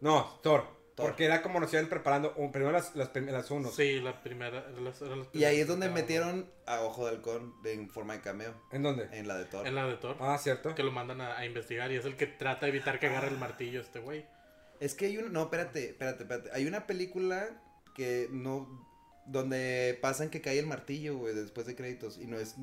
No, 0.00 0.40
Thor. 0.42 0.64
Thor. 0.96 1.06
Porque 1.10 1.26
era 1.26 1.42
como 1.42 1.60
nos 1.60 1.72
iban 1.72 1.86
preparando 1.88 2.32
un- 2.36 2.50
primero 2.50 2.72
las, 2.72 2.96
las, 2.96 3.14
las 3.14 3.48
unos. 3.52 3.76
Sí, 3.76 4.00
la 4.00 4.20
primera. 4.20 4.68
las- 4.80 5.00
eran 5.00 5.20
las 5.20 5.28
Y 5.32 5.44
ahí 5.44 5.60
es 5.60 5.68
donde 5.68 5.86
que 5.86 5.92
metieron 5.92 6.50
a 6.66 6.80
Ojo 6.80 7.06
de 7.06 7.12
Halcón 7.12 7.54
de, 7.62 7.74
en 7.74 7.88
forma 7.88 8.14
de 8.14 8.20
cameo. 8.20 8.52
¿En 8.72 8.82
dónde? 8.82 9.08
En 9.12 9.28
la 9.28 9.36
de 9.38 9.44
Thor. 9.44 9.64
En 9.64 9.76
la 9.76 9.86
de 9.86 9.96
Thor. 9.96 10.16
Ah, 10.18 10.36
cierto. 10.38 10.74
Que 10.74 10.82
lo 10.82 10.90
mandan 10.90 11.20
a, 11.20 11.38
a 11.38 11.46
investigar 11.46 11.92
y 11.92 11.96
es 11.96 12.04
el 12.04 12.16
que 12.16 12.26
trata 12.26 12.66
de 12.66 12.70
evitar 12.70 12.98
que 12.98 13.06
agarre 13.06 13.28
el 13.28 13.38
martillo 13.38 13.80
este 13.80 14.00
güey. 14.00 14.26
Es 14.80 14.94
que 14.94 15.06
hay 15.06 15.18
un... 15.18 15.32
No, 15.32 15.42
espérate, 15.42 15.90
espérate, 15.90 16.22
espérate. 16.24 16.50
Hay 16.52 16.66
una 16.66 16.86
película 16.86 17.62
que 17.94 18.28
no... 18.30 18.86
Donde 19.26 19.98
pasan 20.00 20.30
que 20.30 20.40
cae 20.40 20.58
el 20.58 20.66
martillo, 20.66 21.18
güey, 21.18 21.34
después 21.34 21.66
de 21.66 21.74
créditos. 21.74 22.18
Y 22.18 22.26
no 22.26 22.38
es... 22.38 22.56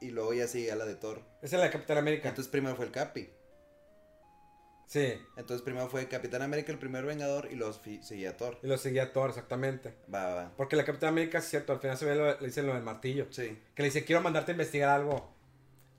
Y 0.00 0.10
luego 0.10 0.32
ya 0.34 0.48
sigue 0.48 0.72
a 0.72 0.76
la 0.76 0.84
de 0.84 0.96
Thor. 0.96 1.22
Esa 1.42 1.56
es 1.56 1.60
la 1.60 1.66
de 1.66 1.70
Capitán 1.70 1.98
América. 1.98 2.28
Entonces 2.28 2.50
primero 2.50 2.74
fue 2.76 2.86
el 2.86 2.90
Capi. 2.92 3.28
sí. 4.86 5.14
Entonces 5.36 5.62
primero 5.62 5.88
fue 5.88 6.08
Capitán 6.08 6.42
América, 6.42 6.72
el 6.72 6.78
primer 6.78 7.04
Vengador, 7.04 7.48
y 7.50 7.54
luego 7.54 7.72
seguía 8.02 8.36
Thor. 8.36 8.58
Y 8.62 8.66
lo 8.66 8.76
seguía 8.78 9.12
Thor, 9.12 9.30
exactamente. 9.30 9.94
Va, 10.12 10.24
va, 10.24 10.34
va. 10.34 10.52
Porque 10.56 10.76
la 10.76 10.84
Capitán 10.84 11.10
América, 11.10 11.38
es 11.38 11.44
cierto, 11.44 11.72
al 11.72 11.80
final 11.80 11.96
se 11.96 12.04
ve 12.04 12.14
lo, 12.16 12.40
le 12.40 12.46
dicen 12.46 12.66
lo 12.66 12.74
del 12.74 12.82
martillo. 12.82 13.26
Sí. 13.30 13.58
Que 13.74 13.82
le 13.82 13.88
dice, 13.88 14.04
quiero 14.04 14.22
mandarte 14.22 14.52
a 14.52 14.54
investigar 14.54 14.90
algo. 14.90 15.34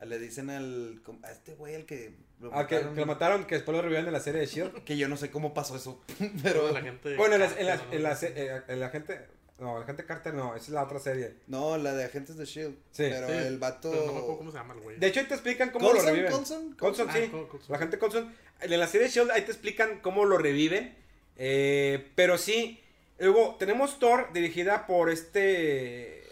Le 0.05 0.19
dicen 0.19 0.49
al... 0.49 1.01
A 1.23 1.31
este 1.31 1.53
güey, 1.55 1.75
al 1.75 1.85
que... 1.85 2.13
Lo 2.39 2.53
Ah, 2.53 2.67
que, 2.67 2.75
mataron. 2.75 2.93
que 2.95 2.99
lo 3.01 3.05
mataron, 3.07 3.45
que 3.45 3.55
después 3.55 3.75
lo 3.75 3.81
revivieron 3.81 4.07
en 4.07 4.13
la 4.13 4.19
serie 4.19 4.41
de 4.41 4.47
Shield. 4.47 4.83
Que 4.85 4.97
yo 4.97 5.07
no 5.07 5.17
sé 5.17 5.31
cómo 5.31 5.53
pasó 5.53 5.75
eso. 5.75 6.01
Pero... 6.43 6.71
la 6.71 6.81
gente. 6.81 7.15
bueno, 7.15 7.35
en 7.35 7.41
la, 7.41 7.47
en 7.57 7.65
la, 7.67 7.81
en 7.91 8.03
la, 8.03 8.17
eh, 8.21 8.61
en 8.67 8.79
la 8.79 8.89
gente... 8.89 9.19
No, 9.59 9.79
la 9.79 9.85
gente 9.85 10.03
Carter 10.03 10.33
no, 10.33 10.55
esa 10.55 10.65
es 10.65 10.69
la 10.71 10.83
otra 10.83 10.99
serie. 10.99 11.35
No, 11.47 11.77
la 11.77 11.93
de 11.93 12.05
Agentes 12.05 12.35
de 12.37 12.43
S.H.I.E.L.D. 12.43 12.75
Sí. 12.91 13.03
Pero 13.09 13.27
Sí, 13.27 13.33
el 13.33 13.59
vato... 13.59 13.91
Pero 13.91 14.05
no 14.07 14.11
me 14.13 14.17
acuerdo 14.19 14.37
cómo 14.39 14.51
se 14.51 14.57
llama 14.57 14.73
el 14.73 14.79
güey. 14.81 14.99
De 14.99 15.07
hecho, 15.07 15.19
ahí 15.21 15.25
te 15.27 15.35
explican 15.35 15.69
cómo 15.69 15.85
¿Coulson? 15.87 16.05
lo 16.05 16.11
reviven. 16.11 16.31
¿Coulson? 16.33 16.73
Coulson, 16.77 17.07
Ah, 17.09 17.13
sí. 17.13 17.27
Coulson. 17.29 17.61
La 17.71 17.77
gente 17.77 17.97
Coulson. 17.99 18.33
En 18.61 18.79
la 18.79 18.87
serie 18.87 19.07
de 19.07 19.13
Shield 19.13 19.31
ahí 19.31 19.43
te 19.43 19.51
explican 19.51 19.99
cómo 20.01 20.25
lo 20.25 20.37
reviven. 20.37 20.95
Eh, 21.37 22.09
pero 22.15 22.37
sí. 22.37 22.81
Luego, 23.19 23.55
tenemos 23.59 23.99
Thor 23.99 24.33
dirigida 24.33 24.85
por 24.87 25.09
este... 25.11 26.22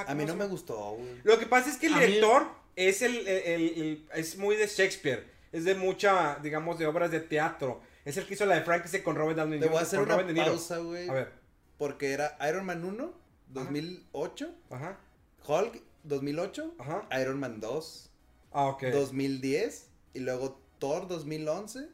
Ah, 0.00 0.02
A 0.02 0.06
¿cómo 0.06 0.16
mí 0.16 0.22
se 0.22 0.26
no 0.28 0.34
me 0.34 0.38
llama? 0.44 0.50
gustó, 0.50 0.92
güey. 0.92 1.20
Lo 1.24 1.38
que 1.38 1.46
pasa 1.46 1.70
es 1.70 1.76
que 1.76 1.86
el 1.86 1.94
A 1.94 1.96
mí- 1.98 2.06
director 2.06 2.46
es 2.76 3.02
el, 3.02 3.16
el- 3.26 3.28
el- 3.28 3.78
el- 3.80 4.08
es 4.14 4.36
muy 4.36 4.56
de 4.56 4.66
Shakespeare. 4.66 5.24
Es 5.52 5.64
de 5.64 5.74
mucha, 5.74 6.38
digamos, 6.42 6.78
de 6.78 6.86
obras 6.86 7.10
de 7.10 7.20
teatro. 7.20 7.80
Es 8.04 8.16
el 8.16 8.26
que 8.26 8.34
hizo 8.34 8.46
la 8.46 8.54
de 8.56 8.62
Frankenstein 8.62 9.02
con 9.02 9.16
Robert 9.16 9.36
Downey 9.36 9.58
Te 9.60 9.66
voy 9.66 9.76
a 9.76 9.80
Jr., 9.80 9.86
hacer 9.86 10.00
una 10.00 10.16
Robert 10.16 10.36
pausa, 10.38 10.78
güey. 10.78 11.08
A 11.08 11.12
ver. 11.12 11.32
Porque 11.76 12.12
era 12.12 12.36
Iron 12.48 12.64
Man 12.66 12.84
1, 12.84 13.12
2008. 13.48 14.54
Ajá. 14.70 14.98
Hulk, 15.46 15.82
2008. 16.04 16.74
Ajá. 16.78 17.08
Iron 17.20 17.40
Man 17.40 17.60
2, 17.60 18.10
Ah, 18.52 18.66
ok. 18.66 18.84
2010. 18.92 19.88
y 20.14 20.20
luego 20.20 20.60
Thor 20.78 21.06
2011 21.08 21.88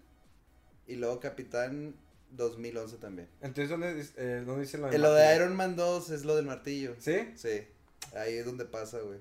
y 0.87 0.95
luego 0.97 1.19
Capitán 1.21 1.95
2011 2.31 2.97
también. 2.99 3.29
Entonces, 3.41 3.69
¿dónde, 3.71 4.05
eh, 4.17 4.43
dónde 4.47 4.63
dice 4.63 4.79
lo 4.79 4.89
Eh, 4.89 4.91
de 4.93 4.99
lo 4.99 5.13
de? 5.13 5.35
Iron 5.37 5.55
Man 5.57 5.77
2 5.77 6.11
es 6.11 6.25
lo 6.25 6.37
del 6.37 6.47
martillo. 6.47 6.95
¿Sí? 6.99 7.31
Sí, 7.35 7.67
ahí 8.15 8.35
es 8.37 8.45
donde 8.45 8.65
pasa, 8.65 8.99
güey. 9.01 9.19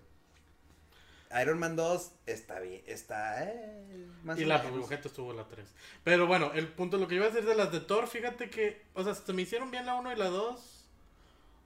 Iron 1.42 1.60
Man 1.60 1.76
2 1.76 2.12
está 2.28 2.60
bien, 2.60 2.82
está 2.86 3.44
eh, 3.44 4.08
más 4.24 4.40
Y 4.40 4.44
o 4.44 4.48
la 4.48 4.58
objeto 4.64 5.08
estuvo 5.08 5.34
la 5.34 5.48
3. 5.48 5.68
Pero 6.04 6.28
bueno, 6.28 6.52
el 6.54 6.68
punto, 6.68 6.98
lo 6.98 7.08
que 7.08 7.16
iba 7.16 7.26
a 7.26 7.30
decir 7.30 7.46
de 7.46 7.56
las 7.56 7.72
de 7.72 7.82
Thor, 7.82 8.08
fíjate 8.08 8.50
que, 8.50 8.84
o 8.94 9.04
sea, 9.04 9.16
se 9.16 9.34
me 9.34 9.42
hicieron 9.42 9.72
bien 9.72 9.86
la 9.86 9.96
1 9.96 10.14
y 10.14 10.16
la 10.16 10.30
2. 10.30 10.72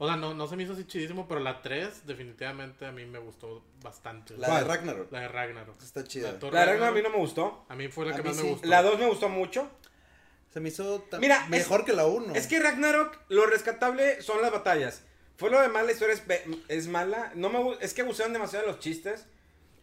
O 0.01 0.07
sea, 0.07 0.15
no, 0.15 0.33
no 0.33 0.47
se 0.47 0.55
me 0.55 0.63
hizo 0.63 0.73
así 0.73 0.85
chidísimo, 0.85 1.27
pero 1.27 1.41
la 1.41 1.61
3 1.61 2.07
definitivamente 2.07 2.85
a 2.85 2.91
mí 2.93 3.05
me 3.05 3.19
gustó 3.19 3.63
bastante. 3.83 4.37
La 4.37 4.47
¿Cuál? 4.47 4.63
de 4.63 4.67
Ragnarok. 4.69 5.11
La 5.11 5.19
de 5.19 5.27
Ragnarok. 5.27 5.81
Está 5.83 6.05
chida. 6.05 6.31
La 6.31 6.37
de 6.37 6.65
Ragnarok 6.65 6.83
a 6.87 6.91
mí 6.91 7.01
no 7.01 7.09
me 7.09 7.17
gustó. 7.17 7.65
a 7.67 7.75
mí 7.75 7.89
fue 7.89 8.05
la 8.05 8.13
A 8.13 8.15
que 8.15 8.23
más 8.23 8.37
sí. 8.37 8.43
me 8.43 8.49
gustó. 8.51 8.67
La 8.67 8.81
2 8.81 8.97
me 8.97 9.07
gustó 9.07 9.27
mucho. 9.27 9.69
Se 10.53 10.61
me 10.61 10.69
hizo 10.69 11.05
Mira, 11.19 11.43
es- 11.43 11.49
mejor 11.49 11.83
que 11.85 11.93
la 11.93 12.07
1. 12.07 12.33
Es 12.33 12.47
que 12.47 12.59
Ragnarok, 12.59 13.19
lo 13.27 13.45
rescatable 13.45 14.21
son 14.21 14.41
las 14.41 14.51
batallas. 14.51 15.03
Fue 15.39 15.49
lo 15.49 15.61
de 15.61 15.69
mal, 15.69 15.85
la 15.85 15.93
historia 15.93 16.13
es, 16.15 16.23
es 16.67 16.87
mala. 16.87 17.31
No 17.33 17.49
me, 17.49 17.77
es 17.79 17.93
que 17.93 18.01
abusaron 18.01 18.33
demasiado 18.33 18.65
de 18.65 18.71
los 18.73 18.79
chistes. 18.81 19.25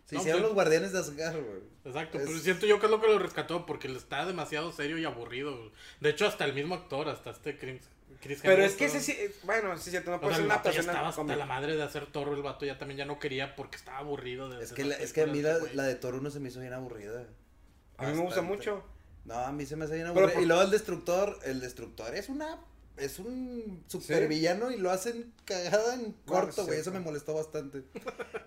Se 0.05 0.15
No, 0.15 0.21
hicieron 0.21 0.43
pues- 0.43 0.49
los 0.51 0.55
guardianes 0.55 0.93
de 0.93 0.99
Asgard, 1.01 1.35
güey. 1.43 1.63
Exacto, 1.85 2.19
Es- 2.19 2.27
pero 2.27 2.39
siento 2.39 2.67
yo 2.67 2.79
que 2.79 2.87
es 2.87 2.91
lo 2.93 3.01
que 3.01 3.09
lo 3.09 3.19
rescató, 3.19 3.65
porque 3.67 3.89
está 3.91 4.25
demasiado 4.27 4.71
serio 4.71 4.99
y 4.99 5.05
aburrido. 5.05 5.73
De 6.01 6.11
hecho, 6.11 6.27
hasta 6.27 6.45
el 6.45 6.53
mismo 6.53 6.75
actor, 6.75 7.09
hasta 7.09 7.31
este 7.31 7.59
Chris, 7.59 7.83
Chris 8.21 8.39
Pero 8.43 8.63
es 8.63 8.75
que 8.75 8.85
ese 8.85 9.01
sí, 9.01 9.17
bueno, 9.45 9.77
sí 9.79 9.91
cierto, 9.91 10.11
no 10.11 10.19
O 10.19 10.21
puede 10.21 10.35
sea, 10.35 10.37
ser 10.37 10.43
el 10.45 10.47
una 10.47 10.57
vato 10.57 10.71
ya 10.71 10.81
estaba 10.81 11.09
hasta 11.09 11.37
la 11.37 11.47
madre 11.47 11.75
de 11.77 11.83
hacer 11.83 12.07
Thor, 12.07 12.29
el 12.29 12.43
vato 12.43 12.65
ya 12.67 12.79
también 12.79 12.99
ya 12.99 13.05
no 13.07 13.19
quería 13.19 13.57
porque 13.57 13.77
estaba 13.77 13.99
aburrido 13.99 14.49
de 14.49 14.63
Es 14.63 14.73
que, 14.73 14.85
la- 14.85 14.95
es 14.97 15.13
que 15.13 15.23
a 15.23 15.27
mí 15.27 15.41
la, 15.43 15.55
películas 15.55 15.61
de 15.61 15.65
este 15.67 15.77
la 15.77 15.83
de 15.85 15.95
Thor 15.97 16.15
1 16.17 16.31
se 16.31 16.41
me 16.41 16.49
hizo 16.51 16.61
bien 16.61 16.73
aburrida. 16.75 17.25
A 17.97 18.07
mí 18.07 18.13
me 18.15 18.23
gusta 18.23 18.43
mucho. 18.43 18.85
No, 19.25 19.35
a 19.35 19.51
mí 19.53 19.67
se 19.67 19.75
me 19.77 19.87
hace 19.87 19.95
bien 19.95 20.07
aburrida. 20.07 20.35
por- 20.35 20.43
Y 20.43 20.47
luego 20.47 20.63
el 20.63 20.71
Destructor, 20.71 21.39
el 21.45 21.61
Destructor 21.61 22.15
es 22.15 22.29
una... 22.29 22.59
Es 22.97 23.19
un 23.19 23.83
super 23.89 24.27
villano 24.29 24.71
y 24.71 24.77
lo 24.79 24.91
hacen 24.91 25.33
cagada 25.45 25.95
en 25.95 26.13
corto, 26.25 26.65
güey. 26.67 26.79
Eso 26.81 26.93
me 26.93 27.01
molestó 27.01 27.35
bastante. 27.35 27.83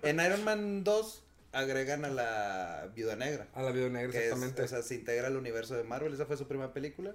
en 0.03 0.19
Iron 0.19 0.43
Man 0.43 0.83
2 0.83 1.23
agregan 1.51 2.05
a 2.05 2.09
la 2.09 2.89
Viuda 2.95 3.15
Negra. 3.15 3.47
A 3.53 3.61
la 3.63 3.71
vida 3.71 3.89
negra, 3.89 4.11
Que 4.11 4.17
es, 4.19 4.23
exactamente. 4.25 4.61
o 4.63 4.67
sea, 4.67 4.81
se 4.81 4.95
integra 4.95 5.27
al 5.27 5.35
universo 5.37 5.75
de 5.75 5.83
Marvel. 5.83 6.13
Esa 6.13 6.25
fue 6.25 6.37
su 6.37 6.47
primera 6.47 6.73
película. 6.73 7.13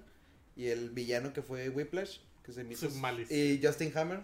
Y 0.55 0.67
el 0.67 0.89
villano 0.91 1.33
que 1.33 1.41
fue 1.41 1.69
Whiplash, 1.69 2.19
que 2.45 2.53
se 2.53 2.61
hizo. 2.63 2.87
Y 3.29 3.59
Justin 3.63 3.91
Hammer. 3.97 4.19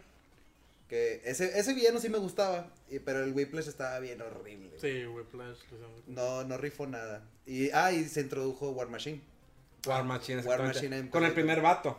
Que 0.88 1.22
ese, 1.24 1.58
ese 1.58 1.74
villano 1.74 2.00
sí 2.00 2.10
me 2.10 2.18
gustaba. 2.18 2.70
y- 2.90 3.00
pero 3.00 3.24
el 3.24 3.32
Whiplash 3.34 3.68
estaba 3.68 4.00
bien 4.00 4.22
horrible. 4.22 4.72
Sí, 4.80 5.06
Whiplash. 5.06 5.58
No, 6.08 6.44
no 6.44 6.58
rifó 6.58 6.86
nada. 6.88 7.24
Y, 7.46 7.70
ah, 7.72 7.92
y 7.94 8.06
se 8.06 8.22
introdujo 8.22 8.72
War 8.72 8.90
Machine. 8.90 9.22
War 9.86 10.04
Machine, 10.04 10.42
War 10.42 10.60
exactamente. 10.60 10.74
Machine 10.80 10.98
en 10.98 11.08
Con 11.10 11.24
el 11.24 11.34
primer 11.34 11.62
vato. 11.62 11.98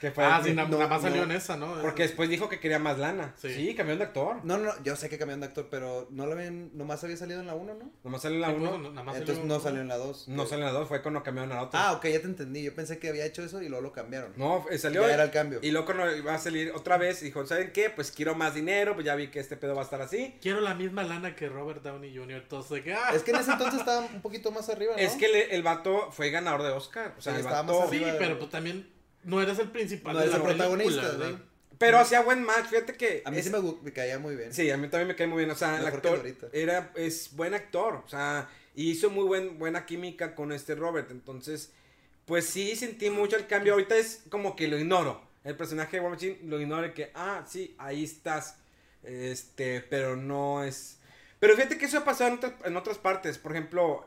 Que 0.00 0.12
fue 0.12 0.24
Ah, 0.24 0.40
sí, 0.44 0.52
na- 0.54 0.62
no, 0.64 0.76
nada 0.78 0.86
más 0.88 1.02
salió 1.02 1.18
no. 1.26 1.32
en 1.32 1.36
esa, 1.36 1.56
¿no? 1.56 1.74
Porque 1.82 2.02
después 2.04 2.28
dijo 2.28 2.48
que 2.48 2.60
quería 2.60 2.78
más 2.78 2.98
lana. 2.98 3.34
Sí. 3.36 3.52
Sí, 3.52 3.74
cambiaron 3.74 3.98
de 3.98 4.04
actor. 4.04 4.36
No, 4.44 4.56
no, 4.56 4.66
no, 4.66 4.82
yo 4.84 4.94
sé 4.94 5.08
que 5.08 5.18
cambiaron 5.18 5.40
de 5.40 5.46
actor, 5.48 5.66
pero 5.70 6.06
no 6.10 6.24
lo 6.26 6.32
habían, 6.34 6.70
nomás 6.76 7.02
había 7.02 7.16
salido 7.16 7.40
en 7.40 7.46
la 7.48 7.54
1, 7.56 7.74
¿no? 7.74 7.90
Nomás 8.04 8.22
salió 8.22 8.36
en 8.36 8.42
la 8.42 8.48
Sí, 8.50 8.54
pues, 8.58 8.70
1. 8.70 8.90
nada 8.90 9.02
más 9.02 9.16
Entonces 9.16 9.38
salió- 9.42 9.54
no 9.56 9.60
salió 9.60 9.80
en 9.80 9.88
la 9.88 9.96
2. 9.96 10.28
No 10.28 10.46
salió 10.46 10.66
en 10.68 10.72
la 10.72 10.78
2, 10.78 10.86
fue 10.88 11.02
cuando 11.02 11.22
cambiaron 11.24 11.50
a 11.50 11.56
la 11.56 11.62
otra. 11.62 11.88
Ah, 11.88 11.92
ok, 11.94 12.04
ya 12.06 12.20
te 12.20 12.26
entendí. 12.26 12.62
Yo 12.62 12.74
pensé 12.74 12.98
que 13.00 13.08
había 13.08 13.24
hecho 13.26 13.42
eso 13.42 13.60
y 13.60 13.68
luego 13.68 13.82
lo 13.82 13.92
cambiaron. 13.92 14.32
No, 14.36 14.64
eh, 14.70 14.78
salió. 14.78 15.02
Ya 15.06 15.14
era 15.14 15.24
el 15.24 15.30
cambio. 15.32 15.58
Y 15.62 15.72
luego 15.72 15.86
cuando 15.86 16.14
iba 16.16 16.32
a 16.34 16.38
salir 16.38 16.70
otra 16.76 16.96
vez, 16.96 17.20
dijo, 17.20 17.44
¿saben 17.44 17.72
qué? 17.72 17.90
Pues 17.90 18.12
quiero 18.12 18.36
más 18.36 18.54
dinero, 18.54 18.94
pues 18.94 19.04
ya 19.04 19.16
vi 19.16 19.28
que 19.28 19.40
este 19.40 19.56
pedo 19.56 19.74
va 19.74 19.80
a 19.80 19.84
estar 19.84 20.00
así. 20.00 20.36
Quiero 20.40 20.60
la 20.60 20.74
misma 20.74 21.02
lana 21.02 21.34
que 21.34 21.48
Robert 21.48 21.82
Downey 21.82 22.16
Jr. 22.16 22.42
Entonces, 22.42 22.84
ah, 22.94 23.10
Es 23.14 23.24
que 23.24 23.32
en 23.32 23.38
ese 23.38 23.50
entonces 23.50 23.80
estaba 23.80 24.00
un 24.06 24.22
poquito 24.22 24.52
más 24.52 24.68
arriba, 24.68 24.92
¿no? 24.96 24.98
Es 25.02 25.14
que 25.14 25.26
le- 25.28 25.56
el 25.56 25.64
vato 25.64 26.12
fue 26.12 26.30
ganador 26.30 26.62
de 26.62 26.68
Oscar. 26.70 27.14
O 27.18 27.20
sea, 27.20 27.32
Sí, 27.32 27.40
el 27.40 27.44
estaba 27.46 27.64
más 27.64 27.76
vato... 27.76 27.90
sí, 27.90 27.96
arriba. 27.96 28.16
pero 28.18 28.38
pues 28.38 28.50
también 28.50 28.96
no 29.28 29.40
eres 29.42 29.58
el 29.58 29.70
principal 29.70 30.14
No 30.14 30.20
de 30.20 30.26
eres 30.26 30.38
la 30.38 30.44
el 30.50 30.56
protagonista, 30.56 31.02
película. 31.02 31.40
Pero 31.78 31.98
hacía 31.98 32.22
buen 32.22 32.42
match, 32.42 32.66
fíjate 32.70 32.94
que... 32.96 33.22
A 33.24 33.30
mí 33.30 33.38
es- 33.38 33.44
sí 33.44 33.50
me, 33.50 33.60
me 33.82 33.92
caía 33.92 34.18
muy 34.18 34.34
bien. 34.34 34.52
Sí, 34.52 34.68
a 34.70 34.76
mí 34.76 34.88
también 34.88 35.06
me 35.08 35.14
cae 35.14 35.28
muy 35.28 35.38
bien. 35.38 35.50
O 35.50 35.54
sea, 35.54 35.76
el 35.78 35.84
Mejor 35.84 36.00
que 36.02 36.08
actor 36.08 36.26
el 36.26 36.34
de 36.34 36.46
ahorita. 36.46 36.48
era, 36.58 36.92
es 36.96 37.30
buen 37.36 37.54
actor. 37.54 38.02
O 38.04 38.08
sea, 38.08 38.48
y 38.74 38.90
hizo 38.90 39.10
muy 39.10 39.24
buen, 39.24 39.58
buena 39.58 39.86
química 39.86 40.34
con 40.34 40.50
este 40.50 40.74
Robert. 40.74 41.10
Entonces, 41.12 41.70
pues 42.26 42.46
sí 42.46 42.74
sentí 42.74 43.10
mucho 43.10 43.36
el 43.36 43.46
cambio. 43.46 43.74
Ahorita 43.74 43.96
es 43.96 44.22
como 44.28 44.56
que 44.56 44.66
lo 44.66 44.76
ignoro. 44.78 45.22
El 45.44 45.56
personaje 45.56 45.96
de 45.98 46.02
War 46.02 46.10
Machine 46.12 46.38
lo 46.44 46.60
ignoro 46.60 46.86
y 46.86 46.92
que, 46.94 47.12
ah, 47.14 47.44
sí, 47.48 47.74
ahí 47.78 48.02
estás. 48.04 48.56
Este, 49.04 49.80
pero 49.82 50.16
no 50.16 50.64
es. 50.64 50.98
Pero 51.38 51.54
fíjate 51.54 51.78
que 51.78 51.84
eso 51.86 51.98
ha 51.98 52.04
pasado 52.04 52.30
en 52.30 52.36
otras, 52.38 52.52
en 52.64 52.76
otras 52.76 52.98
partes. 52.98 53.38
Por 53.38 53.52
ejemplo, 53.52 54.04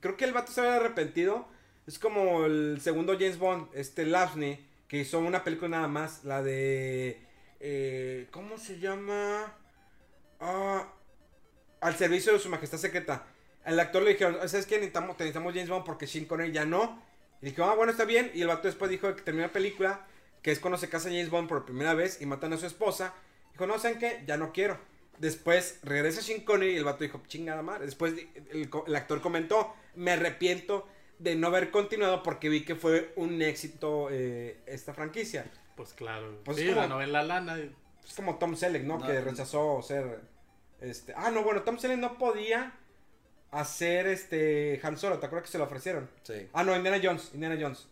creo 0.00 0.16
que 0.16 0.24
el 0.24 0.32
vato 0.32 0.50
se 0.52 0.60
había 0.60 0.76
arrepentido. 0.76 1.46
Es 1.86 1.98
como 1.98 2.46
el 2.46 2.80
segundo 2.80 3.12
James 3.14 3.38
Bond, 3.38 3.68
este 3.74 4.06
Lapsney, 4.06 4.66
que 4.88 4.98
hizo 4.98 5.18
una 5.18 5.44
película 5.44 5.68
nada 5.68 5.88
más, 5.88 6.24
la 6.24 6.42
de... 6.42 7.20
eh, 7.60 8.26
¿Cómo 8.30 8.56
se 8.58 8.78
llama? 8.78 9.52
Ah, 10.40 10.90
al 11.80 11.96
servicio 11.96 12.32
de 12.32 12.38
su 12.38 12.48
majestad 12.48 12.78
secreta. 12.78 13.26
Al 13.64 13.78
actor 13.80 14.02
le 14.02 14.12
dijeron, 14.12 14.36
¿sabes 14.48 14.66
qué? 14.66 14.76
Necesitamos, 14.76 15.18
necesitamos 15.18 15.52
James 15.52 15.68
Bond 15.68 15.84
porque 15.84 16.06
Sean 16.06 16.24
Connery 16.24 16.52
ya 16.52 16.64
no. 16.64 17.02
Y 17.42 17.46
dijo, 17.46 17.64
ah, 17.64 17.74
bueno, 17.74 17.92
está 17.92 18.04
bien. 18.04 18.30
Y 18.34 18.42
el 18.42 18.48
vato 18.48 18.68
después 18.68 18.90
dijo 18.90 19.14
que 19.14 19.22
terminó 19.22 19.46
la 19.46 19.52
película, 19.52 20.06
que 20.42 20.52
es 20.52 20.60
cuando 20.60 20.78
se 20.78 20.88
casa 20.88 21.08
James 21.08 21.30
Bond 21.30 21.48
por 21.48 21.66
primera 21.66 21.94
vez 21.94 22.20
y 22.22 22.26
matan 22.26 22.52
a 22.54 22.56
su 22.56 22.66
esposa. 22.66 23.14
Dijo, 23.52 23.66
no, 23.66 23.78
¿saben 23.78 23.98
qué? 23.98 24.22
Ya 24.26 24.38
no 24.38 24.52
quiero. 24.52 24.78
Después 25.18 25.80
regresa 25.82 26.22
Sean 26.22 26.40
Connery 26.40 26.72
y 26.72 26.76
el 26.76 26.84
vato 26.84 27.04
dijo, 27.04 27.22
chingada 27.26 27.62
madre. 27.62 27.84
Después 27.86 28.14
el, 28.50 28.70
el 28.86 28.96
actor 28.96 29.20
comentó, 29.20 29.74
me 29.94 30.12
arrepiento 30.12 30.88
de 31.18 31.36
no 31.36 31.46
haber 31.48 31.70
continuado 31.70 32.22
porque 32.22 32.48
vi 32.48 32.64
que 32.64 32.74
fue 32.74 33.12
un 33.16 33.40
éxito 33.42 34.08
eh, 34.10 34.60
esta 34.66 34.94
franquicia. 34.94 35.50
Pues 35.76 35.92
claro. 35.92 36.40
Pues 36.44 36.56
sí, 36.58 36.64
es 36.64 36.68
como- 36.70 36.80
la 36.82 36.88
novela 36.88 37.22
Lana. 37.22 37.58
Es 37.58 38.14
como 38.16 38.38
Tom 38.38 38.54
Selleck, 38.56 38.82
¿no? 38.84 38.98
No, 38.98 39.06
que 39.06 39.20
rechazó 39.20 39.80
ser. 39.82 40.20
Este. 40.80 41.14
Ah, 41.16 41.30
no, 41.30 41.42
bueno, 41.42 41.62
Tom 41.62 41.78
Selleck 41.78 41.98
no 41.98 42.18
podía 42.18 42.72
hacer 43.50 44.06
este 44.06 44.78
Han 44.82 44.98
Solo. 44.98 45.18
¿Te 45.18 45.26
acuerdas 45.26 45.46
que 45.48 45.52
se 45.52 45.58
lo 45.58 45.64
ofrecieron? 45.64 46.08
Sí. 46.22 46.48
Ah, 46.52 46.62
no, 46.64 46.76
Indiana 46.76 47.00
Jones. 47.02 47.30
Indiana 47.34 47.56
Jones. 47.60 47.86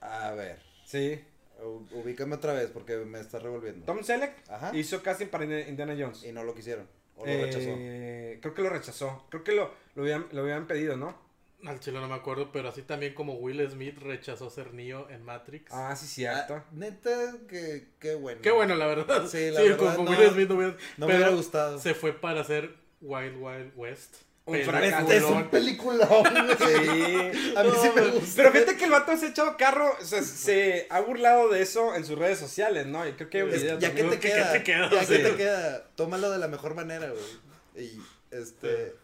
A 0.00 0.30
ver. 0.32 0.60
Sí. 0.84 1.22
u- 1.62 1.84
Ubícame 1.98 2.36
otra 2.36 2.54
vez 2.54 2.70
porque 2.70 2.96
me 2.96 3.20
está 3.20 3.38
revolviendo. 3.38 3.84
Tom 3.84 4.02
Selleck 4.02 4.32
Ajá. 4.48 4.74
hizo 4.74 5.02
casting 5.02 5.26
para 5.26 5.44
Indi- 5.44 5.68
Indiana 5.68 5.94
Jones. 5.98 6.24
Y 6.24 6.32
no 6.32 6.42
lo 6.44 6.54
quisieron. 6.54 6.88
O 7.16 7.26
lo 7.26 7.30
Eh, 7.32 7.42
rechazó. 7.44 8.40
Creo 8.40 8.54
que 8.54 8.62
lo 8.62 8.70
rechazó. 8.70 9.26
Creo 9.28 9.44
que 9.44 9.52
lo, 9.52 9.70
lo, 9.94 10.02
habían, 10.04 10.26
lo 10.32 10.40
habían 10.42 10.66
pedido, 10.66 10.96
¿no? 10.96 11.18
Al 11.66 11.78
chile 11.80 12.00
no 12.00 12.08
me 12.08 12.14
acuerdo, 12.14 12.50
pero 12.52 12.68
así 12.70 12.82
también 12.82 13.12
como 13.14 13.34
Will 13.34 13.68
Smith 13.70 13.98
rechazó 13.98 14.48
ser 14.50 14.72
Neo 14.72 15.08
en 15.10 15.22
Matrix. 15.22 15.70
Ah, 15.72 15.94
sí, 15.94 16.06
cierto. 16.06 16.54
Ah, 16.54 16.64
neta, 16.72 17.34
que 17.48 17.88
qué 17.98 18.14
bueno. 18.14 18.40
Qué 18.42 18.50
bueno, 18.50 18.74
la 18.76 18.86
verdad. 18.86 19.26
Sí, 19.28 19.50
la 19.52 19.60
verdad, 19.62 19.96
con, 19.96 20.04
no- 20.06 20.10
Will 20.12 20.30
Smith 20.30 20.48
no 20.48 20.54
hubiera, 20.56 20.76
no 20.96 21.06
me 21.06 21.14
hubiera 21.16 21.30
gustado. 21.32 21.78
Se 21.78 21.92
fue 21.94 22.12
para 22.14 22.40
hacer 22.40 22.74
Wild 23.02 23.36
Wild 23.38 23.72
West. 23.76 24.14
Un 24.46 24.58
fracaso. 24.62 25.12
Es 25.12 25.22
un 25.22 25.48
peliculón. 25.50 26.08
Sí. 26.58 27.54
A 27.56 27.62
mí 27.62 27.70
sí 27.80 27.88
me 27.94 28.06
gusta. 28.08 28.32
Pero 28.36 28.52
fíjate 28.52 28.76
que 28.76 28.84
el 28.84 28.90
vato 28.90 29.16
se 29.16 29.26
ha 29.26 29.28
echado 29.28 29.56
carro, 29.56 29.94
o 30.00 30.04
sea, 30.04 30.22
se 30.22 30.86
ha 30.90 31.00
burlado 31.00 31.50
de 31.50 31.62
eso 31.62 31.94
en 31.94 32.04
sus 32.04 32.18
redes 32.18 32.38
sociales, 32.38 32.86
¿no? 32.86 33.06
Y 33.06 33.12
creo 33.12 33.28
que 33.28 33.40
Es- 33.42 33.62
video 33.62 33.78
ya 33.78 33.94
que 33.94 34.02
te 34.02 34.18
¿Qué- 34.18 34.28
queda, 34.30 34.52
qué 34.52 34.58
te 34.58 34.64
queda? 34.64 34.90
ya 34.90 35.00
que 35.06 35.16
Sí. 35.18 35.22
te 35.22 35.36
queda, 35.36 35.84
tómalo 35.94 36.30
de 36.30 36.38
la 36.38 36.48
mejor 36.48 36.74
manera, 36.74 37.10
güey. 37.10 37.84
Y 37.86 38.00
este, 38.30 38.94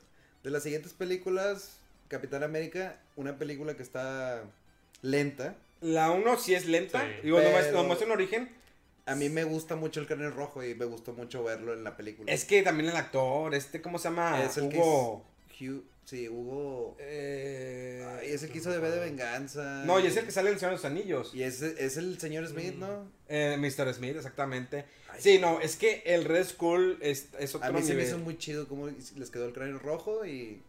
de 0.42 0.50
las 0.50 0.62
siguientes 0.62 0.92
películas, 0.94 1.78
Capitán 2.08 2.42
América, 2.42 2.98
una 3.16 3.38
película 3.38 3.76
que 3.76 3.82
está 3.82 4.42
lenta. 5.02 5.56
La 5.80 6.10
1 6.10 6.38
sí 6.38 6.54
es 6.54 6.66
lenta. 6.66 7.00
Sí. 7.02 7.06
Digo, 7.24 7.38
Pero- 7.38 7.72
nomás 7.72 8.00
en 8.02 8.10
origen. 8.10 8.50
A 9.08 9.14
mí 9.14 9.28
me 9.28 9.44
gusta 9.44 9.76
mucho 9.76 10.00
el 10.00 10.06
cráneo 10.08 10.30
rojo 10.30 10.64
y 10.64 10.74
me 10.74 10.84
gustó 10.84 11.12
mucho 11.12 11.44
verlo 11.44 11.72
en 11.72 11.84
la 11.84 11.96
película. 11.96 12.32
Es 12.32 12.44
que 12.44 12.62
también 12.62 12.88
el 12.90 12.96
actor, 12.96 13.54
este, 13.54 13.80
¿cómo 13.80 13.98
se 14.00 14.08
llama? 14.08 14.42
Es 14.42 14.56
el 14.56 14.68
que 14.68 14.78
Hugo. 14.78 15.24
es 15.48 15.60
Hugh, 15.60 15.84
sí, 16.04 16.28
Hugo. 16.28 16.96
Eh, 16.98 18.04
Ay, 18.20 18.30
es 18.32 18.42
el 18.42 18.50
que 18.50 18.58
hizo 18.58 18.70
de 18.72 18.78
B 18.80 18.90
de 18.90 18.98
venganza. 18.98 19.84
No, 19.84 20.00
y 20.00 20.06
es 20.08 20.16
el 20.16 20.24
que 20.24 20.32
sale 20.32 20.48
en 20.48 20.54
el 20.54 20.58
Señor 20.60 20.72
de 20.72 20.76
los 20.78 20.84
Anillos. 20.84 21.32
Y 21.36 21.44
es, 21.44 21.62
es 21.62 21.96
el 21.98 22.18
señor 22.18 22.48
Smith, 22.48 22.74
¿no? 22.74 23.08
Eh, 23.28 23.56
Mr. 23.60 23.94
Smith, 23.94 24.16
exactamente. 24.16 24.86
Ay. 25.08 25.20
sí, 25.22 25.38
no, 25.38 25.60
es 25.60 25.76
que 25.76 26.02
el 26.04 26.24
Red 26.24 26.46
Skull 26.46 26.98
es, 27.00 27.28
es 27.38 27.54
otro 27.54 27.68
A 27.68 27.70
mí 27.70 27.82
se 27.84 27.94
me 27.94 28.02
hizo 28.02 28.18
muy 28.18 28.36
chido 28.38 28.66
cómo 28.66 28.88
les 28.88 29.30
quedó 29.30 29.46
el 29.46 29.52
cráneo 29.52 29.78
rojo 29.78 30.26
y 30.26 30.60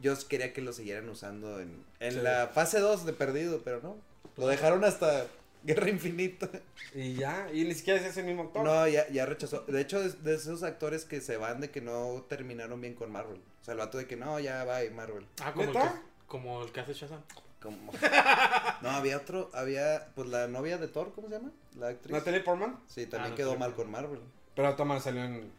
yo 0.00 0.14
quería 0.28 0.52
que 0.52 0.60
lo 0.60 0.72
siguieran 0.72 1.08
usando 1.08 1.60
en, 1.60 1.84
en 2.00 2.12
Sí. 2.12 2.20
la 2.20 2.48
fase 2.48 2.80
2 2.80 3.04
de 3.06 3.12
perdido, 3.12 3.60
pero 3.64 3.80
no. 3.82 3.96
Lo 4.36 4.46
dejaron 4.48 4.84
hasta 4.84 5.26
Guerra 5.64 5.88
Infinita. 5.88 6.48
Y 6.94 7.14
ya, 7.14 7.48
y 7.52 7.64
ni 7.64 7.74
siquiera 7.74 8.00
es 8.00 8.06
ese 8.06 8.22
mismo 8.22 8.44
actor. 8.44 8.64
No, 8.64 8.86
ya, 8.88 9.08
ya 9.08 9.26
rechazó. 9.26 9.60
De 9.66 9.80
hecho, 9.80 10.00
de 10.02 10.34
esos 10.34 10.62
actores 10.62 11.04
que 11.04 11.20
se 11.20 11.36
van 11.36 11.60
de 11.60 11.70
que 11.70 11.80
no 11.80 12.24
terminaron 12.28 12.80
bien 12.80 12.94
con 12.94 13.10
Marvel. 13.10 13.40
O 13.62 13.64
sea, 13.64 13.72
el 13.72 13.78
vato 13.78 13.98
de 13.98 14.06
que 14.06 14.16
no, 14.16 14.38
ya 14.38 14.64
va 14.64 14.78
Marvel. 14.94 15.26
Ah, 15.42 15.52
como 15.52 15.64
el, 15.64 15.72
que, 15.72 15.80
como 16.26 16.62
el 16.62 16.72
que 16.72 16.80
hace 16.80 16.92
Shazam. 16.94 17.20
Como... 17.60 17.92
No, 18.82 18.90
había 18.90 19.16
otro, 19.16 19.50
había, 19.54 20.08
pues 20.14 20.28
la 20.28 20.46
novia 20.46 20.76
de 20.78 20.86
Thor, 20.88 21.12
¿cómo 21.14 21.28
se 21.28 21.34
llama? 21.34 21.50
La 21.78 21.88
actriz. 21.88 22.12
Natalie 22.12 22.40
Portman. 22.40 22.78
Sí, 22.86 23.06
también 23.06 23.32
Ah, 23.32 23.36
quedó 23.36 23.56
mal 23.56 23.74
con 23.74 23.90
Marvel. 23.90 24.20
Pero 24.54 24.76
Thomas 24.76 25.02
salió 25.02 25.24
en. 25.24 25.50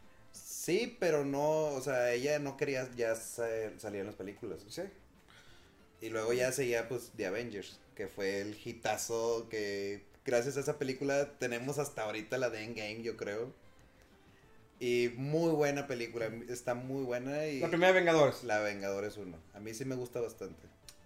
Sí, 0.67 0.97
pero 0.99 1.23
no, 1.23 1.67
o 1.67 1.81
sea, 1.81 2.11
ella 2.11 2.39
no 2.39 2.57
quería 2.57 2.89
ya 2.93 3.15
sa- 3.15 3.79
salir 3.79 4.01
en 4.01 4.07
las 4.07 4.15
películas. 4.15 4.59
Sí. 4.67 4.81
Y 6.01 6.09
luego 6.09 6.33
ya 6.33 6.51
seguía 6.51 6.89
pues 6.89 7.13
The 7.15 7.25
Avengers, 7.27 7.79
que 7.95 8.09
fue 8.09 8.41
el 8.41 8.57
hitazo 8.61 9.47
que 9.49 10.03
gracias 10.25 10.57
a 10.57 10.59
esa 10.59 10.77
película 10.77 11.37
tenemos 11.39 11.79
hasta 11.79 12.03
ahorita 12.03 12.37
la 12.37 12.49
de 12.49 12.65
Endgame, 12.65 13.01
yo 13.01 13.15
creo. 13.15 13.53
Y 14.77 15.13
muy 15.15 15.51
buena 15.51 15.87
película, 15.87 16.29
está 16.49 16.73
muy 16.73 17.05
buena 17.05 17.45
y... 17.45 17.61
La 17.61 17.69
primera 17.69 17.93
de 17.93 17.99
Vengadores. 17.99 18.43
La 18.43 18.59
Vengadores 18.59 19.15
1. 19.15 19.37
A 19.53 19.61
mí 19.61 19.73
sí 19.73 19.85
me 19.85 19.95
gusta 19.95 20.19
bastante. 20.19 20.61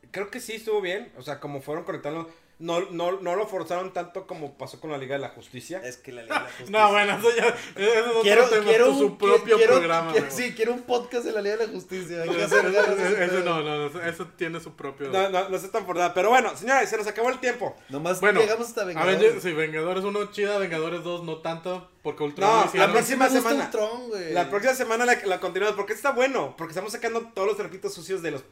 Creo 0.10 0.32
que 0.32 0.40
sí 0.40 0.54
estuvo 0.54 0.82
bien. 0.82 1.12
O 1.18 1.22
sea, 1.22 1.40
como 1.40 1.62
fueron 1.62 1.84
conectando. 1.84 2.34
No, 2.62 2.80
no, 2.92 3.20
no 3.22 3.36
lo 3.36 3.48
forzaron 3.48 3.92
tanto 3.92 4.28
como 4.28 4.58
pasó 4.58 4.80
con 4.80 4.92
la 4.92 4.98
Liga 5.00 5.16
de 5.16 5.22
la 5.22 5.30
Justicia. 5.30 5.82
Es 5.84 5.98
que 5.98 6.12
la 6.12 6.22
Liga 6.22 6.36
de 6.36 6.42
la 6.42 6.48
Justicia... 6.58 6.80
No, 6.80 6.92
bueno, 6.92 7.18
eso 7.18 7.36
ya. 7.36 7.48
Eso 7.48 8.22
Quiero, 8.22 8.48
tema, 8.50 8.64
quiero 8.66 8.94
su 8.98 9.18
propio 9.18 9.58
quiero- 9.58 9.74
programa. 9.78 10.12
quiero- 10.12 10.28
sí, 10.30 10.54
quiero 10.56 10.74
un 10.74 10.84
podcast 10.84 11.26
de 11.26 11.32
la 11.32 11.42
Liga 11.42 11.58
de 11.58 11.66
la 11.68 11.74
Justicia. 11.74 12.22
hay 12.22 12.30
que 12.30 12.44
Eso, 12.44 12.56
hacer 12.58 13.44
no, 13.44 13.62
no, 13.64 13.90
no, 13.90 14.02
eso 14.04 14.28
tiene 14.38 14.60
su 14.60 14.76
propio. 14.76 15.10
No, 15.10 15.30
no, 15.30 15.50
no 15.50 15.56
está 15.56 15.72
tan 15.72 15.86
por 15.86 15.96
nada. 15.96 16.14
Pero 16.14 16.30
bueno, 16.30 16.56
señores, 16.56 16.90
se 16.90 16.98
nos 16.98 17.08
acabó 17.08 17.30
el 17.30 17.40
tiempo. 17.40 17.76
Nomás 17.90 18.22
Bueno, 18.22 18.40
llegamos 18.40 18.68
hasta 18.68 18.84
Vengadores. 18.86 19.18
Avengers, 19.18 19.44
sí, 19.44 19.52
Vengadores 19.54 20.04
1 20.04 20.32
chida, 20.32 20.58
Vengadores 20.60 21.04
2 21.04 21.24
no 21.24 21.38
tanto, 21.40 21.90
porque 22.04 22.24
Ultron 22.24 22.48
No, 22.50 22.60
la 22.62 22.66
hicieron. 22.68 22.90
A 22.90 22.94
mí 22.94 23.00
sí 23.04 23.14
me 23.14 23.18
próxima 23.26 23.42
semana. 23.50 23.66
Ultron, 23.66 24.10
güey. 24.10 24.34
La 24.34 24.50
próxima 24.50 24.76
semana 24.76 25.06
la, 25.06 25.18
la 25.26 25.40
continuamos 25.40 25.76
porque 25.76 25.94
está 25.94 26.12
bueno. 26.12 26.54
Porque 26.58 26.74
estamos 26.74 26.92
sacando 26.92 27.22
todos 27.34 27.48
los 27.48 27.58
trapitos 27.58 27.94
sucios 27.94 28.22
de 28.22 28.32
los. 28.32 28.44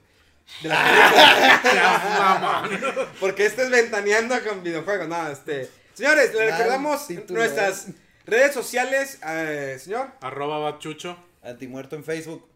De 0.62 0.70
la 0.70 3.10
porque 3.20 3.46
este 3.46 3.64
es 3.64 3.70
ventaneando 3.70 4.36
con 4.44 4.64
videojuegos. 4.64 5.08
No, 5.08 5.30
este. 5.30 5.70
Señores, 5.94 6.34
le 6.34 6.52
recordamos 6.52 7.08
nuestras 7.30 7.88
redes 8.26 8.54
sociales. 8.54 9.20
eh, 9.26 9.78
señor. 9.80 10.12
Arroba 10.22 10.60
bachucho. 10.60 11.18
Antimuerto 11.42 11.96
en 11.96 12.04
Facebook. 12.04 12.48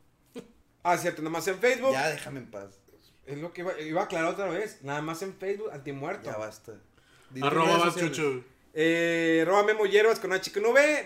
Ah, 0.83 0.97
cierto, 0.97 1.21
nada 1.21 1.31
más 1.31 1.47
en 1.47 1.59
Facebook. 1.59 1.93
Ya 1.93 2.09
déjame 2.09 2.39
en 2.39 2.51
paz. 2.51 2.79
Es 3.25 3.37
lo 3.37 3.53
que 3.53 3.61
iba, 3.61 3.79
iba 3.79 4.01
a 4.01 4.05
aclarar 4.05 4.31
otra 4.31 4.49
vez. 4.49 4.79
Nada 4.81 5.01
más 5.01 5.21
en 5.21 5.33
Facebook, 5.33 5.71
antimuerto. 5.71 6.29
Ya 6.29 6.37
basta. 6.37 6.73
Arroba 7.41 7.77
bachucho. 7.77 8.43
Eh, 8.73 9.39
arroba 9.43 9.63
Memo 9.63 9.85
Hierbas 9.85 10.19
con 10.19 10.33
H 10.33 10.51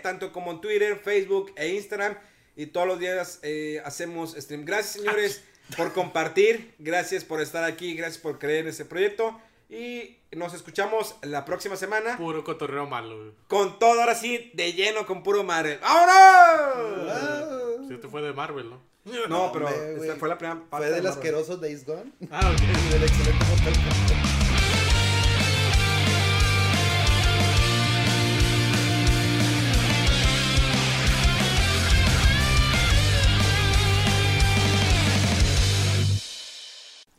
tanto 0.02 0.32
como 0.32 0.52
en 0.52 0.62
Twitter, 0.62 0.98
Facebook 0.98 1.54
e 1.56 1.70
Instagram. 1.70 2.18
Y 2.56 2.68
todos 2.68 2.88
los 2.88 3.00
días 3.00 3.40
eh, 3.44 3.82
hacemos 3.86 4.34
stream. 4.34 4.66
Gracias, 4.66 4.94
señores, 4.94 5.44
por 5.76 5.94
compartir. 5.94 6.74
Gracias 6.80 7.24
por 7.24 7.42
estar 7.42 7.64
aquí. 7.64 7.96
Gracias 7.96 8.20
por 8.22 8.40
creer 8.40 8.62
en 8.62 8.68
este 8.70 8.86
proyecto. 8.86 9.40
Y 9.70 10.18
nos 10.32 10.54
escuchamos 10.54 11.16
la 11.22 11.44
próxima 11.44 11.76
semana. 11.76 12.18
Puro 12.18 12.44
cotorreo 12.44 12.86
malo. 12.88 13.34
Con 13.48 13.80
todo, 13.80 14.00
ahora 14.00 14.16
sí, 14.16 14.52
de 14.54 14.74
lleno 14.74 15.06
con 15.06 15.24
puro 15.24 15.44
Marvel. 15.44 15.80
¡Vámonos! 15.82 17.12
Ah. 17.12 17.60
Si 17.88 17.94
este 17.94 18.08
fue 18.08 18.22
de 18.22 18.34
Marvel, 18.34 18.70
¿no? 18.70 18.82
No, 19.30 19.52
pero 19.52 19.70
esta 19.70 20.16
fue 20.16 20.30
la 20.30 20.38
primera 20.38 20.62
parte. 20.70 20.88
Fue 20.88 20.96
del 20.96 21.04
de 21.04 21.10
asqueroso 21.10 21.58
Days 21.58 21.86
Gone. 21.86 22.12
Ah, 22.30 22.52
ok. 22.52 22.62
Y 22.62 22.90
del 22.94 23.04
excelente 23.04 23.46